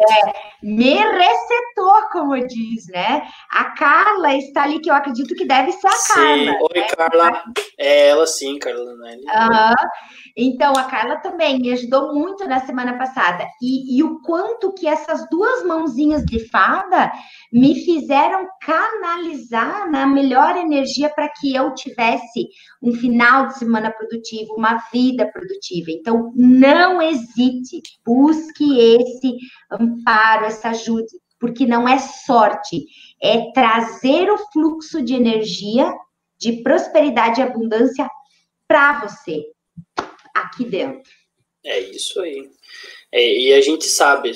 é, 0.10 0.34
me 0.64 0.96
recetou, 0.96 2.02
como 2.12 2.36
diz, 2.48 2.88
né? 2.88 3.22
A 3.52 3.66
Carla 3.76 4.34
está 4.34 4.64
ali, 4.64 4.80
que 4.80 4.90
eu 4.90 4.96
acredito 4.96 5.36
que 5.36 5.46
deve 5.46 5.72
ser 5.74 5.86
a 5.86 5.92
sim. 5.92 6.14
Carla. 6.16 6.52
Oi, 6.64 6.80
né? 6.80 6.88
Carla. 6.88 7.44
É 7.78 8.08
ela 8.08 8.26
sim, 8.26 8.58
Carla. 8.58 8.96
Né? 8.96 9.18
Uhum. 9.18 9.90
Então, 10.36 10.74
a 10.76 10.86
Carla 10.86 11.18
também 11.18 11.60
me 11.60 11.72
ajudou 11.74 12.12
muito 12.12 12.48
na 12.48 12.60
semana 12.62 12.98
passada. 12.98 13.46
E, 13.62 14.00
e, 14.00 14.04
o 14.04 14.20
quanto 14.22 14.74
que 14.74 14.88
essas 14.88 15.30
duas 15.30 15.64
mãozinhas 15.64 16.26
de 16.26 16.50
fada 16.50 17.12
me 17.54 17.76
fizeram 17.86 18.48
canalizar 18.62 19.92
na 19.92 20.08
melhor 20.08 20.58
energia 20.58 21.10
para 21.10 21.30
que 21.30 21.54
eu 21.54 21.72
tivesse 21.76 22.50
um 22.82 22.94
final 22.94 23.48
de 23.48 23.60
semana 23.60 23.92
produtivo, 23.92 24.56
uma 24.56 24.78
vida 24.92 25.30
produtiva. 25.32 25.92
Então, 25.92 26.31
não 26.36 27.02
hesite, 27.02 27.82
busque 28.06 28.80
esse 28.80 29.38
amparo, 29.70 30.46
essa 30.46 30.70
ajuda, 30.70 31.08
porque 31.40 31.66
não 31.66 31.88
é 31.88 31.98
sorte, 31.98 32.86
é 33.22 33.52
trazer 33.52 34.32
o 34.32 34.38
fluxo 34.52 35.02
de 35.02 35.14
energia, 35.14 35.92
de 36.38 36.62
prosperidade 36.64 37.40
e 37.40 37.44
abundância 37.44 38.08
para 38.68 39.02
você 39.02 39.46
aqui 40.34 40.66
dentro. 40.66 41.12
É 41.64 41.80
isso 41.80 42.20
aí. 42.22 42.50
É, 43.12 43.40
e 43.40 43.54
a 43.54 43.62
gente 43.62 43.86
sabe, 43.86 44.32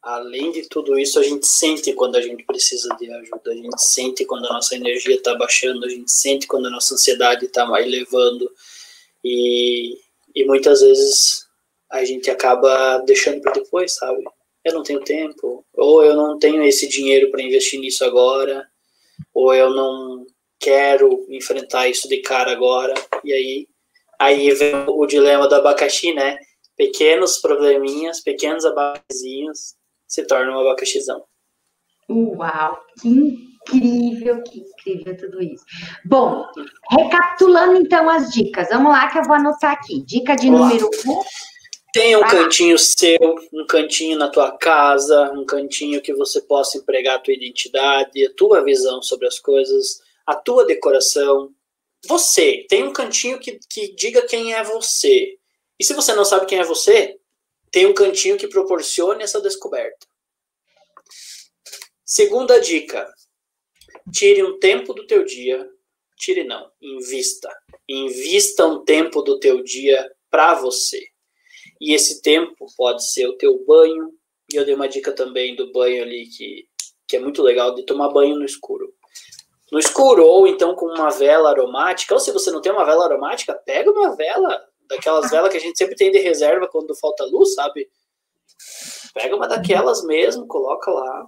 além 0.00 0.52
de 0.52 0.68
tudo 0.68 0.98
isso, 0.98 1.18
a 1.18 1.22
gente 1.22 1.46
sente 1.46 1.92
quando 1.92 2.16
a 2.16 2.20
gente 2.20 2.44
precisa 2.44 2.88
de 2.96 3.10
ajuda, 3.10 3.50
a 3.50 3.54
gente 3.54 3.82
sente 3.82 4.24
quando 4.24 4.46
a 4.46 4.52
nossa 4.52 4.74
energia 4.76 5.16
está 5.16 5.34
baixando, 5.34 5.84
a 5.84 5.88
gente 5.88 6.10
sente 6.10 6.46
quando 6.46 6.66
a 6.66 6.70
nossa 6.70 6.94
ansiedade 6.94 7.46
está 7.46 7.66
elevando, 7.80 8.50
e, 9.22 9.98
e 10.34 10.44
muitas 10.44 10.80
vezes 10.80 11.46
a 11.90 12.04
gente 12.04 12.30
acaba 12.30 12.98
deixando 12.98 13.40
para 13.40 13.52
depois, 13.52 13.94
sabe? 13.94 14.22
Eu 14.64 14.74
não 14.74 14.82
tenho 14.82 15.00
tempo, 15.00 15.64
ou 15.74 16.02
eu 16.02 16.14
não 16.14 16.38
tenho 16.38 16.62
esse 16.62 16.88
dinheiro 16.88 17.30
para 17.30 17.42
investir 17.42 17.78
nisso 17.78 18.04
agora, 18.04 18.66
ou 19.32 19.54
eu 19.54 19.70
não 19.70 20.26
quero 20.58 21.26
enfrentar 21.28 21.88
isso 21.88 22.08
de 22.08 22.18
cara 22.18 22.50
agora, 22.52 22.94
e 23.22 23.32
aí 23.32 23.68
Aí 24.18 24.50
vem 24.54 24.74
o 24.88 25.06
dilema 25.06 25.48
do 25.48 25.54
abacaxi, 25.54 26.12
né? 26.12 26.38
Pequenos 26.76 27.38
probleminhas, 27.38 28.20
pequenos 28.20 28.64
abacaxizinhos 28.64 29.74
se 30.06 30.26
tornam 30.26 30.54
um 30.54 30.60
abacaxizão. 30.60 31.24
Uau, 32.08 32.84
que 33.00 33.53
incrível, 33.72 34.42
que 34.42 34.60
incrível 34.60 35.16
tudo 35.16 35.42
isso. 35.42 35.64
Bom, 36.04 36.46
recapitulando 36.90 37.76
então 37.76 38.08
as 38.08 38.32
dicas, 38.32 38.68
vamos 38.68 38.92
lá 38.92 39.10
que 39.10 39.18
eu 39.18 39.24
vou 39.24 39.34
anotar 39.34 39.72
aqui. 39.72 40.02
Dica 40.04 40.36
de 40.36 40.48
Olá. 40.48 40.60
número 40.60 40.90
um. 41.06 41.22
Tenha 41.92 42.18
um 42.18 42.26
cantinho 42.26 42.76
seu, 42.76 43.36
um 43.52 43.64
cantinho 43.66 44.18
na 44.18 44.28
tua 44.28 44.50
casa, 44.58 45.30
um 45.32 45.46
cantinho 45.46 46.02
que 46.02 46.12
você 46.12 46.40
possa 46.40 46.76
empregar 46.76 47.16
a 47.16 47.18
tua 47.20 47.34
identidade, 47.34 48.26
a 48.26 48.34
tua 48.34 48.64
visão 48.64 49.00
sobre 49.00 49.28
as 49.28 49.38
coisas, 49.38 50.00
a 50.26 50.34
tua 50.34 50.66
decoração, 50.66 51.52
você, 52.06 52.66
tem 52.68 52.84
um 52.84 52.92
cantinho 52.92 53.38
que, 53.38 53.58
que 53.68 53.94
diga 53.94 54.26
quem 54.26 54.52
é 54.52 54.62
você. 54.62 55.38
E 55.78 55.84
se 55.84 55.94
você 55.94 56.14
não 56.14 56.24
sabe 56.24 56.46
quem 56.46 56.58
é 56.58 56.64
você, 56.64 57.18
tem 57.70 57.86
um 57.86 57.94
cantinho 57.94 58.36
que 58.36 58.46
proporcione 58.46 59.22
essa 59.22 59.40
descoberta. 59.40 60.06
Segunda 62.04 62.60
dica: 62.60 63.10
tire 64.12 64.42
um 64.42 64.58
tempo 64.58 64.92
do 64.94 65.06
teu 65.06 65.24
dia. 65.24 65.68
Tire 66.16 66.44
não, 66.44 66.70
invista. 66.80 67.50
Invista 67.88 68.66
um 68.66 68.84
tempo 68.84 69.22
do 69.22 69.38
teu 69.38 69.62
dia 69.62 70.10
para 70.30 70.54
você. 70.54 71.02
E 71.80 71.92
esse 71.92 72.22
tempo 72.22 72.66
pode 72.76 73.10
ser 73.12 73.26
o 73.26 73.36
teu 73.36 73.64
banho. 73.66 74.12
E 74.52 74.56
eu 74.56 74.64
dei 74.64 74.74
uma 74.74 74.88
dica 74.88 75.12
também 75.12 75.56
do 75.56 75.72
banho 75.72 76.02
ali 76.02 76.26
que, 76.26 76.66
que 77.08 77.16
é 77.16 77.20
muito 77.20 77.42
legal 77.42 77.74
de 77.74 77.84
tomar 77.84 78.10
banho 78.10 78.36
no 78.36 78.44
escuro 78.44 78.94
no 79.74 79.80
escuro, 79.80 80.24
ou 80.24 80.46
então 80.46 80.76
com 80.76 80.86
uma 80.86 81.10
vela 81.10 81.50
aromática, 81.50 82.14
ou 82.14 82.20
se 82.20 82.30
você 82.30 82.48
não 82.50 82.60
tem 82.60 82.70
uma 82.70 82.84
vela 82.84 83.06
aromática, 83.06 83.54
pega 83.54 83.90
uma 83.90 84.14
vela, 84.14 84.64
daquelas 84.88 85.30
velas 85.30 85.50
que 85.50 85.56
a 85.56 85.60
gente 85.60 85.76
sempre 85.76 85.96
tem 85.96 86.12
de 86.12 86.18
reserva 86.18 86.68
quando 86.68 86.94
falta 86.94 87.24
luz, 87.24 87.54
sabe? 87.54 87.88
Pega 89.12 89.34
uma 89.34 89.48
daquelas 89.48 90.04
mesmo, 90.04 90.46
coloca 90.46 90.92
lá. 90.92 91.26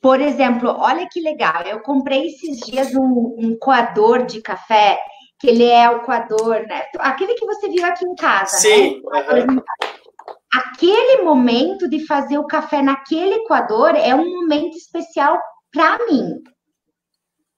Por 0.00 0.20
exemplo, 0.20 0.70
olha 0.70 1.08
que 1.10 1.20
legal, 1.20 1.62
eu 1.62 1.80
comprei 1.80 2.26
esses 2.26 2.60
dias 2.60 2.94
um, 2.94 3.36
um 3.38 3.56
coador 3.58 4.24
de 4.24 4.40
café, 4.40 4.98
que 5.38 5.48
ele 5.48 5.64
é 5.64 5.90
o 5.90 6.00
coador, 6.00 6.66
né? 6.66 6.84
Aquele 6.98 7.34
que 7.34 7.46
você 7.46 7.68
viu 7.68 7.84
aqui 7.84 8.04
em 8.04 8.14
casa, 8.14 8.56
Sim, 8.56 9.02
né? 9.02 9.46
Aquele 10.52 11.22
momento 11.22 11.88
de 11.88 12.06
fazer 12.06 12.38
o 12.38 12.46
café 12.46 12.80
naquele 12.80 13.44
coador 13.46 13.94
é 13.94 14.14
um 14.14 14.40
momento 14.40 14.76
especial 14.76 15.38
para 15.72 16.06
mim. 16.06 16.40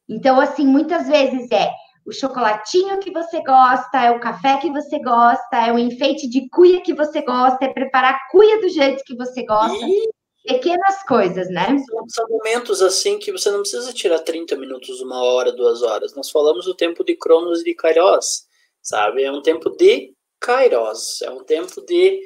Então, 0.09 0.41
assim, 0.41 0.67
muitas 0.67 1.07
vezes 1.07 1.51
é 1.53 1.71
o 2.07 2.13
chocolatinho 2.13 2.99
que 2.99 3.13
você 3.13 3.43
gosta, 3.43 3.99
é 3.99 4.11
o 4.11 4.21
café 4.21 4.57
que 4.57 4.71
você 4.71 4.99
gosta, 4.99 5.57
é 5.57 5.73
o 5.73 5.79
enfeite 5.79 6.29
de 6.29 6.49
cuia 6.49 6.81
que 6.81 6.95
você 6.95 7.21
gosta, 7.23 7.67
é 7.67 7.73
preparar 7.73 8.15
a 8.15 8.31
cuia 8.31 8.61
do 8.61 8.69
jeito 8.71 9.05
que 9.05 9.15
você 9.15 9.45
gosta. 9.45 9.85
E... 9.85 10.11
Pequenas 10.49 11.03
coisas, 11.07 11.49
né? 11.51 11.77
São, 11.89 12.09
são, 12.09 12.29
momentos 12.29 12.81
assim 12.81 13.19
que 13.19 13.31
você 13.31 13.51
não 13.51 13.61
precisa 13.61 13.93
tirar 13.93 14.21
30 14.21 14.57
minutos, 14.57 15.01
uma 15.01 15.23
hora, 15.23 15.53
duas 15.53 15.83
horas. 15.83 16.15
Nós 16.15 16.31
falamos 16.31 16.67
o 16.67 16.75
tempo 16.75 17.05
de 17.05 17.15
Cronos 17.15 17.61
e 17.61 17.65
de 17.65 17.75
Kairos, 17.75 18.47
sabe? 18.83 19.23
É 19.23 19.31
um 19.31 19.43
tempo 19.43 19.71
de 19.71 20.15
Kairos, 20.41 21.21
é 21.23 21.31
um 21.31 21.45
tempo 21.45 21.81
de 21.85 22.21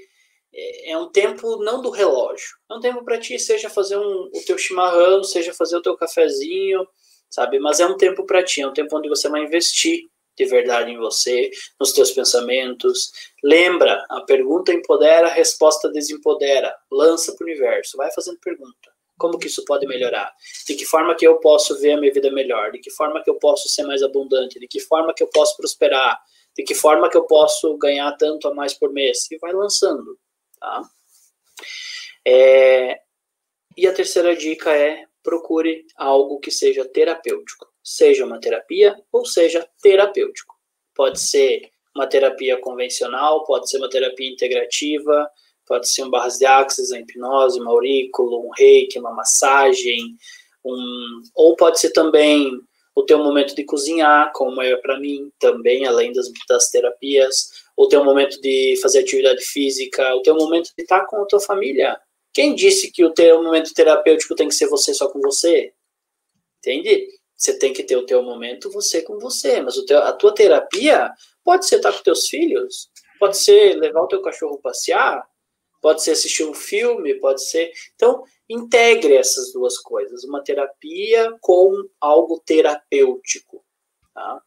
é, 0.55 0.90
é 0.93 0.99
um 0.99 1.11
tempo 1.11 1.57
não 1.65 1.82
do 1.82 1.90
relógio. 1.90 2.57
É 2.70 2.74
um 2.74 2.81
tempo 2.81 3.05
para 3.05 3.19
ti, 3.19 3.39
seja 3.39 3.70
fazer 3.70 3.97
um, 3.97 4.31
o 4.32 4.43
teu 4.47 4.59
chimarrão, 4.59 5.24
seja 5.24 5.53
fazer 5.55 5.77
o 5.77 5.82
teu 5.82 5.97
cafezinho, 5.97 6.86
sabe? 7.28 7.59
Mas 7.59 7.81
é 7.81 7.86
um 7.86 7.97
tempo 7.97 8.24
para 8.24 8.44
ti, 8.44 8.61
é 8.61 8.66
um 8.66 8.73
tempo 8.73 8.97
onde 8.97 9.09
você 9.09 9.28
vai 9.28 9.43
investir 9.43 10.11
de 10.37 10.45
verdade 10.47 10.91
em 10.91 10.99
você, 10.99 11.51
nos 11.79 11.93
teus 11.93 12.11
pensamentos. 12.11 13.13
Lembra, 13.43 14.05
a 14.09 14.23
pergunta 14.23 14.73
empodera, 14.73 15.29
a 15.29 15.33
resposta 15.33 15.91
desempodera. 15.91 16.75
Lança 16.91 17.35
para 17.35 17.45
o 17.45 17.49
universo, 17.49 17.97
vai 17.97 18.11
fazendo 18.13 18.39
pergunta. 18.41 18.93
Como 19.19 19.39
que 19.39 19.47
isso 19.47 19.65
pode 19.65 19.87
melhorar? 19.87 20.33
De 20.67 20.75
que 20.75 20.85
forma 20.85 21.15
que 21.15 21.27
eu 21.27 21.37
posso 21.37 21.79
ver 21.81 21.93
a 21.93 22.01
minha 22.01 22.13
vida 22.13 22.31
melhor? 22.31 22.73
De 22.73 22.79
que 22.79 22.91
forma 22.91 23.23
que 23.23 23.31
eu 23.31 23.37
posso 23.37 23.69
ser 23.69 23.85
mais 23.85 24.03
abundante? 24.03 24.59
De 24.59 24.67
que 24.67 24.81
forma 24.81 25.15
que 25.15 25.23
eu 25.23 25.29
posso 25.29 25.57
prosperar? 25.57 26.19
De 26.57 26.65
que 26.65 26.75
forma 26.75 27.09
que 27.09 27.17
eu 27.17 27.25
posso 27.25 27.77
ganhar 27.79 28.11
tanto 28.17 28.49
a 28.49 28.55
mais 28.55 28.75
por 28.75 28.93
mês? 28.93 29.31
E 29.31 29.39
vai 29.39 29.53
lançando, 29.53 30.19
tá? 30.59 30.83
É... 32.27 33.01
E 33.77 33.87
a 33.87 33.93
terceira 33.93 34.35
dica 34.35 34.77
é 34.77 35.07
procure 35.23 35.87
algo 35.97 36.41
que 36.41 36.51
seja 36.51 36.85
terapêutico, 36.85 37.72
seja 37.83 38.25
uma 38.25 38.41
terapia 38.41 38.97
ou 39.11 39.25
seja 39.25 39.67
terapêutico. 39.83 40.55
Pode 40.95 41.21
ser 41.21 41.71
uma 41.95 42.07
terapia 42.07 42.57
convencional, 42.59 43.45
pode 43.45 43.69
ser 43.69 43.79
uma 43.79 43.91
terapia 43.91 44.31
integrativa, 44.31 45.29
pode 45.67 45.89
ser 45.89 46.05
um 46.05 46.11
barras 46.11 46.39
de 46.39 46.47
axis, 46.47 46.91
uma 46.91 47.01
hipnose, 47.01 47.61
um 47.61 47.69
aurículo, 47.69 48.47
um 48.47 48.51
reiki, 48.51 48.99
uma 48.99 49.13
massagem, 49.13 50.17
um, 50.65 51.23
ou 51.35 51.57
pode 51.57 51.81
ser 51.81 51.91
também 51.91 52.51
o 52.95 53.03
teu 53.03 53.19
momento 53.19 53.55
de 53.55 53.65
cozinhar, 53.65 54.33
como 54.35 54.61
é 54.61 54.77
para 54.77 55.01
mim, 55.01 55.31
também, 55.39 55.87
além 55.87 56.13
das, 56.13 56.31
das 56.49 56.71
terapias, 56.71 57.51
o 57.77 57.89
teu 57.89 58.05
momento 58.05 58.41
de 58.41 58.79
fazer 58.83 59.01
atividade 59.01 59.43
física, 59.45 60.15
o 60.15 60.21
teu 60.21 60.35
momento 60.35 60.71
de 60.77 60.83
estar 60.83 61.07
com 61.07 61.23
a 61.23 61.25
tua 61.25 61.41
família, 61.41 61.99
quem 62.35 62.55
disse 62.55 62.91
que 62.91 63.05
o 63.05 63.13
teu 63.13 63.43
momento 63.43 63.75
terapêutico 63.75 64.35
tem 64.35 64.49
que 64.49 64.55
ser 64.55 64.69
você 64.69 64.95
só 64.95 65.09
com 65.09 65.21
você? 65.21 65.73
Entende? 66.59 67.09
Você 67.43 67.59
tem 67.59 67.73
que 67.73 67.82
ter 67.82 67.97
o 67.97 68.06
teu 68.06 68.23
momento 68.23 68.70
você 68.70 69.02
com 69.02 69.19
você, 69.19 69.60
mas 69.60 69.77
o 69.77 69.85
teu, 69.85 69.98
a 69.98 70.12
tua 70.12 70.32
terapia 70.32 71.12
pode 71.43 71.66
ser 71.66 71.77
estar 71.77 71.93
com 71.93 72.01
teus 72.01 72.28
filhos, 72.28 72.89
pode 73.19 73.36
ser 73.36 73.74
levar 73.81 74.02
o 74.02 74.06
teu 74.06 74.23
cachorro 74.23 74.60
passear, 74.62 75.28
pode 75.81 76.05
ser 76.05 76.12
assistir 76.12 76.44
um 76.44 76.55
filme, 76.55 77.14
pode 77.14 77.44
ser. 77.44 77.73
Então, 77.97 78.23
integre 78.48 79.16
essas 79.16 79.52
duas 79.52 79.77
coisas, 79.77 80.23
uma 80.23 80.40
terapia 80.40 81.36
com 81.40 81.73
algo 82.01 82.40
terapêutico, 82.47 83.64
Tá? 84.14 84.40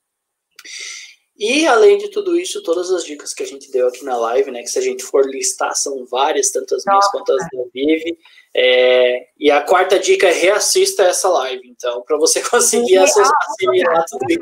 E 1.38 1.68
além 1.68 1.98
de 1.98 2.10
tudo 2.10 2.40
isso, 2.40 2.64
todas 2.64 2.92
as 2.92 3.04
dicas 3.04 3.34
que 3.34 3.44
a 3.44 3.46
gente 3.46 3.70
deu 3.72 3.90
aqui 3.90 4.06
na 4.06 4.16
live, 4.16 4.52
né? 4.52 4.62
Que 4.62 4.70
se 4.70 4.80
a 4.80 4.82
gente 4.82 5.04
for 5.04 5.30
listar, 5.30 5.76
são 5.76 6.06
várias, 6.06 6.50
tanto 6.50 6.76
as 6.76 6.86
minhas 6.86 7.12
quanto 7.12 7.34
as 7.34 7.42
da 7.52 7.64
Vivi. 7.74 8.18
É, 8.58 9.28
e 9.38 9.52
a 9.52 9.62
quarta 9.62 10.00
dica 10.00 10.28
é 10.28 10.32
reassista 10.32 11.04
essa 11.04 11.28
live, 11.28 11.68
então, 11.68 12.02
para 12.04 12.18
você 12.18 12.40
conseguir 12.50 12.98
assimilar 12.98 14.06
tudo 14.10 14.26
isso. 14.30 14.40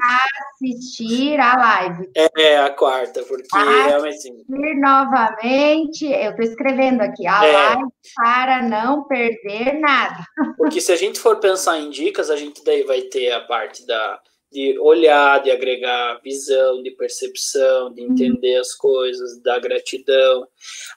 Assistir 0.53 1.39
a 1.39 1.57
live. 1.57 2.11
É, 2.15 2.29
é 2.43 2.57
a 2.59 2.69
quarta, 2.69 3.23
porque 3.23 3.47
assistir 3.51 3.87
realmente. 3.87 4.15
Assistir 4.15 4.75
novamente, 4.75 6.05
eu 6.05 6.29
estou 6.29 6.45
escrevendo 6.45 7.01
aqui, 7.01 7.25
a 7.25 7.43
é. 7.43 7.51
live 7.51 7.83
para 8.15 8.61
não 8.61 9.03
perder 9.07 9.79
nada. 9.79 10.23
Porque 10.57 10.79
se 10.79 10.91
a 10.91 10.95
gente 10.95 11.19
for 11.19 11.39
pensar 11.39 11.79
em 11.79 11.89
dicas, 11.89 12.29
a 12.29 12.35
gente 12.35 12.63
daí 12.63 12.83
vai 12.83 13.01
ter 13.01 13.31
a 13.31 13.41
parte 13.41 13.83
da 13.87 14.19
de 14.51 14.77
olhar, 14.77 15.41
de 15.41 15.49
agregar 15.49 16.21
visão, 16.23 16.83
de 16.83 16.91
percepção, 16.91 17.91
de 17.91 18.03
entender 18.03 18.57
as 18.57 18.75
coisas, 18.75 19.41
da 19.41 19.57
gratidão. 19.57 20.47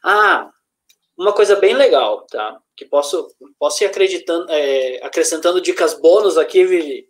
Ah, 0.04 0.50
uma 1.18 1.32
coisa 1.32 1.56
bem 1.56 1.72
legal, 1.72 2.26
tá? 2.26 2.60
Que 2.76 2.84
posso, 2.84 3.34
posso 3.58 3.82
ir 3.82 3.86
acreditando, 3.86 4.46
é, 4.50 5.00
acrescentando 5.02 5.60
dicas 5.60 5.94
bônus 5.94 6.36
aqui, 6.36 6.64
Vivi? 6.64 7.08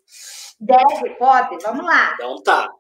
Deve, 0.61 1.11
pode, 1.19 1.63
vamos 1.63 1.85
lá. 1.85 2.13
Então 2.15 2.43
tá. 2.43 2.71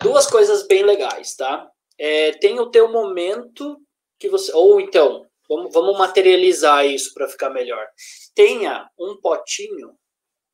Duas 0.00 0.26
coisas 0.26 0.66
bem 0.66 0.82
legais, 0.82 1.36
tá? 1.36 1.68
É, 1.98 2.32
tem 2.32 2.58
o 2.58 2.70
teu 2.70 2.90
momento 2.90 3.78
que 4.18 4.28
você. 4.28 4.52
Ou 4.52 4.80
então, 4.80 5.24
vamos, 5.48 5.72
vamos 5.72 5.96
materializar 5.96 6.84
isso 6.84 7.14
para 7.14 7.28
ficar 7.28 7.50
melhor. 7.50 7.86
Tenha 8.34 8.88
um 8.98 9.16
potinho 9.20 9.94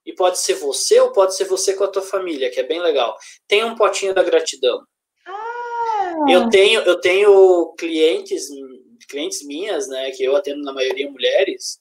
e 0.04 0.12
pode 0.14 0.38
ser 0.38 0.54
você 0.54 1.00
ou 1.00 1.12
pode 1.12 1.34
ser 1.34 1.44
você 1.44 1.74
com 1.74 1.84
a 1.84 1.88
tua 1.88 2.02
família, 2.02 2.50
que 2.50 2.60
é 2.60 2.62
bem 2.62 2.80
legal. 2.80 3.16
Tem 3.46 3.64
um 3.64 3.74
potinho 3.74 4.14
da 4.14 4.22
gratidão. 4.22 4.82
Ah. 5.26 6.26
Eu 6.28 6.48
tenho 6.48 6.80
eu 6.80 7.00
tenho 7.00 7.74
clientes 7.78 8.48
clientes 9.06 9.44
minhas, 9.46 9.88
né, 9.88 10.10
que 10.10 10.24
eu 10.24 10.36
atendo 10.36 10.62
na 10.62 10.72
maioria 10.72 11.10
mulheres, 11.10 11.78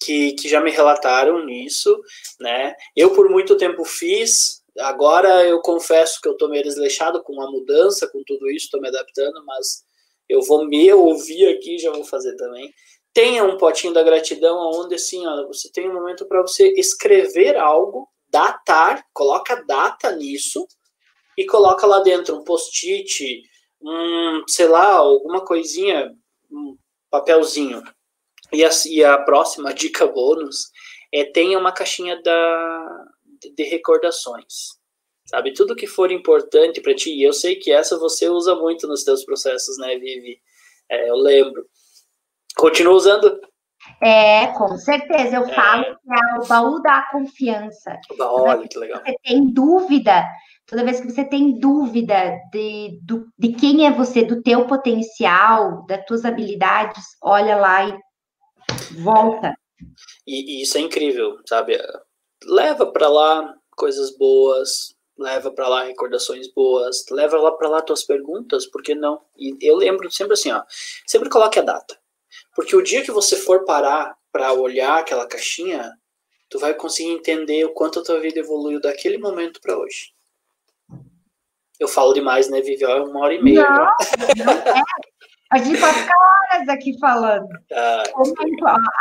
que, 0.00 0.32
que 0.32 0.48
já 0.48 0.60
me 0.60 0.70
relataram 0.70 1.44
nisso, 1.44 2.00
né? 2.40 2.74
Eu 2.96 3.14
por 3.14 3.28
muito 3.30 3.56
tempo 3.56 3.84
fiz, 3.84 4.62
agora 4.78 5.44
eu 5.46 5.60
confesso 5.60 6.20
que 6.20 6.28
eu 6.28 6.36
tô 6.36 6.48
meio 6.48 6.64
desleixado 6.64 7.22
com 7.22 7.40
a 7.40 7.50
mudança, 7.50 8.08
com 8.08 8.22
tudo 8.24 8.50
isso, 8.50 8.66
estou 8.66 8.80
me 8.80 8.88
adaptando, 8.88 9.44
mas 9.46 9.84
eu 10.28 10.42
vou 10.42 10.66
me 10.66 10.92
ouvir 10.92 11.48
aqui, 11.48 11.78
já 11.78 11.90
vou 11.90 12.04
fazer 12.04 12.34
também 12.36 12.72
tenha 13.14 13.44
um 13.44 13.56
potinho 13.56 13.94
da 13.94 14.02
gratidão 14.02 14.58
onde 14.74 14.96
assim, 14.96 15.24
ó, 15.24 15.46
você 15.46 15.70
tem 15.70 15.88
um 15.88 15.94
momento 15.94 16.26
para 16.26 16.42
você 16.42 16.74
escrever 16.76 17.56
algo, 17.56 18.08
datar, 18.28 19.06
coloca 19.14 19.64
data 19.64 20.10
nisso 20.10 20.66
e 21.38 21.46
coloca 21.46 21.86
lá 21.86 22.00
dentro 22.00 22.36
um 22.36 22.42
post-it, 22.42 23.40
um, 23.80 24.42
sei 24.48 24.66
lá, 24.66 24.94
alguma 24.94 25.44
coisinha, 25.44 26.12
um 26.54 26.76
papelzinho. 27.10 27.82
E 28.52 28.64
a, 28.64 28.70
e 28.86 29.04
a 29.04 29.18
próxima 29.18 29.74
dica 29.74 30.06
bônus 30.06 30.70
é 31.12 31.24
tenha 31.24 31.58
uma 31.58 31.72
caixinha 31.72 32.20
da, 32.22 33.06
de 33.56 33.64
recordações. 33.64 34.78
Sabe, 35.26 35.54
tudo 35.54 35.74
que 35.74 35.86
for 35.86 36.12
importante 36.12 36.82
para 36.82 36.94
ti, 36.94 37.10
e 37.10 37.22
eu 37.22 37.32
sei 37.32 37.56
que 37.56 37.72
essa 37.72 37.98
você 37.98 38.28
usa 38.28 38.54
muito 38.54 38.86
nos 38.86 39.04
teus 39.04 39.24
processos, 39.24 39.78
né, 39.78 39.96
Vivi? 39.98 40.38
É, 40.90 41.08
eu 41.08 41.16
lembro 41.16 41.66
Continua 42.56 42.94
usando? 42.94 43.40
É, 44.00 44.46
com 44.48 44.76
certeza. 44.78 45.36
Eu 45.36 45.44
é. 45.44 45.54
falo 45.54 45.84
que 45.84 46.12
é 46.12 46.40
o 46.40 46.46
baú 46.46 46.80
da 46.80 47.02
confiança. 47.10 47.98
Olha, 48.18 48.66
que 48.66 48.78
legal. 48.78 49.02
Você 49.04 49.14
tem 49.24 49.52
dúvida, 49.52 50.24
toda 50.66 50.84
vez 50.84 51.00
que 51.00 51.10
você 51.10 51.24
tem 51.24 51.58
dúvida 51.58 52.38
de, 52.52 52.98
do, 53.02 53.26
de 53.38 53.52
quem 53.52 53.86
é 53.86 53.90
você, 53.90 54.24
do 54.24 54.42
teu 54.42 54.66
potencial, 54.66 55.84
das 55.86 56.04
tuas 56.04 56.24
habilidades, 56.24 57.04
olha 57.22 57.56
lá 57.56 57.88
e 57.88 57.98
volta. 59.02 59.54
E, 60.26 60.58
e 60.58 60.62
isso 60.62 60.78
é 60.78 60.80
incrível, 60.80 61.38
sabe? 61.46 61.78
Leva 62.44 62.86
para 62.86 63.08
lá 63.08 63.54
coisas 63.76 64.16
boas, 64.16 64.94
leva 65.18 65.50
para 65.50 65.68
lá 65.68 65.84
recordações 65.84 66.52
boas, 66.52 67.04
leva 67.10 67.38
lá 67.38 67.52
para 67.52 67.68
lá 67.68 67.82
tuas 67.82 68.02
perguntas, 68.02 68.66
por 68.66 68.82
que 68.82 68.94
não? 68.94 69.20
E 69.36 69.56
eu 69.60 69.76
lembro 69.76 70.10
sempre 70.10 70.34
assim, 70.34 70.50
ó, 70.50 70.62
sempre 71.06 71.28
coloque 71.28 71.58
a 71.58 71.62
data. 71.62 71.98
Porque 72.54 72.74
o 72.74 72.82
dia 72.82 73.02
que 73.02 73.12
você 73.12 73.36
for 73.36 73.64
parar 73.64 74.16
para 74.32 74.52
olhar 74.52 74.98
aquela 74.98 75.26
caixinha, 75.26 75.92
tu 76.48 76.58
vai 76.58 76.74
conseguir 76.74 77.10
entender 77.10 77.64
o 77.64 77.72
quanto 77.72 78.00
a 78.00 78.02
tua 78.02 78.20
vida 78.20 78.40
evoluiu 78.40 78.80
daquele 78.80 79.18
momento 79.18 79.60
para 79.60 79.78
hoje. 79.78 80.13
Eu 81.84 81.88
falo 81.88 82.14
demais, 82.14 82.48
né, 82.48 82.62
Vivi? 82.62 82.82
É 82.82 82.94
uma 82.94 83.20
hora 83.20 83.34
e 83.34 83.42
meia. 83.42 83.62
Não, 83.62 83.84
não 84.46 84.52
é. 84.52 84.82
A 85.52 85.58
gente 85.58 85.78
pode 85.78 85.92
ficar 85.92 86.14
horas 86.16 86.68
aqui 86.70 86.98
falando. 86.98 87.48
Ah, 87.72 88.02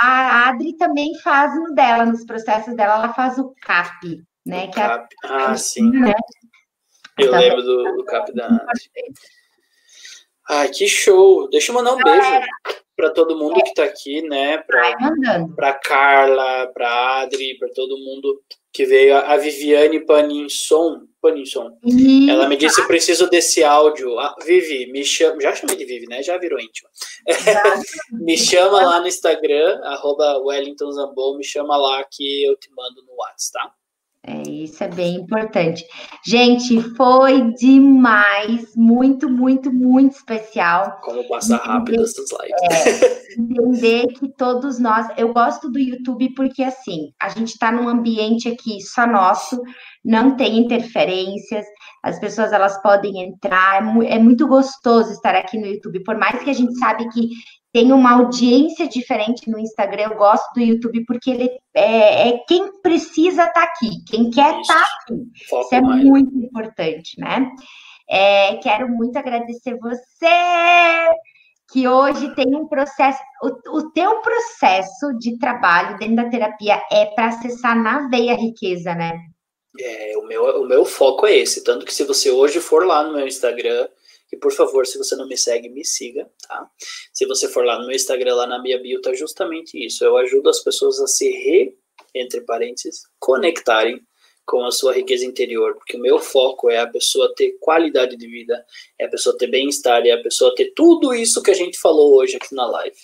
a 0.02 0.50
Adri 0.50 0.74
também 0.74 1.18
faz 1.22 1.56
no 1.56 1.74
dela, 1.74 2.06
nos 2.06 2.26
processos 2.26 2.76
dela, 2.76 2.96
ela 2.96 3.14
faz 3.14 3.38
o 3.40 3.56
CAP, 3.62 4.22
né? 4.46 4.66
O 4.66 4.68
que 4.68 4.76
CAP. 4.76 5.16
É 5.24 5.28
a... 5.28 5.46
Ah, 5.46 5.56
sim. 5.56 5.90
Né? 5.92 6.14
Eu 7.18 7.28
então, 7.28 7.40
lembro 7.40 7.62
do, 7.64 7.84
do 7.96 8.04
CAP 8.04 8.34
da 8.34 8.48
Adri. 8.48 8.92
Ai, 10.50 10.68
que 10.68 10.86
show! 10.86 11.50
Deixa 11.50 11.72
eu 11.72 11.76
mandar 11.76 11.94
um 11.94 12.04
beijo 12.04 12.42
para 12.98 13.12
todo 13.12 13.38
mundo 13.38 13.64
que 13.64 13.70
está 13.70 13.86
aqui, 13.86 14.22
né? 14.24 14.58
Para 14.58 15.74
Carla, 15.76 16.68
para 16.74 17.22
Adri, 17.22 17.58
para 17.58 17.70
todo 17.70 17.98
mundo 17.98 18.44
que 18.74 18.86
veio. 18.86 19.16
A 19.16 19.38
Viviane 19.38 20.06
Paninson, 20.06 21.08
Paninson. 21.24 21.78
Ela 22.30 22.50
me 22.50 22.58
disse: 22.58 22.86
preciso 22.86 23.30
desse 23.30 23.64
áudio. 23.64 24.20
Ah, 24.20 24.36
Vivi, 24.46 24.92
me 24.92 25.06
chama. 25.06 25.42
Já 25.42 25.56
chamei 25.56 25.78
de 25.78 25.86
Vivi, 25.86 26.06
né? 26.06 26.22
Já 26.22 26.38
virou 26.38 26.60
íntima. 26.60 26.90
me 28.12 28.38
chama 28.38 28.84
lá 28.84 29.00
no 29.00 29.08
Instagram, 29.08 29.80
arroba 29.84 30.38
Wellington 30.40 30.92
Zambon, 30.92 31.38
me 31.38 31.44
chama 31.44 31.78
lá 31.78 32.04
que 32.04 32.44
eu 32.44 32.58
te 32.58 32.70
mando 32.76 33.02
no 33.04 33.16
WhatsApp, 33.16 33.70
tá? 33.70 33.74
É, 34.26 34.42
isso 34.50 34.82
é 34.82 34.88
bem 34.88 35.16
importante. 35.16 35.86
Gente, 36.26 36.82
foi 36.96 37.52
demais, 37.56 38.74
muito, 38.74 39.30
muito, 39.30 39.70
muito 39.72 40.16
especial. 40.16 41.02
Como 41.02 41.28
passar 41.28 41.58
rápido 41.58 42.02
essas 42.02 42.30
lives. 42.32 42.62
É, 42.72 43.24
entender 43.38 44.08
que 44.14 44.30
todos 44.30 44.80
nós, 44.80 45.08
eu 45.18 45.34
gosto 45.34 45.70
do 45.70 45.78
YouTube 45.78 46.34
porque 46.36 46.64
assim, 46.64 47.12
a 47.22 47.28
gente 47.28 47.50
está 47.50 47.70
num 47.70 47.90
ambiente 47.90 48.48
aqui 48.48 48.80
só 48.80 49.06
nosso, 49.06 49.62
não 50.04 50.36
tem 50.36 50.58
interferências, 50.58 51.66
as 52.04 52.20
pessoas 52.20 52.52
elas 52.52 52.82
podem 52.82 53.22
entrar, 53.22 53.84
é, 54.04 54.16
é 54.16 54.20
muito 54.20 54.48
gostoso 54.48 55.12
estar 55.12 55.36
aqui 55.36 55.58
no 55.58 55.68
YouTube, 55.68 56.04
por 56.04 56.18
mais 56.18 56.44
que 56.44 56.50
a 56.50 56.54
gente 56.54 56.78
sabe 56.78 57.08
que 57.10 57.30
tem 57.72 57.92
uma 57.92 58.12
audiência 58.12 58.88
diferente 58.88 59.50
no 59.50 59.58
Instagram. 59.58 60.04
Eu 60.04 60.18
gosto 60.18 60.54
do 60.54 60.62
YouTube 60.62 61.04
porque 61.06 61.32
ele 61.32 61.50
é, 61.74 62.30
é 62.30 62.38
quem 62.48 62.82
precisa 62.82 63.46
estar 63.46 63.54
tá 63.54 63.64
aqui, 63.64 63.90
quem 64.08 64.30
quer 64.30 64.60
estar 64.60 64.76
tá 64.76 64.88
aqui. 65.02 65.24
Isso 65.34 65.76
é 65.76 65.82
muito 65.82 66.38
importante, 66.38 67.20
né? 67.20 67.50
É, 68.08 68.58
quero 68.58 68.88
muito 68.90 69.18
agradecer 69.18 69.76
você 69.80 71.10
que 71.72 71.88
hoje 71.88 72.36
tem 72.36 72.56
um 72.56 72.68
processo, 72.68 73.20
o, 73.42 73.78
o 73.78 73.92
teu 73.92 74.22
processo 74.22 75.18
de 75.18 75.40
trabalho 75.40 75.98
dentro 75.98 76.18
da 76.18 76.30
terapia 76.30 76.80
é 76.92 77.08
para 77.08 77.28
acessar 77.28 77.76
na 77.76 78.08
veia 78.10 78.34
a 78.34 78.38
riqueza, 78.38 78.94
né? 78.94 79.14
É, 79.80 80.18
o 80.18 80.24
meu, 80.24 80.44
o 80.62 80.68
meu 80.68 80.86
foco 80.86 81.26
é 81.26 81.36
esse, 81.36 81.64
tanto 81.64 81.86
que 81.86 81.94
se 81.94 82.04
você 82.04 82.30
hoje 82.30 82.60
for 82.60 82.86
lá 82.86 83.04
no 83.04 83.16
meu 83.16 83.28
Instagram, 83.28 83.88
e 84.32 84.38
por 84.38 84.52
favor, 84.52 84.86
se 84.88 84.98
você 84.98 85.16
não 85.16 85.28
me 85.28 85.38
segue, 85.38 85.70
me 85.70 85.86
siga, 85.86 86.28
tá? 86.48 86.68
Se 87.14 87.26
você 87.26 87.48
for 87.48 87.64
lá 87.64 87.78
no 87.78 87.86
meu 87.86 87.96
Instagram, 87.96 88.34
lá 88.34 88.48
na 88.48 88.62
minha 88.62 88.80
bio, 88.80 89.00
tá 89.00 89.14
justamente 89.14 89.78
isso. 89.78 90.04
Eu 90.04 90.18
ajudo 90.18 90.50
as 90.50 90.60
pessoas 90.60 91.00
a 91.00 91.06
se 91.06 91.30
re, 91.30 91.78
entre 92.16 92.42
parênteses, 92.42 93.04
conectarem 93.20 94.02
com 94.46 94.66
a 94.66 94.72
sua 94.72 94.94
riqueza 94.94 95.24
interior, 95.24 95.76
porque 95.76 95.98
o 95.98 96.00
meu 96.00 96.20
foco 96.20 96.70
é 96.70 96.80
a 96.80 96.88
pessoa 96.88 97.34
ter 97.36 97.58
qualidade 97.60 98.18
de 98.18 98.28
vida, 98.28 98.66
é 99.00 99.06
a 99.06 99.10
pessoa 99.10 99.38
ter 99.38 99.48
bem-estar, 99.48 100.06
é 100.06 100.12
a 100.12 100.22
pessoa 100.22 100.54
ter 100.56 100.74
tudo 100.76 101.14
isso 101.14 101.42
que 101.42 101.52
a 101.52 101.56
gente 101.56 101.80
falou 101.80 102.16
hoje 102.16 102.36
aqui 102.36 102.54
na 102.54 102.66
live. 102.66 102.98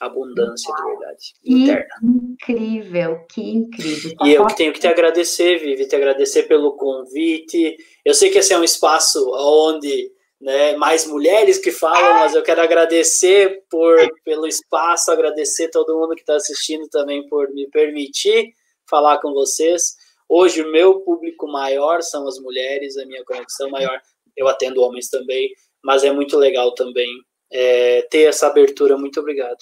Abundância 0.00 0.74
de 0.74 0.82
verdade. 0.82 1.34
Interna. 1.44 1.94
Incrível, 2.02 3.26
que 3.28 3.42
incrível. 3.42 4.12
E 4.24 4.32
eu 4.32 4.46
que 4.46 4.56
tenho 4.56 4.72
que 4.72 4.80
te 4.80 4.88
agradecer, 4.88 5.58
Vivi, 5.58 5.86
te 5.86 5.94
agradecer 5.94 6.44
pelo 6.44 6.72
convite. 6.72 7.76
Eu 8.02 8.14
sei 8.14 8.30
que 8.30 8.38
esse 8.38 8.54
é 8.54 8.58
um 8.58 8.64
espaço 8.64 9.30
onde 9.34 10.10
né, 10.40 10.74
mais 10.76 11.06
mulheres 11.06 11.58
que 11.58 11.70
falam, 11.70 12.20
mas 12.20 12.34
eu 12.34 12.42
quero 12.42 12.62
agradecer 12.62 13.62
por, 13.68 13.94
pelo 14.24 14.46
espaço, 14.46 15.10
agradecer 15.10 15.68
todo 15.68 15.98
mundo 15.98 16.14
que 16.14 16.22
está 16.22 16.34
assistindo 16.34 16.88
também 16.88 17.28
por 17.28 17.52
me 17.52 17.68
permitir 17.68 18.54
falar 18.88 19.18
com 19.18 19.34
vocês. 19.34 19.96
Hoje 20.26 20.62
o 20.62 20.72
meu 20.72 21.00
público 21.00 21.46
maior 21.46 22.02
são 22.02 22.26
as 22.26 22.38
mulheres, 22.38 22.96
a 22.96 23.04
minha 23.04 23.24
conexão 23.24 23.68
maior. 23.68 24.00
Eu 24.34 24.48
atendo 24.48 24.80
homens 24.80 25.10
também, 25.10 25.50
mas 25.84 26.04
é 26.04 26.10
muito 26.10 26.38
legal 26.38 26.72
também 26.72 27.08
é, 27.52 28.02
ter 28.10 28.22
essa 28.22 28.46
abertura. 28.46 28.96
Muito 28.96 29.20
obrigado. 29.20 29.58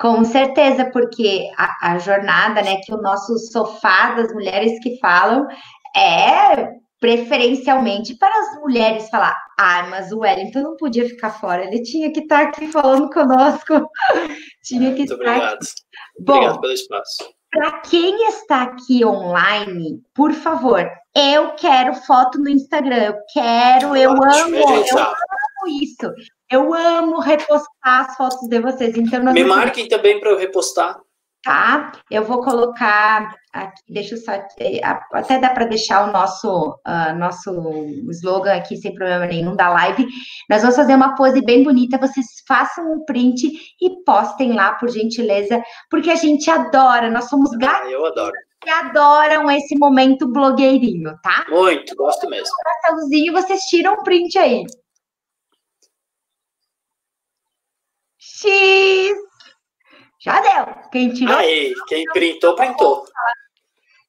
Com 0.00 0.24
certeza, 0.24 0.90
porque 0.90 1.50
a, 1.58 1.92
a 1.92 1.98
jornada, 1.98 2.62
né, 2.62 2.76
que 2.82 2.92
o 2.92 3.02
nosso 3.02 3.38
sofá 3.38 4.14
das 4.14 4.32
mulheres 4.32 4.82
que 4.82 4.98
falam 4.98 5.46
é 5.94 6.80
preferencialmente 6.98 8.16
para 8.16 8.32
as 8.34 8.60
mulheres 8.62 9.10
falar: 9.10 9.36
ah, 9.58 9.86
mas 9.90 10.10
o 10.10 10.20
Wellington 10.20 10.60
não 10.60 10.76
podia 10.76 11.06
ficar 11.06 11.30
fora, 11.30 11.64
ele 11.64 11.82
tinha 11.82 12.10
que 12.10 12.20
estar 12.20 12.44
aqui 12.44 12.68
falando 12.68 13.10
conosco. 13.10 13.86
tinha 14.64 14.90
que 14.92 14.98
Muito 15.00 15.12
estar. 15.12 15.14
obrigado. 15.16 15.56
Aqui. 15.56 15.66
Bom, 16.18 16.34
obrigado 16.34 16.60
pelo 16.60 16.72
espaço. 16.72 17.16
Para 17.50 17.80
quem 17.80 18.28
está 18.28 18.62
aqui 18.62 19.04
online, 19.04 20.00
por 20.14 20.32
favor, 20.32 20.88
eu 21.14 21.50
quero 21.56 21.94
foto 21.94 22.38
no 22.38 22.48
Instagram, 22.48 23.02
eu 23.02 23.14
quero, 23.34 23.96
eu 23.96 24.12
amo, 24.12 24.56
eu 24.56 24.98
amo 24.98 25.14
isso. 25.66 26.12
Eu 26.50 26.74
amo 26.74 27.20
repostar 27.20 27.68
as 27.82 28.16
fotos 28.16 28.48
de 28.48 28.60
vocês. 28.60 28.96
Então, 28.96 29.22
Me 29.32 29.44
marquem 29.44 29.88
também 29.88 30.18
para 30.18 30.30
eu 30.30 30.38
repostar 30.38 31.00
tá? 31.42 31.92
Eu 32.10 32.24
vou 32.24 32.42
colocar 32.42 33.34
aqui, 33.52 33.82
deixa 33.88 34.14
eu 34.14 34.18
só, 34.18 34.32
até 35.12 35.38
dá 35.38 35.50
para 35.50 35.66
deixar 35.66 36.08
o 36.08 36.12
nosso, 36.12 36.70
uh, 36.86 37.18
nosso 37.18 37.50
slogan 38.10 38.54
aqui 38.54 38.76
sem 38.76 38.94
problema 38.94 39.26
nenhum 39.26 39.56
da 39.56 39.70
live. 39.70 40.06
Nós 40.48 40.62
vamos 40.62 40.76
fazer 40.76 40.94
uma 40.94 41.14
pose 41.14 41.42
bem 41.42 41.62
bonita, 41.62 41.98
vocês 41.98 42.26
façam 42.46 42.92
um 42.92 43.04
print 43.04 43.50
e 43.80 44.04
postem 44.04 44.52
lá, 44.52 44.74
por 44.74 44.88
gentileza, 44.88 45.62
porque 45.90 46.10
a 46.10 46.16
gente 46.16 46.50
adora, 46.50 47.10
nós 47.10 47.28
somos 47.28 47.50
gatos. 47.52 47.88
Ah, 47.88 47.90
eu 47.90 48.06
adoro. 48.06 48.32
Que 48.62 48.70
adoram 48.70 49.50
esse 49.50 49.74
momento 49.78 50.30
blogueirinho, 50.30 51.14
tá? 51.22 51.46
Muito, 51.48 51.96
gosto 51.96 52.28
mesmo. 52.28 52.54
Coraçãozinho, 52.62 53.32
vocês 53.32 53.60
tiram 53.62 53.94
um 53.94 54.02
print 54.02 54.38
aí. 54.38 54.64
X 58.40 59.30
já 60.20 60.40
deu. 60.40 60.74
Quem 60.92 61.12
tirou. 61.12 61.36
Aí, 61.36 61.72
quem 61.88 62.04
printou, 62.12 62.54
printou. 62.54 63.04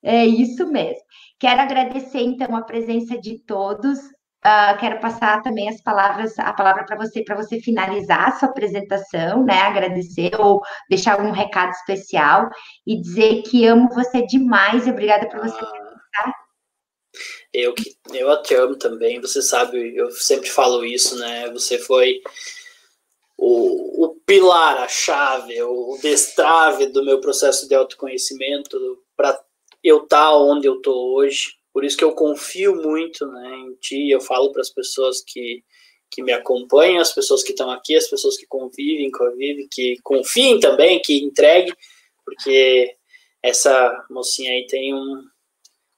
É 0.03 0.25
isso 0.25 0.67
mesmo. 0.67 1.01
Quero 1.39 1.61
agradecer, 1.61 2.19
então, 2.19 2.55
a 2.55 2.61
presença 2.61 3.17
de 3.17 3.39
todos. 3.39 3.97
Uh, 4.43 4.75
quero 4.79 4.99
passar 4.99 5.41
também 5.43 5.69
as 5.69 5.79
palavras, 5.81 6.37
a 6.39 6.51
palavra 6.51 6.83
para 6.83 6.97
você, 6.97 7.23
para 7.23 7.35
você 7.35 7.59
finalizar 7.61 8.29
a 8.29 8.31
sua 8.31 8.49
apresentação, 8.49 9.45
né? 9.45 9.61
Agradecer 9.61 10.31
ou 10.39 10.59
deixar 10.89 11.13
algum 11.13 11.31
recado 11.31 11.69
especial 11.69 12.49
e 12.85 12.99
dizer 12.99 13.43
que 13.43 13.67
amo 13.67 13.87
você 13.93 14.25
demais 14.25 14.87
obrigada 14.87 15.29
por 15.29 15.41
você 15.41 15.59
ah, 16.15 16.33
Eu 17.53 17.75
que 17.75 17.95
eu 18.13 18.41
te 18.41 18.55
amo 18.55 18.75
também, 18.75 19.21
você 19.21 19.43
sabe, 19.43 19.95
eu 19.95 20.09
sempre 20.09 20.49
falo 20.49 20.83
isso, 20.83 21.19
né? 21.19 21.47
Você 21.51 21.77
foi 21.77 22.19
o, 23.43 24.05
o 24.05 24.09
pilar, 24.23 24.77
a 24.77 24.87
chave, 24.87 25.59
o 25.63 25.97
destrave 25.99 26.85
do 26.85 27.03
meu 27.03 27.19
processo 27.19 27.67
de 27.67 27.73
autoconhecimento 27.73 28.77
para 29.17 29.43
eu 29.83 30.03
estar 30.03 30.27
tá 30.27 30.37
onde 30.37 30.67
eu 30.67 30.75
estou 30.75 31.15
hoje. 31.15 31.55
Por 31.73 31.83
isso 31.83 31.97
que 31.97 32.03
eu 32.03 32.13
confio 32.13 32.75
muito 32.75 33.25
né, 33.25 33.55
em 33.65 33.73
ti. 33.81 34.11
Eu 34.11 34.21
falo 34.21 34.51
para 34.51 34.61
as 34.61 34.69
pessoas 34.69 35.23
que, 35.25 35.63
que 36.11 36.21
me 36.21 36.31
acompanham, 36.31 37.01
as 37.01 37.11
pessoas 37.11 37.41
que 37.41 37.49
estão 37.49 37.71
aqui, 37.71 37.95
as 37.95 38.07
pessoas 38.07 38.37
que 38.37 38.45
convivem, 38.45 39.09
convivem, 39.09 39.67
que 39.71 39.95
confiem 40.03 40.59
também, 40.59 41.01
que 41.01 41.23
entreguem, 41.23 41.73
porque 42.23 42.95
essa 43.41 44.05
mocinha 44.11 44.51
aí 44.51 44.67
tem 44.67 44.93
um, 44.93 45.23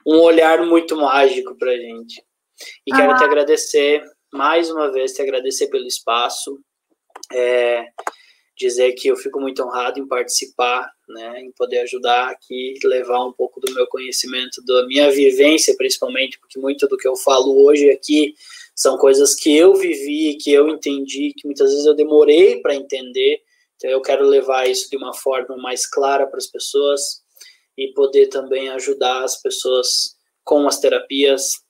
um 0.07 0.22
olhar 0.22 0.65
muito 0.65 0.95
mágico 0.95 1.57
para 1.57 1.76
gente. 1.76 2.24
E 2.88 2.94
ah. 2.94 2.95
quero 2.95 3.18
te 3.18 3.24
agradecer 3.26 4.02
mais 4.32 4.72
uma 4.72 4.90
vez, 4.94 5.11
te 5.11 5.22
agradecer 5.22 5.68
pelo 5.68 5.86
espaço, 5.86 6.57
é, 7.34 7.88
dizer 8.55 8.93
que 8.93 9.07
eu 9.07 9.15
fico 9.15 9.39
muito 9.39 9.64
honrado 9.64 9.99
em 9.99 10.07
participar, 10.07 10.89
né, 11.07 11.41
em 11.41 11.51
poder 11.51 11.80
ajudar 11.80 12.30
aqui, 12.30 12.76
levar 12.84 13.26
um 13.26 13.34
pouco 13.34 13.60
do 13.60 13.73
meu 13.73 13.88
conhecimento, 13.88 14.64
da 14.65 14.85
minha 14.85 15.11
vivência, 15.11 15.76
principalmente, 15.77 16.39
porque 16.39 16.60
muito 16.60 16.88
do 16.88 16.97
que 16.97 17.07
eu 17.07 17.15
falo 17.15 17.65
hoje 17.65 17.89
aqui 17.89 18.35
são 18.76 18.97
coisas 18.97 19.35
que 19.35 19.55
eu 19.55 19.76
vivi, 19.76 20.35
que 20.35 20.51
eu 20.51 20.68
entendi, 20.68 21.34
que 21.35 21.45
muitas 21.45 21.72
vezes 21.72 21.85
eu 21.85 21.95
demorei 21.95 22.61
para 22.61 22.76
entender. 22.76 23.41
Então 23.76 23.89
eu 23.89 24.01
quero 24.01 24.26
levar 24.26 24.68
isso 24.68 24.89
de 24.89 24.97
uma 24.97 25.14
forma 25.14 25.57
mais 25.57 25.85
clara 25.85 26.26
para 26.27 26.38
as 26.38 26.47
pessoas 26.47 27.22
e 27.77 27.91
poder 27.93 28.27
também 28.27 28.69
ajudar 28.69 29.23
as 29.23 29.41
pessoas 29.41 30.15
com 30.43 30.68
as 30.68 30.80
terapias, 30.80 31.62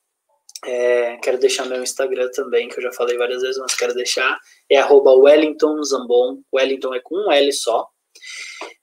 é, 0.66 1.18
quero 1.18 1.38
deixar 1.38 1.66
meu 1.66 1.82
Instagram 1.84 2.30
também, 2.34 2.70
que 2.70 2.78
eu 2.78 2.84
já 2.84 2.92
falei 2.92 3.18
várias 3.18 3.42
vezes, 3.42 3.58
mas 3.58 3.76
quero 3.76 3.94
deixar. 3.94 4.38
É 4.70 4.78
arroba 4.78 5.14
Wellington 5.14 5.82
Zambon. 5.84 6.42
Wellington 6.54 6.94
é 6.94 7.00
com 7.00 7.16
um 7.16 7.32
L 7.32 7.52
só. 7.52 7.88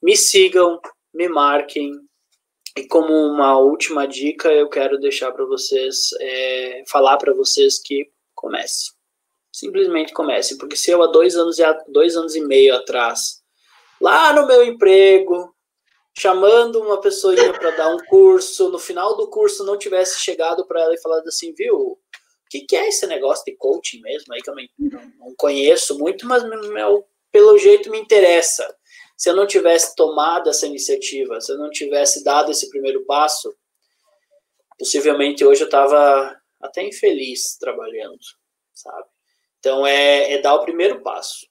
Me 0.03 0.17
sigam, 0.17 0.81
me 1.13 1.29
marquem. 1.29 1.93
E 2.77 2.87
como 2.87 3.13
uma 3.13 3.59
última 3.59 4.07
dica, 4.07 4.53
eu 4.53 4.69
quero 4.69 4.99
deixar 4.99 5.33
para 5.33 5.45
vocês, 5.45 6.11
é, 6.21 6.83
falar 6.89 7.17
para 7.17 7.35
vocês 7.35 7.81
que 7.83 8.09
comece. 8.35 8.93
Simplesmente 9.53 10.13
comece. 10.13 10.57
Porque 10.59 10.77
se 10.77 10.91
eu 10.91 11.03
há 11.03 11.07
dois 11.07 11.37
anos 11.37 11.59
e, 11.59 11.65
dois 11.89 12.17
anos 12.17 12.37
e 12.37 12.41
meio 12.41 12.75
atrás, 12.75 13.41
lá 14.01 14.33
no 14.33 14.47
meu 14.47 14.63
emprego, 14.63 15.55
chamando 16.21 16.83
uma 16.83 17.01
pessoinha 17.01 17.51
para 17.51 17.71
dar 17.71 17.89
um 17.89 17.99
curso, 18.05 18.69
no 18.69 18.79
final 18.79 19.17
do 19.17 19.31
curso 19.31 19.65
não 19.65 19.79
tivesse 19.79 20.21
chegado 20.21 20.67
para 20.67 20.83
ela 20.83 20.95
e 20.95 21.01
falado 21.01 21.27
assim, 21.27 21.55
viu, 21.55 21.75
o 21.75 21.99
que, 22.51 22.61
que, 22.61 22.77
é 22.77 22.89
esse 22.89 23.07
negócio 23.07 23.43
de 23.47 23.57
coaching 23.57 24.03
mesmo 24.03 24.35
aí 24.35 24.43
que 24.43 24.51
eu 24.51 24.55
não, 24.55 25.13
não 25.19 25.35
conheço 25.35 25.99
muito, 25.99 26.27
mas 26.27 26.45
meu, 26.45 27.09
pelo 27.33 27.57
jeito 27.57 27.91
me 27.91 27.99
interessa. 27.99 28.69
Se 29.17 29.31
eu 29.31 29.35
não 29.35 29.47
tivesse 29.47 29.97
tomado 29.97 30.51
essa 30.51 30.67
iniciativa, 30.67 31.41
se 31.41 31.53
eu 31.53 31.57
não 31.57 31.71
tivesse 31.71 32.23
dado 32.23 32.51
esse 32.51 32.69
primeiro 32.69 33.03
passo, 33.07 33.57
possivelmente 34.79 35.43
hoje 35.43 35.63
eu 35.63 35.69
estava 35.69 36.39
até 36.61 36.87
infeliz 36.87 37.57
trabalhando, 37.57 38.19
sabe? 38.75 39.09
Então 39.59 39.87
é, 39.87 40.35
é 40.35 40.39
dar 40.43 40.55
o 40.55 40.65
primeiro 40.67 41.01
passo. 41.01 41.47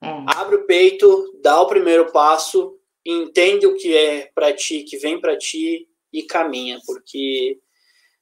É. 0.00 0.06
Abre 0.36 0.54
o 0.54 0.66
peito, 0.66 1.36
dá 1.42 1.60
o 1.60 1.66
primeiro 1.66 2.12
passo 2.12 2.78
entende 3.04 3.66
o 3.66 3.76
que 3.76 3.96
é 3.96 4.30
para 4.34 4.52
ti, 4.52 4.82
que 4.82 4.96
vem 4.98 5.20
para 5.20 5.36
ti 5.36 5.88
e 6.12 6.22
caminha, 6.22 6.78
porque 6.86 7.58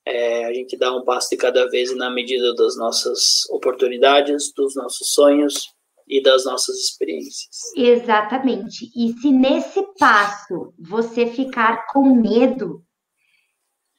é, 0.06 0.46
a 0.46 0.52
gente 0.52 0.76
dá 0.76 0.94
um 0.94 1.04
passo 1.04 1.30
de 1.30 1.36
cada 1.36 1.68
vez 1.68 1.94
na 1.94 2.10
medida 2.10 2.54
das 2.54 2.76
nossas 2.76 3.48
oportunidades, 3.50 4.52
dos 4.54 4.74
nossos 4.74 5.12
sonhos 5.12 5.74
e 6.08 6.22
das 6.22 6.44
nossas 6.44 6.76
experiências. 6.76 7.56
Exatamente. 7.76 8.90
E 8.96 9.12
se 9.20 9.30
nesse 9.30 9.82
passo 9.98 10.74
você 10.78 11.26
ficar 11.26 11.86
com 11.86 12.14
medo, 12.14 12.82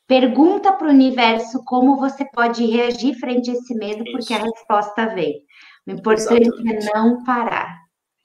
pergunta 0.08 0.74
para 0.74 0.88
o 0.88 0.92
universo 0.92 1.64
como 1.64 1.98
você 1.98 2.26
pode 2.26 2.66
reagir 2.66 3.18
frente 3.18 3.50
a 3.50 3.54
esse 3.54 3.74
medo, 3.76 4.04
Isso. 4.04 4.12
porque 4.12 4.34
a 4.34 4.44
resposta 4.44 5.06
vem. 5.14 5.42
O 5.88 5.92
importante 5.92 6.48
Exatamente. 6.48 6.90
é 6.90 6.94
não 6.94 7.24
parar. 7.24 7.81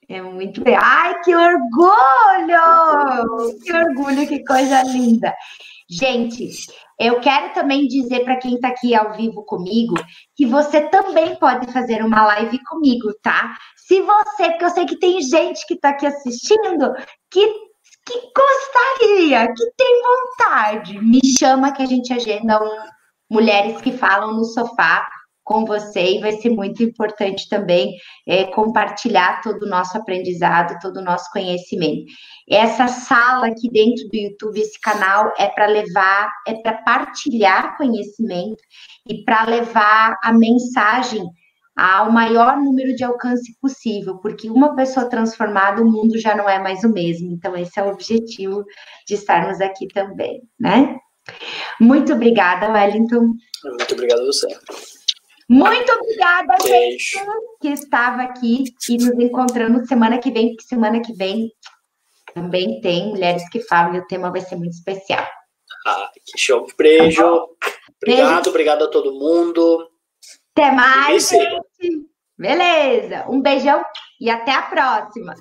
É 0.09 0.21
muito 0.21 0.63
bem. 0.63 0.75
Ai, 0.75 1.19
que 1.21 1.35
orgulho! 1.35 1.91
Que 3.61 3.73
orgulho, 3.73 4.27
que 4.27 4.43
coisa 4.45 4.81
linda. 4.83 5.33
Gente, 5.89 6.49
eu 6.99 7.19
quero 7.19 7.53
também 7.53 7.87
dizer 7.87 8.23
para 8.23 8.37
quem 8.37 8.55
está 8.55 8.69
aqui 8.69 8.95
ao 8.95 9.15
vivo 9.15 9.43
comigo 9.43 9.95
que 10.35 10.45
você 10.45 10.81
também 10.89 11.35
pode 11.35 11.71
fazer 11.71 12.03
uma 12.03 12.25
live 12.25 12.57
comigo, 12.65 13.13
tá? 13.21 13.55
Se 13.75 14.01
você, 14.01 14.49
porque 14.49 14.65
eu 14.65 14.69
sei 14.69 14.85
que 14.85 14.99
tem 14.99 15.21
gente 15.21 15.65
que 15.67 15.75
está 15.75 15.89
aqui 15.89 16.05
assistindo 16.05 16.93
que, 17.29 17.47
que 18.05 18.31
gostaria, 18.35 19.47
que 19.53 19.71
tem 19.77 20.01
vontade, 20.03 20.99
me 20.99 21.19
chama 21.37 21.71
que 21.71 21.83
a 21.83 21.85
gente 21.85 22.13
agenda 22.13 22.61
um 22.63 22.97
Mulheres 23.29 23.81
que 23.81 23.91
Falam 23.91 24.33
no 24.33 24.45
Sofá 24.45 25.05
com 25.47 25.63
você 25.63 26.17
e 26.17 26.19
vai 26.19 26.33
ser 26.33 26.49
muito 26.49 26.83
importante 26.83 27.47
também 27.47 27.95
é, 28.27 28.43
compartilhar 28.43 29.41
todo 29.41 29.63
o 29.63 29.69
nosso 29.69 29.97
aprendizado, 29.97 30.77
todo 30.81 30.97
o 30.97 31.03
nosso 31.03 31.31
conhecimento. 31.31 32.03
Essa 32.49 32.89
sala 32.89 33.47
aqui 33.47 33.69
dentro 33.71 34.09
do 34.09 34.17
YouTube, 34.17 34.59
esse 34.59 34.77
canal, 34.81 35.33
é 35.39 35.47
para 35.47 35.65
levar, 35.67 36.29
é 36.45 36.53
para 36.55 36.73
partilhar 36.73 37.77
conhecimento 37.77 38.61
e 39.07 39.23
para 39.23 39.45
levar 39.45 40.17
a 40.21 40.33
mensagem 40.33 41.23
ao 41.77 42.11
maior 42.11 42.57
número 42.57 42.93
de 42.93 43.05
alcance 43.05 43.55
possível, 43.61 44.17
porque 44.17 44.49
uma 44.49 44.75
pessoa 44.75 45.07
transformada, 45.07 45.81
o 45.81 45.89
mundo 45.89 46.19
já 46.19 46.35
não 46.35 46.49
é 46.49 46.59
mais 46.59 46.83
o 46.83 46.91
mesmo. 46.91 47.31
Então, 47.31 47.55
esse 47.55 47.79
é 47.79 47.83
o 47.83 47.91
objetivo 47.91 48.65
de 49.07 49.13
estarmos 49.13 49.61
aqui 49.61 49.87
também, 49.87 50.41
né? 50.59 50.97
Muito 51.79 52.11
obrigada, 52.11 52.69
Wellington. 52.69 53.33
Muito 53.63 53.93
obrigado 53.93 54.21
a 54.21 54.25
você. 54.25 54.47
Muito 55.49 55.91
obrigada, 55.93 56.55
gente, 56.65 57.17
que 57.61 57.69
estava 57.69 58.23
aqui 58.23 58.65
e 58.89 58.97
nos 58.97 59.17
encontrando 59.17 59.85
semana 59.87 60.17
que 60.17 60.29
vem, 60.29 60.49
porque 60.49 60.67
semana 60.67 61.01
que 61.01 61.13
vem 61.13 61.49
também 62.33 62.81
tem 62.81 63.09
Mulheres 63.09 63.49
que 63.49 63.61
Falam 63.61 63.95
e 63.95 63.99
o 63.99 64.07
tema 64.07 64.29
vai 64.29 64.41
ser 64.41 64.57
muito 64.57 64.73
especial. 64.73 65.25
Ah, 65.85 66.11
que 66.25 66.37
show. 66.37 66.67
Beijo. 66.77 67.21
Tá 67.21 67.33
obrigado, 68.01 68.35
Beijo. 68.35 68.49
obrigado 68.49 68.83
a 68.83 68.87
todo 68.89 69.13
mundo. 69.13 69.89
Até 70.55 70.71
mais, 70.71 71.29
gente. 71.29 72.07
Beleza. 72.37 73.25
Um 73.29 73.41
beijão 73.41 73.83
e 74.19 74.29
até 74.29 74.51
a 74.51 74.63
próxima. 74.63 75.33